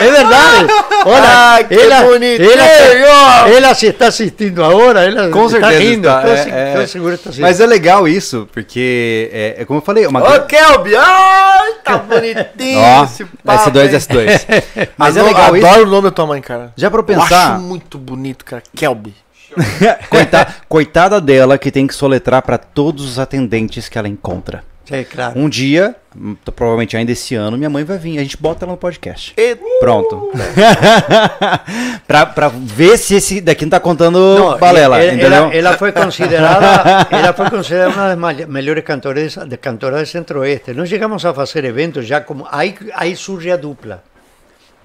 É 0.00 0.08
verdade. 0.08 0.66
Olha, 1.04 1.28
Ai, 1.28 1.64
que 1.64 1.74
ela, 1.74 2.02
bonitinho! 2.04 2.48
ela, 2.52 3.48
ela 3.48 3.74
se 3.74 3.86
está 3.86 4.06
assistindo 4.06 4.62
agora, 4.64 5.04
ela 5.04 5.30
Com 5.30 5.46
está 5.46 5.58
certeza 5.68 5.80
rindo. 5.82 6.08
está, 6.08 6.18
Estou 6.34 6.54
é, 6.54 6.60
é. 6.60 6.68
estou 6.68 6.86
seguro 6.86 7.18
que 7.18 7.28
está 7.28 7.40
Mas 7.42 7.58
é 7.58 7.66
legal 7.66 8.06
isso, 8.06 8.48
porque 8.52 9.28
é, 9.32 9.56
é 9.58 9.64
como 9.64 9.80
eu 9.80 9.84
falei, 9.84 10.06
uma 10.06 10.20
Ô, 10.20 10.42
Kelby! 10.46 10.94
Ai, 10.94 11.72
tá 11.82 11.98
bonitinho 11.98 12.78
Ó, 12.78 13.04
esse 13.04 13.24
papo, 13.24 13.70
S2, 13.72 13.82
hein? 13.82 13.98
S2. 13.98 14.88
Mas 14.96 15.16
é 15.16 15.20
Adoro- 15.20 15.34
legal 15.36 15.56
isso. 15.56 15.66
Adoro 15.66 15.86
o 15.88 15.90
nome 15.90 16.02
da 16.04 16.10
tua 16.12 16.26
mãe, 16.28 16.40
cara. 16.40 16.72
Já 16.76 16.88
pra 16.88 16.98
eu 17.00 17.02
Eu 17.02 17.04
pensar, 17.06 17.54
acho 17.54 17.60
muito 17.62 17.98
bonito, 17.98 18.44
cara. 18.44 18.62
Kelby. 18.76 19.12
coita- 20.10 20.54
coitada 20.68 21.20
dela 21.20 21.58
que 21.58 21.70
tem 21.70 21.86
que 21.86 21.94
soletrar 21.94 22.42
pra 22.42 22.58
todos 22.58 23.04
os 23.04 23.18
atendentes 23.18 23.88
que 23.88 23.98
ela 23.98 24.08
encontra. 24.08 24.64
É 24.90 25.04
claro. 25.04 25.38
Um 25.38 25.48
dia, 25.48 25.94
hum, 26.14 26.36
provavelmente 26.54 26.96
ainda 26.96 27.12
esse 27.12 27.34
ano, 27.34 27.56
minha 27.56 27.70
mãe 27.70 27.82
vai 27.84 27.96
vir. 27.96 28.18
A 28.18 28.22
gente 28.22 28.36
bota 28.36 28.64
ela 28.64 28.72
no 28.72 28.76
podcast. 28.78 29.32
E- 29.38 29.56
Pronto. 29.80 30.30
pra, 32.06 32.26
pra 32.26 32.48
ver 32.48 32.98
se 32.98 33.14
esse 33.14 33.40
daqui 33.40 33.64
não 33.64 33.70
tá 33.70 33.80
contando 33.80 34.18
Não, 34.18 34.58
balela, 34.58 34.98
ela, 35.02 35.14
entendeu? 35.14 35.32
ela- 35.32 35.54
ela 35.54 35.78
foi 35.78 35.92
considerada, 35.92 37.06
ela 37.16 37.32
foi 37.32 37.48
considerada 37.48 38.14
uma 38.16 38.34
das 38.34 38.46
melhores 38.46 38.84
cantoras 38.84 39.36
de 39.36 39.56
cantoras 39.56 40.08
do 40.08 40.12
Centro-Oeste. 40.12 40.74
Nós 40.74 40.88
chegamos 40.88 41.24
a 41.24 41.32
fazer 41.32 41.64
eventos 41.64 42.06
já 42.06 42.20
como 42.20 42.46
aí 42.50 42.74
aí 42.94 43.16
surge 43.16 43.50
a 43.50 43.56
dupla. 43.56 44.02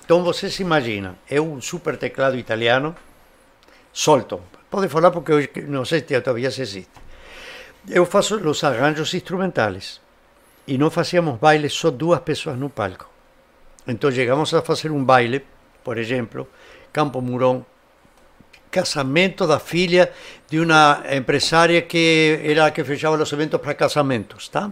Então 0.05 0.23
você 0.23 0.49
se 0.49 0.61
imagina, 0.61 1.15
é 1.29 1.41
um 1.41 1.59
super 1.59 1.97
teclado 1.97 2.37
italiano, 2.37 2.95
solto. 3.91 4.39
Pode 4.69 4.89
falar 4.89 5.11
porque 5.11 5.31
hoje 5.31 5.49
não 5.67 5.85
sei 5.85 5.99
se 5.99 6.21
todavía 6.21 6.51
se 6.51 6.61
existe. 6.61 6.91
eu 7.89 8.05
faço 8.05 8.35
os 8.35 8.63
arranjos 8.63 9.13
instrumentais. 9.13 10.01
E 10.67 10.77
não 10.77 10.91
fazíamos 10.91 11.39
baile 11.39 11.69
só 11.69 11.89
duas 11.89 12.19
pessoas 12.19 12.57
no 12.57 12.69
palco. 12.69 13.09
Então 13.87 14.11
chegamos 14.11 14.53
a 14.53 14.61
fazer 14.61 14.91
um 14.91 15.01
baile, 15.03 15.45
por 15.81 15.97
exemplo, 15.97 16.49
Campo 16.91 17.21
Mourão, 17.21 17.65
casamento 18.69 19.47
da 19.47 19.59
filha 19.59 20.11
de 20.49 20.59
uma 20.59 21.01
empresária 21.09 21.81
que 21.81 22.41
era 22.43 22.65
a 22.65 22.71
que 22.71 22.83
fechava 22.83 23.15
os 23.15 23.31
eventos 23.31 23.61
para 23.61 23.73
casamentos, 23.73 24.49
tá? 24.49 24.69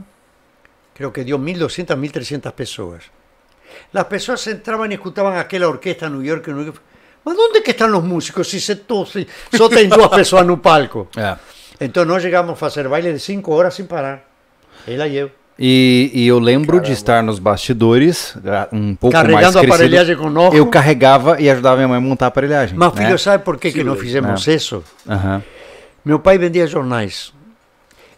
Creo 0.93 1.11
que 1.11 1.23
dio 1.23 1.39
1.200, 1.39 1.95
1.300 1.95 2.51
pessoas. 2.51 3.03
As 3.93 4.03
pessoas 4.03 4.45
entravam 4.47 4.85
e 4.87 4.95
escutavam 4.95 5.37
aquela 5.37 5.67
orquestra 5.67 6.09
em 6.09 6.11
New 6.11 6.23
York, 6.23 6.51
New 6.51 6.65
York. 6.65 6.79
Mas 7.25 7.35
onde 7.37 7.61
que 7.61 7.71
estão 7.71 7.97
os 7.97 8.03
músicos 8.03 8.47
se, 8.49 8.61
se 8.61 8.75
to- 8.75 9.05
se 9.05 9.27
só 9.55 9.67
tem 9.67 9.89
duas 9.89 10.07
pessoas 10.09 10.45
no 10.45 10.57
palco? 10.57 11.07
É. 11.17 11.35
Então 11.81 12.05
nós 12.05 12.21
chegamos 12.21 12.51
a 12.53 12.55
fazer 12.55 12.87
baile 12.87 13.11
de 13.11 13.19
cinco 13.19 13.51
horas 13.51 13.73
sem 13.73 13.85
parar. 13.85 14.21
Ela 14.87 15.07
e 15.07 15.17
eu. 15.17 15.31
E, 15.57 16.11
e 16.13 16.27
eu 16.27 16.37
lembro 16.37 16.81
de 16.81 16.91
estar 16.91 17.23
nos 17.23 17.39
bastidores, 17.39 18.35
um 18.73 18.93
pouco 18.93 19.15
mais 19.15 19.25
Carregando 19.27 19.57
a 19.57 19.61
crescido. 19.61 19.73
aparelhagem 19.73 20.15
conosco. 20.17 20.55
Eu 20.55 20.67
carregava 20.67 21.39
e 21.41 21.49
ajudava 21.49 21.77
minha 21.77 21.87
mãe 21.87 21.97
a 21.97 22.01
montar 22.01 22.25
a 22.25 22.27
aparelhagem. 22.27 22.77
Mas 22.77 22.93
né? 22.93 23.05
filho, 23.05 23.17
sabe 23.17 23.43
por 23.43 23.57
que, 23.57 23.71
que 23.71 23.83
nós 23.83 23.97
fizemos 23.99 24.45
isso? 24.47 24.83
Aham. 25.09 25.41
Meu 26.03 26.19
pai 26.19 26.37
vendia 26.37 26.67
jornais. 26.67 27.33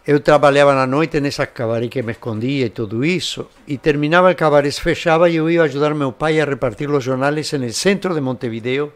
Eu 0.08 0.22
trabalhava 0.22 0.74
na 0.74 0.88
noite 0.88 1.20
nessa 1.20 1.46
cabaré 1.46 1.90
que 1.90 2.02
me 2.02 2.14
escondia 2.14 2.68
e 2.68 2.70
tudo 2.70 3.04
isso. 3.04 3.50
E 3.68 3.78
terminava 3.78 4.32
o 4.32 4.36
cabaré, 4.36 4.72
se 4.72 4.80
fechava 4.80 5.30
e 5.30 5.36
eu 5.36 5.50
ia 5.50 5.64
ajudar 5.64 5.94
meu 5.94 6.14
pai 6.14 6.40
a 6.40 6.46
repartir 6.46 6.90
os 6.90 7.04
jornais 7.04 7.52
no 7.52 7.74
centro 7.74 8.14
de 8.14 8.22
Montevideo, 8.22 8.94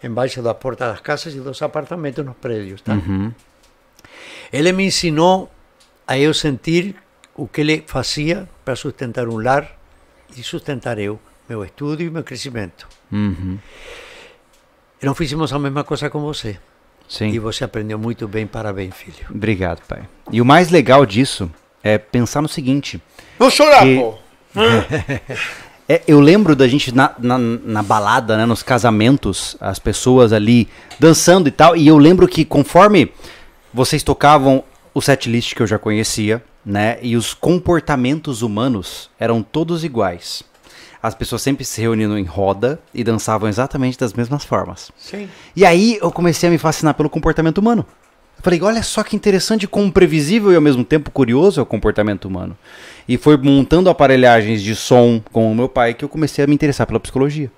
embaixo 0.00 0.40
da 0.42 0.54
porta 0.54 0.90
das 0.90 1.00
casas 1.00 1.34
e 1.34 1.40
dos 1.40 1.60
apartamentos 1.60 2.24
nos 2.24 2.36
prédios. 2.36 2.82
Tá? 2.82 2.94
Uhum. 2.94 3.32
Ele 4.52 4.70
me 4.70 4.84
ensinou 4.86 5.50
a 6.06 6.16
eu 6.16 6.32
sentir 6.32 6.94
o 7.34 7.48
que 7.48 7.62
ele 7.62 7.82
fazia 7.84 8.48
para 8.64 8.76
sustentar 8.76 9.26
um 9.26 9.42
lar 9.42 9.76
e 10.36 10.42
sustentar 10.44 11.00
eu, 11.00 11.18
meu 11.48 11.64
estudo 11.64 12.00
e 12.00 12.08
meu 12.08 12.22
crescimento. 12.22 12.86
Uhum. 13.10 13.58
Não 15.02 15.16
fizemos 15.16 15.52
a 15.52 15.58
mesma 15.58 15.82
coisa 15.82 16.08
com 16.08 16.20
você. 16.20 16.60
Sim. 17.08 17.28
E 17.28 17.38
você 17.38 17.64
aprendeu 17.64 17.98
muito 17.98 18.26
bem, 18.26 18.46
parabéns, 18.46 18.94
filho. 18.94 19.26
Obrigado, 19.30 19.80
pai. 19.86 20.02
E 20.32 20.40
o 20.40 20.44
mais 20.44 20.70
legal 20.70 21.04
disso 21.06 21.50
é 21.82 21.98
pensar 21.98 22.40
no 22.42 22.48
seguinte. 22.48 23.00
Vou 23.38 23.50
chorar, 23.50 23.82
Que- 23.82 23.96
pô. 23.98 24.14
É, 25.86 26.00
eu 26.08 26.18
lembro 26.18 26.56
da 26.56 26.66
gente 26.66 26.94
na, 26.94 27.12
na, 27.18 27.36
na 27.36 27.82
balada, 27.82 28.38
né, 28.38 28.46
nos 28.46 28.62
casamentos, 28.62 29.54
as 29.60 29.78
pessoas 29.78 30.32
ali 30.32 30.66
dançando 30.98 31.46
e 31.46 31.50
tal. 31.50 31.76
E 31.76 31.86
eu 31.86 31.98
lembro 31.98 32.26
que 32.26 32.42
conforme 32.42 33.12
vocês 33.72 34.02
tocavam 34.02 34.64
o 34.94 35.02
setlist 35.02 35.54
que 35.54 35.60
eu 35.60 35.66
já 35.66 35.78
conhecia, 35.78 36.42
né, 36.64 36.96
e 37.02 37.16
os 37.16 37.34
comportamentos 37.34 38.40
humanos 38.40 39.10
eram 39.20 39.42
todos 39.42 39.84
iguais. 39.84 40.42
As 41.06 41.14
pessoas 41.14 41.42
sempre 41.42 41.66
se 41.66 41.82
reuniam 41.82 42.16
em 42.16 42.24
roda 42.24 42.80
e 42.94 43.04
dançavam 43.04 43.46
exatamente 43.46 43.98
das 43.98 44.14
mesmas 44.14 44.42
formas. 44.42 44.90
Sim. 44.96 45.28
E 45.54 45.62
aí 45.62 45.98
eu 46.00 46.10
comecei 46.10 46.48
a 46.48 46.50
me 46.52 46.56
fascinar 46.56 46.94
pelo 46.94 47.10
comportamento 47.10 47.58
humano. 47.58 47.84
Eu 48.38 48.42
falei, 48.42 48.58
olha 48.62 48.82
só 48.82 49.02
que 49.02 49.14
interessante, 49.14 49.66
como 49.68 49.92
previsível 49.92 50.50
e 50.50 50.56
ao 50.56 50.62
mesmo 50.62 50.82
tempo 50.82 51.10
curioso 51.10 51.60
é 51.60 51.62
o 51.62 51.66
comportamento 51.66 52.24
humano. 52.24 52.56
E 53.06 53.18
foi 53.18 53.36
montando 53.36 53.90
aparelhagens 53.90 54.62
de 54.62 54.74
som 54.74 55.20
com 55.30 55.52
o 55.52 55.54
meu 55.54 55.68
pai 55.68 55.92
que 55.92 56.06
eu 56.06 56.08
comecei 56.08 56.42
a 56.42 56.46
me 56.46 56.54
interessar 56.54 56.86
pela 56.86 56.98
psicologia. 56.98 57.52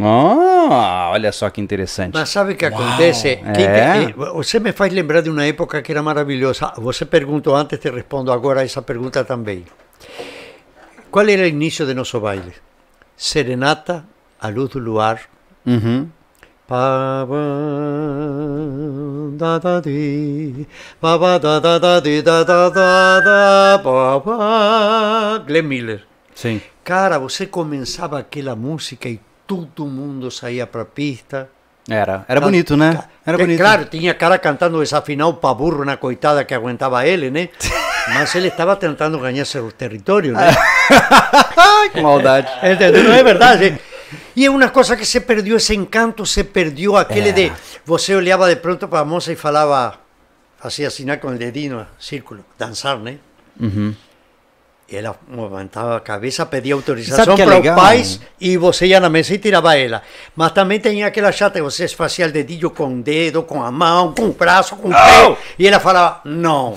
Ah, 0.00 1.08
olha 1.12 1.32
só 1.32 1.50
que 1.50 1.60
interessante. 1.60 2.14
Mas 2.14 2.28
sabe 2.28 2.52
o 2.52 2.56
que 2.56 2.66
acontece? 2.66 3.40
Quem- 3.52 3.64
É. 3.66 4.12
Você 4.34 4.60
me 4.60 4.70
faz 4.70 4.92
lembrar 4.92 5.22
de 5.22 5.30
uma 5.30 5.44
época 5.44 5.82
que 5.82 5.90
era 5.90 6.04
maravilhosa. 6.04 6.72
Você 6.76 7.04
perguntou 7.04 7.56
antes, 7.56 7.80
te 7.80 7.90
respondo 7.90 8.30
agora 8.30 8.62
essa 8.64 8.80
pergunta 8.80 9.24
também. 9.24 9.64
Qual 11.10 11.26
era 11.28 11.42
o 11.42 11.46
início 11.46 11.84
de 11.84 11.92
nosso 11.94 12.20
baile? 12.20 12.52
Serenata, 13.16 14.04
a 14.40 14.48
luz 14.48 14.68
do 14.70 14.78
luar. 14.78 15.20
Uhum. 15.64 16.08
Glenn 25.46 25.62
Miller. 25.62 26.02
Sim. 26.34 26.60
Cara, 26.84 27.18
você 27.18 27.46
começava 27.46 28.18
aquela 28.18 28.54
música 28.54 29.08
e 29.08 29.20
todo 29.46 29.86
mundo 29.86 30.30
saía 30.30 30.66
para 30.66 30.82
a 30.82 30.84
pista. 30.84 31.48
Era. 31.88 32.24
Era 32.28 32.40
bonito, 32.40 32.76
né? 32.76 33.04
Era 33.24 33.36
É, 33.36 33.40
bonito. 33.40 33.58
Claro, 33.58 33.84
tinha 33.84 34.12
cara 34.12 34.36
cantando 34.38 34.80
desafinado 34.80 35.34
para 35.34 35.54
burro 35.54 35.84
na 35.84 35.96
coitada 35.96 36.44
que 36.44 36.52
aguentava 36.52 37.06
ele, 37.06 37.30
né? 37.30 37.48
Mas 38.12 38.34
ele 38.34 38.48
estava 38.48 38.74
tentando 38.76 39.18
ganhar 39.18 39.44
seu 39.44 39.70
território, 39.72 40.32
né? 40.32 40.48
Ai, 41.86 41.90
que 41.90 42.00
maldade. 42.00 42.48
Entendeu? 42.62 43.04
Não 43.04 43.12
é 43.12 43.22
verdade? 43.22 43.78
E 44.34 44.44
é 44.44 44.50
uma 44.50 44.68
coisa 44.68 44.96
que 44.96 45.06
se 45.06 45.20
perdeu, 45.20 45.56
esse 45.56 45.74
encanto 45.74 46.24
se 46.26 46.44
perdeu, 46.44 46.96
aquele 46.96 47.32
de... 47.32 47.52
Você 47.84 48.14
olhava 48.14 48.48
de 48.48 48.56
pronto 48.56 48.86
para 48.86 49.00
a 49.00 49.04
moça 49.04 49.32
e 49.32 49.36
falava, 49.36 49.98
fazia 50.58 50.88
assinar 50.88 51.18
com 51.18 51.28
o 51.28 51.38
dedinho, 51.38 51.86
círculo, 51.98 52.44
dançar, 52.58 52.98
né? 52.98 53.18
Uhum. 53.58 53.94
E 54.88 54.94
ela 54.94 55.16
levantava 55.28 55.96
a 55.96 56.00
cabeça, 56.00 56.46
pedia 56.46 56.72
autorização 56.72 57.34
é 57.34 57.36
para 57.36 57.46
os 57.46 57.50
legal? 57.54 57.74
pais 57.74 58.20
e 58.40 58.56
você 58.56 58.86
ia 58.86 59.00
na 59.00 59.08
mesa 59.08 59.34
e 59.34 59.38
tirava 59.38 59.76
ela. 59.76 60.00
Mas 60.36 60.52
também 60.52 60.78
tinha 60.78 61.08
aquela 61.08 61.32
chata 61.32 61.58
que 61.58 61.62
você 61.62 61.88
fazia 61.88 62.26
o 62.26 62.30
dedinho 62.30 62.70
com 62.70 62.94
o 62.94 63.02
dedo, 63.02 63.42
com 63.42 63.60
a 63.60 63.70
mão, 63.72 64.14
com 64.14 64.26
o 64.26 64.32
braço, 64.32 64.76
com 64.76 64.88
o 64.88 64.92
pé. 64.92 65.36
E 65.58 65.66
ela 65.66 65.80
falava, 65.80 66.20
não. 66.24 66.76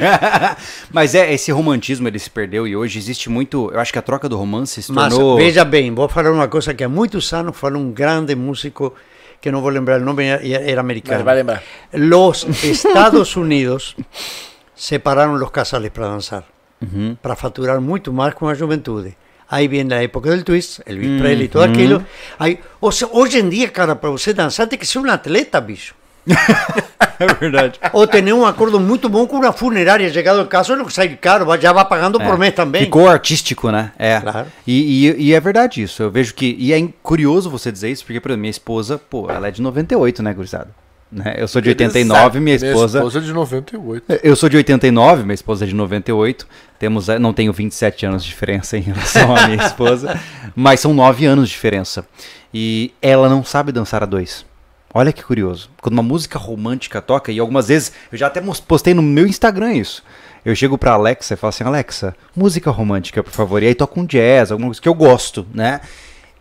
Mas 0.90 1.14
é, 1.14 1.32
esse 1.32 1.52
romantismo 1.52 2.08
ele 2.08 2.18
se 2.18 2.28
perdeu 2.28 2.66
e 2.66 2.74
hoje 2.74 2.98
existe 2.98 3.30
muito. 3.30 3.70
Eu 3.72 3.78
acho 3.78 3.92
que 3.92 3.98
a 3.98 4.02
troca 4.02 4.28
do 4.28 4.36
romance 4.36 4.82
se 4.82 4.90
Mas 4.90 5.14
tornou. 5.14 5.36
veja 5.36 5.64
bem, 5.64 5.94
vou 5.94 6.08
falar 6.08 6.32
uma 6.32 6.48
coisa 6.48 6.74
que 6.74 6.82
há 6.82 6.88
muitos 6.88 7.32
anos 7.32 7.56
falou 7.56 7.80
um 7.80 7.92
grande 7.92 8.34
músico, 8.34 8.92
que 9.40 9.52
não 9.52 9.60
vou 9.60 9.70
lembrar 9.70 10.00
o 10.00 10.04
nome, 10.04 10.24
era, 10.24 10.42
era 10.44 10.80
americano. 10.80 11.18
Mas 11.18 11.24
vai 11.24 11.36
lembrar. 11.36 11.62
Los 11.92 12.44
Estados 12.64 13.36
Unidos 13.36 13.94
separaram 14.74 15.34
os 15.34 15.50
casales 15.50 15.90
para 15.90 16.08
dançar, 16.08 16.44
Uhum. 16.80 17.16
para 17.20 17.36
faturar 17.36 17.80
muito 17.80 18.12
mais 18.12 18.32
com 18.34 18.48
a 18.48 18.54
juventude. 18.54 19.16
Aí 19.50 19.66
vem 19.66 19.86
a 19.92 20.02
época 20.02 20.36
do 20.36 20.44
twist, 20.44 20.80
Elvis 20.86 21.20
Presley 21.20 21.44
e 21.44 21.48
tudo 21.48 21.64
aquilo. 21.64 22.06
Aí, 22.38 22.60
seja, 22.92 23.10
hoje 23.12 23.38
em 23.40 23.48
dia, 23.48 23.68
cara, 23.68 23.96
para 23.96 24.08
você 24.08 24.32
dançar 24.32 24.68
tem 24.68 24.78
que 24.78 24.86
ser 24.86 25.00
um 25.00 25.10
atleta, 25.10 25.60
bicho. 25.60 25.94
É 27.20 27.26
verdade. 27.34 27.78
Ou 27.92 28.06
ter 28.06 28.32
um 28.32 28.46
acordo 28.46 28.80
muito 28.80 29.06
bom 29.06 29.26
com 29.26 29.36
uma 29.36 29.52
funerária. 29.52 30.10
Chegado 30.10 30.40
o 30.40 30.46
caso, 30.46 30.74
não 30.74 30.88
sai 30.88 31.10
caro, 31.16 31.46
já 31.60 31.70
vai 31.70 31.84
pagando 31.84 32.18
por 32.18 32.38
mês 32.38 32.54
também. 32.54 32.84
Ficou 32.84 33.06
artístico, 33.06 33.70
né? 33.70 33.92
É. 33.98 34.18
Claro. 34.18 34.46
E, 34.66 35.06
e, 35.06 35.24
e 35.24 35.34
é 35.34 35.38
verdade 35.38 35.82
isso. 35.82 36.02
Eu 36.02 36.10
vejo 36.10 36.32
que. 36.32 36.56
E 36.58 36.72
é 36.72 36.88
curioso 37.02 37.50
você 37.50 37.70
dizer 37.70 37.90
isso, 37.90 38.06
porque, 38.06 38.18
por 38.18 38.30
exemplo, 38.30 38.40
minha 38.40 38.50
esposa, 38.50 38.96
pô, 38.96 39.30
ela 39.30 39.48
é 39.48 39.50
de 39.50 39.60
98, 39.60 40.22
né, 40.22 40.32
gurizada? 40.32 40.68
Né? 41.12 41.34
Eu 41.36 41.48
sou 41.48 41.60
de 41.60 41.68
89, 41.70 42.38
minha 42.38 42.54
esposa. 42.54 43.00
Minha 43.00 43.08
esposa 43.08 43.18
é 43.18 43.22
de 43.22 43.32
98. 43.32 44.04
Eu 44.22 44.36
sou 44.36 44.48
de 44.48 44.56
89, 44.56 45.22
minha 45.24 45.34
esposa 45.34 45.64
é 45.64 45.68
de 45.68 45.74
98. 45.74 46.46
Temos, 46.78 47.08
eh, 47.08 47.18
não 47.18 47.32
tenho 47.32 47.52
27 47.52 48.06
anos 48.06 48.22
de 48.22 48.28
diferença 48.30 48.78
em 48.78 48.80
relação 48.80 49.34
à 49.36 49.48
minha 49.48 49.64
esposa, 49.66 50.18
mas 50.54 50.78
são 50.80 50.94
9 50.94 51.26
anos 51.26 51.48
de 51.48 51.54
diferença. 51.54 52.06
E 52.54 52.92
ela 53.02 53.28
não 53.28 53.44
sabe 53.44 53.72
dançar 53.72 54.02
a 54.02 54.06
dois. 54.06 54.44
Olha 54.92 55.12
que 55.12 55.22
curioso. 55.22 55.70
Quando 55.80 55.92
uma 55.94 56.02
música 56.02 56.38
romântica 56.38 57.00
toca, 57.00 57.30
e 57.30 57.38
algumas 57.38 57.68
vezes 57.68 57.92
eu 58.10 58.18
já 58.18 58.26
até 58.28 58.40
postei 58.66 58.94
no 58.94 59.02
meu 59.02 59.26
Instagram 59.26 59.72
isso. 59.74 60.02
Eu 60.44 60.54
chego 60.54 60.78
pra 60.78 60.92
Alexa 60.92 61.34
e 61.34 61.36
falo 61.36 61.48
assim: 61.50 61.64
Alexa, 61.64 62.14
música 62.34 62.70
romântica, 62.70 63.22
por 63.22 63.32
favor. 63.32 63.62
E 63.62 63.66
aí 63.66 63.74
toca 63.74 64.00
um 64.00 64.04
jazz, 64.06 64.50
alguma 64.50 64.68
coisa 64.68 64.80
que 64.80 64.88
eu 64.88 64.94
gosto, 64.94 65.46
né? 65.52 65.80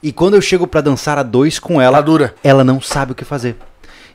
E 0.01 0.11
quando 0.13 0.35
eu 0.35 0.41
chego 0.41 0.65
pra 0.65 0.79
dançar 0.81 1.17
a 1.17 1.23
dois 1.23 1.59
com 1.59 1.81
ela, 1.81 1.97
Tá 1.97 2.01
dura. 2.01 2.33
ela 2.43 2.63
não 2.63 2.79
sabe 2.79 3.11
o 3.11 3.15
que 3.15 3.25
fazer. 3.25 3.57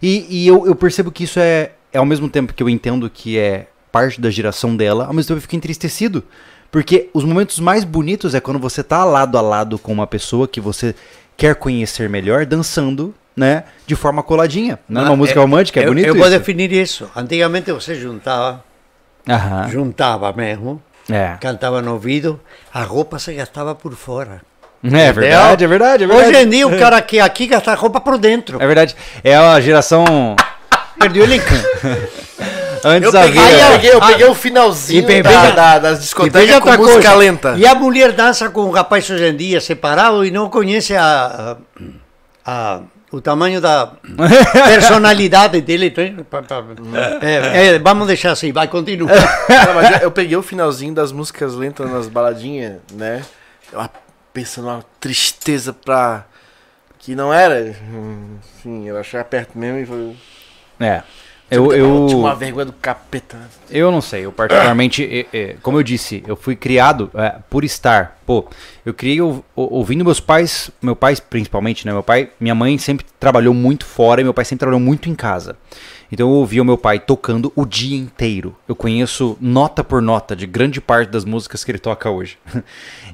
E, 0.03 0.27
e 0.29 0.47
eu, 0.47 0.67
eu 0.67 0.75
percebo 0.75 1.11
que 1.11 1.25
isso 1.25 1.39
é, 1.39 1.73
é 1.93 1.99
ao 1.99 2.07
mesmo 2.07 2.29
tempo 2.29 2.53
que 2.53 2.63
eu 2.63 2.69
entendo 2.69 3.09
que 3.11 3.39
é 3.39 3.67
parte 3.93 4.21
da 4.21 4.31
geração 4.31 4.77
dela, 4.77 5.07
ao 5.07 5.13
mesmo 5.13 5.29
tempo 5.29 5.39
eu 5.39 5.43
fico 5.43 5.57
entristecido. 5.57 6.23
Porque 6.71 7.09
os 7.15 7.23
momentos 7.25 7.61
mais 7.61 7.85
bonitos 7.85 8.35
é 8.35 8.41
quando 8.41 8.59
você 8.59 8.83
tá 8.83 9.05
lado 9.05 9.39
a 9.39 9.41
lado 9.41 9.79
com 9.79 9.93
uma 9.93 10.07
pessoa 10.09 10.49
que 10.49 10.61
você 10.61 10.95
quer 11.37 11.55
conhecer 11.55 12.09
melhor, 12.09 12.45
dançando, 12.45 13.15
né? 13.37 13.63
De 13.87 13.95
forma 13.95 14.23
coladinha. 14.25 14.79
Não 14.89 15.03
é 15.03 15.05
uma 15.05 15.13
Ah, 15.13 15.17
música 15.17 15.39
eu- 15.39 15.43
romântica, 15.43 15.79
é 15.81 15.85
eu, 15.85 15.89
bonito 15.89 16.07
Eu 16.09 16.15
vou 16.17 16.27
isso. 16.27 16.37
definir 16.37 16.73
isso. 16.73 17.09
Antigamente 17.15 17.71
você 17.71 17.95
juntava, 17.95 18.65
Aham. 19.29 19.69
juntava 19.71 20.33
mesmo, 20.33 20.83
É. 21.09 21.37
cantava 21.41 21.81
no 21.81 21.93
ouvido, 21.93 22.41
a 22.73 22.83
roupa 22.83 23.19
se 23.21 23.33
gastava 23.35 23.75
por 23.75 23.95
fora. 23.95 24.43
É 24.85 25.13
verdade, 25.13 25.65
é 25.65 25.67
verdade, 25.67 26.05
é 26.05 26.07
verdade. 26.07 26.29
Hoje 26.29 26.43
em 26.45 26.49
dia 26.49 26.67
o 26.69 26.79
cara 26.79 27.01
que 27.01 27.19
aqui 27.19 27.47
gasta 27.47 27.73
a 27.73 27.75
roupa 27.75 28.01
por 28.01 28.19
dentro. 28.19 28.63
É 28.63 28.67
verdade. 28.67 28.95
É 29.23 29.35
a 29.35 29.59
geração. 29.61 30.37
Perdeu 30.99 31.25
o 31.25 31.33
encanto. 31.33 31.69
Antes 32.87 33.15
Eu 33.15 33.21
peguei, 33.23 33.41
eu 33.43 33.71
peguei, 33.73 33.93
eu 33.95 33.99
Ah, 34.03 34.07
peguei 34.09 34.27
o 34.27 34.35
finalzinho 34.35 35.11
e 35.11 35.23
da, 35.23 35.29
veja- 35.31 35.51
da- 35.53 35.79
das 35.79 36.01
discotecas 36.01 36.59
com 36.61 36.71
música 36.73 36.93
coisa. 36.93 37.15
lenta. 37.15 37.55
E 37.57 37.67
a 37.67 37.75
mulher 37.75 38.13
dança 38.13 38.51
com 38.51 38.61
o 38.65 38.71
rapaz 38.71 39.09
hoje 39.09 39.25
em 39.25 39.35
dia 39.35 39.59
separado 39.59 40.23
e 40.23 40.31
não 40.31 40.51
conhece 40.51 40.95
a, 40.95 41.57
a- 42.47 42.51
a- 42.53 42.81
o 43.11 43.23
tamanho 43.23 43.59
da 43.59 43.93
personalidade 44.67 45.61
dele. 45.63 45.91
pa- 46.31 46.43
pa- 46.43 46.63
É, 47.23 47.69
é, 47.69 47.79
vamos 47.79 48.07
deixar 48.07 48.33
assim, 48.33 48.53
vai, 48.53 48.69
continua. 48.69 49.09
Cara, 49.47 49.93
eu- 49.97 49.99
eu 50.03 50.11
peguei 50.11 50.37
o 50.37 50.43
finalzinho 50.43 50.93
das 50.95 51.11
músicas 51.11 51.55
lentas 51.55 51.91
nas 51.91 52.07
baladinhas, 52.09 52.81
né? 52.93 53.23
Eu 53.73 53.81
pensando 54.35 54.69
uma 54.69 54.85
tristeza 55.01 55.73
pra. 55.73 56.27
Que 56.99 57.15
não 57.15 57.33
era. 57.33 57.75
Enfim, 58.59 58.87
eu 58.87 58.99
achei 58.99 59.23
perto 59.25 59.57
mesmo 59.59 59.79
e 59.79 59.87
foi. 59.87 60.17
É. 60.81 61.03
Eu, 61.51 61.73
eu, 61.75 62.07
Tinha 62.09 62.19
uma 62.19 62.35
vergonha 62.35 62.65
do 62.65 62.73
capeta. 62.73 63.37
né? 63.37 63.47
eu 63.71 63.93
não 63.93 64.01
sei, 64.01 64.25
eu 64.25 64.33
particularmente, 64.33 65.05
é, 65.33 65.39
é, 65.39 65.57
como 65.63 65.79
eu 65.79 65.83
disse, 65.83 66.25
eu 66.27 66.35
fui 66.37 66.57
criado 66.57 67.11
é, 67.15 67.37
por 67.51 67.63
estar. 67.65 68.19
Pô, 68.25 68.49
eu 68.85 68.95
criei 68.95 69.21
ou- 69.21 69.45
ouvindo 69.55 70.03
meus 70.05 70.19
pais, 70.21 70.71
meu 70.81 70.97
pai 70.97 71.15
principalmente, 71.29 71.85
né? 71.87 71.93
Meu 71.93 72.03
pai, 72.03 72.31
minha 72.41 72.55
mãe 72.55 72.79
sempre 72.79 73.05
trabalhou 73.21 73.53
muito 73.53 73.85
fora 73.85 74.23
e 74.23 74.25
meu 74.25 74.33
pai 74.33 74.45
sempre 74.47 74.61
trabalhou 74.61 74.81
muito 74.81 75.09
em 75.11 75.15
casa. 75.15 75.57
Então 76.15 76.29
eu 76.29 76.35
ouvia 76.37 76.63
o 76.63 76.65
meu 76.65 76.79
pai 76.79 77.01
tocando 77.01 77.53
o 77.57 77.67
dia 77.67 77.97
inteiro. 77.97 78.55
Eu 78.69 78.77
conheço 78.77 79.37
nota 79.41 79.83
por 79.83 80.01
nota 80.01 80.37
de 80.37 80.47
grande 80.47 80.81
parte 80.81 81.11
das 81.11 81.25
músicas 81.25 81.65
que 81.65 81.73
ele 81.73 81.79
toca 81.79 82.09
hoje. 82.09 82.39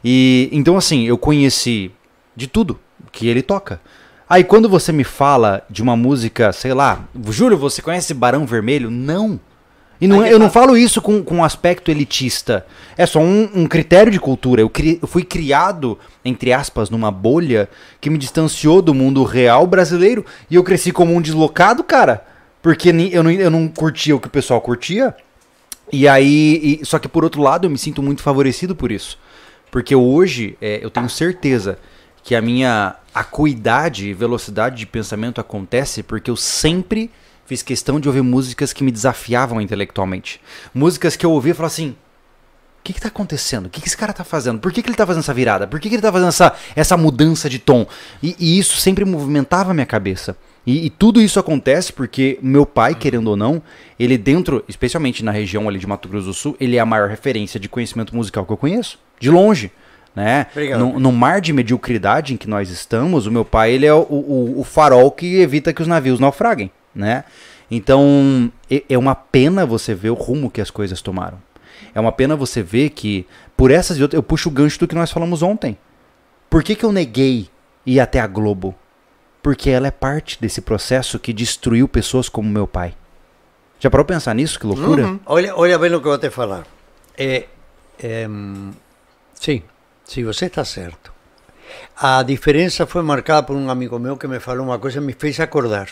E 0.05 0.49
então 0.53 0.77
assim, 0.77 1.05
eu 1.07 1.17
conheci 1.19 1.91
de 2.37 2.47
tudo 2.47 2.79
que 3.11 3.27
ele 3.27 3.41
toca. 3.43 3.81
Aí 4.29 4.45
quando 4.45 4.69
você 4.69 4.93
me 4.93 5.03
fala 5.05 5.63
de 5.69 5.83
uma 5.83 5.97
música, 5.97 6.53
sei 6.53 6.73
lá, 6.75 7.05
Júlio, 7.31 7.57
você 7.59 7.81
conhece 7.83 8.13
Barão 8.15 8.47
Vermelho? 8.47 8.91
Não. 8.91 9.41
E 10.01 10.07
não, 10.07 10.23
é- 10.25 10.33
eu 10.33 10.39
não 10.39 10.49
falo 10.51 10.77
isso 10.77 11.01
com, 11.03 11.23
com 11.23 11.37
um 11.37 11.45
aspecto 11.45 11.91
elitista. 11.91 12.67
É 12.99 13.05
só 13.07 13.19
um, 13.21 13.49
um 13.55 13.67
critério 13.67 14.11
de 14.13 14.21
cultura. 14.21 14.61
Eu, 14.63 14.71
cri- 14.71 14.99
eu 15.03 15.09
fui 15.09 15.23
criado, 15.25 15.99
entre 16.25 16.53
aspas, 16.53 16.89
numa 16.91 17.11
bolha 17.11 17.69
que 18.01 18.09
me 18.11 18.17
distanciou 18.19 18.81
do 18.81 18.95
mundo 18.95 19.23
real 19.25 19.67
brasileiro 19.67 20.25
e 20.51 20.55
eu 20.55 20.65
cresci 20.65 20.93
como 20.93 21.15
um 21.15 21.21
deslocado, 21.21 21.83
cara. 21.85 22.25
Porque 22.62 22.91
eu 22.91 23.23
não, 23.23 23.31
eu 23.31 23.51
não 23.51 23.69
curtia 23.69 24.15
o 24.15 24.20
que 24.20 24.27
o 24.27 24.31
pessoal 24.31 24.61
curtia. 24.61 25.15
E 25.93 26.07
aí. 26.07 26.78
e- 26.82 26.85
só 26.85 26.99
que 26.99 27.09
por 27.09 27.24
outro 27.24 27.43
lado, 27.43 27.66
eu 27.66 27.70
me 27.70 27.78
sinto 27.78 28.03
muito 28.03 28.23
favorecido 28.23 28.74
por 28.77 28.93
isso. 28.93 29.19
Porque 29.70 29.95
hoje 29.95 30.57
é, 30.61 30.81
eu 30.82 30.91
tenho 30.91 31.09
certeza 31.09 31.78
que 32.23 32.35
a 32.35 32.43
minha 32.43 32.97
acuidade 33.15 34.09
e 34.09 34.15
velocidade 34.15 34.77
de 34.77 34.87
pensamento 34.87 35.41
acontece 35.41 36.03
porque 36.03 36.31
eu 36.31 36.37
sempre 36.37 37.11
fiz 37.47 37.62
questão 37.62 37.99
de 37.99 38.09
ouvir 38.09 38.23
músicas 38.23 38.73
que 38.73 38.85
me 38.85 38.91
desafiavam 38.91 39.61
intelectualmente. 39.61 40.41
Músicas 40.74 41.16
que 41.16 41.24
eu 41.24 41.32
ouvia 41.32 41.53
e 41.53 41.55
falava 41.55 41.73
assim. 41.73 41.97
O 42.81 42.82
que, 42.82 42.95
que 42.95 43.01
tá 43.01 43.09
acontecendo? 43.09 43.66
O 43.66 43.69
que, 43.69 43.78
que 43.78 43.89
esse 43.89 43.97
cara 43.97 44.11
tá 44.11 44.24
fazendo? 44.24 44.59
Por 44.59 44.73
que, 44.73 44.82
que 44.82 44.89
ele 44.89 44.97
tá 44.97 45.07
fazendo 45.07 45.23
essa 45.23 45.35
virada? 45.35 45.66
Por 45.66 45.78
que, 45.78 45.89
que 45.91 45.97
ele 45.97 46.03
tá 46.03 46.11
fazendo 46.11 46.28
essa, 46.28 46.55
essa 46.74 46.97
mudança 46.97 47.47
de 47.49 47.59
tom? 47.59 47.87
E, 48.23 48.35
e 48.39 48.59
isso 48.59 48.78
sempre 48.78 49.05
movimentava 49.05 49.70
a 49.70 49.74
minha 49.74 49.85
cabeça. 49.85 50.35
E, 50.66 50.87
e 50.87 50.91
tudo 50.91 51.20
isso 51.20 51.41
acontece 51.41 51.93
porque 51.93 52.39
meu 52.43 52.66
pai, 52.66 52.95
querendo 52.95 53.28
ou 53.28 53.37
não, 53.37 53.62
ele 53.99 54.19
dentro, 54.19 54.62
especialmente 54.69 55.24
na 55.24 55.31
região 55.31 55.69
ali 55.69 55.78
de 55.78 55.87
Mato 55.87 56.09
Grosso 56.09 56.27
do 56.27 56.35
Sul, 56.35 56.57
ele 56.61 56.77
é 56.77 56.81
a 56.81 56.87
maior 56.87 57.09
referência 57.09 57.59
de 57.59 57.69
conhecimento 57.69 58.15
musical 58.15 58.45
que 58.45 58.53
eu 58.53 58.57
conheço. 58.57 58.99
De 59.19 59.31
longe. 59.31 59.70
Né? 60.15 60.47
No, 60.78 60.99
no 61.01 61.12
mar 61.12 61.41
de 61.41 61.53
mediocridade 61.53 62.35
em 62.35 62.37
que 62.37 62.49
nós 62.49 62.69
estamos, 62.69 63.27
o 63.27 63.31
meu 63.31 63.45
pai 63.45 63.73
ele 63.73 63.87
é 63.87 63.95
o, 63.95 64.01
o, 64.03 64.61
o 64.61 64.65
farol 64.65 65.11
que 65.11 65.37
evita 65.41 65.73
que 65.73 65.81
os 65.81 65.89
navios 65.89 66.19
naufraguem. 66.20 66.70
Né? 66.95 67.24
Então, 67.70 68.53
é- 68.70 68.82
é 68.89 68.99
uma 68.99 69.15
pena 69.15 69.65
você 69.65 69.95
ver 69.95 70.11
o 70.11 70.15
rumo 70.15 70.51
que 70.51 70.61
as 70.61 70.70
coisas 70.70 71.01
tomaram. 71.01 71.39
É 71.95 72.01
uma 72.01 72.12
pena 72.12 72.37
você 72.37 72.62
ver 72.62 72.91
que, 72.91 73.27
por 73.57 73.70
essas 73.70 73.99
e 73.99 74.03
outras, 74.03 74.19
eu 74.19 74.23
puxo 74.23 74.49
o 74.49 74.53
gancho 74.53 74.78
do 74.81 74.89
que 74.89 74.95
nós 74.95 75.11
falamos 75.11 75.43
ontem. 75.43 75.78
Por 76.49 76.62
que, 76.62 76.74
que 76.74 76.85
eu 76.85 76.93
neguei 76.93 77.49
ir 77.87 78.01
até 78.01 78.20
a 78.20 78.27
Globo? 78.27 78.74
Porque 79.43 79.71
ela 79.71 79.87
é 79.87 79.91
parte 79.91 80.41
desse 80.41 80.61
processo 80.61 81.19
que 81.19 81.33
destruiu 81.33 81.89
pessoas 81.89 82.29
como 82.29 82.49
meu 82.49 82.67
pai. 82.67 82.95
Já 83.79 83.91
parou 83.91 84.05
pra 84.05 84.17
pensar 84.17 84.35
nisso? 84.35 84.59
Que 84.61 84.67
loucura? 84.67 85.19
Olha, 85.25 85.57
olha 85.57 85.79
bem 85.79 85.95
o 85.95 86.01
que 86.01 86.07
eu 86.07 86.12
vou 86.12 86.19
te 86.19 86.31
falar. 86.31 86.67
É, 87.17 87.47
em, 88.03 88.73
sim, 89.35 89.62
sim, 90.05 90.25
você 90.25 90.47
está 90.47 90.65
certo. 90.65 91.12
A 91.97 92.23
diferença 92.23 92.87
foi 92.87 93.03
marcada 93.03 93.43
por 93.47 93.57
um 93.57 93.71
amigo 93.71 93.99
meu 93.99 94.17
que 94.17 94.27
me 94.27 94.39
falou 94.41 94.67
uma 94.67 94.79
coisa 94.79 94.99
e 94.99 95.01
me 95.01 95.15
fez 95.15 95.41
acordar. 95.41 95.89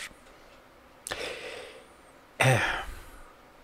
É, 2.37 2.59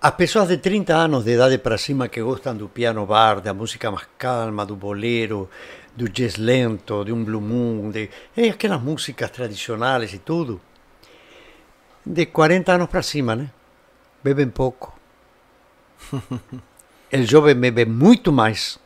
as 0.01 0.11
pessoas 0.11 0.47
de 0.47 0.57
30 0.57 0.93
anos 0.93 1.23
de 1.23 1.31
idade 1.31 1.57
para 1.57 1.77
cima 1.77 2.07
que 2.07 2.21
gostam 2.21 2.55
do 2.55 2.69
piano 2.69 3.05
bar, 3.05 3.41
da 3.41 3.53
música 3.53 3.89
mais 3.89 4.07
calma, 4.17 4.65
do 4.65 4.75
bolero, 4.75 5.49
do 5.95 6.09
jazz 6.09 6.35
lento, 6.37 7.03
de 7.03 7.11
um 7.11 7.23
blue 7.23 7.41
moon, 7.41 7.89
de 7.89 8.09
é, 8.35 8.49
aquelas 8.49 8.81
músicas 8.81 9.29
tradicionais 9.31 10.13
e 10.13 10.19
tudo, 10.19 10.61
de 12.05 12.25
40 12.25 12.73
anos 12.73 12.89
para 12.89 13.01
cima, 13.01 13.35
né? 13.35 13.49
Bebem 14.23 14.49
pouco. 14.49 14.97
O 17.13 17.23
jovem 17.23 17.55
bebe 17.55 17.85
muito 17.85 18.29
mais. 18.29 18.77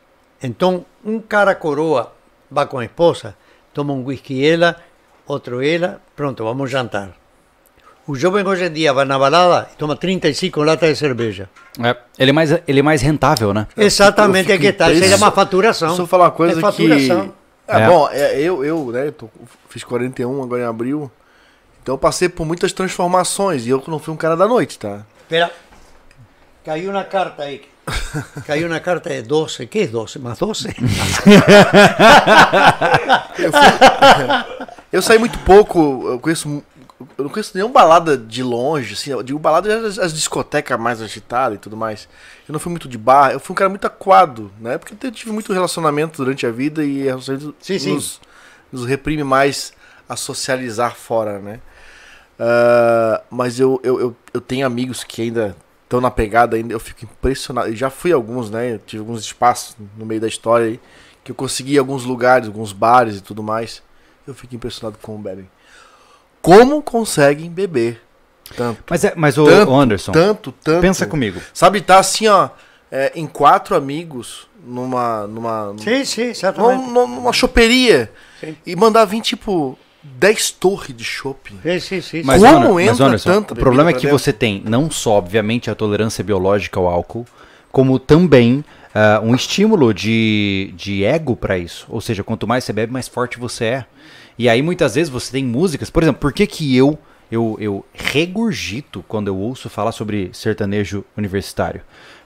Então, 0.43 0.85
um 1.03 1.19
cara 1.19 1.55
coroa 1.55 2.13
vai 2.51 2.67
com 2.67 2.77
a 2.77 2.85
esposa, 2.85 3.35
toma 3.73 3.93
um 3.93 4.05
whisky 4.05 4.45
ela, 4.45 4.75
outro 5.25 5.63
ela, 5.63 5.99
pronto, 6.15 6.43
vamos 6.43 6.69
jantar. 6.69 7.18
O 8.09 8.15
jovem 8.15 8.43
hoje 8.47 8.65
em 8.65 8.73
dia 8.73 8.91
vai 8.91 9.05
na 9.05 9.19
balada 9.19 9.69
e 9.71 9.75
toma 9.77 9.95
35 9.95 10.63
latas 10.63 10.89
de 10.89 10.95
cerveja. 10.95 11.47
É, 11.79 11.95
ele, 12.17 12.31
é 12.31 12.33
mais, 12.33 12.51
ele 12.67 12.79
é 12.79 12.81
mais 12.81 13.03
rentável, 13.03 13.53
né? 13.53 13.67
Exatamente, 13.77 14.49
eu 14.49 14.55
é 14.55 14.57
que 14.57 14.73
tal. 14.73 14.87
Seria 14.87 15.05
impresso- 15.05 15.23
uma 15.23 15.31
faturação. 15.31 15.87
Deixa 15.89 16.01
eu 16.01 16.07
falar 16.07 16.23
uma 16.25 16.31
coisa 16.31 16.53
é 16.53 16.55
que. 16.55 16.61
faturação. 16.61 17.31
É, 17.67 17.77
É. 17.81 17.87
bom, 17.87 18.09
é, 18.11 18.39
eu, 18.41 18.65
eu, 18.65 18.91
né, 18.91 19.05
eu 19.07 19.11
tô- 19.11 19.29
fiz 19.69 19.83
41 19.83 20.41
agora 20.41 20.63
em 20.63 20.65
abril. 20.65 21.11
Então 21.83 21.93
eu 21.93 21.99
passei 21.99 22.27
por 22.27 22.47
muitas 22.47 22.73
transformações 22.73 23.67
e 23.67 23.69
eu 23.69 23.83
não 23.87 23.99
fui 23.99 24.11
um 24.11 24.17
cara 24.17 24.35
da 24.35 24.47
noite, 24.47 24.79
tá? 24.79 25.01
Espera, 25.21 25.51
caiu 26.65 26.89
uma 26.89 27.03
carta 27.03 27.43
aí. 27.43 27.61
Caiu 28.45 28.67
uma 28.67 28.79
carta 28.79 29.09
de 29.09 29.21
12. 29.23 29.65
que 29.65 29.79
é 29.79 29.87
12? 29.87 30.19
Mais 30.19 30.37
12? 30.37 30.67
Eu, 33.37 33.51
fui- 33.51 34.65
eu 34.93 35.01
saí 35.01 35.17
muito 35.17 35.39
pouco, 35.39 36.07
eu 36.07 36.19
conheço. 36.19 36.63
Eu 37.17 37.23
não 37.23 37.29
conheço 37.29 37.51
nenhuma 37.55 37.73
balada 37.73 38.17
de 38.17 38.43
longe, 38.43 38.93
assim. 38.93 39.11
Eu 39.11 39.23
digo 39.23 39.39
balada 39.39 39.87
as, 39.87 39.97
as 39.97 40.13
discotecas 40.13 40.77
mais 40.79 41.01
agitadas 41.01 41.57
e 41.57 41.59
tudo 41.61 41.77
mais. 41.77 42.09
Eu 42.47 42.53
não 42.53 42.59
fui 42.59 42.69
muito 42.69 42.89
de 42.89 42.97
bar, 42.97 43.31
eu 43.31 43.39
fui 43.39 43.53
um 43.53 43.55
cara 43.55 43.69
muito 43.69 43.87
aquado, 43.87 44.51
né? 44.59 44.77
Porque 44.77 45.07
eu 45.07 45.11
tive 45.11 45.31
muito 45.31 45.53
relacionamento 45.53 46.17
durante 46.17 46.45
a 46.45 46.51
vida 46.51 46.83
e 46.83 47.03
relacionamento 47.03 47.55
Sim, 47.61 47.79
sim. 47.79 47.95
Nos, 47.95 48.19
nos 48.71 48.85
reprime 48.85 49.23
mais 49.23 49.71
a 50.09 50.15
socializar 50.15 50.95
fora, 50.95 51.39
né? 51.39 51.61
Ah, 52.39 53.21
mas 53.29 53.59
eu, 53.59 53.79
eu, 53.83 53.99
eu, 53.99 54.15
eu 54.33 54.41
tenho 54.41 54.65
amigos 54.65 55.03
que 55.03 55.21
ainda 55.21 55.55
estão 55.83 55.99
na 55.99 56.09
pegada, 56.09 56.55
ainda 56.55 56.73
eu 56.73 56.79
fico 56.79 57.03
impressionado. 57.03 57.67
Eu 57.67 57.75
já 57.75 57.89
fui 57.89 58.13
a 58.13 58.15
alguns, 58.15 58.49
né? 58.49 58.75
Eu 58.75 58.79
tive 58.79 59.01
alguns 59.01 59.21
espaços 59.21 59.75
no 59.97 60.05
meio 60.05 60.21
da 60.21 60.27
história 60.27 60.67
aí, 60.67 60.79
que 61.23 61.31
eu 61.31 61.35
consegui 61.35 61.77
alguns 61.77 62.05
lugares, 62.05 62.47
alguns 62.47 62.71
bares 62.71 63.17
e 63.17 63.21
tudo 63.21 63.43
mais. 63.43 63.83
Eu 64.25 64.33
fico 64.33 64.55
impressionado 64.55 64.97
como 65.01 65.17
bebem. 65.17 65.49
Como 66.41 66.81
conseguem 66.81 67.49
beber 67.49 68.01
tanto? 68.55 68.83
Mas, 68.89 69.03
é, 69.03 69.13
mas 69.15 69.37
o 69.37 69.45
Tanto, 69.45 69.75
Anderson, 69.75 70.11
Tanto, 70.11 70.51
tanto. 70.63 70.81
pensa 70.81 71.05
comigo. 71.05 71.39
Sabe, 71.53 71.81
tá 71.81 71.99
assim, 71.99 72.27
ó, 72.27 72.49
é, 72.91 73.11
em 73.15 73.27
quatro 73.27 73.75
amigos, 73.75 74.47
numa. 74.65 75.27
numa 75.27 75.75
sim, 75.77 76.03
sim, 76.05 76.31
numa, 76.57 76.75
numa, 76.75 77.07
numa 77.07 77.33
choperia. 77.33 78.11
Sim. 78.39 78.55
E 78.65 78.75
mandar 78.75 79.05
vir, 79.05 79.21
tipo, 79.21 79.77
10 80.01 80.51
torres 80.51 80.95
de 80.95 81.03
shopping. 81.03 81.59
Sim, 81.61 81.79
sim, 81.79 82.01
sim. 82.01 82.21
Mas, 82.23 82.41
Como 82.41 82.55
Ander- 82.57 82.73
mas, 82.73 82.89
entra 82.89 83.05
Anderson, 83.07 83.29
tanta 83.31 83.53
o 83.53 83.57
problema 83.57 83.89
é 83.89 83.93
que 83.93 84.07
pra 84.07 84.11
você 84.17 84.31
tem 84.33 84.63
não 84.65 84.89
só, 84.89 85.11
obviamente, 85.13 85.69
a 85.69 85.75
tolerância 85.75 86.23
biológica 86.23 86.79
ao 86.79 86.87
álcool, 86.87 87.25
como 87.71 87.99
também 87.99 88.63
ah, 88.95 89.19
um 89.23 89.35
estímulo 89.35 89.93
de, 89.93 90.73
de 90.75 91.03
ego 91.03 91.35
para 91.35 91.57
isso. 91.57 91.85
Ou 91.89 92.01
seja, 92.01 92.23
quanto 92.23 92.47
mais 92.47 92.63
você 92.63 92.73
bebe, 92.73 92.91
mais 92.91 93.07
forte 93.07 93.37
você 93.37 93.65
é. 93.65 93.85
E 94.39 94.47
aí, 94.47 94.61
muitas 94.61 94.95
vezes, 94.95 95.09
você 95.09 95.33
tem 95.33 95.43
músicas... 95.43 95.89
Por 95.89 96.01
exemplo, 96.01 96.21
por 96.21 96.31
que 96.31 96.47
que 96.47 96.73
eu, 96.75 96.97
eu, 97.29 97.57
eu 97.59 97.85
regurgito 97.93 99.03
quando 99.05 99.27
eu 99.27 99.35
ouço 99.35 99.69
falar 99.69 99.91
sobre 99.91 100.29
sertanejo 100.31 101.03
universitário? 101.17 101.81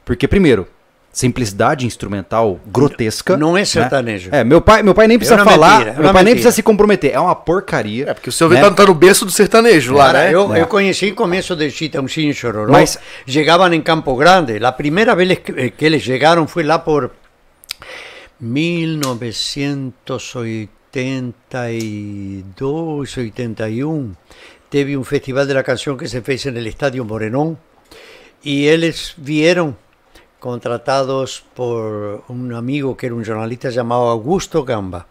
Porque, 0.05 0.27
primeiro, 0.27 0.67
simplicidade 1.11 1.87
instrumental 1.87 2.59
grotesca. 2.67 3.35
Não 3.35 3.57
é 3.57 3.61
né? 3.61 3.65
sertanejo. 3.65 4.29
É, 4.31 4.43
meu 4.43 4.61
pai, 4.61 4.83
meu 4.83 4.93
pai 4.93 5.07
nem 5.07 5.17
precisa 5.17 5.43
falar, 5.43 5.79
mentira, 5.79 5.89
é 5.89 5.93
meu 5.93 6.03
pai 6.03 6.13
nem 6.13 6.13
mentira. 6.13 6.35
precisa 6.35 6.51
se 6.51 6.61
comprometer. 6.61 7.11
É 7.13 7.19
uma 7.19 7.33
porcaria. 7.33 8.09
É, 8.09 8.13
porque 8.13 8.29
o 8.29 8.31
seu 8.31 8.47
né? 8.47 8.61
tá, 8.69 8.85
no 8.85 8.93
berço 8.93 9.25
do 9.25 9.31
sertanejo 9.31 9.95
lá, 9.95 10.05
Cara, 10.05 10.19
né? 10.25 10.35
eu, 10.35 10.53
É. 10.53 10.61
eu 10.61 10.67
conheci 10.67 11.07
o 11.11 11.15
começo 11.15 11.55
de 11.55 11.71
Chitãozinho 11.71 12.29
e 12.29 12.33
Chororó. 12.35 12.71
Mas- 12.71 12.99
Chegavam 13.25 13.73
em 13.73 13.81
Campo 13.81 14.15
Grande. 14.15 14.63
A 14.63 14.71
primeira 14.71 15.15
vez 15.15 15.39
que, 15.39 15.51
eh, 15.51 15.69
que 15.71 15.83
eles 15.83 16.03
chegaram 16.03 16.47
foi 16.47 16.61
lá 16.61 16.77
por 16.77 17.09
1982, 20.93 23.17
81. 23.17 24.13
Teve 24.69 24.97
um 24.97 25.03
festival 25.03 25.45
de 25.45 25.53
la 25.53 25.63
canção 25.63 25.95
que 25.97 26.07
se 26.07 26.21
fez 26.21 26.45
no 26.45 26.59
Estádio 26.59 27.05
Morenón. 27.05 27.55
E 28.43 28.65
eles 28.65 29.13
vieram 29.17 29.75
contratados 30.39 31.43
por 31.55 32.23
um 32.29 32.55
amigo 32.57 32.95
que 32.95 33.05
era 33.05 33.15
um 33.15 33.23
jornalista 33.23 33.71
chamado 33.71 34.01
Augusto 34.03 34.61
Gamba. 34.63 35.05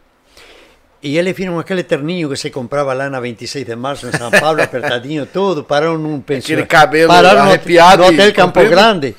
E 1.02 1.16
eles 1.18 1.34
viram 1.36 1.58
aquele 1.58 1.82
terninho 1.82 2.28
que 2.28 2.36
se 2.36 2.50
comprava 2.50 2.92
lá 2.92 3.10
na 3.10 3.18
26 3.18 3.64
de 3.66 3.74
março, 3.74 4.06
em 4.06 4.12
São 4.12 4.30
Paulo, 4.30 4.62
apertadinho, 4.62 5.26
tudo, 5.32 5.64
pararam 5.64 5.98
num 5.98 6.20
pensionato. 6.20 6.68
cabelo 6.68 7.08
pararam 7.08 7.42
no- 7.44 7.48
arrepiado 7.50 8.04
no 8.04 8.12
e 8.12 8.14
Hotel 8.14 8.32
Campo 8.34 8.52
comprido. 8.60 8.70
Grande. 8.70 9.16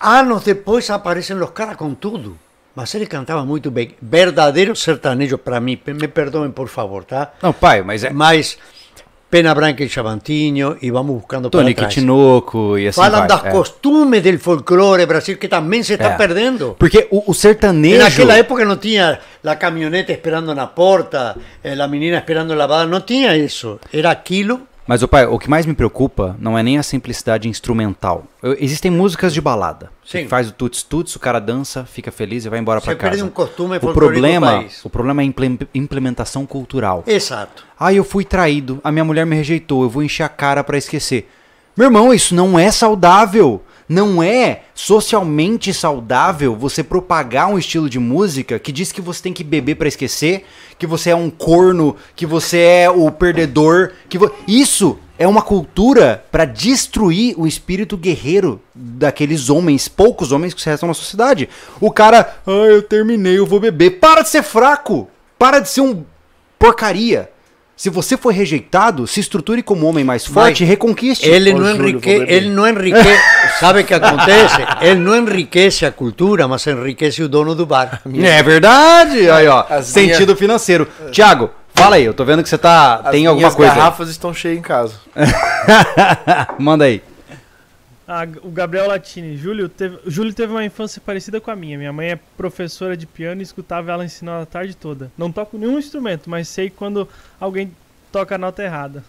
Anos 0.00 0.42
depois 0.42 0.88
aparecem 0.90 1.36
os 1.36 1.50
caras 1.50 1.76
com 1.76 1.94
tudo. 1.94 2.36
Mas 2.74 2.94
ele 2.94 3.06
cantava 3.06 3.44
muito 3.44 3.70
bem. 3.70 3.94
Verdadeiro 4.00 4.74
sertanejo 4.76 5.36
para 5.36 5.60
mim. 5.60 5.78
Me 5.86 6.08
perdoem, 6.08 6.50
por 6.50 6.68
favor, 6.68 7.04
tá? 7.04 7.32
Não, 7.42 7.52
pai, 7.52 7.82
mas 7.82 8.04
é 8.04 8.10
Mas 8.10 8.56
Pena 9.30 9.54
Branca 9.54 9.84
e 9.84 9.88
Chavantinho, 9.88 10.76
e 10.82 10.90
vamos 10.90 11.14
buscando 11.14 11.48
Tony 11.50 11.72
para 11.72 11.82
trás. 11.82 11.94
Kitinoco 11.94 12.76
e 12.76 12.88
assim 12.88 13.00
Falam 13.00 13.20
vai. 13.20 13.28
das 13.28 13.44
é. 13.44 13.50
costumes 13.50 14.22
do 14.22 14.38
folclore 14.40 15.06
Brasil, 15.06 15.38
que 15.38 15.46
também 15.46 15.84
se 15.84 15.92
está 15.92 16.10
É. 16.10 16.16
perdendo. 16.16 16.74
Porque 16.76 17.06
o, 17.12 17.30
o 17.30 17.32
sertanejo... 17.32 18.02
Naquela 18.02 18.36
época 18.36 18.64
não 18.64 18.76
tinha 18.76 19.20
a 19.44 19.54
caminhonete 19.54 20.10
esperando 20.10 20.52
na 20.52 20.66
porta, 20.66 21.36
eh, 21.62 21.80
a 21.80 21.86
menina 21.86 22.18
esperando 22.18 22.54
lavada, 22.54 22.86
não 22.86 23.00
tinha 23.02 23.36
isso. 23.36 23.78
Era 23.92 24.10
aquilo. 24.10 24.62
Mas, 24.86 25.02
o 25.02 25.08
pai, 25.08 25.24
o 25.26 25.38
que 25.38 25.48
mais 25.48 25.66
me 25.66 25.74
preocupa 25.74 26.36
não 26.40 26.58
é 26.58 26.62
nem 26.62 26.76
a 26.78 26.82
simplicidade 26.82 27.48
instrumental. 27.48 28.24
Eu- 28.42 28.56
existem 28.58 28.90
músicas 28.90 29.32
de 29.32 29.40
balada. 29.40 29.90
Sim. 30.04 30.22
Que 30.24 30.28
faz 30.28 30.48
o 30.48 30.52
tuts-tuts, 30.52 31.14
o 31.14 31.20
cara 31.20 31.38
dança, 31.38 31.84
fica 31.84 32.10
feliz 32.10 32.44
e 32.44 32.48
vai 32.48 32.58
embora 32.58 32.80
pra 32.80 32.94
casa. 32.96 33.10
perde 33.10 33.22
um 33.22 33.28
costume 33.28 33.76
o 33.76 33.80
folclórico 33.80 33.92
do 33.92 34.20
problema, 34.22 34.64
o 34.82 34.90
problema 34.90 35.22
é 35.22 35.24
a 35.24 35.26
implem- 35.26 35.58
implementação 35.74 36.44
cultural. 36.44 37.04
Exato. 37.06 37.64
Ah, 37.78 37.92
eu 37.94 38.02
fui 38.02 38.24
traído, 38.24 38.80
a 38.82 38.90
minha 38.90 39.04
mulher 39.04 39.24
me 39.24 39.36
rejeitou, 39.36 39.82
eu 39.84 39.88
vou 39.90 40.02
encher 40.02 40.24
a 40.24 40.28
cara 40.28 40.64
pra 40.64 40.76
esquecer. 40.76 41.30
Meu 41.76 41.86
irmão, 41.86 42.12
isso 42.12 42.34
não 42.34 42.58
é 42.58 42.70
saudável. 42.72 43.62
Não 43.90 44.22
é 44.22 44.60
socialmente 44.72 45.74
saudável 45.74 46.54
você 46.54 46.80
propagar 46.80 47.48
um 47.48 47.58
estilo 47.58 47.90
de 47.90 47.98
música 47.98 48.56
que 48.56 48.70
diz 48.70 48.92
que 48.92 49.00
você 49.00 49.20
tem 49.20 49.32
que 49.32 49.42
beber 49.42 49.74
pra 49.74 49.88
esquecer, 49.88 50.44
que 50.78 50.86
você 50.86 51.10
é 51.10 51.16
um 51.16 51.28
corno, 51.28 51.96
que 52.14 52.24
você 52.24 52.58
é 52.58 52.88
o 52.88 53.10
perdedor, 53.10 53.90
que 54.08 54.16
vo... 54.16 54.30
isso 54.46 54.96
é 55.18 55.26
uma 55.26 55.42
cultura 55.42 56.24
pra 56.30 56.44
destruir 56.44 57.34
o 57.36 57.48
espírito 57.48 57.96
guerreiro 57.96 58.62
daqueles 58.72 59.50
homens, 59.50 59.88
poucos 59.88 60.30
homens 60.30 60.54
que 60.54 60.64
restam 60.64 60.86
na 60.86 60.94
sociedade. 60.94 61.48
O 61.80 61.90
cara, 61.90 62.36
ah, 62.46 62.50
eu 62.50 62.84
terminei, 62.84 63.38
eu 63.38 63.44
vou 63.44 63.58
beber. 63.58 63.98
Para 63.98 64.22
de 64.22 64.28
ser 64.28 64.44
fraco. 64.44 65.08
Para 65.36 65.58
de 65.58 65.68
ser 65.68 65.80
um 65.80 66.04
porcaria. 66.56 67.28
Se 67.80 67.88
você 67.88 68.14
foi 68.14 68.34
rejeitado, 68.34 69.06
se 69.06 69.20
estruture 69.20 69.62
como 69.62 69.86
homem 69.86 70.04
mais 70.04 70.26
forte 70.26 70.62
e 70.62 70.66
reconquiste. 70.66 71.26
Ele 71.26 71.54
não, 71.54 71.70
enrique, 71.70 72.10
ele 72.10 72.50
não 72.50 72.68
enriquece. 72.68 73.22
Sabe 73.58 73.80
o 73.80 73.84
que 73.86 73.94
acontece? 73.94 74.56
Ele 74.82 75.00
não 75.00 75.16
enriquece 75.16 75.86
a 75.86 75.90
cultura, 75.90 76.46
mas 76.46 76.66
enriquece 76.66 77.22
o 77.22 77.28
dono 77.28 77.54
do 77.54 77.64
bar. 77.64 78.02
É 78.22 78.42
verdade. 78.42 79.30
Aí, 79.30 79.48
ó. 79.48 79.64
As 79.66 79.86
Sentido 79.86 80.36
financeiro. 80.36 80.86
Tiago, 81.10 81.48
fala 81.74 81.96
aí. 81.96 82.04
Eu 82.04 82.12
tô 82.12 82.22
vendo 82.22 82.42
que 82.42 82.50
você 82.50 82.58
tá. 82.58 82.96
As 82.96 83.12
tem 83.12 83.24
alguma 83.26 83.46
minhas 83.46 83.54
coisa. 83.54 83.72
aí. 83.72 83.78
garrafas 83.78 84.10
estão 84.10 84.34
cheias 84.34 84.58
em 84.58 84.60
casa. 84.60 84.96
Manda 86.60 86.84
aí. 86.84 87.02
Ah, 88.12 88.26
o 88.42 88.50
Gabriel 88.50 88.88
Latini. 88.88 89.36
Júlio 89.36 89.68
teve, 89.68 90.00
o 90.04 90.10
Júlio 90.10 90.34
teve 90.34 90.52
uma 90.52 90.64
infância 90.64 91.00
parecida 91.00 91.40
com 91.40 91.48
a 91.48 91.54
minha. 91.54 91.78
Minha 91.78 91.92
mãe 91.92 92.10
é 92.10 92.18
professora 92.36 92.96
de 92.96 93.06
piano 93.06 93.40
e 93.40 93.44
escutava 93.44 93.92
ela 93.92 94.04
ensinando 94.04 94.42
a 94.42 94.46
tarde 94.46 94.74
toda. 94.74 95.12
Não 95.16 95.30
toco 95.30 95.56
nenhum 95.56 95.78
instrumento, 95.78 96.28
mas 96.28 96.48
sei 96.48 96.68
quando 96.68 97.08
alguém 97.38 97.70
toca 98.10 98.34
a 98.34 98.38
nota 98.38 98.64
errada. 98.64 99.04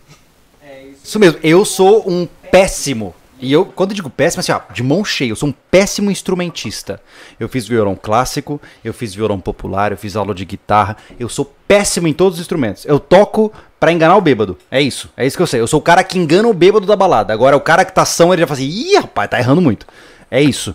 Isso 1.03 1.17
mesmo. 1.17 1.39
Eu 1.41 1.65
sou 1.65 2.07
um 2.07 2.27
péssimo. 2.51 3.15
E 3.39 3.51
eu, 3.51 3.65
quando 3.65 3.89
eu 3.89 3.95
digo 3.95 4.09
péssimo, 4.11 4.41
assim, 4.41 4.51
ó, 4.51 4.61
de 4.71 4.83
mão 4.83 5.03
cheia, 5.03 5.31
eu 5.31 5.35
sou 5.35 5.49
um 5.49 5.53
péssimo 5.71 6.11
instrumentista. 6.11 7.01
Eu 7.39 7.49
fiz 7.49 7.67
violão 7.67 7.95
clássico, 7.95 8.61
eu 8.85 8.93
fiz 8.93 9.15
violão 9.15 9.39
popular, 9.39 9.91
eu 9.91 9.97
fiz 9.97 10.15
aula 10.15 10.35
de 10.35 10.45
guitarra. 10.45 10.95
Eu 11.19 11.27
sou 11.27 11.55
péssimo 11.67 12.07
em 12.07 12.13
todos 12.13 12.37
os 12.37 12.41
instrumentos. 12.41 12.85
Eu 12.85 12.99
toco 12.99 13.51
pra 13.81 13.91
enganar 13.91 14.15
o 14.15 14.21
bêbado. 14.21 14.59
É 14.69 14.79
isso. 14.79 15.09
É 15.17 15.25
isso 15.25 15.35
que 15.35 15.41
eu 15.41 15.47
sei. 15.47 15.59
Eu 15.59 15.65
sou 15.65 15.79
o 15.79 15.83
cara 15.83 16.03
que 16.03 16.19
engana 16.19 16.47
o 16.47 16.53
bêbado 16.53 16.85
da 16.85 16.95
balada. 16.95 17.33
Agora, 17.33 17.57
o 17.57 17.59
cara 17.59 17.83
que 17.83 17.91
tá 17.91 18.05
são, 18.05 18.31
ele 18.31 18.41
já 18.41 18.47
fala 18.47 18.59
assim, 18.59 18.69
ih, 18.69 18.95
rapaz, 18.97 19.27
tá 19.27 19.39
errando 19.39 19.59
muito. 19.59 19.87
É 20.29 20.39
isso. 20.39 20.71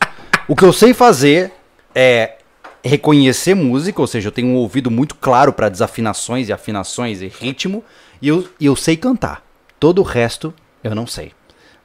O 0.48 0.56
que 0.56 0.64
eu 0.64 0.72
sei 0.72 0.92
fazer 0.92 1.52
é 1.94 2.32
reconhecer 2.84 3.54
música, 3.54 4.00
ou 4.00 4.08
seja, 4.08 4.26
eu 4.26 4.32
tenho 4.32 4.48
um 4.48 4.56
ouvido 4.56 4.90
muito 4.90 5.14
claro 5.14 5.52
pra 5.52 5.68
desafinações 5.68 6.48
e 6.48 6.52
afinações 6.52 7.22
e 7.22 7.28
ritmo, 7.28 7.84
e 8.20 8.26
eu, 8.26 8.48
e 8.58 8.66
eu 8.66 8.74
sei 8.74 8.96
cantar. 8.96 9.40
Todo 9.78 10.00
o 10.00 10.04
resto 10.04 10.52
eu 10.82 10.92
não 10.92 11.06
sei. 11.06 11.30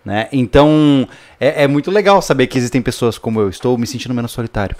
Né? 0.03 0.27
Então 0.31 1.07
é, 1.39 1.65
é 1.65 1.67
muito 1.67 1.91
legal 1.91 2.19
saber 2.23 2.47
que 2.47 2.57
existem 2.57 2.81
pessoas 2.81 3.19
como 3.19 3.39
eu. 3.39 3.47
Estou 3.47 3.77
me 3.77 3.85
sentindo 3.85 4.15
menos 4.15 4.31
solitário. 4.31 4.75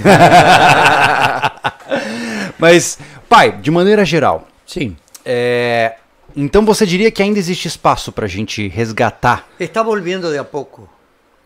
Mas, 2.58 2.98
pai, 3.28 3.52
de 3.52 3.70
maneira 3.70 4.02
geral, 4.02 4.48
Sim. 4.66 4.96
É, 5.24 5.96
então 6.36 6.64
você 6.64 6.84
diria 6.86 7.10
que 7.10 7.22
ainda 7.22 7.38
existe 7.38 7.68
espaço 7.68 8.12
pra 8.12 8.26
gente 8.26 8.68
resgatar? 8.68 9.46
Está 9.58 9.82
volviendo 9.82 10.30
de 10.30 10.38
a 10.38 10.44
poco. 10.44 10.88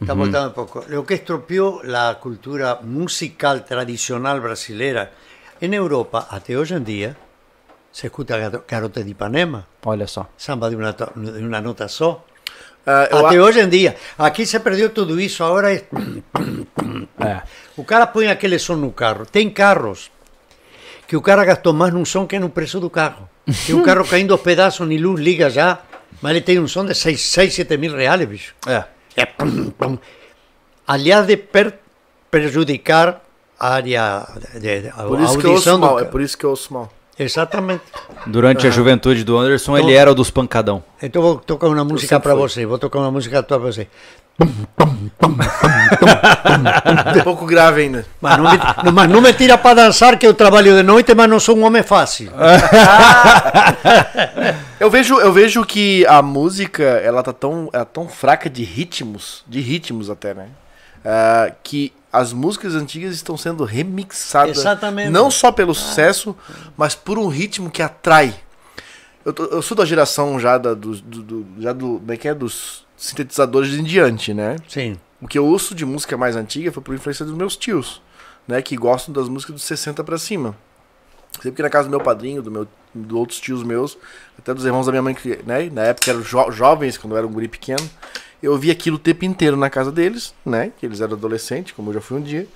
Está 0.00 0.14
volviendo 0.14 0.40
de 0.40 0.46
a 0.46 0.50
poco. 0.50 0.84
Lo 0.88 1.04
que 1.04 1.14
estropeó 1.14 1.80
la 1.84 2.14
cultura 2.20 2.78
musical 2.82 3.64
tradicional 3.64 4.40
brasileira 4.40 5.12
en 5.60 5.74
Europa, 5.74 6.26
até 6.30 6.56
hoje 6.56 6.74
em 6.74 6.82
dia, 6.82 7.16
se 7.92 8.06
escuta 8.06 8.36
Garo- 8.38 8.64
Garota 8.68 9.02
de 9.02 9.10
Ipanema, 9.10 9.66
Olha 9.84 10.06
só. 10.06 10.28
samba 10.36 10.70
de 10.70 10.76
uma, 10.76 10.92
de 10.92 11.44
uma 11.44 11.60
nota 11.60 11.88
só. 11.88 12.24
Ah, 12.86 13.08
eu 13.10 13.26
Até 13.26 13.36
a- 13.36 13.42
hoje 13.42 13.60
em 13.60 13.68
dia. 13.68 13.96
Aqui 14.16 14.46
se 14.46 14.58
perdeu 14.60 14.88
tudo 14.90 15.20
isso, 15.20 15.42
agora 15.44 15.74
é... 15.74 15.84
É. 17.20 17.42
O 17.76 17.84
cara 17.84 18.06
põe 18.06 18.28
aquele 18.28 18.58
som 18.58 18.76
no 18.76 18.92
carro. 18.92 19.26
Tem 19.26 19.50
carros 19.50 20.10
que 21.08 21.16
o 21.16 21.20
cara 21.20 21.44
gastou 21.44 21.72
mais 21.72 21.92
num 21.92 22.04
som 22.04 22.26
que 22.26 22.38
no 22.38 22.48
preço 22.48 22.78
do 22.80 22.88
carro. 22.88 23.27
Tem 23.66 23.74
um 23.74 23.82
carro 23.82 24.04
caindo 24.06 24.32
aos 24.32 24.40
pedaços, 24.40 24.86
nem 24.86 24.98
luz 24.98 25.20
liga 25.20 25.48
já, 25.50 25.78
mas 26.20 26.32
ele 26.32 26.40
tem 26.42 26.58
um 26.58 26.68
som 26.68 26.84
de 26.84 26.94
6, 26.94 27.20
6 27.20 27.54
7 27.54 27.76
mil 27.76 27.94
reais, 27.96 28.24
bicho. 28.26 28.54
É. 28.66 28.84
É 29.16 29.24
pum, 29.26 29.70
pum. 29.70 29.98
Aliás, 30.86 31.26
de 31.26 31.36
per- 31.36 31.74
prejudicar 32.30 33.22
a 33.58 33.74
área 33.74 34.26
de, 34.54 34.82
de- 34.82 34.88
a 34.88 35.02
Por 35.04 35.20
isso 35.20 35.38
que 35.38 35.46
eu 35.46 35.50
audição 35.50 35.74
ouço 35.74 35.80
do 35.80 35.86
mal. 35.86 36.00
É 36.00 36.04
por 36.04 36.20
isso 36.20 36.36
que 36.38 36.44
eu 36.44 36.50
ouço 36.50 36.72
mal. 36.72 36.92
Exatamente. 37.18 37.82
Durante 38.26 38.66
a 38.66 38.70
juventude 38.70 39.24
do 39.24 39.36
Anderson, 39.36 39.76
ele 39.76 39.88
Então- 39.88 40.00
era 40.00 40.12
o 40.12 40.14
dos 40.14 40.30
pancadão. 40.30 40.84
Então 41.02 41.20
vou 41.20 41.36
tocar 41.38 41.66
uma 41.66 41.84
música 41.84 42.20
para 42.20 42.34
você. 42.34 42.64
Vou 42.64 42.78
tocar 42.78 43.00
uma 43.00 43.10
música 43.10 43.42
tua 43.42 43.58
para 43.58 43.66
você. 43.72 43.88
Um 47.18 47.22
pouco 47.24 47.44
grave 47.46 47.82
ainda. 47.82 48.06
Mas 48.20 48.36
não, 48.38 48.44
me, 48.50 48.58
mas 48.92 49.10
não 49.10 49.20
me 49.20 49.32
tira 49.32 49.58
para 49.58 49.74
dançar, 49.82 50.16
que 50.18 50.26
eu 50.26 50.32
trabalho 50.34 50.76
de 50.76 50.82
noite, 50.82 51.14
mas 51.14 51.28
não 51.28 51.40
sou 51.40 51.56
um 51.56 51.64
homem 51.64 51.82
fácil. 51.82 52.30
Eu 54.80 54.88
vejo, 54.90 55.18
eu 55.18 55.32
vejo 55.32 55.64
que 55.64 56.06
a 56.06 56.22
música, 56.22 56.84
ela 56.84 57.20
tá 57.20 57.32
tão, 57.32 57.68
ela 57.72 57.82
é 57.82 57.84
tão 57.84 58.08
fraca 58.08 58.48
de 58.48 58.62
ritmos, 58.62 59.42
de 59.44 59.60
ritmos 59.60 60.08
até, 60.08 60.32
né? 60.32 60.46
Ah, 61.04 61.50
que 61.64 61.92
as 62.12 62.32
músicas 62.32 62.76
antigas 62.76 63.12
estão 63.12 63.36
sendo 63.36 63.64
remixadas. 63.64 64.56
Exatamente. 64.56 65.10
Não 65.10 65.32
só 65.32 65.50
pelo 65.50 65.74
sucesso, 65.74 66.34
mas 66.76 66.94
por 66.94 67.18
um 67.18 67.26
ritmo 67.26 67.70
que 67.70 67.82
atrai. 67.82 68.32
Eu, 69.24 69.32
tô- 69.32 69.46
eu 69.46 69.60
sou 69.62 69.76
da 69.76 69.84
geração 69.84 70.38
já 70.38 70.56
da, 70.56 70.74
do, 70.74 70.94
do, 70.96 71.22
do- 71.22 71.46
já 71.58 71.72
do, 71.72 71.98
como 71.98 72.12
é 72.12 72.16
que 72.16 72.28
é? 72.28 72.34
dos 72.34 72.86
sintetizadores 72.98 73.72
em 73.74 73.82
diante, 73.82 74.34
né? 74.34 74.56
Sim. 74.68 74.98
O 75.22 75.26
que 75.26 75.38
eu 75.38 75.46
ouço 75.46 75.74
de 75.74 75.86
música 75.86 76.16
mais 76.16 76.36
antiga 76.36 76.70
foi 76.70 76.82
por 76.82 76.94
influência 76.94 77.24
dos 77.24 77.34
meus 77.34 77.56
tios, 77.56 78.02
né? 78.46 78.60
Que 78.60 78.76
gostam 78.76 79.12
das 79.14 79.28
músicas 79.28 79.54
dos 79.54 79.64
60 79.64 80.04
pra 80.04 80.18
cima. 80.18 80.54
Sempre 81.34 81.52
que 81.52 81.62
na 81.62 81.70
casa 81.70 81.88
do 81.88 81.90
meu 81.90 82.00
padrinho, 82.00 82.42
do 82.42 82.50
meu, 82.50 82.66
de 82.94 83.14
outros 83.14 83.38
tios 83.40 83.62
meus, 83.62 83.96
até 84.38 84.52
dos 84.52 84.64
irmãos 84.64 84.86
da 84.86 84.92
minha 84.92 85.02
mãe, 85.02 85.14
que 85.14 85.38
né, 85.46 85.70
na 85.72 85.82
época 85.84 86.10
eram 86.10 86.20
jo- 86.22 86.50
jovens, 86.50 86.96
quando 86.98 87.12
eu 87.12 87.18
era 87.18 87.26
um 87.26 87.30
guri 87.32 87.46
pequeno, 87.48 87.88
eu 88.42 88.56
via 88.58 88.72
aquilo 88.72 88.96
o 88.96 88.98
tempo 89.00 89.24
inteiro 89.24 89.56
na 89.56 89.70
casa 89.70 89.92
deles, 89.92 90.34
né? 90.44 90.72
Que 90.78 90.86
eles 90.86 91.00
eram 91.00 91.14
adolescentes, 91.14 91.72
como 91.72 91.90
eu 91.90 91.94
já 91.94 92.00
fui 92.00 92.18
um 92.18 92.22
dia, 92.22 92.46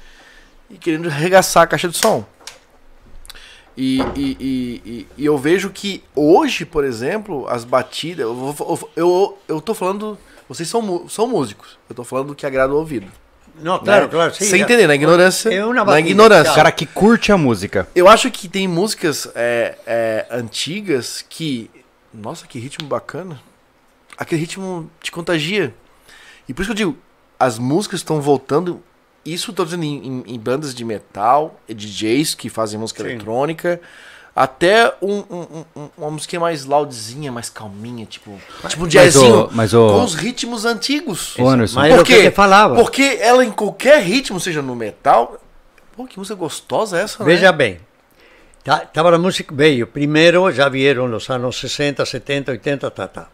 e 0.71 0.77
querendo 0.79 1.09
arregaçar 1.09 1.63
a 1.65 1.67
caixa 1.67 1.89
de 1.89 1.97
som. 1.97 2.25
E, 3.77 4.01
e, 4.15 4.37
e, 4.41 5.07
e- 5.19 5.25
eu 5.25 5.37
vejo 5.39 5.71
que 5.71 6.03
hoje, 6.15 6.65
por 6.65 6.85
exemplo, 6.85 7.47
as 7.49 7.65
batidas. 7.65 8.21
Eu, 8.21 8.35
vou- 8.35 8.91
eu, 8.95 9.39
eu 9.49 9.61
tô 9.61 9.75
falando. 9.75 10.19
Vocês 10.55 10.69
são, 10.69 11.09
são 11.09 11.27
músicos. 11.27 11.79
Eu 11.89 11.95
tô 11.95 12.05
falando 12.05 12.29
do 12.29 12.35
que 12.35 12.45
agrada 12.45 12.73
o 12.73 12.77
ouvido. 12.77 13.07
Não, 13.61 13.79
claro, 13.79 14.05
né? 14.05 14.11
claro. 14.11 14.35
sim. 14.35 14.45
Sem 14.45 14.63
entender, 14.63 14.87
na 14.87 14.95
ignorância. 14.95 15.51
É 15.51 15.65
uma 15.65 15.75
na 15.75 15.85
batida, 15.85 16.09
ignorância. 16.09 16.53
O 16.53 16.55
cara 16.55 16.73
que 16.73 16.87
curte 16.87 17.31
a 17.33 17.37
música. 17.37 17.89
Eu 17.95 18.09
acho 18.09 18.31
que 18.31 18.49
tem 18.49 18.67
músicas 18.67 19.29
é, 19.35 19.77
é, 19.87 20.27
antigas 20.31 21.25
que. 21.29 21.71
Nossa, 22.13 22.47
que 22.47 22.59
ritmo 22.59 22.87
bacana. 22.87 23.41
Aquele 24.17 24.41
ritmo 24.41 24.91
te 25.01 25.11
contagia. 25.11 25.75
E 26.49 26.53
por 26.53 26.63
isso 26.63 26.69
que 26.75 26.83
eu 26.83 26.89
digo, 26.89 26.99
as 27.39 27.59
músicas 27.59 28.01
estão 28.01 28.21
voltando. 28.21 28.83
Isso 29.25 29.51
eu 29.51 29.55
tô 29.55 29.65
dizendo 29.65 29.85
em, 29.85 30.07
em- 30.07 30.25
em 30.35 30.39
bandas 30.39 30.75
de 30.75 30.85
metal, 30.85 31.61
e 31.69 31.75
DJs 31.75 32.35
que 32.35 32.49
fazem 32.49 32.79
música 32.79 33.03
Sim. 33.03 33.11
eletrônica. 33.11 33.81
Até 34.35 34.95
um, 35.03 35.19
um- 35.31 35.65
um- 35.77 35.89
uma 35.99 36.11
música 36.11 36.41
mais 36.41 36.65
loudzinha, 36.65 37.31
mais 37.31 37.51
calminha, 37.51 38.07
tipo, 38.07 38.39
tipo 38.67 38.85
um 38.85 38.89
jazzinho. 38.89 39.49
mas 39.53 39.75
o- 39.75 39.89
Com 39.89 40.05
os 40.05 40.15
ritmos 40.15 40.65
antigos. 40.65 41.37
Ô, 41.39 41.47
Anderson, 41.49 41.79
Mas 41.81 42.01
o 42.01 42.03
quê? 42.05 42.31
te 42.31 42.35
falava. 42.35 42.75
Porque 42.77 43.19
ela 43.21 43.45
em 43.45 43.51
qualquer 43.51 44.01
ritmo, 44.03 44.41
seja 44.41 44.63
no 44.63 44.75
metal. 44.75 45.37
Pô, 45.95 46.07
que 46.07 46.19
música 46.19 46.35
gostosa 46.35 46.99
é 46.99 47.03
essa, 47.03 47.23
né? 47.23 47.27
Veja 47.31 47.53
bem, 47.53 47.79
Tá, 48.65 48.79
tava 48.79 49.11
na 49.11 49.19
música, 49.19 49.53
veio, 49.55 49.89
primeiro 49.89 50.51
já 50.53 50.69
vieram 50.69 51.09
nos 51.09 51.29
anos 51.29 51.59
60, 51.59 52.07
70, 52.07 52.53
80, 52.53 52.91
tá, 52.93 53.09
tá. 53.09 53.27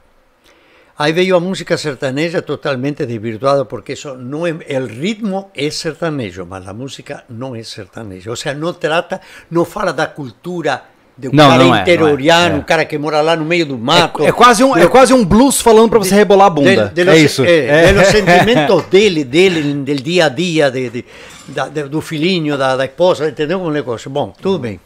Aí 0.98 1.12
veio 1.12 1.36
a 1.36 1.40
música 1.40 1.76
sertaneja 1.76 2.42
totalmente 2.42 3.06
desvirtuada, 3.06 3.64
porque 3.64 3.92
isso 3.92 4.16
não 4.16 4.44
é, 4.44 4.50
o 4.52 4.86
ritmo 4.86 5.48
é 5.54 5.70
sertanejo, 5.70 6.44
mas 6.44 6.66
a 6.66 6.74
música 6.74 7.22
não 7.28 7.54
é 7.54 7.62
sertanejo. 7.62 8.30
Ou 8.30 8.34
seja, 8.36 8.52
não 8.54 8.72
trata, 8.72 9.20
não 9.48 9.64
fala 9.64 9.92
da 9.92 10.08
cultura 10.08 10.82
do 11.16 11.30
Não, 11.32 11.50
cara 11.50 11.64
não 11.64 11.74
é, 11.74 11.78
é, 11.78 11.82
interioriano, 11.82 12.56
é. 12.56 12.58
o 12.58 12.64
cara 12.64 12.84
que 12.84 12.98
mora 12.98 13.20
lá 13.20 13.36
no 13.36 13.44
meio 13.44 13.64
do 13.64 13.78
mato. 13.78 14.24
É 14.24 14.32
quase 14.32 14.64
um, 14.64 14.76
é 14.76 14.88
quase 14.88 15.12
um 15.12 15.24
blues 15.24 15.60
falando 15.60 15.88
pra 15.88 16.00
você 16.00 16.16
rebolar 16.16 16.48
a 16.48 16.50
bunda. 16.50 16.86
De, 16.88 16.94
de 16.94 17.00
é 17.08 17.12
los, 17.12 17.20
isso. 17.20 17.44
de 17.44 17.92
los 17.92 18.06
sentimentos 18.08 18.84
dele, 18.90 19.24
dele, 19.24 19.74
del 19.84 20.02
dia 20.02 20.26
a 20.26 20.28
dia, 20.28 20.68
de, 20.68 20.90
de, 20.90 21.04
da, 21.48 21.68
de- 21.68 21.88
do 21.88 22.00
filhinho, 22.00 22.58
da, 22.58 22.76
da 22.76 22.84
esposa, 22.84 23.28
entendeu 23.28 23.60
o 23.60 23.70
negócio? 23.70 24.10
Bom, 24.10 24.32
tudo 24.40 24.58
bem. 24.58 24.80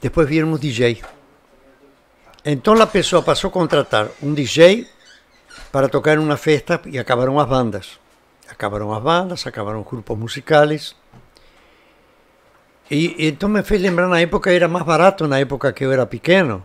Depois 0.00 0.28
vieram 0.28 0.52
os 0.52 0.60
DJ. 0.60 0.98
Então 2.44 2.80
a 2.80 2.86
pessoa 2.86 3.22
passou 3.22 3.48
a 3.48 3.52
contratar 3.52 4.08
um 4.22 4.32
DJ 4.32 4.86
para 5.70 5.88
tocar 5.88 6.16
em 6.16 6.18
uma 6.18 6.38
festa 6.38 6.80
e 6.86 6.98
acabaram 6.98 7.38
as 7.38 7.46
bandas. 7.46 8.00
Acabaram 8.48 8.92
as 8.92 9.02
bandas, 9.02 9.46
acabaram 9.46 9.80
os 9.80 9.86
grupos 9.86 10.18
musicais. 10.18 10.96
E, 12.90 13.28
então 13.28 13.48
me 13.48 13.62
fez 13.62 13.80
lembrar 13.80 14.08
na 14.08 14.20
época, 14.20 14.50
era 14.50 14.66
mais 14.66 14.84
barato 14.84 15.28
na 15.28 15.38
época 15.38 15.72
que 15.72 15.84
eu 15.84 15.92
era 15.92 16.06
pequeno, 16.06 16.64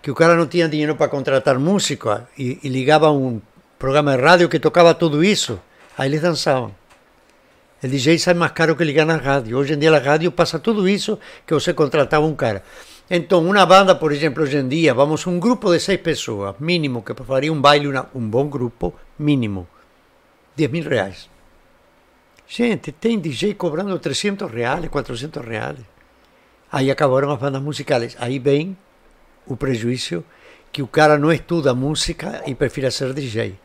que 0.00 0.10
o 0.10 0.14
cara 0.14 0.36
não 0.36 0.46
tinha 0.46 0.68
dinheiro 0.68 0.94
para 0.94 1.10
contratar 1.10 1.58
músico 1.58 2.08
e, 2.38 2.58
e 2.62 2.68
ligava 2.68 3.10
um 3.10 3.42
programa 3.78 4.16
de 4.16 4.22
rádio 4.22 4.48
que 4.48 4.58
tocava 4.60 4.94
tudo 4.94 5.24
isso, 5.24 5.60
aí 5.98 6.08
eles 6.08 6.22
dançavam. 6.22 6.74
O 7.82 7.88
DJ 7.88 8.18
sai 8.18 8.34
mais 8.34 8.52
caro 8.52 8.76
que 8.76 8.84
ligar 8.84 9.06
na 9.06 9.16
rádio. 9.16 9.58
Hoje 9.58 9.74
em 9.74 9.78
dia 9.78 9.94
a 9.94 9.98
rádio 9.98 10.30
passa 10.30 10.58
tudo 10.58 10.88
isso 10.88 11.18
que 11.46 11.52
você 11.52 11.74
contratava 11.74 12.24
um 12.24 12.34
cara. 12.34 12.62
Então, 13.12 13.44
uma 13.44 13.66
banda, 13.66 13.92
por 13.96 14.12
exemplo, 14.12 14.44
hoje 14.44 14.56
em 14.56 14.68
dia, 14.68 14.94
vamos 14.94 15.26
um 15.26 15.40
grupo 15.40 15.72
de 15.72 15.80
seis 15.80 16.00
pessoas, 16.00 16.54
mínimo, 16.60 17.02
que 17.02 17.12
faria 17.24 17.52
um 17.52 17.60
baile, 17.60 17.88
uma, 17.88 18.08
um 18.14 18.28
bom 18.28 18.46
grupo, 18.48 18.94
mínimo, 19.18 19.66
10 20.54 20.70
mil 20.70 20.88
reais. 20.88 21.28
Gente, 22.46 22.92
tem 22.92 23.18
DJ 23.18 23.54
cobrando 23.54 23.98
300 23.98 24.48
reais, 24.48 24.86
400 24.88 25.44
reais. 25.44 25.78
Aí 26.70 26.88
acabaram 26.88 27.32
as 27.32 27.38
bandas 27.40 27.60
musicais. 27.60 28.16
Aí 28.20 28.38
vem 28.38 28.76
o 29.44 29.56
prejuízo 29.56 30.24
que 30.70 30.80
o 30.80 30.86
cara 30.86 31.18
não 31.18 31.32
estuda 31.32 31.74
música 31.74 32.42
e 32.46 32.54
prefere 32.54 32.90
ser 32.92 33.12
DJ. 33.12 33.58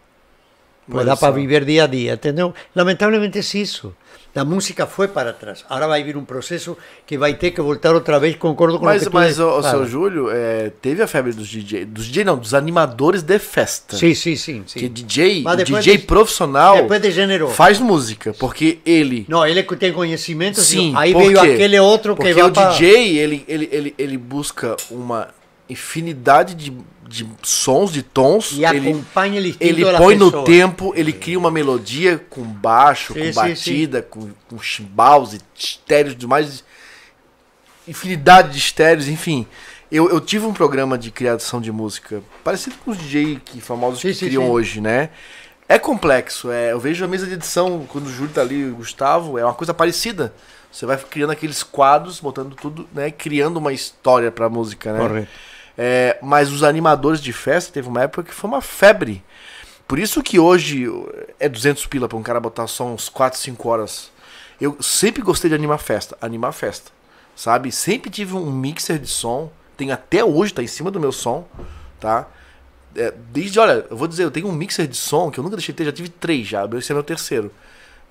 Pois 0.90 1.06
dá 1.06 1.16
para 1.16 1.34
viver 1.34 1.66
dia 1.66 1.84
a 1.84 1.88
dia, 1.88 2.14
entendeu? 2.14 2.54
Lamentavelmente 2.76 3.38
é 3.38 3.62
isso. 3.62 3.96
A 4.36 4.44
música 4.44 4.86
foi 4.86 5.08
para 5.08 5.32
trás. 5.32 5.64
Agora 5.70 5.88
vai 5.88 6.04
vir 6.04 6.18
um 6.18 6.26
processo 6.26 6.78
que 7.08 7.18
vai 7.18 7.34
ter 7.36 7.52
que 7.52 7.62
voltar 7.62 7.94
outra 7.96 8.20
vez, 8.20 8.36
concordo 8.36 8.78
com 8.78 8.84
Mas, 8.86 9.04
o 9.04 9.10
que 9.10 9.14
mas 9.14 9.40
o, 9.40 9.48
o 9.60 9.64
seu 9.64 9.86
Júlio, 9.88 10.30
é, 10.30 10.72
teve 10.82 11.02
a 11.02 11.08
febre 11.08 11.32
dos 11.32 11.48
DJ, 11.48 11.86
dos 11.86 12.06
DJ 12.08 12.26
não, 12.26 12.38
dos 12.38 12.54
animadores 12.54 13.22
de 13.24 13.40
festa. 13.40 13.96
Sim, 13.96 14.14
sim, 14.14 14.36
sim. 14.36 14.64
sim. 14.68 14.80
Que 14.80 14.90
DJ, 14.90 15.44
o 15.48 15.56
DJ 15.56 15.98
de- 15.98 16.04
profissional 16.04 16.76
Depois 16.82 17.02
degenerou. 17.02 17.50
faz 17.50 17.80
música, 17.80 18.34
porque 18.38 18.80
ele 18.86 19.26
Não, 19.30 19.46
ele 19.48 19.64
que 19.64 19.76
tem 19.78 19.94
conhecimento, 19.94 20.60
Sim, 20.60 20.94
aí 20.98 21.14
por 21.14 21.24
veio 21.24 21.40
aquele 21.40 21.80
outro 21.80 22.14
que 22.14 22.22
Porque 22.24 22.34
vai 22.34 22.44
o 22.50 22.52
pra- 22.52 22.70
DJ, 22.72 23.18
ele, 23.18 23.46
ele, 23.48 23.70
ele, 23.72 23.96
ele 23.98 24.18
busca 24.18 24.76
uma 24.92 25.30
infinidade 25.70 26.56
de, 26.56 26.72
de 27.08 27.28
sons, 27.44 27.92
de 27.92 28.04
tons. 28.04 28.52
e 28.52 28.66
ele, 28.66 28.90
acompanha 28.90 29.38
ele 29.38 29.56
ele 29.60 29.86
põe 29.98 30.16
no 30.16 30.44
tempo, 30.44 30.94
ele 30.96 31.12
cria 31.12 31.38
uma 31.38 31.52
melodia 31.52 32.18
com 32.30 32.44
baixo, 32.44 33.14
Sim, 33.14 33.20
com 33.20 33.26
sim, 33.26 33.34
batida, 33.34 34.02
com, 34.02 34.30
com 34.50 34.60
chimbaus 34.60 35.34
e 35.34 35.42
estéreos 35.56 36.14
e 36.14 36.18
demais. 36.18 36.64
Infinidade 37.88 38.52
de 38.52 38.58
estéreos, 38.58 39.08
enfim. 39.08 39.46
Eu, 39.92 40.10
eu 40.10 40.20
tive 40.20 40.46
um 40.46 40.54
programa 40.54 40.98
de 40.98 41.12
criação 41.12 41.62
de 41.62 41.72
música 41.72 42.24
parecido 42.44 42.76
com 42.84 42.92
os 42.92 42.98
DJ 42.98 43.40
que, 43.46 43.62
famosos 43.62 44.02
Sim, 44.02 44.08
que 44.10 44.14
sim, 44.16 44.26
criam 44.26 44.44
sim. 44.44 44.50
hoje, 44.50 44.82
né? 44.82 45.10
É 45.68 45.80
complexo. 45.80 46.52
É, 46.52 46.72
eu 46.72 46.80
vejo 46.80 47.04
a 47.06 47.08
mesa 47.08 47.26
de 47.26 47.34
edição, 47.34 47.86
quando 47.90 48.08
o 48.08 48.12
Júlio 48.12 48.34
tá 48.34 48.42
ali, 48.42 48.66
o 48.66 48.76
Gustavo, 48.76 49.38
é 49.38 49.46
uma 49.46 49.54
coisa 49.54 49.74
parecida. 49.74 50.34
Você 50.72 50.86
vai 50.86 50.98
criando 50.98 51.32
aqueles 51.32 51.64
quadros, 51.64 52.20
botando 52.20 52.56
tudo, 52.56 52.88
né? 52.94 53.10
Criando 53.10 53.58
uma 53.58 53.72
história 53.72 54.32
pra 54.32 54.50
música, 54.50 54.92
né? 54.92 55.00
Correto. 55.00 55.55
É, 55.78 56.18
mas 56.22 56.52
os 56.52 56.64
animadores 56.64 57.22
de 57.22 57.34
festa 57.34 57.74
teve 57.74 57.88
uma 57.88 58.04
época 58.04 58.24
que 58.24 58.34
foi 58.34 58.50
uma 58.50 58.62
febre. 58.62 59.24
Por 59.88 60.00
isso 60.00 60.24
que 60.24 60.40
hoje 60.40 60.88
é 61.40 61.48
200 61.48 61.86
pila 61.88 62.08
pra 62.08 62.18
um 62.18 62.24
cara 62.24 62.40
botar 62.40 62.66
só 62.68 62.86
uns 62.86 63.08
4, 63.10 63.40
5 63.40 63.70
horas. 63.70 64.12
Eu 64.60 64.78
sempre 64.82 65.22
gostei 65.22 65.50
de 65.50 65.56
animar 65.56 65.78
festa, 65.78 66.18
animar 66.22 66.54
festa, 66.54 66.92
sabe? 67.36 67.72
Sempre 67.72 68.10
tive 68.10 68.36
um 68.36 68.52
mixer 68.52 68.98
de 68.98 69.08
som, 69.08 69.52
tem 69.78 69.92
até 69.92 70.24
hoje, 70.24 70.54
tá 70.54 70.64
em 70.64 70.68
cima 70.68 70.90
do 70.90 71.00
meu 71.00 71.12
som, 71.12 71.46
tá? 72.00 72.28
É, 72.96 73.14
desde, 73.32 73.60
olha, 73.60 73.86
eu 73.90 73.98
vou 73.98 74.08
dizer, 74.08 74.24
eu 74.24 74.32
tenho 74.32 74.48
um 74.48 74.54
mixer 74.54 74.88
de 74.88 74.96
som 74.96 75.30
que 75.30 75.38
eu 75.38 75.44
nunca 75.44 75.58
deixei 75.58 75.74
de 75.74 75.78
ter, 75.78 75.86
já 75.86 75.92
tive 75.92 76.08
três 76.08 76.48
já, 76.48 76.66
esse 76.78 76.92
é 76.92 76.96
meu 76.96 77.04
terceiro. 77.04 77.52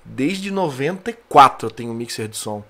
Desde 0.05 0.51
94 0.51 1.67
eu 1.67 1.71
tenho 1.71 1.89
um 1.89 1.95
mixer 1.95 2.27
de 2.27 2.37
som, 2.37 2.63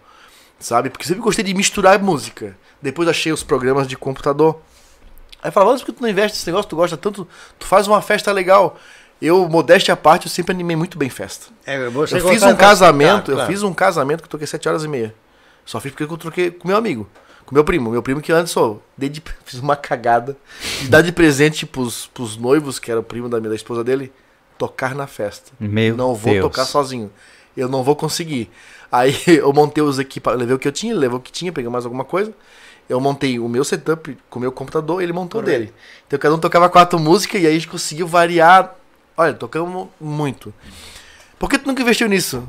sabe? 0.57 0.89
Porque 0.89 1.05
sempre 1.05 1.21
gostei 1.21 1.43
de 1.43 1.53
misturar 1.53 2.01
música. 2.01 2.57
Depois 2.81 3.09
achei 3.09 3.33
os 3.33 3.43
programas 3.43 3.87
de 3.87 3.97
computador. 3.97 4.61
Aí 5.41 5.51
falava, 5.51 5.77
por 5.77 5.85
que 5.85 5.91
tu 5.91 6.01
não 6.01 6.09
investe 6.09 6.37
nesse 6.37 6.47
negócio? 6.47 6.69
Tu 6.69 6.75
gosta 6.75 6.97
tanto, 6.97 7.27
tu 7.59 7.65
faz 7.65 7.87
uma 7.87 8.01
festa 8.01 8.31
legal. 8.31 8.77
Eu, 9.21 9.47
modéstia 9.47 9.93
à 9.93 9.97
parte, 9.97 10.25
eu 10.25 10.31
sempre 10.31 10.53
animei 10.53 10.75
muito 10.75 10.97
bem 10.97 11.09
festa. 11.09 11.47
É, 11.65 11.87
você 11.89 12.17
eu 12.17 12.21
gosta 12.21 12.29
fiz 12.29 12.43
um 12.43 12.55
casamento, 12.55 13.31
eu 13.31 13.35
claro. 13.35 13.51
fiz 13.51 13.63
um 13.63 13.73
casamento 13.73 14.19
que 14.19 14.25
eu 14.25 14.29
toquei 14.29 14.47
7 14.47 14.67
horas 14.67 14.83
e 14.83 14.87
meia. 14.87 15.15
Só 15.65 15.79
fiz 15.79 15.91
porque 15.91 16.03
eu 16.03 16.17
troquei 16.17 16.51
com 16.51 16.67
meu 16.67 16.77
amigo. 16.77 17.07
Com 17.45 17.55
meu 17.55 17.63
primo. 17.63 17.91
Meu 17.91 18.01
primo 18.01 18.21
que 18.21 18.31
antes, 18.31 18.55
ó, 18.57 18.77
dei 18.97 19.09
de, 19.09 19.23
fiz 19.45 19.59
uma 19.59 19.75
cagada 19.75 20.35
de 20.81 20.89
dar 20.89 21.01
de 21.01 21.11
presente 21.11 21.65
pros, 21.65 22.07
pros 22.07 22.37
noivos, 22.37 22.79
que 22.79 22.91
era 22.91 22.99
o 22.99 23.03
primo 23.03 23.29
da 23.29 23.39
minha 23.39 23.49
da 23.49 23.55
esposa 23.55 23.83
dele, 23.83 24.11
tocar 24.57 24.95
na 24.95 25.07
festa. 25.07 25.51
Meu 25.59 25.95
não 25.95 26.13
vou 26.13 26.33
Deus. 26.33 26.43
tocar 26.43 26.65
sozinho. 26.65 27.11
Eu 27.55 27.69
não 27.69 27.83
vou 27.83 27.95
conseguir. 27.95 28.49
Aí 28.91 29.15
eu 29.27 29.51
montei 29.53 29.83
os 29.83 29.99
equipamentos, 29.99 30.41
levei 30.41 30.55
o 30.55 30.59
que 30.59 30.67
eu 30.67 30.71
tinha, 30.71 30.95
levou 30.95 31.19
o 31.19 31.21
que 31.21 31.31
tinha, 31.31 31.51
peguei 31.51 31.69
mais 31.69 31.85
alguma 31.85 32.03
coisa. 32.03 32.33
Eu 32.87 32.99
montei 33.01 33.39
o 33.39 33.47
meu 33.49 33.63
setup 33.63 34.17
com 34.29 34.37
o 34.39 34.41
meu 34.41 34.51
computador, 34.51 35.01
ele 35.01 35.11
montou 35.13 35.41
Correto. 35.41 35.59
dele. 35.59 35.73
Então 36.05 36.19
cada 36.19 36.35
um 36.35 36.39
tocava 36.39 36.69
quatro 36.69 36.99
músicas 36.99 37.41
e 37.41 37.45
aí 37.47 37.51
a 37.51 37.55
gente 37.55 37.67
conseguiu 37.67 38.07
variar. 38.07 38.75
Olha, 39.17 39.33
tocamos 39.33 39.87
muito. 39.99 40.53
Por 41.39 41.49
que 41.49 41.57
tu 41.57 41.67
nunca 41.67 41.81
investiu 41.81 42.07
nisso? 42.07 42.47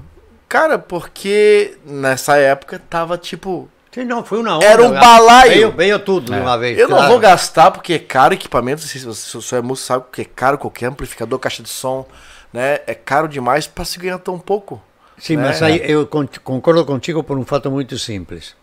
Cara, 0.49 0.79
porque 0.79 1.77
nessa 1.85 2.37
época 2.37 2.79
tava 2.91 3.17
tipo. 3.19 3.69
Sim, 3.91 4.05
não, 4.05 4.23
foi 4.23 4.41
uma 4.41 4.57
onda. 4.57 4.65
Era 4.67 4.83
um 4.83 4.91
né? 4.91 5.01
balaio. 5.01 5.51
Veio, 5.53 5.73
veio 5.73 5.99
tudo 5.99 6.33
É. 6.33 6.37
de 6.37 6.43
uma 6.43 6.59
vez. 6.59 6.79
Eu 6.79 6.87
não 6.89 6.97
claro. 6.99 7.13
vou 7.13 7.19
gastar 7.21 7.71
porque 7.71 7.95
é 7.95 7.99
caro 7.99 8.35
equipamento. 8.35 8.83
Se 8.83 8.99
você 9.01 9.41
só 9.41 9.57
é 9.57 9.63
músico, 9.63 9.87
sabe 9.87 10.05
que 10.13 10.21
é 10.21 10.25
caro 10.27 10.59
qualquer 10.59 10.87
amplificador, 10.87 11.39
caixa 11.39 11.63
de 11.63 11.69
som, 11.71 12.07
né? 12.53 12.81
É 12.87 12.95
caro 12.95 13.27
demais 13.27 13.67
pra 13.67 13.85
se 13.87 13.99
ganhar 13.99 14.19
tão 14.19 14.39
pouco. 14.39 14.81
Sim, 15.19 15.39
mas 15.39 15.63
É. 15.63 15.65
aí 15.65 15.91
eu 15.91 16.07
con- 16.07 16.29
concordo 16.45 16.85
contigo 16.85 17.25
por 17.25 17.39
um 17.39 17.45
fato 17.45 17.71
muito 17.71 17.99
simples. 17.99 18.55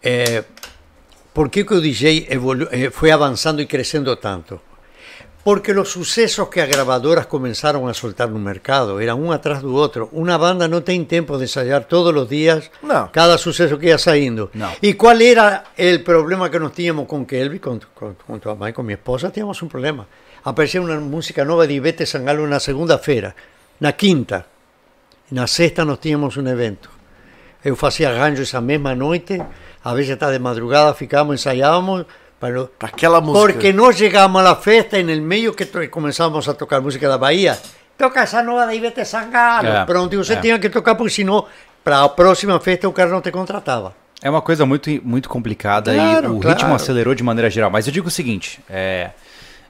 É, 0.00 0.44
por 1.34 1.48
que, 1.48 1.64
que 1.64 1.74
o 1.74 1.80
DJ 1.80 2.26
evolu- 2.30 2.68
eh, 2.70 2.90
foi 2.90 3.10
avançando 3.10 3.60
e 3.62 3.66
crescendo 3.66 4.14
tanto? 4.16 4.60
Porque 5.44 5.72
os 5.72 5.88
sucessos 5.88 6.48
que 6.48 6.60
as 6.60 6.68
gravadoras 6.68 7.26
começaram 7.26 7.88
a 7.88 7.94
soltar 7.94 8.28
no 8.28 8.38
mercado 8.38 9.00
eram 9.00 9.20
um 9.20 9.32
atrás 9.32 9.60
do 9.60 9.74
outro. 9.74 10.08
Uma 10.12 10.38
banda 10.38 10.68
não 10.68 10.80
tem 10.80 11.04
tempo 11.04 11.36
de 11.36 11.44
ensaiar 11.44 11.82
todos 11.84 12.14
os 12.22 12.28
dias 12.28 12.70
Não. 12.80 13.08
cada 13.08 13.36
sucesso 13.36 13.76
que 13.76 13.86
ia 13.86 13.98
saindo. 13.98 14.48
Não. 14.54 14.70
E 14.80 14.94
qual 14.94 15.20
era 15.20 15.64
o 15.76 16.04
problema 16.04 16.48
que 16.48 16.60
nós 16.60 16.70
tínhamos 16.72 17.08
com 17.08 17.24
Kelvin, 17.26 17.58
com, 17.58 17.80
com, 17.92 18.14
com 18.14 18.38
tua 18.38 18.54
mãe, 18.54 18.72
com 18.72 18.84
minha 18.84 18.94
esposa? 18.94 19.30
Tínhamos 19.30 19.60
um 19.62 19.66
problema. 19.66 20.06
Aparecia 20.44 20.80
uma 20.80 20.94
música 21.00 21.44
nova 21.44 21.66
de 21.66 21.74
Ivete 21.74 22.06
Sangalo 22.06 22.46
na 22.46 22.60
segunda-feira, 22.60 23.34
na 23.80 23.90
quinta. 23.92 24.46
Na 25.28 25.48
sexta 25.48 25.84
nós 25.84 25.98
tínhamos 25.98 26.36
um 26.36 26.46
evento. 26.46 26.88
Eu 27.64 27.74
fazia 27.74 28.10
arranjo 28.10 28.42
essa 28.42 28.60
mesma 28.60 28.94
noite, 28.94 29.42
às 29.84 29.94
vezes 29.94 30.10
até 30.12 30.30
de 30.30 30.38
madrugada 30.38 30.94
ficávamos, 30.94 31.40
ensaiávamos, 31.40 32.04
para... 32.38 32.64
Pra 32.78 32.88
aquela 32.88 33.20
música. 33.20 33.52
porque 33.52 33.72
nós 33.72 33.96
chegávamos 33.96 34.44
à 34.44 34.54
festa 34.56 34.98
e 34.98 35.02
no 35.02 35.22
meio 35.22 35.54
que 35.54 35.66
começávamos 35.88 36.48
a 36.48 36.54
tocar 36.54 36.80
música 36.80 37.08
da 37.08 37.18
Bahia, 37.18 37.58
toca 37.96 38.20
essa 38.20 38.42
nova 38.42 38.66
da 38.66 38.74
Ivete 38.74 39.04
Sangalo. 39.04 39.68
É, 39.68 39.84
Pronto, 39.84 40.12
e 40.14 40.16
você 40.16 40.34
é. 40.34 40.40
tinha 40.40 40.58
que 40.58 40.68
tocar, 40.68 40.94
porque 40.94 41.12
senão, 41.12 41.46
para 41.84 42.02
a 42.02 42.08
próxima 42.08 42.58
festa 42.60 42.88
o 42.88 42.92
cara 42.92 43.10
não 43.10 43.20
te 43.20 43.30
contratava. 43.30 43.94
É 44.22 44.30
uma 44.30 44.40
coisa 44.40 44.64
muito, 44.64 44.88
muito 45.02 45.28
complicada 45.28 45.92
Claro, 45.92 46.26
e 46.26 46.36
o 46.36 46.40
claro. 46.40 46.56
ritmo 46.56 46.74
acelerou 46.74 47.14
de 47.14 47.24
maneira 47.24 47.50
geral. 47.50 47.70
Mas 47.70 47.86
eu 47.86 47.92
digo 47.92 48.06
o 48.06 48.10
seguinte, 48.10 48.60
é, 48.70 49.10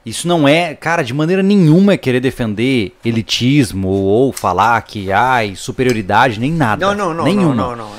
isso 0.05 0.27
não 0.27 0.47
é, 0.47 0.75
cara, 0.75 1.01
de 1.01 1.13
maneira 1.13 1.41
nenhuma 1.41 1.93
é 1.93 1.97
querer 1.97 2.19
defender 2.19 2.93
elitismo 3.03 3.87
ou 3.87 4.31
falar 4.31 4.79
que 4.81 5.11
ai, 5.11 5.55
superioridade, 5.55 6.39
nem 6.39 6.51
nada. 6.51 6.85
Não, 6.85 6.93
não, 6.93 7.13
não, 7.13 7.23
nenhuma. 7.23 7.55
não, 7.55 7.75
não, 7.75 7.89
não. 7.89 7.95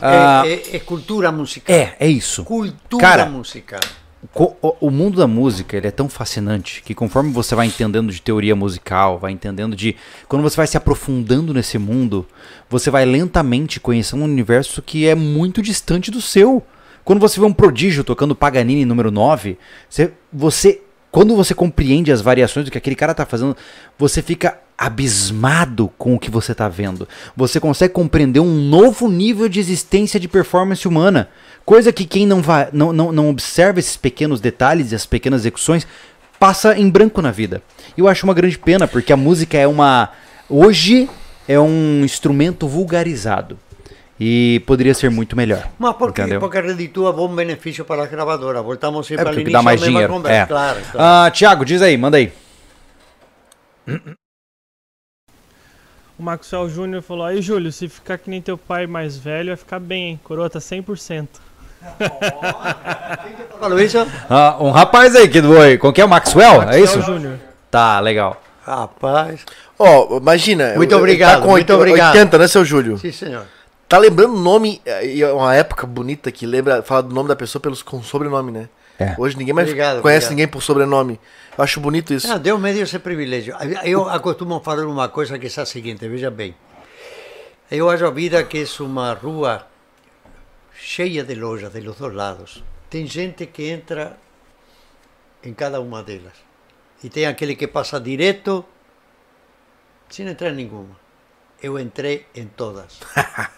É, 0.00 0.06
Ah, 0.06 0.42
é- 0.46 0.52
é- 0.52 0.76
é 0.76 0.78
cultura 0.78 1.30
musical. 1.32 1.74
É, 1.74 1.94
é 1.98 2.08
isso. 2.08 2.44
Cultura 2.44 3.00
Cara, 3.00 3.26
musical. 3.26 3.80
O, 4.80 4.90
mundo 4.90 5.18
da 5.18 5.26
música 5.26 5.76
ele 5.76 5.86
é 5.86 5.90
tão 5.90 6.08
fascinante 6.08 6.82
que 6.82 6.94
conforme 6.94 7.30
você 7.30 7.54
vai 7.54 7.66
entendendo 7.66 8.10
de 8.12 8.20
teoria 8.20 8.56
musical, 8.56 9.18
vai 9.18 9.30
entendendo 9.32 9.76
de. 9.76 9.94
Quando 10.26 10.42
você 10.42 10.56
vai 10.56 10.66
se 10.66 10.76
aprofundando 10.76 11.54
nesse 11.54 11.78
mundo, 11.78 12.26
você 12.68 12.90
vai 12.90 13.04
lentamente 13.04 13.78
conhecer 13.78 14.16
um 14.16 14.24
universo 14.24 14.82
que 14.82 15.06
é 15.06 15.14
muito 15.14 15.62
distante 15.62 16.10
do 16.10 16.20
seu. 16.20 16.62
Quando 17.04 17.20
você 17.20 17.38
vê 17.38 17.46
um 17.46 17.52
prodígio 17.52 18.02
tocando 18.02 18.34
Paganini 18.34 18.84
número 18.84 19.10
9, 19.12 19.58
você, 19.88 20.12
você 20.32 20.82
quando 21.16 21.34
você 21.34 21.54
compreende 21.54 22.12
as 22.12 22.20
variações 22.20 22.66
do 22.66 22.70
que 22.70 22.76
aquele 22.76 22.94
cara 22.94 23.14
tá 23.14 23.24
fazendo, 23.24 23.56
você 23.98 24.20
fica 24.20 24.58
abismado 24.76 25.90
com 25.96 26.14
o 26.14 26.18
que 26.18 26.30
você 26.30 26.54
tá 26.54 26.68
vendo. 26.68 27.08
Você 27.34 27.58
consegue 27.58 27.94
compreender 27.94 28.40
um 28.40 28.68
novo 28.68 29.08
nível 29.08 29.48
de 29.48 29.58
existência 29.58 30.20
de 30.20 30.28
performance 30.28 30.86
humana. 30.86 31.30
Coisa 31.64 31.90
que 31.90 32.04
quem 32.04 32.26
não, 32.26 32.42
vai, 32.42 32.68
não, 32.70 32.92
não, 32.92 33.12
não 33.12 33.30
observa 33.30 33.78
esses 33.78 33.96
pequenos 33.96 34.42
detalhes 34.42 34.92
e 34.92 34.94
as 34.94 35.06
pequenas 35.06 35.40
execuções 35.40 35.86
passa 36.38 36.78
em 36.78 36.90
branco 36.90 37.22
na 37.22 37.30
vida. 37.30 37.62
E 37.96 38.00
eu 38.00 38.08
acho 38.08 38.26
uma 38.26 38.34
grande 38.34 38.58
pena, 38.58 38.86
porque 38.86 39.10
a 39.10 39.16
música 39.16 39.56
é 39.56 39.66
uma. 39.66 40.10
Hoje 40.50 41.08
é 41.48 41.58
um 41.58 42.04
instrumento 42.04 42.68
vulgarizado. 42.68 43.58
E 44.18 44.62
poderia 44.66 44.94
ser 44.94 45.10
muito 45.10 45.36
melhor. 45.36 45.68
Mas 45.78 45.94
porque, 45.96 46.22
entendeu? 46.22 46.40
porque 46.40 46.58
reditúa 46.60 47.12
bom 47.12 47.28
benefício 47.28 47.84
para 47.84 48.04
as 48.04 48.10
gravadoras. 48.10 48.64
Voltamos 48.64 49.06
sempre 49.06 49.24
É 49.24 49.28
ao 49.28 49.32
porque 49.34 49.40
início 49.42 49.52
dá 49.58 49.62
mais 49.62 49.80
dinheiro. 49.80 50.10
conversa. 50.12 50.42
É. 50.42 50.46
Claro, 50.46 50.80
claro. 50.90 51.26
Ah, 51.26 51.30
Tiago, 51.30 51.64
diz 51.66 51.82
aí, 51.82 51.96
manda 51.98 52.16
aí. 52.16 52.32
O 56.18 56.22
Maxwell 56.22 56.68
Júnior 56.68 57.02
falou: 57.02 57.26
Aí, 57.26 57.42
Júlio, 57.42 57.70
se 57.70 57.88
ficar 57.88 58.16
que 58.18 58.30
nem 58.30 58.40
teu 58.40 58.56
pai 58.56 58.86
mais 58.86 59.16
velho, 59.18 59.48
vai 59.48 59.56
ficar 59.56 59.78
bem, 59.78 60.04
hein? 60.10 60.20
Coroa 60.24 60.48
tá 60.48 60.58
100%. 60.58 61.26
Falou 63.60 63.78
isso? 63.78 63.98
Ah, 64.28 64.56
um 64.60 64.70
rapaz 64.70 65.14
aí 65.14 65.28
que 65.28 65.40
doeu. 65.40 65.78
Com 65.78 65.92
que 65.92 66.00
é 66.00 66.04
o 66.04 66.08
Maxwell? 66.08 66.62
é 66.62 66.64
Maxwell 66.66 66.84
isso? 66.84 67.02
Júnior. 67.02 67.38
Tá, 67.70 68.00
legal. 68.00 68.42
Rapaz. 68.64 69.44
Ó, 69.78 70.16
imagina. 70.16 70.72
Muito 70.74 70.96
obrigado, 70.96 71.34
Tá 71.40 71.40
com 71.42 71.50
muito 71.50 71.70
80, 71.70 71.74
obrigado. 71.76 72.14
80, 72.14 72.38
né, 72.38 72.48
seu 72.48 72.64
Júlio? 72.64 72.98
Sim, 72.98 73.12
senhor. 73.12 73.46
Tá 73.88 73.98
lembrando 73.98 74.34
o 74.34 74.40
nome, 74.40 74.80
eh, 74.84 75.06
e 75.06 75.22
é 75.22 75.32
uma 75.32 75.54
época 75.54 75.86
bonita 75.86 76.32
que 76.32 76.44
lembra, 76.44 76.82
fala 76.82 77.04
do 77.04 77.14
nome 77.14 77.28
da 77.28 77.36
pessoa 77.36 77.62
pelos, 77.62 77.82
com 77.82 78.02
sobrenome, 78.02 78.50
né? 78.50 78.68
É. 78.98 79.14
Hoje 79.18 79.36
ninguém 79.36 79.54
mais 79.54 79.68
Obrigado, 79.68 80.00
conhece 80.00 80.26
obrigado. 80.26 80.30
ninguém 80.30 80.48
por 80.48 80.62
sobrenome. 80.62 81.20
Eu 81.56 81.62
acho 81.62 81.80
bonito 81.80 82.12
isso. 82.12 82.30
Ah, 82.32 82.38
Deus 82.38 82.60
me 82.60 82.72
deu 82.72 82.82
esse 82.82 82.98
privilégio. 82.98 83.54
Eu 83.84 84.08
acostumo 84.08 84.60
falar 84.60 84.86
uma 84.86 85.08
coisa 85.08 85.38
que 85.38 85.46
é 85.46 85.62
a 85.62 85.66
seguinte, 85.66 86.08
veja 86.08 86.30
bem. 86.30 86.56
Eu 87.70 87.88
acho 87.90 88.06
a 88.06 88.10
vida 88.10 88.42
que 88.44 88.58
é 88.58 88.82
uma 88.82 89.12
rua 89.12 89.66
cheia 90.72 91.22
de 91.22 91.34
lojas 91.34 91.72
de 91.72 91.80
los 91.80 91.96
dois 91.98 92.14
lados. 92.14 92.64
Tem 92.88 93.06
gente 93.06 93.46
que 93.46 93.68
entra 93.68 94.16
em 95.44 95.52
cada 95.52 95.80
uma 95.80 96.02
delas. 96.02 96.34
E 97.04 97.08
tem 97.08 97.26
aquele 97.26 97.54
que 97.54 97.68
passa 97.68 98.00
direto 98.00 98.64
sem 100.08 100.26
entrar 100.26 100.50
em 100.50 100.56
nenhuma. 100.56 100.96
Eu 101.62 101.78
entrei 101.78 102.26
em 102.34 102.46
todas. 102.46 103.00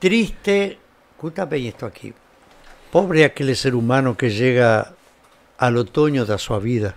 Triste, 0.00 0.78
escuta 1.12 1.46
bem 1.46 1.68
isto 1.68 1.86
aqui. 1.86 2.14
Pobre 2.90 3.24
aquele 3.24 3.54
ser 3.54 3.74
humano 3.74 4.14
que 4.14 4.30
chega 4.30 4.92
ao 5.58 5.74
outono 5.74 6.24
da 6.24 6.38
sua 6.38 6.58
vida 6.60 6.94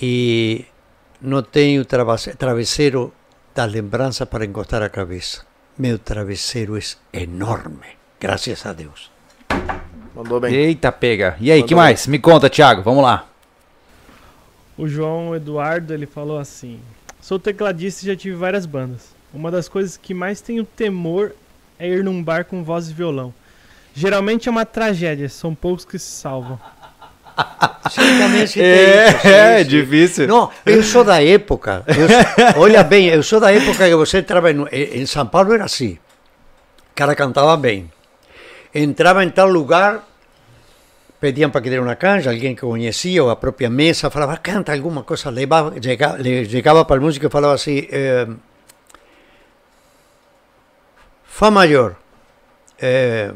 e 0.00 0.64
não 1.20 1.42
tem 1.42 1.78
o 1.78 1.84
travesse- 1.84 2.34
travesseiro 2.34 3.12
das 3.54 3.70
lembranças 3.72 4.28
para 4.28 4.44
encostar 4.44 4.82
a 4.82 4.88
cabeça. 4.88 5.44
Meu 5.78 5.98
travesseiro 5.98 6.76
é 6.78 7.22
enorme, 7.22 7.86
graças 8.20 8.64
a 8.66 8.72
Deus. 8.72 9.10
Mandou 10.14 10.40
bem. 10.40 10.54
Eita, 10.54 10.90
pega. 10.92 11.36
E 11.40 11.50
aí, 11.50 11.62
que 11.62 11.74
Mandou 11.74 11.84
mais? 11.86 12.06
Me 12.06 12.18
conta, 12.18 12.50
Thiago. 12.50 12.82
Vamos 12.82 13.02
lá. 13.02 13.26
O 14.76 14.88
João 14.88 15.34
Eduardo, 15.34 15.94
ele 15.94 16.06
falou 16.06 16.38
assim: 16.38 16.80
Sou 17.20 17.38
tecladista 17.38 18.04
e 18.04 18.08
já 18.08 18.16
tive 18.16 18.36
várias 18.36 18.66
bandas. 18.66 19.08
Uma 19.32 19.50
das 19.50 19.68
coisas 19.68 19.96
que 19.96 20.12
mais 20.14 20.40
tenho 20.40 20.64
temor 20.64 21.32
é 21.78 21.88
ir 21.88 22.02
num 22.02 22.22
bar 22.22 22.44
com 22.44 22.64
voz 22.64 22.88
e 22.90 22.92
violão. 22.92 23.32
Geralmente 23.94 24.48
é 24.48 24.50
uma 24.52 24.64
tragédia, 24.64 25.28
são 25.28 25.54
poucos 25.54 25.84
que 25.84 25.98
se 25.98 26.10
salvam. 26.10 26.58
Certamente 27.90 28.54
tem 28.60 28.62
É, 28.64 29.12
sim, 29.20 29.28
é 29.28 29.58
sim. 29.62 29.68
difícil. 29.68 30.28
Não, 30.28 30.50
eu 30.66 30.82
sou 30.82 31.04
da 31.04 31.22
época. 31.22 31.84
sou- 31.86 32.54
olha 32.62 32.82
bem, 32.82 33.06
eu 33.06 33.22
sou 33.22 33.40
da 33.40 33.52
época 33.52 33.88
que 33.88 33.94
você 33.94 34.18
entrava 34.18 34.50
em, 34.50 34.64
em 34.72 35.06
São 35.06 35.26
Paulo 35.26 35.52
era 35.54 35.64
assim. 35.64 35.98
O 36.92 36.94
cara 36.94 37.14
cantava 37.14 37.56
bem. 37.56 37.90
Entrava 38.74 39.24
em 39.24 39.30
tal 39.30 39.48
lugar, 39.48 40.06
pediam 41.20 41.50
para 41.50 41.60
que 41.60 41.68
desse 41.68 41.80
uma 41.82 41.94
canja, 41.96 42.30
alguém 42.30 42.54
que 42.54 42.62
conhecia, 42.62 43.22
ou 43.22 43.30
a 43.30 43.36
própria 43.36 43.68
mesa, 43.68 44.10
falava, 44.10 44.36
canta 44.38 44.72
alguma 44.72 45.02
coisa, 45.02 45.28
levava, 45.30 45.74
chegava, 45.82 46.16
le- 46.16 46.48
chegava 46.48 46.84
para 46.84 46.98
o 47.00 47.02
músico 47.02 47.26
e 47.26 47.30
falava 47.30 47.54
assim, 47.54 47.86
eh, 47.90 48.26
Fá 51.24 51.50
maior, 51.50 51.94
eh, 52.78 53.32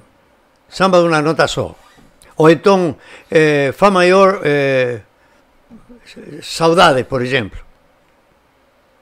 samba 0.69 1.01
de 1.01 1.07
uma 1.09 1.23
nota 1.23 1.47
só. 1.47 1.75
Ou 2.37 2.51
então, 2.51 2.97
eh, 3.31 3.73
Fá 3.73 3.91
maior, 3.91 4.41
eh, 4.45 5.01
Saudade, 6.43 7.05
por 7.05 7.23
exemplo. 7.23 7.59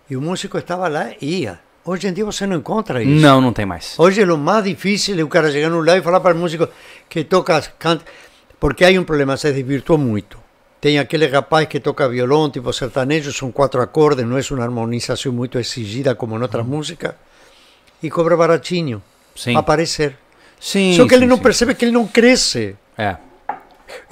E 0.09 0.17
o 0.17 0.21
músico 0.21 0.59
estava 0.59 0.89
lá 0.89 1.11
e 1.21 1.41
ia. 1.43 1.59
Hoje 1.85 2.07
em 2.07 2.13
dia 2.13 2.25
você 2.25 2.47
não 2.47 2.57
encontra 2.57 3.03
isso. 3.03 3.11
Não, 3.21 3.41
não 3.41 3.53
tem 3.53 3.67
mais. 3.67 3.99
Hoje 3.99 4.23
o 4.23 4.39
mais 4.39 4.63
difícil 4.65 5.19
é 5.19 5.23
o 5.25 5.29
cara 5.29 5.51
chegar 5.51 5.69
num 5.69 5.81
lado 5.81 5.99
e 5.99 6.03
falar 6.03 6.21
para 6.21 6.35
o 6.37 6.39
músico 6.39 6.69
que 7.09 7.25
toca, 7.25 7.61
canta, 7.79 8.05
porque 8.63 8.85
há 8.85 8.91
um 8.91 9.03
problema, 9.03 9.37
se 9.37 9.53
desvirtuou 9.53 9.99
muito. 9.99 10.39
Tem 10.81 10.97
aquele 10.97 11.27
rapaz 11.27 11.67
que 11.67 11.81
toca 11.81 12.09
violão, 12.09 12.49
tipo 12.49 12.73
sertanejo, 12.73 13.33
são 13.33 13.51
quatro 13.51 13.83
acordes, 13.83 14.25
não 14.25 14.39
é 14.39 14.43
uma 14.53 14.63
harmonização 14.63 15.33
muito 15.33 15.59
exigida 15.59 16.15
como 16.15 16.39
em 16.39 16.43
outras 16.43 16.65
músicas, 16.65 17.13
e 18.01 18.09
cobra 18.09 18.37
baratinho 18.37 19.03
Sim. 19.35 19.57
aparecer. 19.57 20.17
Sim. 20.61 20.95
Só 20.97 21.09
que 21.09 21.15
ele 21.15 21.23
sim, 21.23 21.29
não 21.29 21.39
sim. 21.39 21.43
percebe 21.43 21.75
que 21.75 21.85
ele 21.85 21.91
não 21.91 22.07
cresce. 22.07 22.77
É. 22.97 23.17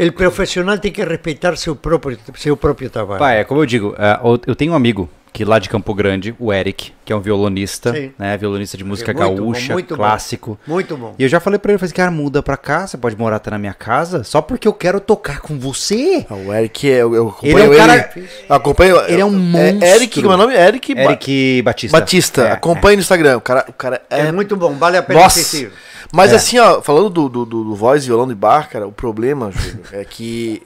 O 0.01 0.13
profissional 0.13 0.77
tem 0.79 0.91
que 0.91 1.05
respeitar 1.05 1.57
seu 1.57 1.77
próprio, 1.77 2.19
seu 2.35 2.57
próprio 2.57 2.91
trabalho. 2.91 3.21
Pai, 3.21 3.39
é 3.39 3.45
como 3.45 3.61
eu 3.61 3.67
digo, 3.67 3.95
é, 3.97 4.19
eu 4.49 4.57
tenho 4.57 4.73
um 4.73 4.75
amigo 4.75 5.09
que 5.33 5.45
lá 5.45 5.59
de 5.59 5.69
Campo 5.69 5.95
Grande, 5.95 6.35
o 6.39 6.53
Eric, 6.53 6.93
que 7.05 7.13
é 7.13 7.17
um 7.17 7.21
violonista, 7.21 7.93
Sim. 7.93 8.13
né? 8.19 8.37
Violonista 8.37 8.77
de 8.77 8.85
música 8.85 9.13
muito 9.13 9.29
bom, 9.29 9.37
gaúcha, 9.37 9.73
muito 9.73 9.97
bom. 9.97 10.03
clássico. 10.03 10.59
Muito 10.67 10.97
bom. 10.97 11.15
E 11.19 11.23
eu 11.23 11.29
já 11.29 11.39
falei 11.41 11.59
pra 11.59 11.73
ele, 11.73 11.79
falei 11.79 11.87
assim, 11.89 11.95
cara, 11.97 12.11
muda 12.11 12.43
pra 12.43 12.57
cá, 12.57 12.87
você 12.87 12.97
pode 12.97 13.17
morar 13.17 13.37
até 13.37 13.51
na 13.51 13.59
minha 13.59 13.75
casa, 13.75 14.25
só 14.25 14.43
porque 14.43 14.67
eu 14.67 14.73
quero 14.73 15.01
tocar 15.01 15.41
com 15.41 15.59
você. 15.59 16.27
Ah, 16.29 16.35
O 16.35 16.53
Eric, 16.53 16.87
eu, 16.87 17.15
eu 17.15 17.29
acompanho 17.29 17.59
Ele 17.59 17.63
é 17.63 17.69
um 17.69 17.77
cara- 17.77 18.13
ele- 18.17 18.29
acompanho, 18.49 18.97
Ele 19.09 19.21
é 19.21 19.25
um 19.25 19.29
É 19.57 19.73
monstro. 19.73 19.89
Eric, 19.89 20.21
como 20.23 20.33
é 20.33 20.35
o 20.35 20.39
nome? 20.39 20.55
Eric, 20.55 20.95
Ba- 20.95 21.01
Eric 21.03 21.63
Batista. 21.63 21.99
Batista. 22.01 22.43
É, 22.43 22.53
acompanha 22.53 22.97
no 22.97 23.01
Instagram. 23.03 23.37
O 23.37 23.41
cara, 23.41 23.65
o 23.69 23.73
cara 23.73 24.03
é, 24.11 24.21
É, 24.27 24.33
muito 24.33 24.57
bom, 24.57 24.75
vale 24.75 24.97
a 24.97 25.03
pena 25.03 25.21
Nossa! 25.21 25.39
assistir. 25.41 25.71
Mas 26.13 26.33
É. 26.33 26.37
assim, 26.37 26.59
ó, 26.59 26.83
falando 26.83 27.09
do, 27.09 27.29
do, 27.29 27.45
do, 27.47 27.65
do 27.65 27.75
voz, 27.77 28.05
violão 28.05 28.31
e 28.31 28.35
bar, 28.35 28.69
cara, 28.69 28.87
o 28.87 28.91
problema, 28.91 29.51
Júlio, 29.53 29.85
é 29.93 30.05
que 30.05 30.61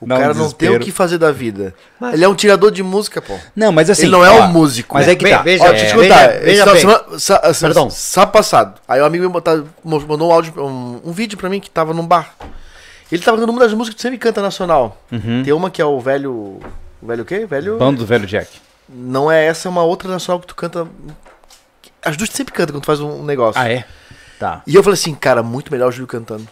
o 0.00 0.04
um 0.06 0.08
cara 0.08 0.28
não 0.28 0.50
tem 0.50 0.68
o 0.68 0.72
desespero. 0.72 0.84
que 0.84 0.90
fazer 0.90 1.18
da 1.18 1.30
vida. 1.30 1.74
Mas- 2.00 2.14
Ele 2.14 2.24
é 2.24 2.28
um 2.28 2.34
tirador 2.34 2.70
de 2.70 2.82
música, 2.82 3.20
pô. 3.20 3.36
Não, 3.54 3.70
mas 3.70 3.90
assim... 3.90 4.02
ele 4.02 4.10
não 4.12 4.24
é 4.24 4.30
ó, 4.30 4.44
um 4.44 4.48
músico. 4.48 4.94
Mas 4.94 5.06
é 5.08 5.14
que 5.14 5.28
tá. 5.28 5.42
veja 5.42 5.64
Ó, 5.64 5.66
é, 5.66 5.70
deixa 5.72 5.86
eu 5.86 5.90
te 5.90 6.08
contar. 6.08 6.26
veja- 6.40 6.64
veja 6.64 6.76
semana- 6.78 7.18
sa- 7.18 7.52
sa- 7.54 7.66
Perdão. 7.66 7.90
Sábado 7.90 8.32
passado. 8.32 8.80
Aí 8.88 9.00
o 9.00 9.04
amigo 9.04 9.24
me 9.24 9.30
mo- 9.84 10.00
mandou 10.06 10.30
um 10.30 10.32
áudio, 10.32 10.52
um, 10.56 11.00
um 11.04 11.12
vídeo 11.12 11.36
pra 11.36 11.48
mim 11.50 11.60
que 11.60 11.68
tava 11.68 11.92
num 11.92 12.06
bar. 12.06 12.34
Ele 13.12 13.22
tava 13.22 13.36
cantando 13.36 13.52
uma 13.52 13.60
das 13.60 13.74
músicas 13.74 13.96
que 13.96 14.02
sempre 14.02 14.18
canta 14.18 14.40
nacional. 14.40 14.96
Uhum. 15.12 15.42
Tem 15.44 15.52
uma 15.52 15.70
que 15.70 15.82
é 15.82 15.84
o 15.84 16.00
velho. 16.00 16.60
O 17.02 17.06
velho 17.06 17.22
o 17.22 17.26
quê? 17.26 17.44
Velho. 17.44 17.76
Bando 17.76 17.98
do 17.98 18.06
Velho 18.06 18.26
Jack. 18.26 18.48
Não 18.88 19.30
é 19.30 19.46
essa, 19.46 19.68
é 19.68 19.70
uma 19.70 19.82
outra 19.82 20.08
nacional 20.08 20.40
que 20.40 20.46
tu 20.46 20.54
canta. 20.54 20.86
As 22.04 22.16
duas 22.16 22.30
tu 22.30 22.36
sempre 22.36 22.54
canta 22.54 22.72
quando 22.72 22.82
tu 22.82 22.86
faz 22.86 23.00
um 23.00 23.22
negócio. 23.24 23.60
Ah, 23.60 23.68
é? 23.68 23.84
Tá. 24.38 24.62
E 24.66 24.74
eu 24.74 24.82
falei 24.82 24.94
assim, 24.94 25.14
cara, 25.14 25.42
muito 25.42 25.70
melhor 25.70 25.88
o 25.88 25.92
Júlio 25.92 26.06
cantando. 26.06 26.46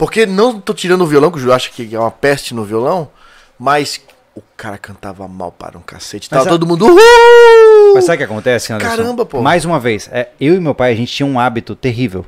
Porque 0.00 0.24
não 0.24 0.58
tô 0.58 0.72
tirando 0.72 1.02
o 1.02 1.06
violão, 1.06 1.30
que 1.30 1.36
o 1.36 1.40
Júlio 1.40 1.54
acha 1.54 1.68
que 1.70 1.94
é 1.94 1.98
uma 2.00 2.10
peste 2.10 2.54
no 2.54 2.64
violão, 2.64 3.10
mas 3.58 4.00
o 4.34 4.40
cara 4.56 4.78
cantava 4.78 5.28
mal 5.28 5.52
para 5.52 5.76
um 5.76 5.82
cacete. 5.82 6.26
Mas 6.30 6.38
Tava 6.38 6.48
a- 6.48 6.52
todo 6.58 6.66
mundo. 6.66 6.86
Uhul! 6.86 7.92
Mas 7.94 8.04
sabe 8.04 8.14
o 8.16 8.18
que 8.18 8.24
acontece, 8.32 8.72
Anderson? 8.72 8.96
Caramba, 8.96 9.26
pô. 9.26 9.42
Mais 9.42 9.64
uma 9.66 9.78
vez, 9.78 10.08
é, 10.10 10.30
eu 10.40 10.54
e 10.54 10.58
meu 10.60 10.74
pai, 10.74 10.92
a 10.92 10.96
gente 10.96 11.12
tinha 11.12 11.26
um 11.26 11.38
hábito 11.38 11.74
terrível, 11.76 12.24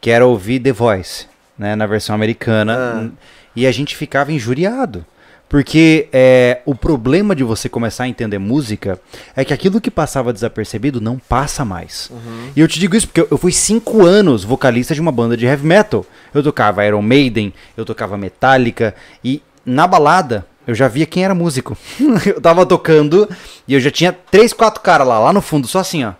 que 0.00 0.08
era 0.10 0.24
ouvir 0.24 0.60
The 0.60 0.72
Voice, 0.72 1.26
né, 1.58 1.76
na 1.76 1.86
versão 1.86 2.14
americana, 2.14 3.10
Ah. 3.12 3.22
e 3.54 3.66
a 3.66 3.70
gente 3.72 3.94
ficava 3.96 4.32
injuriado. 4.32 5.04
Porque 5.48 6.08
é, 6.12 6.60
o 6.64 6.74
problema 6.74 7.34
de 7.34 7.44
você 7.44 7.68
começar 7.68 8.04
a 8.04 8.08
entender 8.08 8.38
música 8.38 9.00
é 9.36 9.44
que 9.44 9.52
aquilo 9.52 9.80
que 9.80 9.90
passava 9.90 10.32
desapercebido 10.32 11.00
não 11.00 11.18
passa 11.18 11.64
mais. 11.64 12.10
E 12.56 12.60
eu 12.60 12.66
te 12.66 12.80
digo 12.80 12.96
isso 12.96 13.06
porque 13.06 13.20
eu, 13.20 13.28
eu 13.30 13.38
fui 13.38 13.52
cinco 13.52 14.04
anos 14.04 14.42
vocalista 14.42 14.94
de 14.94 15.00
uma 15.00 15.12
banda 15.12 15.36
de 15.36 15.46
heavy 15.46 15.66
metal. 15.66 16.04
Eu 16.32 16.42
tocava 16.42 16.84
Iron 16.84 17.02
Maiden, 17.02 17.52
eu 17.76 17.84
tocava 17.84 18.16
Metallica, 18.16 18.94
e 19.22 19.42
na 19.64 19.86
balada 19.86 20.46
eu 20.66 20.74
já 20.74 20.88
via 20.88 21.06
quem 21.06 21.24
era 21.24 21.34
músico. 21.34 21.76
eu 22.26 22.40
tava 22.40 22.66
tocando 22.66 23.28
e 23.68 23.74
eu 23.74 23.80
já 23.80 23.90
tinha 23.90 24.12
três, 24.12 24.52
quatro 24.52 24.80
caras 24.80 25.06
lá, 25.06 25.18
lá 25.18 25.32
no 25.32 25.40
fundo, 25.40 25.68
só 25.68 25.80
assim, 25.80 26.04
ó. 26.04 26.14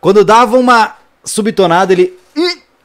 Quando 0.00 0.18
eu 0.18 0.24
dava 0.24 0.56
uma 0.56 0.96
subtonada, 1.24 1.92
ele. 1.92 2.16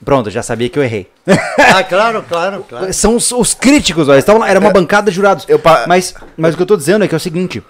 Pronto, 0.03 0.29
já 0.29 0.41
sabia 0.43 0.69
que 0.69 0.77
eu 0.77 0.83
errei. 0.83 1.09
Ah, 1.57 1.83
claro, 1.83 2.23
claro, 2.27 2.65
claro. 2.67 2.91
São 2.93 3.15
os, 3.15 3.31
os 3.31 3.53
críticos, 3.53 4.09
ó, 4.09 4.15
estavam 4.15 4.41
lá, 4.41 4.49
era 4.49 4.59
uma 4.59 4.71
bancada 4.71 5.09
de 5.09 5.15
jurados. 5.15 5.45
Eu 5.47 5.57
pa- 5.59 5.85
Mas, 5.87 6.13
mas 6.37 6.53
o 6.53 6.57
que 6.57 6.63
eu 6.63 6.67
tô 6.67 6.75
dizendo 6.77 7.03
é 7.05 7.07
que 7.07 7.15
é 7.15 7.17
o 7.17 7.19
seguinte: 7.19 7.63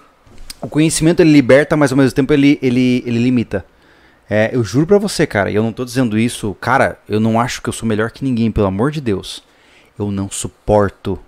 o 0.60 0.68
conhecimento 0.68 1.20
ele 1.20 1.30
liberta, 1.32 1.76
mas 1.76 1.92
ao 1.92 1.98
mesmo 1.98 2.12
tempo 2.14 2.32
ele, 2.32 2.58
ele, 2.62 3.02
ele 3.06 3.18
limita. 3.18 3.64
É, 4.28 4.50
eu 4.52 4.64
juro 4.64 4.86
pra 4.86 4.98
você, 4.98 5.26
cara, 5.26 5.50
e 5.50 5.54
eu 5.54 5.62
não 5.62 5.72
tô 5.72 5.84
dizendo 5.84 6.18
isso, 6.18 6.56
cara, 6.60 6.98
eu 7.08 7.20
não 7.20 7.38
acho 7.38 7.60
que 7.60 7.68
eu 7.68 7.72
sou 7.74 7.86
melhor 7.86 8.10
que 8.10 8.24
ninguém, 8.24 8.50
pelo 8.50 8.66
amor 8.66 8.90
de 8.90 9.00
Deus. 9.00 9.42
Eu 9.98 10.10
não 10.10 10.30
suporto 10.30 11.18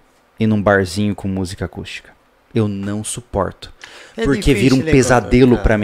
ir 0.41 0.47
num 0.47 0.61
barzinho 0.62 1.15
com 1.15 1.28
música 1.28 1.66
acústica. 1.66 2.11
Eu 2.55 2.66
não 2.66 3.05
suporto. 3.05 3.70
É 4.16 4.24
porque 4.24 4.55
vira 4.55 4.74
um 4.74 4.78
difícil 4.78 4.93
pesadelo 4.97 5.47
encontrar. 5.53 5.62
pra 5.62 5.78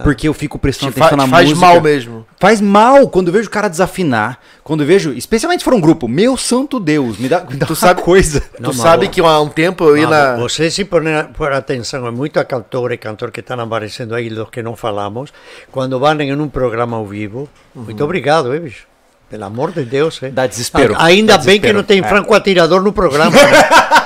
mim. 0.00 0.04
Porque 0.04 0.28
eu 0.28 0.34
fico 0.34 0.58
prestando 0.58 0.90
atenção 0.90 1.16
na 1.16 1.26
faz 1.28 1.48
música. 1.48 1.66
mal 1.66 1.80
mesmo. 1.80 2.26
Faz 2.38 2.60
mal 2.60 3.08
quando 3.08 3.28
eu 3.28 3.32
vejo 3.32 3.48
o 3.48 3.50
cara 3.50 3.68
desafinar. 3.68 4.38
Quando 4.64 4.82
eu 4.82 4.86
vejo, 4.86 5.12
especialmente 5.12 5.60
se 5.60 5.64
for 5.64 5.74
um 5.74 5.80
grupo, 5.80 6.06
meu 6.08 6.36
santo 6.36 6.78
Deus, 6.80 7.18
me 7.18 7.28
dá, 7.28 7.40
me 7.44 7.56
dá 7.58 7.66
Tu 7.66 7.74
sabe- 7.76 8.02
coisa. 8.02 8.42
Não, 8.58 8.70
tu 8.70 8.76
mas 8.76 8.82
sabe 8.82 9.08
que 9.08 9.20
há 9.20 9.40
um 9.40 9.48
tempo 9.48 9.84
eu 9.84 9.96
ia 9.96 10.08
na. 10.08 10.36
Você 10.36 10.70
se 10.70 10.84
pôr 10.84 11.02
por 11.36 11.52
atenção, 11.52 12.06
é 12.06 12.10
muito 12.10 12.38
a 12.40 12.44
cantor 12.44 12.92
e 12.92 12.96
cantor 12.96 13.30
que 13.30 13.40
estão 13.40 13.58
aparecendo 13.60 14.14
aí, 14.14 14.28
dos 14.30 14.48
que 14.50 14.62
não 14.62 14.76
falamos, 14.76 15.32
quando 15.72 15.98
vão 15.98 16.20
em 16.20 16.32
um 16.34 16.48
programa 16.48 16.96
ao 16.96 17.06
vivo. 17.06 17.48
Muito 17.74 18.02
obrigado, 18.04 18.54
hein, 18.54 18.60
bicho? 18.60 18.88
Pelo 19.28 19.44
amor 19.44 19.70
de 19.70 19.84
Deus, 19.84 20.20
hein? 20.24 20.32
Dá 20.32 20.44
desespero. 20.44 20.94
Ainda 20.98 21.38
Dá 21.38 21.44
bem 21.44 21.60
que 21.60 21.68
desespero. 21.68 21.76
não 21.78 21.84
tem 21.84 22.00
É. 22.00 22.02
franco 22.02 22.34
atirador 22.34 22.82
no 22.82 22.92
programa. 22.92 23.30
né? 23.36 23.52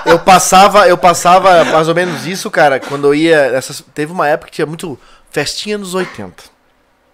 Eu 0.05 0.19
passava, 0.19 0.87
eu 0.87 0.99
passava 0.99 1.65
mais 1.65 1.89
ou 1.89 1.95
menos 1.95 2.27
isso, 2.27 2.51
cara, 2.51 2.79
quando 2.79 3.07
eu 3.07 3.15
ia. 3.15 3.51
Nessas, 3.53 3.83
teve 3.95 4.13
uma 4.13 4.29
época 4.29 4.51
que 4.51 4.57
tinha 4.57 4.67
muito 4.67 4.99
festinha 5.35 5.77
nos 5.77 5.95
80. 5.95 6.45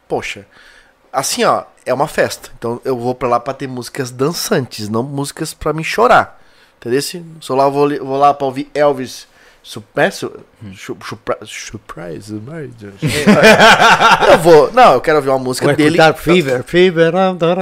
Poxa. 0.07 0.47
Assim, 1.11 1.43
ó, 1.43 1.65
é 1.87 1.93
uma 1.95 2.07
festa. 2.07 2.51
Então 2.59 2.79
eu 2.85 2.97
vou 2.99 3.15
pra 3.15 3.27
lá 3.29 3.41
pra 3.41 3.55
ter 3.55 3.67
músicas 3.67 4.11
dançantes, 4.11 4.89
não 4.91 5.03
músicas 5.03 5.55
pra 5.55 5.73
me 5.73 5.83
chorar. 5.83 6.39
Entendeu? 6.79 7.01
Se 7.01 7.25
sou 7.41 7.57
lá, 7.57 7.65
eu 7.65 7.73
vou, 7.73 7.89
vou 8.05 8.19
lá 8.19 8.35
pra 8.35 8.47
ouvir 8.47 8.71
Elvis. 8.75 9.27
Né? 9.95 10.11
Su- 10.11 10.33
chu- 10.75 10.97
chupra- 11.03 11.39
Surprise, 11.45 12.33
eu 14.33 14.39
vou. 14.39 14.73
Não, 14.73 14.95
eu 14.95 15.01
quero 15.01 15.17
ouvir 15.19 15.29
uma 15.31 15.39
música 15.39 15.67
dele. 15.77 15.97
Fever, 16.15 16.63
Fever. 16.65 17.13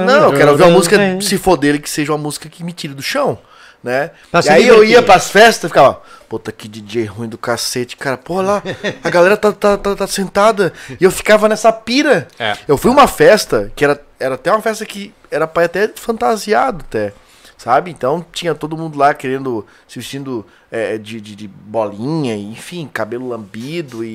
Não, 0.05 0.23
eu 0.25 0.31
quero 0.37 0.51
ouvir 0.51 0.63
uma 0.63 0.71
música, 0.77 0.95
se 1.21 1.37
for 1.37 1.57
dele, 1.57 1.79
que 1.79 1.89
seja 1.89 2.11
uma 2.13 2.17
música 2.17 2.47
que 2.49 2.63
me 2.63 2.71
tire 2.73 2.93
do 2.93 3.01
chão, 3.01 3.37
né? 3.83 4.11
Pra 4.31 4.41
e 4.45 4.49
aí 4.49 4.67
eu 4.67 4.83
ia 4.83 5.01
pras 5.03 5.29
festas 5.29 5.65
e 5.65 5.67
ficava, 5.69 6.01
puta 6.27 6.51
que 6.51 6.67
DJ 6.67 7.05
ruim 7.05 7.29
do 7.29 7.37
cacete, 7.37 7.95
cara, 7.95 8.17
pô 8.17 8.41
lá, 8.41 8.61
a 9.03 9.09
galera 9.09 9.37
tá, 9.37 9.51
tá, 9.51 9.77
tá, 9.77 9.95
tá 9.95 10.07
sentada, 10.07 10.73
e 10.99 11.03
eu 11.03 11.11
ficava 11.11 11.47
nessa 11.47 11.71
pira. 11.71 12.27
É. 12.37 12.57
Eu 12.67 12.77
fui 12.77 12.91
uma 12.91 13.07
festa, 13.07 13.71
que 13.75 13.83
era, 13.85 14.01
era 14.19 14.35
até 14.35 14.51
uma 14.51 14.61
festa 14.61 14.85
que 14.85 15.13
era 15.31 15.47
pra 15.47 15.63
ir 15.63 15.65
até 15.67 15.87
fantasiado 15.95 16.83
até, 16.87 17.13
sabe? 17.57 17.89
Então 17.91 18.25
tinha 18.33 18.53
todo 18.53 18.75
mundo 18.77 18.97
lá 18.97 19.13
querendo, 19.13 19.65
se 19.87 19.97
vestindo 19.99 20.45
é, 20.71 20.97
de, 20.97 21.21
de, 21.21 21.35
de 21.35 21.47
bolinha, 21.47 22.35
e, 22.35 22.51
enfim, 22.51 22.89
cabelo 22.91 23.29
lambido 23.29 24.03
e, 24.03 24.07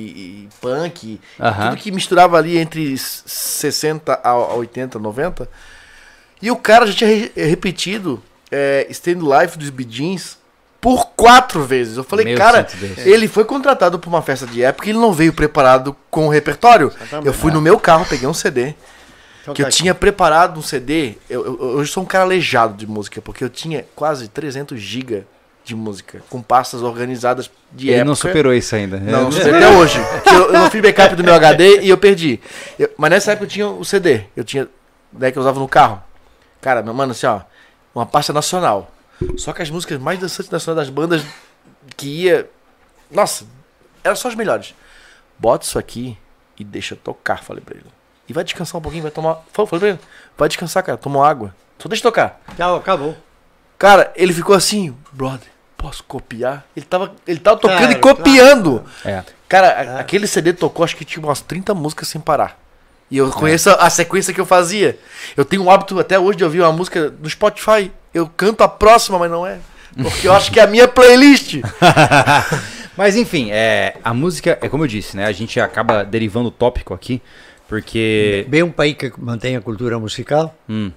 e 0.45 0.49
punk, 0.61 1.03
e 1.05 1.19
tudo 1.69 1.81
que 1.81 1.91
misturava 1.91 2.37
ali 2.37 2.57
entre 2.57 2.93
s- 2.93 3.23
60 3.25 4.13
a 4.23 4.29
a 4.29 4.53
80, 4.53 4.99
90. 4.99 5.49
E 6.41 6.51
o 6.51 6.55
cara 6.55 6.85
já 6.85 6.93
tinha 6.93 7.09
re- 7.09 7.31
repetido 7.35 8.21
é, 8.51 8.85
Stand 8.89 9.19
Life 9.21 9.57
dos 9.57 9.69
Bee 9.69 9.87
Gees 9.89 10.37
por 10.81 11.07
quatro 11.15 11.63
vezes. 11.63 11.97
Eu 11.97 12.03
falei, 12.03 12.25
Meu 12.25 12.37
cara, 12.37 12.67
ele 12.97 13.27
foi 13.27 13.43
contratado 13.43 13.97
pra 13.97 14.07
uma 14.09 14.21
festa 14.21 14.45
de 14.45 14.63
época 14.63 14.87
e 14.87 14.91
ele 14.91 14.99
não 14.99 15.11
veio 15.11 15.33
preparado 15.33 15.95
com 16.11 16.27
o 16.27 16.29
repertório. 16.29 16.91
Eu 17.23 17.33
fui 17.33 17.51
no 17.51 17.59
meu 17.61 17.79
carro, 17.79 18.05
peguei 18.07 18.27
um 18.27 18.33
CD. 18.33 18.73
Que 19.53 19.61
eu 19.61 19.69
tinha 19.69 19.93
preparado 19.93 20.57
um 20.59 20.61
CD. 20.63 21.15
Eu, 21.29 21.45
eu- 21.45 21.59
hoje 21.77 21.91
sou 21.91 22.01
um 22.01 22.05
cara 22.05 22.23
aleijado 22.23 22.73
de 22.75 22.87
música, 22.87 23.21
porque 23.21 23.43
eu 23.43 23.49
tinha 23.49 23.85
quase 23.95 24.27
300 24.27 24.79
GB 24.79 25.23
de 25.63 25.75
música, 25.75 26.21
com 26.29 26.41
pastas 26.41 26.81
organizadas 26.83 27.49
de 27.71 27.87
Ele 27.87 27.95
época. 27.97 28.05
não 28.07 28.15
superou 28.15 28.53
isso 28.53 28.75
ainda. 28.75 28.99
Não, 28.99 29.23
não 29.29 29.31
sei 29.31 29.51
até 29.53 29.67
hoje. 29.69 29.99
Eu, 30.31 30.45
eu 30.47 30.53
não 30.53 30.69
fiz 30.71 30.81
backup 30.81 31.15
do 31.15 31.23
meu 31.23 31.33
HD 31.35 31.81
e 31.81 31.89
eu 31.89 31.97
perdi. 31.97 32.39
Eu- 32.77 32.89
mas 32.97 33.09
nessa 33.11 33.31
época 33.33 33.45
eu 33.45 33.49
tinha 33.49 33.67
o 33.67 33.85
CD. 33.85 34.21
Eu 34.35 34.43
tinha. 34.43 34.67
Né, 35.13 35.31
que 35.31 35.37
eu 35.37 35.41
usava 35.41 35.59
no 35.59 35.67
carro. 35.67 36.01
Cara, 36.59 36.81
meu 36.81 36.93
mano, 36.93 37.11
assim, 37.11 37.27
ó. 37.27 37.41
Uma 37.95 38.05
pasta 38.05 38.33
nacional. 38.33 38.91
Só 39.37 39.53
que 39.53 39.61
as 39.61 39.69
músicas 39.69 39.97
mais 39.99 40.19
dançantes 40.19 40.51
nacionais 40.51 40.85
das 40.87 40.93
bandas 40.93 41.23
que 41.95 42.23
ia. 42.25 42.49
Nossa, 43.09 43.45
eram 44.03 44.15
só 44.15 44.27
as 44.27 44.35
melhores. 44.35 44.75
Bota 45.39 45.65
isso 45.65 45.79
aqui 45.79 46.17
e 46.59 46.63
deixa 46.63 46.95
tocar, 46.95 47.41
falei 47.43 47.63
pra 47.63 47.75
ele. 47.75 47.85
E 48.27 48.33
vai 48.33 48.43
descansar 48.43 48.77
um 48.77 48.81
pouquinho, 48.81 49.03
vai 49.03 49.11
tomar. 49.11 49.35
Falei 49.53 49.69
falei 49.69 49.79
pra 49.79 49.89
ele. 49.89 49.99
Vai 50.37 50.47
descansar, 50.49 50.83
cara. 50.83 50.97
Toma 50.97 51.25
água. 51.25 51.55
Só 51.79 51.87
deixa 51.87 52.03
tocar. 52.03 52.41
Tchau, 52.57 52.75
acabou. 52.75 53.15
Cara, 53.77 54.11
ele 54.15 54.33
ficou 54.33 54.55
assim, 54.55 54.95
brother, 55.11 55.47
posso 55.77 56.03
copiar? 56.03 56.65
Ele 56.75 56.85
tava, 56.85 57.13
ele 57.27 57.39
tava 57.39 57.57
tocando 57.59 57.77
Claro, 57.79 57.91
e 57.91 57.95
copiando. 57.95 58.85
É. 59.03 59.23
Cara, 59.47 59.67
a- 59.67 59.99
aquele 59.99 60.27
CD 60.27 60.53
tocou, 60.53 60.83
acho 60.83 60.95
que 60.95 61.05
tinha 61.05 61.23
umas 61.23 61.41
30 61.41 61.73
músicas 61.73 62.07
sem 62.07 62.19
parar. 62.19 62.57
E 63.15 63.17
eu 63.17 63.29
conheço 63.29 63.69
a, 63.69 63.75
a 63.75 63.89
sequência 63.89 64.33
que 64.33 64.41
eu 64.41 64.45
fazia. 64.45 64.99
Eu 65.37 65.45
tenho 65.45 65.63
um 65.63 65.71
hábito 65.71 65.97
até 65.97 66.19
hoje 66.19 66.37
de 66.37 66.43
ouvir 66.43 66.59
uma 66.59 66.73
música 66.73 67.13
no 67.17 67.29
Spotify. 67.29 67.89
Eu 68.13 68.27
canto 68.27 68.61
a 68.61 68.67
próxima, 68.67 69.17
mas 69.17 69.31
não 69.31 69.47
é. 69.47 69.57
Porque 69.95 70.27
eu 70.27 70.33
acho 70.33 70.51
que 70.51 70.59
é 70.59 70.63
a 70.63 70.67
minha 70.67 70.85
playlist. 70.85 71.61
Mas 72.97 73.15
enfim, 73.17 73.51
é, 73.51 73.97
a 74.03 74.13
música, 74.13 74.57
é 74.61 74.69
como 74.69 74.83
eu 74.83 74.87
disse, 74.87 75.17
né? 75.17 75.25
A 75.25 75.31
gente 75.33 75.59
acaba 75.59 76.03
derivando 76.03 76.47
o 76.47 76.51
tópico 76.51 76.93
aqui, 76.93 77.21
porque. 77.67 78.45
Vê 78.49 78.63
um 78.63 78.71
país 78.71 78.95
que 78.95 79.11
mantém 79.17 79.55
a 79.57 79.61
cultura 79.61 79.99
musical? 79.99 80.55
Hum, 80.67 80.91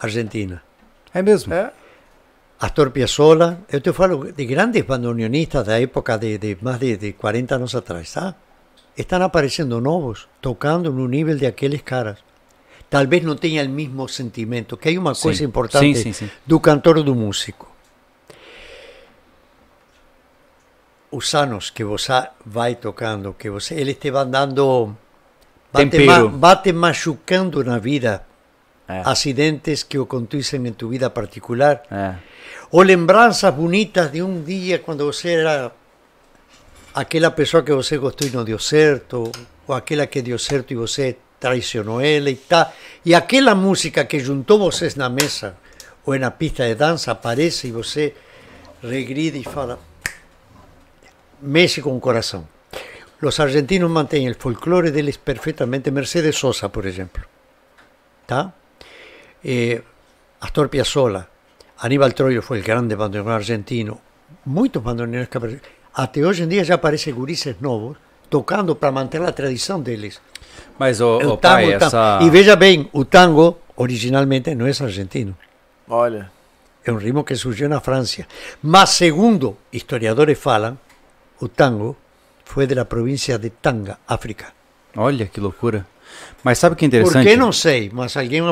Argentina. 0.00 0.62
é 1.12 1.22
mesmo. 1.22 1.52
É. 1.52 1.70
Astor 2.58 2.90
Piazzolla, 2.90 3.60
eu 3.70 3.80
te 3.80 3.92
falo 3.92 4.32
de 4.32 4.44
grandes 4.46 4.82
bandoneonistas 4.82 5.66
da 5.66 5.78
época 5.78 6.16
de, 6.16 6.38
de 6.38 6.56
mais 6.62 6.78
de, 6.78 6.96
de 6.96 7.12
40 7.12 7.54
anos 7.54 7.74
atrás, 7.74 8.12
tá? 8.12 8.34
Estão 8.96 9.22
aparecendo 9.22 9.80
novos, 9.80 10.28
tocando 10.40 10.92
no 10.92 11.08
nível 11.08 11.36
de 11.36 11.46
aqueles 11.46 11.80
caras. 11.82 12.18
Talvez 12.90 13.22
não 13.24 13.34
tenha 13.36 13.64
o 13.64 13.68
mesmo 13.68 14.06
sentimento, 14.06 14.76
que 14.76 14.90
é 14.90 14.98
uma 14.98 15.14
Sim. 15.14 15.22
coisa 15.22 15.44
importante 15.44 15.98
sim, 15.98 16.12
sim. 16.12 16.30
do 16.46 16.60
cantor 16.60 17.02
do 17.02 17.14
músico. 17.14 17.70
Os 21.10 21.34
anos 21.34 21.70
que 21.70 21.84
você 21.84 22.28
vai 22.44 22.74
tocando, 22.74 23.34
que 23.38 23.48
você, 23.50 23.74
eles 23.74 23.96
te 23.96 24.10
vão 24.10 24.28
dando, 24.28 24.94
vai 25.72 25.88
te, 25.88 26.04
ma- 26.04 26.72
machucando 26.74 27.62
na 27.64 27.78
vida, 27.78 28.24
É. 28.88 29.00
acidentes 29.06 29.82
que 29.84 29.96
acontecem 29.96 30.66
em 30.66 30.72
tu 30.72 30.88
vida 30.88 31.08
particular, 31.08 31.82
É. 31.90 32.16
ou 32.70 32.82
lembranças 32.82 33.54
bonitas 33.54 34.10
de 34.10 34.22
um 34.22 34.42
dia 34.42 34.78
quando 34.80 35.04
você 35.06 35.32
era 35.34 35.70
aquela 36.94 37.30
pessoa 37.30 37.62
que 37.62 37.72
você 37.72 37.96
gostou 37.98 38.28
e 38.28 38.30
não 38.30 38.44
deu 38.44 38.58
certo, 38.58 39.30
ou 39.66 39.74
aquela 39.74 40.06
que 40.06 40.22
deu 40.22 40.38
certo 40.38 40.72
e 40.72 40.76
você 40.76 41.16
traicionou 41.40 42.00
ela 42.00 42.30
e 42.30 42.36
tal. 42.36 42.72
E 43.04 43.14
aquela 43.14 43.54
música 43.54 44.04
que 44.04 44.18
juntou 44.18 44.58
vocês 44.58 44.94
na 44.94 45.08
mesa 45.08 45.56
ou 46.04 46.18
na 46.18 46.30
pista 46.30 46.66
de 46.66 46.74
dança 46.74 47.12
aparece 47.12 47.68
e 47.68 47.72
você 47.72 48.14
regride 48.82 49.38
e 49.38 49.44
fala, 49.44 49.78
mexe 51.40 51.80
com 51.80 51.96
o 51.96 52.00
coração. 52.00 52.46
Os 53.22 53.38
argentinos 53.38 53.90
mantêm 53.90 54.28
o 54.28 54.34
folclore 54.34 54.90
deles 54.90 55.16
perfeitamente. 55.16 55.92
Mercedes 55.92 56.36
Sosa, 56.36 56.68
por 56.68 56.86
exemplo. 56.86 57.22
Tá? 58.26 58.52
Eh, 59.44 59.80
Astor 60.40 60.68
Piazzolla, 60.68 61.28
Aníbal 61.78 62.12
Troilo 62.12 62.42
foi 62.42 62.60
o 62.60 62.64
grande 62.64 62.96
bandoneón 62.96 63.30
argentino. 63.30 64.00
Muitos 64.46 64.82
bandoneones 64.82 65.28
que 65.28 65.36
aparecem. 65.38 65.81
Até 65.94 66.20
hoje 66.20 66.42
em 66.44 66.48
dia 66.48 66.64
já 66.64 66.74
aparecem 66.74 67.12
gurises 67.12 67.54
novos 67.60 67.96
tocando 68.30 68.74
para 68.74 68.90
manter 68.90 69.20
a 69.22 69.30
tradição 69.30 69.80
deles. 69.80 70.20
Mas, 70.78 71.00
O 71.00 71.18
ô 71.18 71.36
pai, 71.36 71.66
tango, 71.66 71.76
o 71.76 71.78
tango. 71.78 71.84
essa. 71.84 72.18
E 72.22 72.30
veja 72.30 72.56
bem, 72.56 72.88
o 72.92 73.04
tango 73.04 73.58
originalmente 73.76 74.54
não 74.54 74.66
é 74.66 74.70
argentino. 74.70 75.36
Olha. 75.88 76.30
É 76.84 76.90
um 76.90 76.96
ritmo 76.96 77.22
que 77.22 77.36
surgiu 77.36 77.68
na 77.68 77.80
França. 77.80 78.26
Mas, 78.62 78.90
segundo 78.90 79.56
historiadores 79.72 80.38
falam, 80.38 80.78
o 81.40 81.46
tango 81.48 81.96
foi 82.44 82.66
da 82.66 82.84
província 82.84 83.38
de 83.38 83.50
Tanga, 83.50 83.98
África. 84.08 84.46
Olha 84.96 85.26
que 85.26 85.40
loucura. 85.40 85.86
Mas 86.42 86.58
sabe 86.58 86.74
o 86.74 86.76
que 86.76 86.84
é 86.86 86.88
Por 86.88 86.96
interessante? 86.96 87.26
que 87.26 87.36
não 87.36 87.52
sei, 87.52 87.90
mas 87.92 88.16
alguém, 88.16 88.42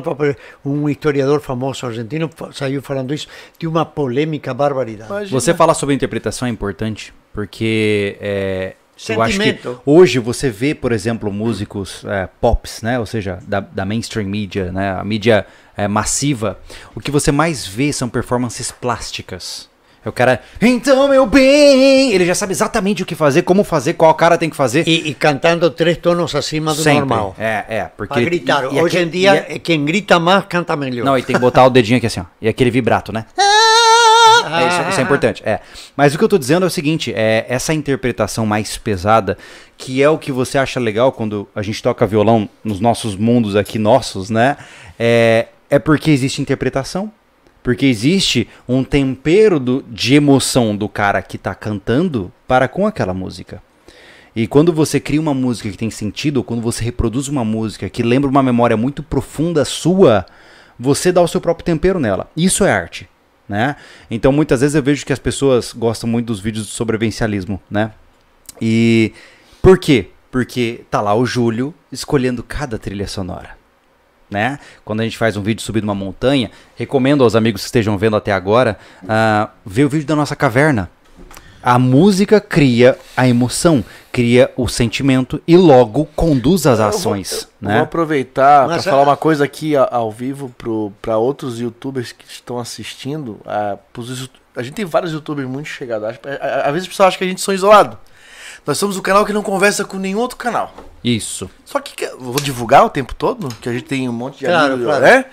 um 0.64 0.88
historiador 0.88 1.40
famoso 1.40 1.84
argentino 1.86 2.30
saiu 2.52 2.80
falando 2.80 3.12
isso 3.12 3.26
de 3.58 3.66
uma 3.66 3.84
polêmica 3.84 4.54
barbaridade. 4.54 5.10
Imagina. 5.10 5.40
Você 5.40 5.52
falar 5.52 5.74
sobre 5.74 5.94
interpretação 5.94 6.46
é 6.48 6.50
importante, 6.50 7.12
porque 7.32 8.16
é, 8.20 8.74
eu 9.08 9.22
acho 9.22 9.38
que 9.40 9.58
hoje 9.86 10.18
você 10.18 10.50
vê, 10.50 10.74
por 10.74 10.92
exemplo, 10.92 11.32
músicos 11.32 12.04
é, 12.06 12.28
pops, 12.40 12.82
né? 12.82 12.98
Ou 12.98 13.06
seja, 13.06 13.38
da, 13.46 13.60
da 13.60 13.84
mainstream 13.84 14.28
media, 14.28 14.70
né? 14.70 14.92
A 14.92 15.04
mídia 15.04 15.46
é, 15.76 15.88
massiva. 15.88 16.58
O 16.94 17.00
que 17.00 17.10
você 17.10 17.32
mais 17.32 17.66
vê 17.66 17.92
são 17.92 18.08
performances 18.08 18.70
plásticas. 18.70 19.68
É 20.02 20.08
o 20.08 20.12
cara, 20.12 20.40
então 20.62 21.08
meu 21.08 21.26
bem, 21.26 22.12
ele 22.12 22.24
já 22.24 22.34
sabe 22.34 22.52
exatamente 22.52 23.02
o 23.02 23.06
que 23.06 23.14
fazer, 23.14 23.42
como 23.42 23.62
fazer, 23.62 23.92
qual 23.92 24.14
cara 24.14 24.38
tem 24.38 24.48
que 24.48 24.56
fazer. 24.56 24.88
E, 24.88 25.10
e 25.10 25.14
cantando 25.14 25.70
três 25.70 25.98
tonos 25.98 26.34
acima 26.34 26.72
do 26.72 26.82
Sempre. 26.82 27.00
normal. 27.00 27.34
É, 27.38 27.64
é, 27.68 27.90
porque 27.94 28.14
Para 28.14 28.22
gritar. 28.22 28.64
e- 28.72 28.76
e 28.76 28.80
Hoje 28.82 28.98
em 28.98 29.08
dia, 29.08 29.60
quem 29.62 29.84
grita 29.84 30.18
mais 30.18 30.46
canta 30.46 30.74
melhor. 30.74 31.04
Não, 31.04 31.18
e 31.18 31.22
tem 31.22 31.36
que 31.36 31.40
botar 31.40 31.66
o 31.66 31.70
dedinho 31.70 31.98
aqui 31.98 32.06
assim, 32.06 32.20
ó. 32.20 32.24
E 32.40 32.48
aquele 32.48 32.70
vibrato, 32.70 33.12
né? 33.12 33.26
É, 34.50 34.68
isso, 34.68 34.90
isso 34.90 35.00
é 35.00 35.02
importante. 35.02 35.42
É. 35.44 35.60
Mas 35.96 36.14
o 36.14 36.18
que 36.18 36.24
eu 36.24 36.28
tô 36.28 36.38
dizendo 36.38 36.64
é 36.64 36.66
o 36.66 36.70
seguinte: 36.70 37.12
é 37.14 37.46
essa 37.48 37.72
interpretação 37.72 38.44
mais 38.44 38.76
pesada, 38.76 39.38
que 39.76 40.02
é 40.02 40.08
o 40.08 40.18
que 40.18 40.32
você 40.32 40.58
acha 40.58 40.80
legal 40.80 41.12
quando 41.12 41.48
a 41.54 41.62
gente 41.62 41.82
toca 41.82 42.06
violão 42.06 42.48
nos 42.64 42.80
nossos 42.80 43.16
mundos 43.16 43.56
aqui 43.56 43.78
nossos, 43.78 44.30
né? 44.30 44.56
É, 44.98 45.48
é 45.68 45.78
porque 45.78 46.10
existe 46.10 46.42
interpretação. 46.42 47.12
Porque 47.62 47.84
existe 47.84 48.48
um 48.66 48.82
tempero 48.82 49.60
do, 49.60 49.84
de 49.86 50.14
emoção 50.14 50.74
do 50.74 50.88
cara 50.88 51.20
que 51.20 51.36
tá 51.36 51.54
cantando 51.54 52.32
para 52.48 52.66
com 52.66 52.86
aquela 52.86 53.12
música. 53.12 53.62
E 54.34 54.46
quando 54.46 54.72
você 54.72 55.00
cria 55.00 55.20
uma 55.20 55.34
música 55.34 55.70
que 55.70 55.76
tem 55.76 55.90
sentido, 55.90 56.38
ou 56.38 56.44
quando 56.44 56.62
você 56.62 56.84
reproduz 56.84 57.28
uma 57.28 57.44
música 57.44 57.88
que 57.88 58.02
lembra 58.02 58.30
uma 58.30 58.42
memória 58.42 58.76
muito 58.76 59.02
profunda 59.02 59.64
sua, 59.64 60.24
você 60.78 61.10
dá 61.10 61.20
o 61.20 61.28
seu 61.28 61.40
próprio 61.40 61.64
tempero 61.64 61.98
nela. 61.98 62.30
Isso 62.36 62.64
é 62.64 62.72
arte, 62.72 63.08
né? 63.50 63.74
Então 64.08 64.30
muitas 64.30 64.60
vezes 64.60 64.76
eu 64.76 64.82
vejo 64.82 65.04
que 65.04 65.12
as 65.12 65.18
pessoas 65.18 65.72
gostam 65.72 66.08
muito 66.08 66.28
dos 66.28 66.38
vídeos 66.38 66.66
de 66.66 66.72
sobrevivencialismo, 66.72 67.60
né? 67.68 67.90
E 68.62 69.12
por 69.60 69.76
quê? 69.76 70.10
Porque 70.30 70.84
tá 70.88 71.00
lá 71.00 71.14
o 71.14 71.26
Júlio 71.26 71.74
escolhendo 71.90 72.44
cada 72.44 72.78
trilha 72.78 73.08
sonora. 73.08 73.58
Né? 74.30 74.60
Quando 74.84 75.00
a 75.00 75.02
gente 75.02 75.18
faz 75.18 75.36
um 75.36 75.42
vídeo 75.42 75.60
subindo 75.60 75.82
uma 75.82 75.94
montanha, 75.94 76.52
recomendo 76.76 77.24
aos 77.24 77.34
amigos 77.34 77.62
que 77.62 77.66
estejam 77.66 77.98
vendo 77.98 78.14
até 78.14 78.30
agora 78.30 78.78
uh, 79.02 79.50
ver 79.66 79.84
o 79.84 79.88
vídeo 79.88 80.06
da 80.06 80.14
nossa 80.14 80.36
caverna. 80.36 80.88
A 81.62 81.78
música 81.78 82.40
cria 82.40 82.98
a 83.16 83.28
emoção, 83.28 83.84
cria 84.10 84.50
o 84.56 84.66
sentimento 84.66 85.40
e 85.46 85.56
logo 85.56 86.06
conduz 86.16 86.66
as 86.66 86.80
ações. 86.80 87.32
Eu 87.32 87.38
vou, 87.38 87.48
eu 87.62 87.68
né? 87.68 87.74
vou 87.74 87.82
aproveitar 87.84 88.66
para 88.66 88.82
falar 88.82 89.02
a- 89.02 89.04
uma 89.04 89.16
coisa 89.16 89.44
aqui 89.44 89.74
ao 89.76 90.10
vivo 90.10 90.54
para 91.02 91.18
outros 91.18 91.60
youtubers 91.60 92.12
que 92.12 92.24
estão 92.26 92.58
assistindo. 92.58 93.38
A, 93.44 93.76
pros 93.92 94.30
a 94.56 94.62
gente 94.62 94.74
tem 94.74 94.84
vários 94.84 95.12
youtubers 95.12 95.46
muito 95.48 95.68
chegados. 95.68 96.08
Às 96.64 96.72
vezes 96.72 96.86
o 96.86 96.90
pessoal 96.90 97.08
acha 97.08 97.18
que 97.18 97.24
a 97.24 97.26
gente 97.28 97.40
são 97.40 97.52
isolados. 97.54 97.96
Nós 98.66 98.76
somos 98.78 98.96
o 98.96 99.02
canal 99.02 99.24
que 99.24 99.32
não 99.32 99.42
conversa 99.42 99.84
com 99.84 99.96
nenhum 99.96 100.18
outro 100.18 100.36
canal. 100.36 100.74
Isso. 101.04 101.48
Só 101.64 101.78
que 101.80 102.06
vou 102.18 102.34
divulgar 102.40 102.84
o 102.84 102.90
tempo 102.90 103.14
todo, 103.14 103.48
que 103.60 103.68
a 103.68 103.72
gente 103.72 103.84
tem 103.84 104.08
um 104.08 104.12
monte 104.12 104.40
de 104.40 104.46
Claro, 104.46 104.74
amigos, 104.74 104.84
claro. 104.86 105.02
né? 105.04 105.24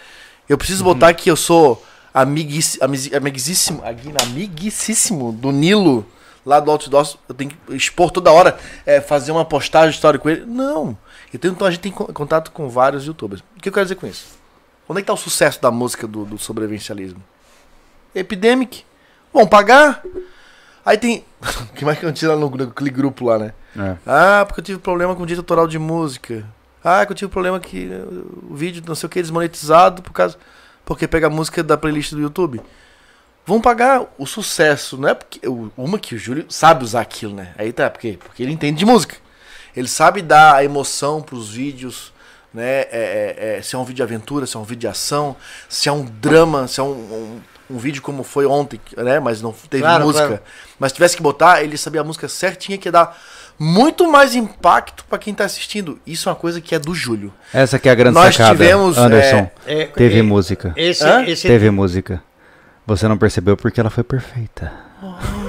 Eu 0.48 0.58
preciso 0.58 0.84
botar 0.84 1.14
que 1.14 1.30
eu 1.30 1.36
sou 1.36 1.84
amiguíssimo, 2.14 2.84
agui- 2.84 4.14
amiguíssimo 4.24 5.32
do 5.34 5.52
Nilo, 5.52 6.06
lá 6.48 6.62
do 6.62 6.72
Outdoor. 6.72 7.06
Eu 7.28 7.36
tenho 7.36 7.52
que 7.52 7.76
expor 7.76 8.10
toda 8.10 8.32
hora, 8.32 8.58
é, 8.86 9.02
fazer 9.02 9.32
uma 9.34 9.44
postagem 9.44 9.90
histórica 9.92 10.24
com 10.24 10.30
ele. 10.30 10.46
Não. 10.46 10.98
Tenho, 11.40 11.52
então 11.52 11.68
a 11.68 11.72
gente 11.72 11.82
tem 11.82 11.92
co- 11.92 12.12
contato 12.14 12.52
com 12.52 12.70
vários 12.70 13.06
youtubers. 13.06 13.42
O 13.58 13.62
que 13.62 13.68
eu 13.68 13.74
quero 13.74 13.86
dizer 13.86 13.96
com 13.96 14.08
isso? 14.08 14.26
Onde 14.88 15.00
é 15.00 15.02
que 15.04 15.08
tá 15.08 15.14
o 15.14 15.18
sucesso 15.18 15.62
da 15.62 15.70
música 15.70 16.08
do, 16.08 16.24
do 16.24 16.38
sobrevivencialismo? 16.38 17.22
Epidemic. 18.16 18.86
Vão 19.34 19.46
pagar. 19.46 20.02
Aí 20.86 20.98
tem. 20.98 21.26
que 21.76 21.84
mais 21.84 22.00
que 22.00 22.06
eu 22.06 22.14
tiro 22.14 22.32
lá 22.34 22.40
no, 22.40 22.50
naquele 22.50 22.90
grupo 22.90 23.26
lá, 23.26 23.38
né? 23.38 23.54
É. 23.78 23.98
Ah, 24.08 24.46
porque 24.48 24.62
eu 24.62 24.66
tive 24.66 24.80
problema 24.80 25.14
com 25.16 25.24
o 25.24 25.26
direito 25.26 25.42
autoral 25.42 25.68
de 25.68 25.78
música. 25.78 26.46
Ah, 26.82 27.06
que 27.06 27.12
eu 27.12 27.16
tive 27.16 27.30
problema 27.30 27.60
que 27.60 27.88
uh, 27.88 28.48
o 28.50 28.56
vídeo 28.56 28.82
não 28.88 28.96
sei 28.96 29.08
o 29.08 29.10
que 29.10 29.22
desmonetizado 29.22 30.02
por 30.02 30.14
causa 30.14 30.38
porque 30.86 31.06
pega 31.06 31.28
a 31.28 31.30
música 31.30 31.62
da 31.62 31.76
playlist 31.78 32.14
do 32.14 32.22
YouTube. 32.22 32.62
Vão 33.48 33.62
pagar 33.62 34.06
o 34.18 34.26
sucesso, 34.26 34.98
não 34.98 35.08
é 35.08 35.14
porque 35.14 35.40
uma 35.78 35.98
que 35.98 36.14
o 36.14 36.18
Júlio 36.18 36.46
sabe 36.50 36.84
usar 36.84 37.00
aquilo, 37.00 37.34
né? 37.34 37.54
Aí 37.58 37.72
tá, 37.72 37.90
porque 37.90 38.20
porque 38.22 38.44
ele 38.44 38.52
entende 38.52 38.80
de 38.80 38.86
música. 38.86 39.16
Ele 39.74 39.88
sabe 39.88 40.22
dar 40.22 40.56
a 40.56 40.66
emoção 40.66 41.22
pros 41.22 41.50
vídeos, 41.50 42.12
né? 42.54 42.82
É, 42.82 42.88
é, 42.92 43.58
é, 43.58 43.62
se 43.62 43.74
é 43.74 43.80
um 43.80 43.86
vídeo 43.86 43.96
de 43.96 44.04
aventura, 44.04 44.46
se 44.46 44.58
é 44.58 44.60
um 44.60 44.66
vídeo 44.66 44.82
de 44.82 44.88
ação, 44.90 45.34
se 45.70 45.88
é 45.88 45.92
um 45.94 46.04
drama, 46.04 46.68
se 46.68 46.82
é 46.82 46.84
um, 46.84 46.90
um, 46.90 47.40
um 47.70 47.78
vídeo 47.78 48.02
como 48.02 48.22
foi 48.22 48.46
ontem, 48.46 48.82
né? 48.98 49.18
Mas 49.22 49.42
não 49.42 49.54
teve 49.70 49.82
Claro, 49.82 50.04
música. 50.04 50.28
claro. 50.28 50.44
Mas 50.78 50.92
tivesse 50.92 51.16
que 51.16 51.24
botar, 51.24 51.64
ele 51.64 51.78
sabia 51.78 52.02
a 52.02 52.04
música 52.04 52.28
certinha 52.28 52.78
que 52.78 52.90
ia 52.90 52.92
dar 52.92 53.18
muito 53.58 54.12
mais 54.12 54.36
impacto 54.36 55.06
pra 55.06 55.18
quem 55.18 55.34
tá 55.34 55.46
assistindo. 55.46 55.98
Isso 56.06 56.28
é 56.28 56.34
uma 56.34 56.38
coisa 56.38 56.60
que 56.60 56.76
é 56.76 56.80
do 56.80 56.94
Júlio. 56.94 57.34
Essa 57.54 57.80
que 57.80 57.88
é 57.88 57.94
a 57.94 57.96
grande 57.96 58.16
Nós 58.16 58.36
sacada, 58.36 58.58
tivemos, 58.58 58.98
Anderson. 58.98 59.50
É, 59.66 59.86
Teve 59.86 60.20
é, 60.20 60.22
música. 60.22 60.74
Esse, 60.76 61.08
esse 61.28 61.48
Teve 61.48 61.70
música. 61.70 62.22
Você 62.88 63.06
não 63.06 63.18
percebeu 63.18 63.58
porque 63.58 63.82
ela 63.82 63.90
foi 63.90 64.04
perfeita. 64.04 64.72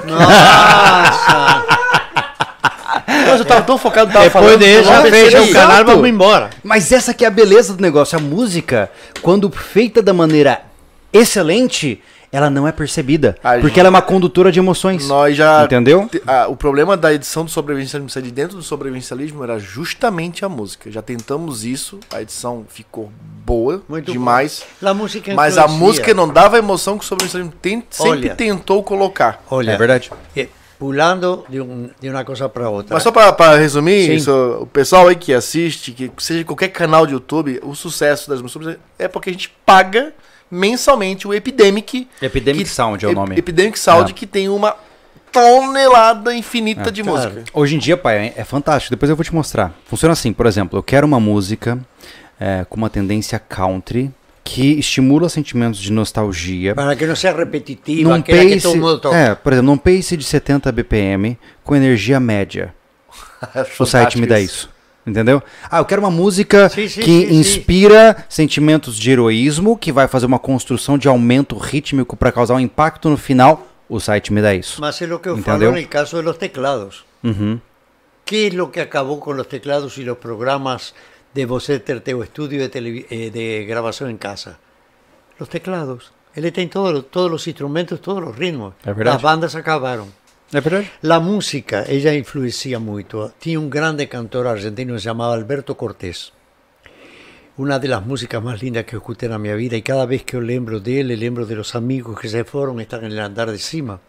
Nossa! 0.04 1.64
Mas 3.06 3.38
eu 3.38 3.44
tava 3.46 3.62
tão 3.62 3.78
focado, 3.78 4.12
tava 4.12 4.24
Depois 4.24 4.44
falando. 4.44 4.60
não 4.66 4.84
já 4.84 5.02
fecha 5.02 5.42
o 5.42 5.52
canal 5.52 5.80
e 5.80 5.84
vamos 5.84 6.08
embora. 6.08 6.50
Mas 6.64 6.90
essa 6.90 7.14
que 7.14 7.24
é 7.24 7.28
a 7.28 7.30
beleza 7.30 7.74
do 7.74 7.80
negócio. 7.80 8.18
A 8.18 8.20
música, 8.20 8.90
quando 9.22 9.48
feita 9.50 10.02
da 10.02 10.12
maneira 10.12 10.62
excelente, 11.12 12.02
ela 12.30 12.50
não 12.50 12.66
é 12.68 12.72
percebida. 12.72 13.36
A 13.42 13.52
porque 13.54 13.68
gente- 13.68 13.80
ela 13.80 13.88
é 13.88 13.90
uma 13.90 14.02
condutora 14.02 14.52
de 14.52 14.58
emoções. 14.58 15.06
Nós 15.08 15.36
já. 15.36 15.64
Entendeu? 15.64 16.08
te- 16.08 16.22
ah, 16.26 16.46
o 16.48 16.56
problema 16.56 16.96
da 16.96 17.12
edição 17.12 17.44
do 17.44 17.50
sobrevivencialismo 17.50 18.10
sair 18.10 18.22
de 18.24 18.30
dentro 18.30 18.56
do 18.56 18.62
sobrevivencialismo 18.62 19.42
era 19.42 19.58
justamente 19.58 20.44
a 20.44 20.48
música. 20.48 20.90
Já 20.90 21.00
tentamos 21.02 21.64
isso, 21.64 21.98
a 22.12 22.20
edição 22.22 22.64
ficou 22.68 23.10
boa 23.44 23.82
Muito 23.88 24.12
demais. 24.12 24.64
La 24.82 24.92
música 24.92 25.34
Mas 25.34 25.56
a 25.58 25.66
música 25.68 26.12
não 26.14 26.28
dava 26.28 26.56
a 26.56 26.58
emoção 26.58 26.98
que 26.98 27.04
o 27.04 27.06
sobrevivencialismo 27.06 27.54
tem- 27.62 27.82
sempre 27.90 28.10
Olha. 28.10 28.34
tentou 28.34 28.82
colocar. 28.82 29.42
Olha, 29.50 29.72
É 29.72 29.76
verdade. 29.78 30.10
eh, 30.36 30.48
pulando 30.78 31.44
de, 31.48 31.60
um, 31.60 31.90
de 32.00 32.08
uma 32.08 32.24
coisa 32.24 32.48
para 32.48 32.68
outra. 32.70 32.94
Mas 32.94 33.02
só 33.02 33.10
pra, 33.10 33.32
pra 33.32 33.56
resumir, 33.56 34.14
isso, 34.14 34.30
o 34.60 34.66
pessoal 34.66 35.08
aí 35.08 35.16
que 35.16 35.32
assiste, 35.34 35.90
que 35.92 36.10
seja 36.18 36.44
qualquer 36.44 36.68
canal 36.68 37.06
de 37.06 37.14
YouTube, 37.14 37.58
o 37.64 37.74
sucesso 37.74 38.28
das 38.30 38.40
músicas 38.40 38.76
é 38.98 39.08
porque 39.08 39.30
a 39.30 39.32
gente 39.32 39.48
paga 39.66 40.12
mensalmente 40.50 41.26
o 41.28 41.34
Epidemic. 41.34 42.08
Epidemic 42.22 42.64
que- 42.64 42.70
Sound 42.70 43.04
é 43.04 43.08
o 43.08 43.12
nome. 43.12 43.36
Epidemic 43.36 43.78
Sound, 43.78 44.10
É. 44.10 44.14
que 44.14 44.26
tem 44.26 44.48
uma 44.48 44.74
tonelada 45.32 46.34
infinita 46.34 46.88
É. 46.88 46.90
de 46.90 47.02
Claro. 47.02 47.30
música. 47.32 47.44
Hoje 47.52 47.76
em 47.76 47.78
dia, 47.78 47.96
pai, 47.96 48.32
é 48.36 48.44
fantástico. 48.44 48.90
Depois 48.94 49.10
eu 49.10 49.16
vou 49.16 49.24
te 49.24 49.34
mostrar. 49.34 49.72
Funciona 49.86 50.12
assim, 50.12 50.32
por 50.32 50.46
exemplo, 50.46 50.78
eu 50.78 50.82
quero 50.82 51.06
uma 51.06 51.20
música 51.20 51.78
é, 52.40 52.64
com 52.68 52.76
uma 52.76 52.88
tendência 52.88 53.36
country 53.38 54.12
que 54.44 54.78
estimula 54.78 55.28
sentimentos 55.28 55.78
de 55.80 55.90
nostalgia. 55.92 56.72
Para 56.74 56.94
que 56.96 57.04
não 57.04 57.16
seja 57.16 57.36
repetitiva, 57.36 58.08
Num 58.08 58.14
aquela 58.14 58.38
que 58.44 58.60
todo 58.60 58.72
pace, 58.72 58.76
mundo 58.78 58.98
toca. 59.00 59.16
é, 59.16 59.34
por 59.34 59.52
exemplo, 59.52 59.70
num 59.70 59.76
pace 59.76 60.16
de 60.16 60.24
70 60.24 60.70
BPM 60.72 61.36
com 61.64 61.74
energia 61.76 62.18
média. 62.20 62.72
O 63.78 63.84
site 63.84 64.18
me 64.18 64.26
dá 64.26 64.38
isso. 64.40 64.70
Entendeu? 65.08 65.42
Ah, 65.70 65.78
eu 65.78 65.84
quero 65.84 66.02
uma 66.02 66.10
música 66.10 66.68
Sim, 66.68 66.86
sim, 66.88 67.00
que 67.00 67.26
sim, 67.26 67.34
inspira 67.36 68.24
sentimentos 68.28 68.96
de 68.96 69.10
heroísmo, 69.10 69.76
que 69.76 69.90
vai 69.90 70.06
fazer 70.06 70.26
uma 70.26 70.38
construção 70.38 70.98
de 70.98 71.08
aumento 71.08 71.56
rítmico 71.56 72.16
para 72.16 72.30
causar 72.30 72.54
um 72.54 72.60
impacto 72.60 73.08
no 73.08 73.16
final. 73.16 73.66
O 73.88 73.98
site 73.98 74.32
me 74.32 74.42
dá 74.42 74.54
isso. 74.54 74.80
Mas 74.80 75.00
é 75.00 75.06
o 75.06 75.18
que 75.18 75.28
eu 75.30 75.38
Entendeu? 75.38 75.70
falo 75.70 75.80
no 75.82 75.88
caso 75.88 76.16
de 76.18 76.22
los 76.22 76.36
teclados. 76.36 77.04
Uhum. 77.24 77.58
¿Qué 78.26 78.48
es 78.48 78.54
lo 78.54 78.70
que 78.70 78.82
acabó 78.82 79.18
con 79.18 79.36
los 79.38 79.48
teclados 79.48 79.96
y 79.96 80.04
los 80.04 80.18
programas 80.18 80.92
de 81.34 81.46
você 81.46 81.78
ter 81.78 82.00
teu 82.00 82.22
estudio 82.22 82.58
de, 82.60 82.68
televi- 82.68 83.06
eh, 83.10 83.30
de 83.30 83.64
grabación 83.66 84.10
en 84.10 84.18
casa? 84.18 84.58
Los 85.40 85.48
teclados. 85.48 86.12
Ele 86.36 86.52
tem 86.52 86.68
todo, 86.68 87.02
todos 87.02 87.30
los 87.30 87.46
instrumentos, 87.48 87.98
todos 88.02 88.22
los 88.22 88.36
ritmos. 88.36 88.74
É. 88.84 88.92
Las 89.02 89.22
bandas 89.22 89.54
acabaram. 89.56 90.06
La 91.02 91.20
música, 91.20 91.84
ella 91.86 92.14
influencia 92.14 92.80
muito. 92.80 93.30
Tinha 93.38 93.60
um 93.60 93.68
grande 93.68 94.06
cantor 94.06 94.46
argentino 94.46 94.98
chamava 94.98 95.34
Alberto 95.34 95.74
Cortés. 95.74 96.32
Una 97.58 97.78
de 97.78 97.86
las 97.86 98.06
músicas 98.06 98.42
más 98.42 98.62
lindas 98.62 98.86
que 98.86 98.96
escuché 98.96 99.26
en 99.26 99.42
mi 99.42 99.52
vida 99.52 99.76
y 99.76 99.82
cada 99.82 100.06
vez 100.06 100.24
que 100.24 100.38
yo 100.38 100.40
lembro 100.40 100.80
de 100.80 101.00
él, 101.00 101.08
lembro 101.08 101.44
de 101.44 101.54
los 101.54 101.74
amigos 101.74 102.18
que 102.18 102.30
se 102.30 102.44
fueron, 102.44 102.80
están 102.80 103.04
en 103.04 103.12
el 103.12 103.18
andar 103.18 103.50
de 103.50 103.58
cima. 103.58 104.00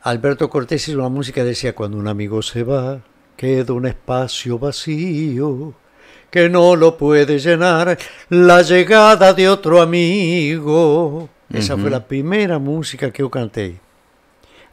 Alberto 0.00 0.48
Cortés 0.48 0.88
hizo 0.88 0.98
una 0.98 1.10
música 1.10 1.42
que 1.42 1.48
decía, 1.48 1.74
cuando 1.74 1.98
un 1.98 2.08
amigo 2.08 2.40
se 2.40 2.62
va, 2.62 3.02
queda 3.36 3.74
un 3.74 3.84
espacio 3.84 4.58
vacío 4.58 5.74
que 6.30 6.48
no 6.48 6.74
lo 6.74 6.96
puede 6.96 7.38
llenar 7.38 7.98
la 8.30 8.62
llegada 8.62 9.34
de 9.34 9.46
otro 9.50 9.82
amigo. 9.82 11.28
Esa 11.52 11.76
fue 11.76 11.90
la 11.90 12.06
primera 12.06 12.58
música 12.58 13.10
que 13.10 13.20
yo 13.20 13.30
canté 13.30 13.87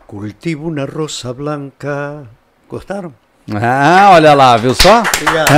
cultivo 0.07 0.67
una 0.67 0.87
rosa 0.87 1.33
blanca. 1.33 2.25
¿Gostaram? 2.69 3.22
Ah, 3.51 4.11
olha 4.13 4.35
lá, 4.35 4.57
viu 4.57 4.75
só? 4.75 5.01
Obrigado. 5.01 5.49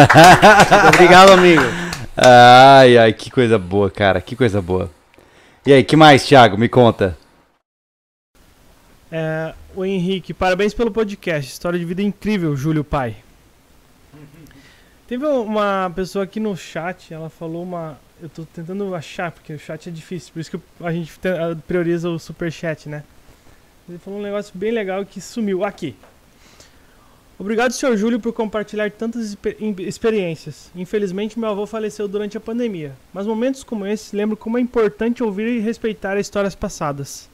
Obrigado, 0.95 1.33
amigo. 1.33 1.63
Ai, 2.17 2.97
ai, 2.97 3.13
que 3.13 3.31
coisa 3.31 3.59
boa, 3.59 3.91
cara, 3.91 4.21
que 4.21 4.35
coisa 4.35 4.63
boa. 4.63 4.91
E 5.67 5.73
aí, 5.73 5.85
que 5.85 5.97
mais, 5.97 6.25
Thiago? 6.25 6.57
Me 6.57 6.69
conta. 6.69 7.17
É, 9.13 9.55
o 9.75 9.85
Henrique, 9.85 10.33
parabéns 10.33 10.73
pelo 10.75 10.91
podcast. 10.91 11.51
História 11.51 11.79
de 11.79 11.85
vida 11.85 12.03
incrível, 12.03 12.57
Júlio 12.57 12.85
Pai. 12.85 13.17
Teve 15.07 15.27
uma 15.27 15.93
pessoa 15.95 16.25
aqui 16.25 16.41
no 16.41 16.57
chat, 16.57 17.13
ela 17.13 17.29
falou 17.29 17.63
uma. 17.63 17.99
Eu 18.23 18.29
tô 18.29 18.45
tentando 18.45 18.95
achar, 18.95 19.31
porque 19.31 19.53
o 19.53 19.59
chat 19.59 19.89
é 19.89 19.93
difícil, 19.93 20.33
por 20.33 20.41
isso 20.41 20.51
que 20.51 20.59
a 20.81 20.91
gente 20.91 21.13
te- 21.19 21.29
prioriza 21.69 22.09
o 22.09 22.19
super 22.19 22.51
chat, 22.51 22.89
né? 22.89 23.03
Ele 23.87 23.99
falou 23.99 24.19
um 24.19 24.23
negócio 24.23 24.53
bem 24.57 24.71
legal 24.73 25.05
que 25.05 25.21
sumiu. 25.21 25.63
Aqui. 25.63 25.95
Obrigado, 27.45 27.73
senhor 27.73 27.95
Júlio, 27.95 28.19
por 28.19 28.33
compartilhar 28.33 28.91
tantas 28.91 29.37
experiências. 29.81 30.71
Infelizmente, 30.75 31.39
meu 31.39 31.51
avô 31.51 31.67
faleceu 31.67 32.09
durante 32.09 32.39
a 32.39 32.41
pandemia, 32.41 32.93
mas 33.13 33.27
momentos 33.27 33.63
como 33.63 33.87
esse 33.87 34.17
lembro 34.17 34.35
como 34.35 34.57
é 34.57 34.63
importante 34.63 35.23
ouvir 35.23 35.49
e 35.49 35.61
respeitar 35.61 36.19
histórias 36.19 36.55
passadas. 36.55 37.29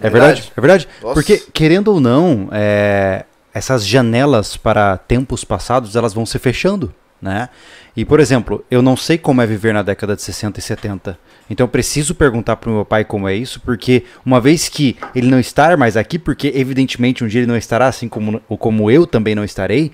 É 0.00 0.10
verdade? 0.10 0.52
É 0.56 0.60
verdade? 0.60 0.88
Nossa. 1.00 1.14
Porque, 1.14 1.38
querendo 1.52 1.86
ou 1.86 2.00
não, 2.00 2.48
é, 2.50 3.24
essas 3.54 3.86
janelas 3.86 4.56
para 4.56 4.98
tempos 4.98 5.44
passados, 5.44 5.94
elas 5.94 6.12
vão 6.12 6.26
se 6.26 6.40
fechando, 6.40 6.92
né? 7.20 7.48
E, 7.96 8.04
por 8.04 8.20
exemplo, 8.20 8.64
eu 8.70 8.82
não 8.82 8.96
sei 8.96 9.16
como 9.16 9.40
é 9.40 9.46
viver 9.46 9.72
na 9.72 9.82
década 9.82 10.14
de 10.14 10.22
60 10.22 10.58
e 10.58 10.62
70. 10.62 11.18
Então 11.48 11.64
eu 11.64 11.68
preciso 11.68 12.14
perguntar 12.14 12.56
pro 12.56 12.72
meu 12.72 12.84
pai 12.84 13.04
como 13.04 13.28
é 13.28 13.34
isso, 13.34 13.60
porque 13.60 14.04
uma 14.24 14.40
vez 14.40 14.68
que 14.68 14.96
ele 15.14 15.28
não 15.28 15.40
estar 15.40 15.76
mais 15.76 15.96
aqui, 15.96 16.18
porque 16.18 16.52
evidentemente 16.54 17.24
um 17.24 17.28
dia 17.28 17.40
ele 17.40 17.46
não 17.46 17.56
estará, 17.56 17.86
assim 17.86 18.08
como, 18.08 18.40
como 18.58 18.90
eu 18.90 19.06
também 19.06 19.34
não 19.34 19.44
estarei, 19.44 19.92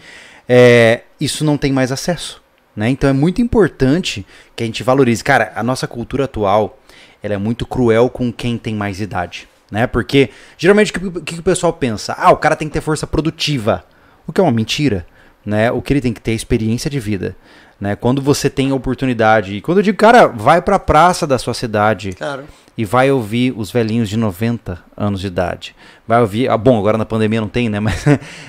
é, 0.48 1.02
isso 1.20 1.44
não 1.44 1.56
tem 1.56 1.72
mais 1.72 1.92
acesso. 1.92 2.42
Né? 2.74 2.88
Então 2.90 3.10
é 3.10 3.12
muito 3.12 3.42
importante 3.42 4.26
que 4.54 4.62
a 4.62 4.66
gente 4.66 4.82
valorize. 4.82 5.22
Cara, 5.22 5.52
a 5.54 5.62
nossa 5.62 5.86
cultura 5.86 6.24
atual 6.24 6.78
ela 7.22 7.34
é 7.34 7.38
muito 7.38 7.66
cruel 7.66 8.08
com 8.08 8.32
quem 8.32 8.56
tem 8.56 8.74
mais 8.74 9.00
idade. 9.00 9.48
Né? 9.70 9.86
Porque 9.86 10.30
geralmente 10.58 10.90
o 10.90 10.94
que, 10.94 11.06
o 11.06 11.22
que 11.22 11.40
o 11.40 11.42
pessoal 11.42 11.72
pensa? 11.72 12.14
Ah, 12.18 12.32
o 12.32 12.36
cara 12.36 12.56
tem 12.56 12.68
que 12.68 12.74
ter 12.74 12.80
força 12.80 13.06
produtiva. 13.06 13.84
O 14.26 14.32
que 14.32 14.40
é 14.40 14.44
uma 14.44 14.52
mentira. 14.52 15.06
Né? 15.44 15.70
O 15.72 15.80
que 15.80 15.92
ele 15.92 16.00
tem 16.00 16.12
que 16.12 16.20
ter 16.20 16.32
é 16.32 16.34
experiência 16.34 16.90
de 16.90 17.00
vida. 17.00 17.34
Né? 17.80 17.96
Quando 17.96 18.20
você 18.20 18.50
tem 18.50 18.70
a 18.70 18.74
oportunidade. 18.74 19.54
E 19.56 19.60
quando 19.60 19.78
eu 19.78 19.82
digo, 19.82 19.96
cara, 19.96 20.26
vai 20.26 20.60
pra 20.60 20.78
praça 20.78 21.26
da 21.26 21.38
sua 21.38 21.54
cidade 21.54 22.12
Claro. 22.12 22.44
e 22.76 22.84
vai 22.84 23.10
ouvir 23.10 23.54
os 23.56 23.70
velhinhos 23.70 24.08
de 24.08 24.18
90 24.18 24.78
anos 24.96 25.20
de 25.22 25.26
idade. 25.28 25.74
Vai 26.06 26.20
ouvir, 26.20 26.48
ah, 26.50 26.58
bom, 26.58 26.78
agora 26.78 26.98
na 26.98 27.06
pandemia 27.06 27.40
não 27.40 27.48
tem, 27.48 27.70
né? 27.70 27.80
Mas 27.80 28.04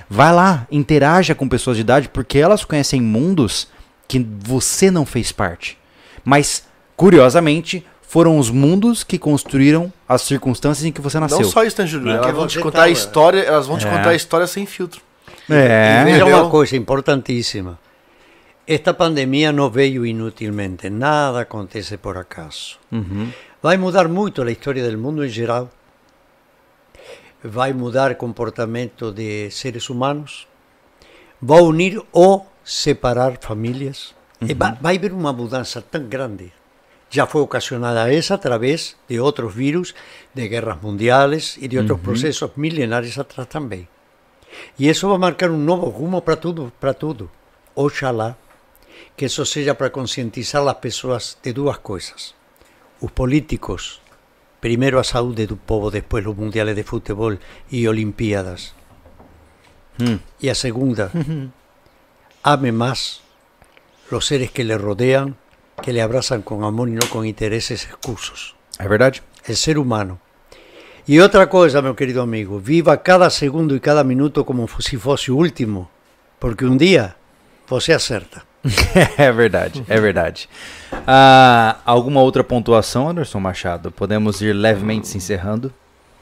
vai 0.09 0.33
lá, 0.33 0.67
interaja 0.69 1.33
com 1.33 1.47
pessoas 1.47 1.77
de 1.77 1.81
idade 1.81 2.09
porque 2.09 2.37
elas 2.39 2.65
conhecem 2.65 3.01
mundos 3.01 3.69
que 4.07 4.19
você 4.43 4.91
não 4.91 5.05
fez 5.05 5.31
parte. 5.31 5.77
Mas 6.25 6.65
curiosamente, 6.97 7.85
foram 8.01 8.37
os 8.37 8.49
mundos 8.49 9.03
que 9.03 9.17
construíram 9.17 9.91
as 10.07 10.21
circunstâncias 10.23 10.85
em 10.85 10.91
que 10.91 10.99
você 11.01 11.19
nasceu. 11.19 11.39
Não 11.39 11.49
só 11.49 11.63
isso, 11.63 11.81
né, 11.81 11.87
Júlio? 11.87 12.11
Elas 12.11 12.25
que 12.25 12.31
vão 12.33 12.45
te 12.47 12.55
você 12.55 12.61
contar 12.61 12.77
a 12.77 12.81
tava- 12.81 12.91
história, 12.91 13.39
elas 13.41 13.65
vão 13.67 13.77
te 13.77 13.87
É. 13.87 13.89
contar 13.89 14.09
a 14.09 14.15
história 14.15 14.45
sem 14.45 14.65
filtro. 14.65 15.01
Y 15.51 16.11
Entendeu? 16.13 16.27
una 16.27 16.49
cosa 16.49 16.77
importantísima. 16.77 17.77
Esta 18.65 18.95
pandemia 18.95 19.51
no 19.51 19.69
veio 19.69 20.05
inutilmente. 20.05 20.89
Nada 20.89 21.41
acontece 21.41 21.97
por 21.97 22.17
acaso. 22.17 22.79
Uhum. 22.89 23.33
Vai 23.61 23.77
mudar 23.77 24.07
muito 24.07 24.41
a 24.41 24.49
história 24.49 24.89
do 24.89 24.97
mundo 24.97 25.25
em 25.25 25.29
geral. 25.29 25.69
Vai 27.43 27.73
mudar 27.73 28.11
o 28.11 28.15
comportamento 28.15 29.11
de 29.11 29.51
seres 29.51 29.89
humanos. 29.89 30.47
Vai 31.41 31.61
unir 31.61 32.01
ou 32.13 32.47
separar 32.63 33.37
famílias. 33.41 34.15
E 34.39 34.53
vai, 34.53 34.77
vai 34.79 34.95
haver 34.95 35.11
uma 35.11 35.33
mudança 35.33 35.81
tão 35.81 36.07
grande. 36.07 36.53
Já 37.09 37.27
foi 37.27 37.41
ocasionada 37.41 38.11
essa 38.13 38.35
através 38.35 38.95
de 39.09 39.19
outros 39.19 39.53
vírus, 39.53 39.93
de 40.33 40.47
guerras 40.47 40.81
mundiais 40.81 41.57
e 41.59 41.67
de 41.67 41.77
outros 41.77 41.99
processos 41.99 42.51
milenares 42.55 43.19
atrás 43.19 43.49
também. 43.49 43.85
E 44.77 44.89
isso 44.89 45.07
vai 45.07 45.17
marcar 45.17 45.49
um 45.49 45.57
novo 45.57 45.89
rumo 45.89 46.21
para 46.21 46.35
tudo, 46.35 46.71
para 46.79 46.93
tudo. 46.93 47.29
Oxalá 47.75 48.35
que 49.15 49.25
isso 49.25 49.45
seja 49.45 49.75
para 49.75 49.89
conscientizar 49.89 50.67
as 50.67 50.77
pessoas 50.77 51.37
de 51.41 51.53
duas 51.53 51.77
coisas. 51.77 52.35
Os 52.99 53.11
políticos, 53.11 54.01
primeiro 54.59 54.99
a 54.99 55.03
saúde 55.03 55.47
do 55.47 55.57
povo, 55.57 55.89
depois 55.89 56.25
os 56.25 56.35
mundiais 56.35 56.75
de 56.75 56.83
futebol 56.83 57.37
e 57.71 57.87
Olimpíadas. 57.87 58.73
Hum. 59.99 60.19
E 60.41 60.49
a 60.49 60.55
segunda, 60.55 61.11
ame 62.43 62.71
más 62.71 63.21
los 64.09 64.25
seres 64.25 64.51
que 64.51 64.63
le 64.63 64.77
rodean, 64.77 65.35
que 65.81 65.93
le 65.93 66.01
abrazan 66.01 66.41
con 66.41 66.63
amor 66.63 66.89
y 66.89 66.93
no 66.93 67.07
con 67.09 67.25
intereses 67.25 67.85
escusos. 67.85 68.55
É 68.79 68.87
verdade? 68.87 69.21
El 69.47 69.55
ser 69.55 69.77
humano. 69.77 70.19
E 71.07 71.19
outra 71.19 71.47
coisa, 71.47 71.81
meu 71.81 71.95
querido 71.95 72.21
amigo, 72.21 72.59
viva 72.59 72.95
cada 72.95 73.29
segundo 73.29 73.75
e 73.75 73.79
cada 73.79 74.03
minuto 74.03 74.45
como 74.45 74.67
se 74.79 74.97
fosse 74.97 75.31
o 75.31 75.37
último, 75.37 75.89
porque 76.39 76.65
um 76.65 76.77
dia 76.77 77.15
você 77.67 77.93
acerta. 77.93 78.43
É 79.17 79.31
verdade, 79.31 79.83
é 79.89 79.99
verdade. 79.99 80.47
Ah, 81.07 81.77
alguma 81.85 82.21
outra 82.21 82.43
pontuação, 82.43 83.09
Anderson 83.09 83.39
Machado? 83.39 83.91
Podemos 83.91 84.41
ir 84.41 84.53
levemente 84.53 85.07
se 85.07 85.17
encerrando? 85.17 85.73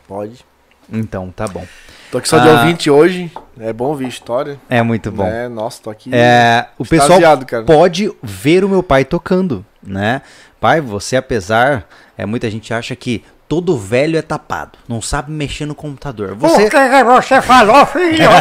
Pode. 0.08 0.46
Então, 0.92 1.32
tá 1.36 1.48
bom. 1.48 1.66
Tô 2.12 2.18
aqui 2.18 2.30
só 2.30 2.40
de 2.40 2.48
Ah. 2.48 2.62
ouvinte 2.62 2.90
hoje. 2.90 3.30
É 3.60 3.74
bom 3.74 3.86
ouvir 3.86 4.08
história. 4.08 4.60
É 4.70 4.82
muito 4.82 5.12
bom. 5.12 5.24
Né? 5.26 5.48
Nossa, 5.50 5.84
tô 5.84 5.90
aqui. 5.90 6.10
É, 6.14 6.68
o 6.78 6.86
pessoal 6.86 7.20
cara. 7.46 7.64
pode 7.66 8.12
ver 8.24 8.64
o 8.64 8.70
meu 8.70 8.82
pai 8.82 9.04
tocando, 9.06 9.66
né? 9.84 10.22
Pai, 10.60 10.80
você 10.82 11.18
apesar, 11.18 11.88
é, 12.18 12.26
muita 12.26 12.50
gente 12.50 12.74
acha 12.74 12.96
que 12.96 13.24
todo 13.50 13.76
velho 13.76 14.16
é 14.16 14.22
tapado, 14.22 14.78
não 14.88 15.02
sabe 15.02 15.32
mexer 15.32 15.66
no 15.66 15.74
computador. 15.74 16.36
Você, 16.36 16.70
que 16.70 17.04
você 17.04 17.42
falou, 17.42 17.84
filho? 17.88 18.30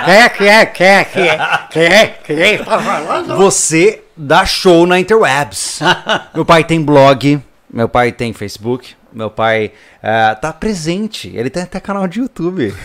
Que 0.00 0.10
é, 0.10 0.28
que 0.28 0.44
é, 0.44 0.66
que 0.66 0.82
é, 0.82 1.04
que 1.04 1.20
é, 1.20 1.38
que 1.70 1.78
é, 1.78 2.06
que 2.06 2.32
é, 2.32 2.58
tá 2.58 2.80
falando? 2.80 3.36
você 3.36 4.02
dá 4.16 4.44
show 4.44 4.86
na 4.86 4.98
interwebs. 4.98 5.80
meu 6.34 6.44
pai 6.44 6.64
tem 6.64 6.82
blog, 6.82 7.40
Meu 7.72 7.88
pai 7.88 8.10
tem 8.10 8.32
Facebook. 8.32 8.94
Meu 9.12 9.28
pai 9.28 9.72
ah, 10.02 10.36
tá 10.40 10.52
presente. 10.52 11.32
Ele 11.34 11.50
tem 11.50 11.62
até 11.62 11.80
canal 11.80 12.06
de 12.06 12.20
YouTube. 12.20 12.74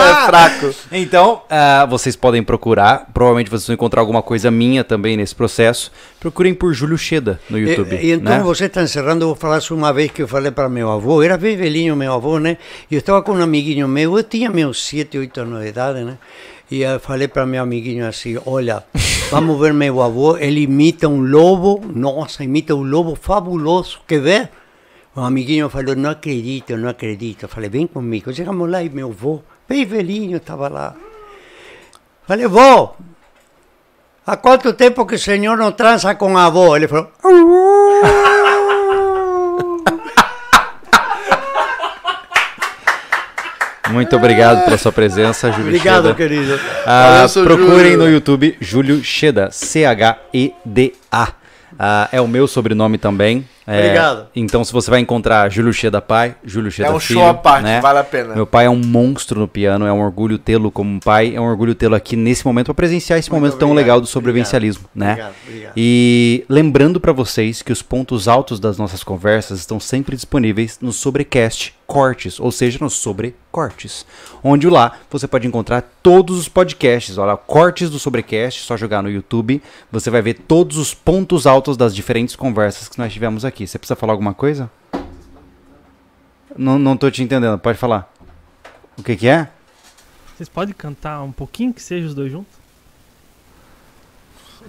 É 0.00 0.26
fraco. 0.26 0.74
Então, 0.92 1.42
ah, 1.50 1.86
vocês 1.88 2.16
podem 2.16 2.42
procurar. 2.42 3.08
Provavelmente 3.12 3.50
vocês 3.50 3.66
vão 3.66 3.74
encontrar 3.74 4.00
alguma 4.00 4.22
coisa 4.22 4.50
minha 4.50 4.84
também 4.84 5.16
nesse 5.16 5.34
processo. 5.34 5.90
Procurem 6.18 6.54
por 6.54 6.72
Júlio 6.72 6.96
Cheda 6.96 7.40
no 7.48 7.58
YouTube. 7.58 7.96
E, 7.96 8.06
e 8.06 8.12
então 8.12 8.38
né? 8.38 8.42
você 8.42 8.66
está 8.66 8.82
encerrando, 8.82 9.24
eu 9.24 9.28
vou 9.28 9.36
falar 9.36 9.60
só 9.60 9.74
uma 9.74 9.92
vez 9.92 10.10
que 10.10 10.22
eu 10.22 10.28
falei 10.28 10.50
para 10.50 10.68
meu 10.68 10.90
avô, 10.90 11.22
era 11.22 11.36
bem 11.36 11.56
velhinho 11.56 11.96
meu 11.96 12.12
avô, 12.12 12.38
né? 12.38 12.56
E 12.90 12.94
eu 12.94 12.98
estava 12.98 13.22
com 13.22 13.32
um 13.32 13.42
amiguinho 13.42 13.88
meu, 13.88 14.16
eu 14.16 14.22
tinha 14.22 14.50
meus 14.50 14.84
7, 14.84 15.18
8 15.18 15.40
anos 15.40 15.62
de 15.62 15.68
idade, 15.68 16.04
né? 16.04 16.18
E 16.70 16.82
eu 16.82 17.00
falei 17.00 17.26
para 17.26 17.44
meu 17.44 17.62
amiguinho 17.62 18.06
assim, 18.06 18.38
olha, 18.46 18.84
vamos 19.30 19.60
ver 19.60 19.72
meu 19.72 20.02
avô, 20.02 20.36
ele 20.36 20.62
imita 20.62 21.08
um 21.08 21.20
lobo, 21.20 21.80
nossa, 21.94 22.42
imita 22.42 22.74
um 22.74 22.82
lobo 22.82 23.14
fabuloso, 23.14 24.00
quer 24.06 24.20
ver? 24.20 24.50
O 25.14 25.20
amiguinho 25.20 25.68
falou, 25.68 25.94
não 25.96 26.10
acredito, 26.10 26.76
não 26.76 26.88
acredito. 26.88 27.44
Eu 27.44 27.48
falei, 27.48 27.68
vem 27.68 27.86
comigo. 27.86 28.32
Chegamos 28.32 28.70
lá 28.70 28.82
e 28.82 28.88
meu 28.88 29.08
avô, 29.08 29.40
bem 29.68 29.84
velhinho, 29.84 30.36
estava 30.36 30.68
lá. 30.68 30.94
Falei, 32.26 32.46
vô, 32.46 32.90
há 34.26 34.36
quanto 34.36 34.72
tempo 34.72 35.06
que 35.06 35.16
o 35.16 35.18
senhor 35.18 35.56
não 35.56 35.72
transa 35.72 36.14
com 36.14 36.36
a 36.36 36.46
avó? 36.46 36.76
Ele 36.76 36.86
falou, 36.88 37.10
Muito 43.92 44.16
obrigado 44.16 44.64
pela 44.64 44.78
sua 44.78 44.92
presença, 44.92 45.50
Júlio 45.52 45.66
obrigado, 45.68 46.02
Cheda. 46.08 46.14
querido. 46.14 46.58
Ah, 46.86 47.26
Valeu, 47.26 47.44
procurem 47.44 47.92
Júlio. 47.92 47.98
no 47.98 48.08
YouTube 48.08 48.56
Júlio 48.60 49.02
Cheda, 49.04 49.50
C-H-E-D-A. 49.50 51.28
Ah, 51.82 52.08
é 52.12 52.20
o 52.20 52.28
meu 52.28 52.46
sobrenome 52.46 52.98
também. 52.98 53.48
É, 53.66 53.78
Obrigado. 53.84 54.26
Então, 54.34 54.62
se 54.64 54.72
você 54.72 54.90
vai 54.90 55.00
encontrar 55.00 55.48
Júlio 55.50 55.72
Cheda 55.72 56.02
pai, 56.02 56.34
Júlio 56.44 56.70
Cheda 56.70 56.88
É 56.88 56.92
um 56.92 56.98
filho, 57.00 57.20
show 57.20 57.28
à 57.28 57.32
parte, 57.32 57.62
né? 57.64 57.80
vale 57.80 58.00
a 58.00 58.04
pena. 58.04 58.34
Meu 58.34 58.44
pai 58.46 58.66
é 58.66 58.70
um 58.70 58.76
monstro 58.76 59.38
no 59.40 59.46
piano, 59.48 59.86
é 59.86 59.92
um 59.92 60.00
orgulho 60.02 60.36
tê-lo 60.36 60.70
como 60.70 60.90
um 60.90 60.98
pai, 60.98 61.34
é 61.34 61.40
um 61.40 61.44
orgulho 61.44 61.74
tê-lo 61.74 61.94
aqui 61.94 62.16
nesse 62.16 62.44
momento 62.44 62.66
para 62.66 62.74
presenciar 62.74 63.18
esse 63.18 63.30
Muito 63.30 63.40
momento 63.40 63.58
tão 63.58 63.68
obrigado, 63.70 63.84
legal 63.86 64.00
do 64.00 64.06
sobrevivencialismo, 64.06 64.84
né? 64.94 65.12
obrigado, 65.12 65.34
obrigado. 65.46 65.72
E 65.76 66.44
lembrando 66.48 67.00
para 67.00 67.12
vocês 67.12 67.62
que 67.62 67.72
os 67.72 67.80
pontos 67.80 68.26
altos 68.28 68.58
das 68.60 68.76
nossas 68.76 69.02
conversas 69.04 69.60
estão 69.60 69.78
sempre 69.80 70.16
disponíveis 70.16 70.78
no 70.82 70.92
Sobrecast 70.92 71.72
Cortes, 71.86 72.38
ou 72.40 72.50
seja, 72.50 72.78
no 72.80 72.90
Sobrecortes, 73.50 74.06
onde 74.42 74.68
lá 74.68 74.96
você 75.10 75.26
pode 75.26 75.46
encontrar 75.46 75.82
todos 76.02 76.38
os 76.38 76.48
podcasts, 76.48 77.18
olha, 77.18 77.36
cortes 77.36 77.90
do 77.90 77.98
Sobrecast, 77.98 78.62
só 78.62 78.76
jogar 78.76 79.02
no 79.02 79.10
YouTube, 79.10 79.60
você 79.90 80.08
vai 80.08 80.22
ver 80.22 80.34
todos 80.34 80.76
os 80.78 80.94
pontos 80.94 81.46
altos 81.46 81.76
das 81.76 81.94
diferentes 81.94 82.36
conversas 82.36 82.88
que 82.88 82.98
nós 82.98 83.12
tivemos 83.12 83.44
aqui. 83.44 83.66
Você 83.66 83.78
precisa 83.78 83.96
falar 83.96 84.12
alguma 84.12 84.32
coisa? 84.32 84.70
Não, 86.56 86.78
não 86.78 86.96
tô 86.96 87.10
te 87.10 87.22
entendendo, 87.22 87.58
pode 87.58 87.78
falar. 87.78 88.12
O 88.96 89.02
que 89.02 89.16
que 89.16 89.28
é? 89.28 89.48
Vocês 90.36 90.48
podem 90.48 90.74
cantar 90.74 91.22
um 91.22 91.32
pouquinho 91.32 91.74
que 91.74 91.82
seja 91.82 92.06
os 92.06 92.14
dois 92.14 92.30
juntos? 92.30 92.60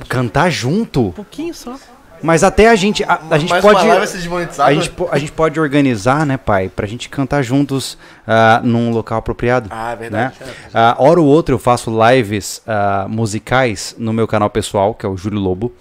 Cantar 0.08 0.50
junto? 0.50 1.08
Um 1.08 1.12
pouquinho 1.12 1.54
só. 1.54 1.78
Mas 2.22 2.44
até 2.44 2.70
a 2.70 2.76
gente, 2.76 3.04
a, 3.04 3.20
a 3.30 3.38
gente 3.38 3.50
Mas 3.50 3.62
pode... 3.62 3.76
uma 3.76 3.84
live 3.84 4.00
vai 4.00 4.48
ser? 4.48 4.62
A 4.62 4.74
gente, 4.74 4.90
po- 4.90 5.10
a 5.12 5.18
gente 5.18 5.32
pode 5.32 5.60
organizar, 5.60 6.26
né, 6.26 6.38
pai, 6.38 6.70
pra 6.70 6.86
gente 6.88 7.10
cantar 7.10 7.42
juntos 7.42 7.98
ah, 8.28 8.62
num 8.64 8.92
local 8.92 9.18
apropriado. 9.18 9.70
Ah, 9.72 9.92
é 9.92 9.96
né? 9.96 9.98
verdade. 9.98 10.36
Ah, 10.74 10.96
hora 11.00 11.20
ou 11.20 11.28
outra 11.28 11.54
eu 11.54 11.60
faço 11.60 11.92
lives 12.10 12.62
ah, 12.68 13.06
musicais 13.10 13.96
no 13.98 14.14
meu 14.14 14.28
canal 14.28 14.50
pessoal, 14.50 14.94
que 14.94 15.06
é 15.06 15.10
o 15.10 15.18
Júlio 15.18 15.40
Lobo. 15.40 15.72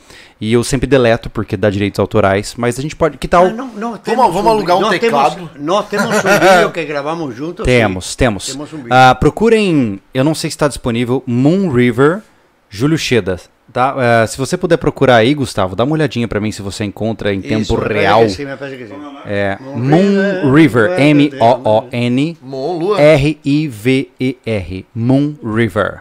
E 0.41 0.55
eu 0.55 0.65
sempre 0.65 0.87
deleto 0.87 1.29
porque 1.29 1.55
dá 1.55 1.69
direitos 1.69 2.01
autorais. 2.01 2.55
Mas 2.57 2.79
a 2.79 2.83
gente 2.83 2.97
pode. 2.97 3.19
Que 3.19 3.29
tal? 3.29 3.47
Ah, 3.47 3.51
não, 3.51 3.67
não, 3.69 3.97
temos 3.99 4.33
vamos 4.33 4.51
alugar 4.51 4.79
um 4.79 4.81
nós 4.81 4.91
teclado? 4.91 5.35
Temos, 5.35 5.51
nós 5.59 5.89
temos 5.89 6.07
um 6.07 6.11
vídeo 6.57 6.73
que 6.73 6.85
gravamos 6.85 7.37
juntos. 7.37 7.65
Temos, 7.65 8.17
temos. 8.17 8.47
Temos 8.47 8.73
um 8.73 8.79
procurem, 9.21 10.01
eu 10.15 10.25
não 10.25 10.35
sei 10.35 10.49
se 10.49 10.55
está 10.55 10.67
disponível, 10.67 11.23
Moon 11.27 11.71
River, 11.71 12.23
Júlio 12.71 12.97
Cheda. 12.97 13.39
Tá? 13.73 14.23
Ah, 14.23 14.27
se 14.27 14.37
você 14.37 14.57
puder 14.57 14.77
procurar 14.77 15.17
aí, 15.17 15.35
Gustavo, 15.35 15.77
dá 15.77 15.85
uma 15.85 15.93
olhadinha 15.93 16.27
pra 16.27 16.41
mim 16.41 16.51
se 16.51 16.63
você 16.63 16.85
encontra 16.85 17.33
em 17.33 17.39
Isso, 17.39 17.49
tempo 17.49 17.77
real. 17.77 18.23
que 18.23 18.31
sim, 18.31 18.45
me 18.45 18.57
parece 18.57 18.77
que 18.77 18.87
sim. 18.87 18.95
É, 19.27 19.59
Moon 19.61 19.77
Moon 19.79 20.55
River, 20.55 20.91
River, 20.91 21.01
M-O-O-N. 21.01 22.39
Mon, 22.43 22.79
Lua. 22.79 23.01
R-I-V-E-R. 23.01 24.87
Moon 24.95 25.35
River. 25.43 26.01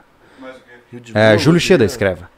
É, 1.13 1.37
Júlio 1.37 1.59
Cheda 1.59 1.85
escreva. 1.85 2.29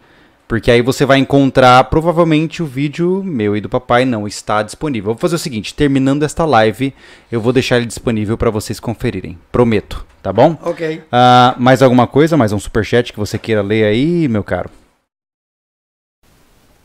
Porque 0.48 0.70
aí 0.70 0.82
você 0.82 1.06
vai 1.06 1.18
encontrar, 1.18 1.82
provavelmente, 1.86 2.62
o 2.62 2.66
vídeo 2.66 3.24
meu 3.24 3.56
e 3.56 3.62
do 3.62 3.70
papai 3.70 4.04
não 4.04 4.28
está 4.28 4.62
disponível. 4.62 5.12
Eu 5.12 5.14
vou 5.14 5.22
fazer 5.22 5.36
o 5.36 5.40
seguinte, 5.40 5.74
terminando 5.74 6.24
esta 6.24 6.44
live, 6.44 6.94
eu 7.32 7.40
vou 7.40 7.54
deixar 7.54 7.78
ele 7.78 7.86
disponível 7.86 8.38
para 8.38 8.50
vocês 8.50 8.78
conferirem. 8.78 9.38
Prometo, 9.50 10.06
tá 10.22 10.34
bom? 10.34 10.58
Ok. 10.62 11.04
Ah, 11.10 11.56
mais 11.58 11.82
alguma 11.82 12.06
coisa? 12.06 12.36
Mais 12.36 12.52
um 12.52 12.60
superchat 12.60 13.14
que 13.14 13.20
você 13.20 13.38
queira 13.38 13.62
ler 13.62 13.86
aí, 13.86 14.28
meu 14.28 14.44
caro? 14.44 14.70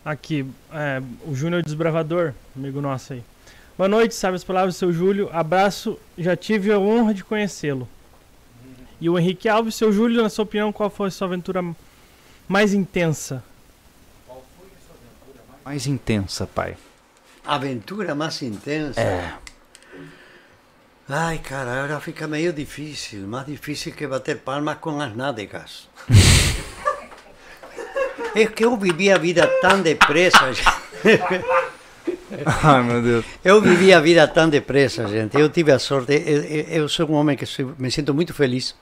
Aqui, 0.06 0.46
é, 0.72 1.02
o 1.26 1.34
Júnior 1.34 1.64
Desbravador, 1.64 2.32
amigo 2.54 2.80
nosso 2.80 3.12
aí. 3.12 3.24
Boa 3.76 3.88
noite, 3.88 4.14
sabe 4.14 4.36
as 4.36 4.44
palavras 4.44 4.76
do 4.76 4.78
seu 4.78 4.92
Júlio. 4.92 5.28
Abraço, 5.32 5.98
já 6.16 6.36
tive 6.36 6.70
a 6.70 6.78
honra 6.78 7.12
de 7.12 7.24
conhecê-lo. 7.24 7.88
E 9.00 9.10
o 9.10 9.18
Henrique 9.18 9.48
Alves, 9.48 9.74
seu 9.74 9.92
Júlio, 9.92 10.22
na 10.22 10.28
sua 10.28 10.44
opinião, 10.44 10.72
qual 10.72 10.88
foi 10.88 11.08
a 11.08 11.10
sua 11.10 11.26
aventura 11.26 11.60
mais 12.46 12.72
intensa? 12.72 13.42
Mais 15.64 15.88
intensa, 15.88 16.46
pai. 16.46 16.76
Aventura 17.44 18.14
mais 18.14 18.40
intensa. 18.42 19.00
É. 19.00 19.34
Ai, 21.08 21.38
cara, 21.38 21.82
agora 21.82 21.98
fica 21.98 22.28
meio 22.28 22.52
difícil. 22.52 23.26
Mais 23.26 23.46
difícil 23.46 23.92
que 23.92 24.06
bater 24.06 24.38
palmas 24.38 24.78
com 24.78 25.00
as 25.00 25.16
nádegas. 25.16 25.88
é 28.42 28.46
que 28.46 28.64
eu 28.64 28.76
vivi 28.76 29.10
a 29.10 29.18
vida 29.18 29.46
tão 29.60 29.80
depressa. 29.82 30.38
Ai, 32.62 32.82
meu 32.82 33.02
Deus. 33.02 33.24
Eu 33.44 33.60
vivi 33.60 33.92
a 33.92 34.00
vida 34.00 34.26
tão 34.28 34.48
depressa, 34.48 35.06
gente. 35.08 35.36
Eu 35.38 35.48
tive 35.48 35.72
a 35.72 35.78
sorte. 35.78 36.12
Eu, 36.14 36.82
eu- 36.82 36.88
sou 36.88 37.08
um 37.08 37.14
homem 37.14 37.36
que 37.36 37.46
sou- 37.46 37.74
me 37.78 37.90
sinto 37.90 38.12
muito 38.14 38.32
feliz. 38.34 38.74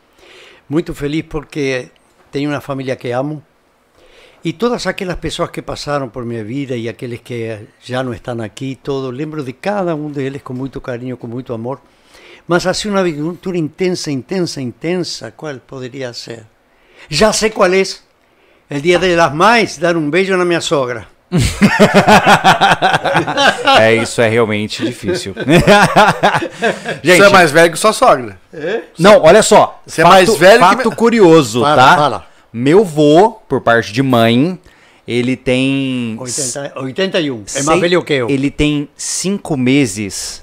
Muito 0.68 0.94
feliz 0.94 1.24
porque 1.28 1.88
tenho 2.30 2.50
uma 2.50 2.60
família 2.60 2.96
que 2.96 3.10
amo. 3.10 3.42
E 4.44 4.52
todas 4.52 4.86
aquelas 4.86 5.16
pessoas 5.16 5.50
que 5.50 5.62
passaram 5.62 6.08
por 6.08 6.24
minha 6.24 6.44
vida 6.44 6.76
e 6.76 6.86
aqueles 6.88 7.20
que 7.20 7.60
já 7.82 8.02
não 8.02 8.12
estão 8.12 8.40
aqui, 8.42 8.78
todos, 8.82 9.16
lembro 9.16 9.42
de 9.42 9.54
cada 9.54 9.94
um 9.94 10.10
deles 10.10 10.42
com 10.42 10.52
muito 10.52 10.80
carinho, 10.82 11.16
com 11.16 11.26
muito 11.26 11.52
amor. 11.54 11.80
Mas 12.46 12.66
assim 12.66 12.90
uma 12.90 13.00
aventura 13.00 13.56
intensa, 13.56 14.10
intensa, 14.10 14.60
intensa, 14.60 15.30
qual 15.30 15.54
poderia 15.66 16.12
ser? 16.12 16.44
Já 17.08 17.32
sei 17.32 17.48
qual 17.50 17.72
é. 17.72 17.82
El 18.70 18.80
dia 18.80 18.98
de 18.98 19.14
las 19.14 19.32
mães, 19.34 19.78
dar 19.78 19.96
um 19.96 20.08
beijo 20.10 20.36
na 20.36 20.44
minha 20.44 20.60
sogra. 20.60 21.06
É, 23.80 23.94
isso 23.94 24.20
é 24.20 24.28
realmente 24.28 24.84
difícil. 24.84 25.34
Você 27.02 27.22
é 27.22 27.28
mais 27.28 27.50
velho 27.50 27.72
que 27.72 27.78
sua 27.78 27.92
sogra. 27.92 28.38
Não, 28.98 29.22
olha 29.22 29.42
só. 29.42 29.80
Você 29.86 30.02
é 30.02 30.04
mais 30.04 30.34
velho 30.36 30.60
que 30.60 30.76
fato 30.76 30.90
me- 30.90 30.96
curioso, 30.96 31.60
Fala, 31.62 31.76
tá? 31.76 31.96
fala. 31.96 32.26
Meu 32.52 32.84
vô, 32.84 33.30
por 33.48 33.60
parte 33.60 33.92
de 33.92 34.02
mãe, 34.02 34.58
ele 35.06 35.36
tem. 35.36 36.16
80, 36.18 36.72
81. 36.80 37.44
É 37.56 37.62
mais 37.62 37.80
velho 37.80 38.02
que 38.04 38.12
eu. 38.12 38.28
Ele 38.30 38.50
tem 38.50 38.88
cinco 38.96 39.56
meses 39.56 40.42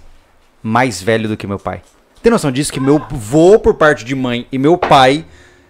mais 0.61 1.01
velho 1.01 1.29
do 1.29 1.37
que 1.37 1.47
meu 1.47 1.57
pai. 1.59 1.81
Tem 2.21 2.31
noção 2.31 2.51
disso? 2.51 2.71
Que 2.71 2.79
meu 2.79 3.01
vô, 3.09 3.57
por 3.59 3.73
parte 3.75 4.03
de 4.05 4.13
mãe, 4.13 4.45
e 4.51 4.57
meu 4.57 4.77
pai 4.77 5.25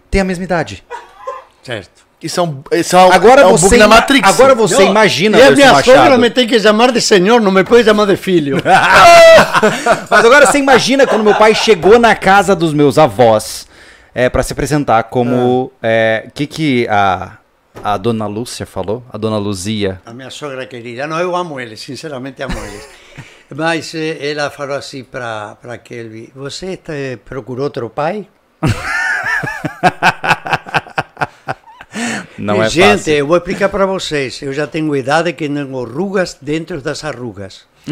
têm 0.09 0.21
a 0.21 0.25
mesma 0.25 0.43
idade. 0.43 0.83
Certo. 1.63 2.00
Isso 2.21 2.39
é 2.39 2.43
um, 2.43 2.61
isso 2.71 2.95
é 2.95 2.99
um, 3.05 3.11
Agora 3.11 3.41
é 3.41 3.45
um 3.47 3.51
você, 3.57 3.65
bug 3.69 3.77
na 3.77 3.87
Matrix. 3.87 4.29
agora 4.29 4.53
você 4.53 4.75
Não, 4.83 4.91
imagina, 4.91 5.39
E 5.39 5.41
a 5.41 5.51
minha 5.51 5.73
Machado. 5.73 5.97
sogra 5.97 6.17
me 6.17 6.29
tem 6.29 6.45
que 6.45 6.59
chamar 6.59 6.91
de 6.91 7.01
senhor, 7.01 7.41
não 7.41 7.51
me 7.51 7.63
pode 7.63 7.83
chamar 7.83 8.05
de 8.05 8.15
filho. 8.15 8.57
Mas 10.09 10.25
agora 10.25 10.45
você 10.45 10.59
imagina 10.59 11.07
quando 11.07 11.23
meu 11.23 11.33
pai 11.35 11.55
chegou 11.55 11.97
na 11.97 12.15
casa 12.15 12.55
dos 12.55 12.73
meus 12.73 12.97
avós 12.99 13.67
é, 14.13 14.29
para 14.29 14.43
se 14.43 14.53
apresentar 14.53 15.03
como. 15.05 15.71
O 16.27 16.31
que, 16.33 16.45
que 16.45 16.87
a, 16.89 17.37
a 17.83 17.97
dona 17.97 18.27
Lúcia 18.27 18.65
falou? 18.67 19.03
A 19.11 19.17
dona 19.17 19.37
Luzia. 19.37 19.99
A 20.05 20.13
minha 20.13 20.29
sogra 20.29 20.65
querida, 20.67 21.07
não, 21.07 21.19
eu 21.19 21.35
amo 21.35 21.59
eles, 21.59 21.79
sinceramente 21.79 22.43
amo 22.43 22.57
eles. 22.57 22.87
Mas 23.53 23.93
eh, 23.95 24.31
ela 24.31 24.49
falou 24.49 24.77
assim 24.77 25.03
para 25.03 25.57
Kelvin: 25.83 26.29
Você 26.35 26.79
procurou 27.25 27.65
outro 27.65 27.89
pai? 27.89 28.27
Não 32.41 32.61
é 32.63 32.69
Gente, 32.69 32.97
fácil. 32.97 33.13
eu 33.13 33.27
vou 33.27 33.37
explicar 33.37 33.69
para 33.69 33.85
vocês. 33.85 34.41
Eu 34.41 34.51
já 34.51 34.65
tenho 34.65 34.95
idade 34.95 35.31
que 35.33 35.47
tenho 35.47 35.83
rugas 35.83 36.37
dentro 36.41 36.81
das 36.81 37.03
arrugas. 37.03 37.69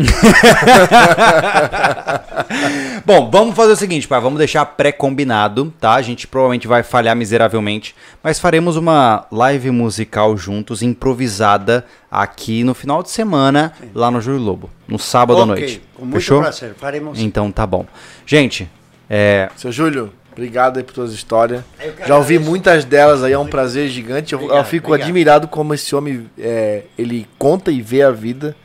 Bom, 3.05 3.29
vamos 3.31 3.55
fazer 3.55 3.73
o 3.73 3.75
seguinte, 3.75 4.07
pai, 4.07 4.19
vamos 4.21 4.37
deixar 4.39 4.65
pré-combinado, 4.65 5.73
tá? 5.79 5.93
A 5.93 6.01
gente 6.01 6.27
provavelmente 6.27 6.67
vai 6.67 6.83
falhar 6.83 7.15
miseravelmente, 7.15 7.95
mas 8.23 8.39
faremos 8.39 8.75
uma 8.75 9.25
live 9.31 9.71
musical 9.71 10.35
juntos, 10.37 10.81
improvisada, 10.81 11.85
aqui 12.09 12.63
no 12.63 12.73
final 12.73 13.01
de 13.03 13.09
semana, 13.09 13.73
lá 13.93 14.09
no 14.11 14.21
Júlio 14.21 14.39
Lobo, 14.41 14.69
no 14.87 14.97
sábado 14.99 15.39
à 15.39 15.43
Ok, 15.43 15.47
noite. 15.55 15.81
Com 15.95 16.03
muito 16.05 16.15
Fechou? 16.15 16.39
prazer, 16.41 16.73
faremos. 16.77 17.19
Então 17.19 17.51
tá 17.51 17.65
bom. 17.65 17.85
Gente, 18.25 18.69
é, 19.09 19.49
Seu 19.55 19.71
Júlio, 19.71 20.11
obrigado 20.39 20.77
aí 20.77 20.83
por 20.83 20.93
tuas 20.93 21.11
histórias. 21.13 21.63
Eu 21.79 21.93
Já 22.07 22.15
ouvi 22.17 22.35
agradeço. 22.35 22.49
muitas 22.49 22.85
delas 22.85 23.23
aí, 23.23 23.33
é 23.33 23.37
um 23.39 23.47
prazer 23.47 23.89
gigante. 23.89 24.33
Eu, 24.33 24.39
eu 24.39 24.45
Obrigado, 24.45 24.65
fico 24.67 24.87
obrigado. 24.87 25.07
admirado 25.07 25.47
como 25.47 25.73
esse 25.73 25.95
homem 25.95 26.29
é, 26.37 26.83
ele 26.97 27.27
conta 27.37 27.71
e 27.71 27.81
vê 27.81 28.01
a 28.01 28.11
vida. 28.11 28.55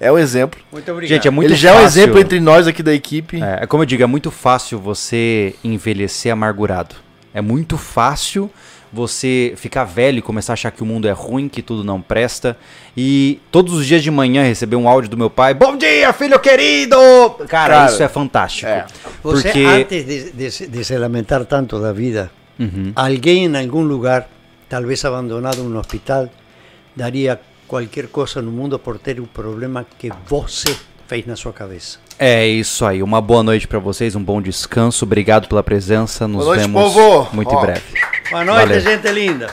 É 0.00 0.10
um 0.10 0.18
exemplo. 0.18 0.58
Muito 0.72 0.90
obrigado. 0.90 1.14
gente, 1.16 1.28
é 1.28 1.30
muito 1.30 1.48
ele 1.48 1.56
já 1.56 1.70
é 1.70 1.72
um 1.72 1.82
fácil. 1.82 2.00
exemplo 2.02 2.18
entre 2.18 2.40
nós 2.40 2.66
aqui 2.66 2.82
da 2.82 2.94
equipe. 2.94 3.42
É, 3.42 3.60
é 3.62 3.66
como 3.66 3.82
eu 3.82 3.86
digo, 3.86 4.02
é 4.02 4.06
muito 4.06 4.30
fácil 4.30 4.78
você 4.78 5.54
envelhecer 5.62 6.32
amargurado. 6.32 6.94
É 7.34 7.40
muito 7.40 7.76
fácil 7.76 8.50
você 8.92 9.54
ficar 9.56 9.84
velho 9.84 10.18
e 10.18 10.22
começar 10.22 10.52
a 10.52 10.54
achar 10.54 10.70
que 10.70 10.82
o 10.82 10.86
mundo 10.86 11.06
é 11.06 11.12
ruim, 11.12 11.48
que 11.48 11.62
tudo 11.62 11.84
não 11.84 12.00
presta. 12.00 12.56
E 12.96 13.40
todos 13.50 13.74
os 13.74 13.86
dias 13.86 14.02
de 14.02 14.10
manhã 14.10 14.42
receber 14.42 14.76
um 14.76 14.88
áudio 14.88 15.08
do 15.10 15.16
meu 15.16 15.30
pai: 15.30 15.54
Bom 15.54 15.76
dia, 15.76 16.12
filho 16.12 16.38
querido! 16.40 16.96
Cara, 17.48 17.74
Cara, 17.74 17.86
isso 17.86 18.02
é 18.02 18.08
fantástico. 18.08 18.66
é. 18.68 18.86
Você, 19.22 19.42
Porque. 19.48 19.64
antes 19.64 20.04
de, 20.06 20.32
de- 20.32 20.66
de 20.66 20.84
se 20.84 20.96
lamentar 20.98 21.44
tanto 21.44 21.78
da 21.80 21.92
vida, 21.92 22.30
Uhum. 22.58 22.92
alguém 22.94 23.46
em 23.46 23.56
algum 23.56 23.82
lugar, 23.82 24.28
talvez 24.68 25.04
abandonado 25.04 25.62
no 25.62 25.78
hospital, 25.78 26.28
daria 26.94 27.40
qualquer 27.66 28.08
coisa 28.08 28.42
no 28.42 28.50
mundo 28.50 28.78
por 28.78 28.98
ter 28.98 29.20
o 29.20 29.26
problema 29.26 29.86
que 29.98 30.10
você 30.26 30.76
fez 31.06 31.24
na 31.26 31.36
sua 31.36 31.52
cabeça. 31.52 31.98
É 32.22 32.46
isso 32.46 32.84
aí. 32.84 33.02
Uma 33.02 33.18
boa 33.18 33.42
noite 33.42 33.66
pra 33.66 33.78
vocês, 33.78 34.14
um 34.14 34.22
bom 34.22 34.42
descanso. 34.42 35.06
Obrigado 35.06 35.48
pela 35.48 35.62
presença. 35.62 36.28
Nos 36.28 36.44
Boa 36.44 36.56
noite, 36.56 36.60
vemos 36.68 36.92
povo. 36.92 37.28
muito 37.32 37.50
Ó. 37.50 37.58
em 37.58 37.62
breve. 37.62 37.82
Boa 38.30 38.44
noite, 38.44 38.66
Valeu. 38.66 38.80
gente 38.82 39.08
linda. 39.10 39.46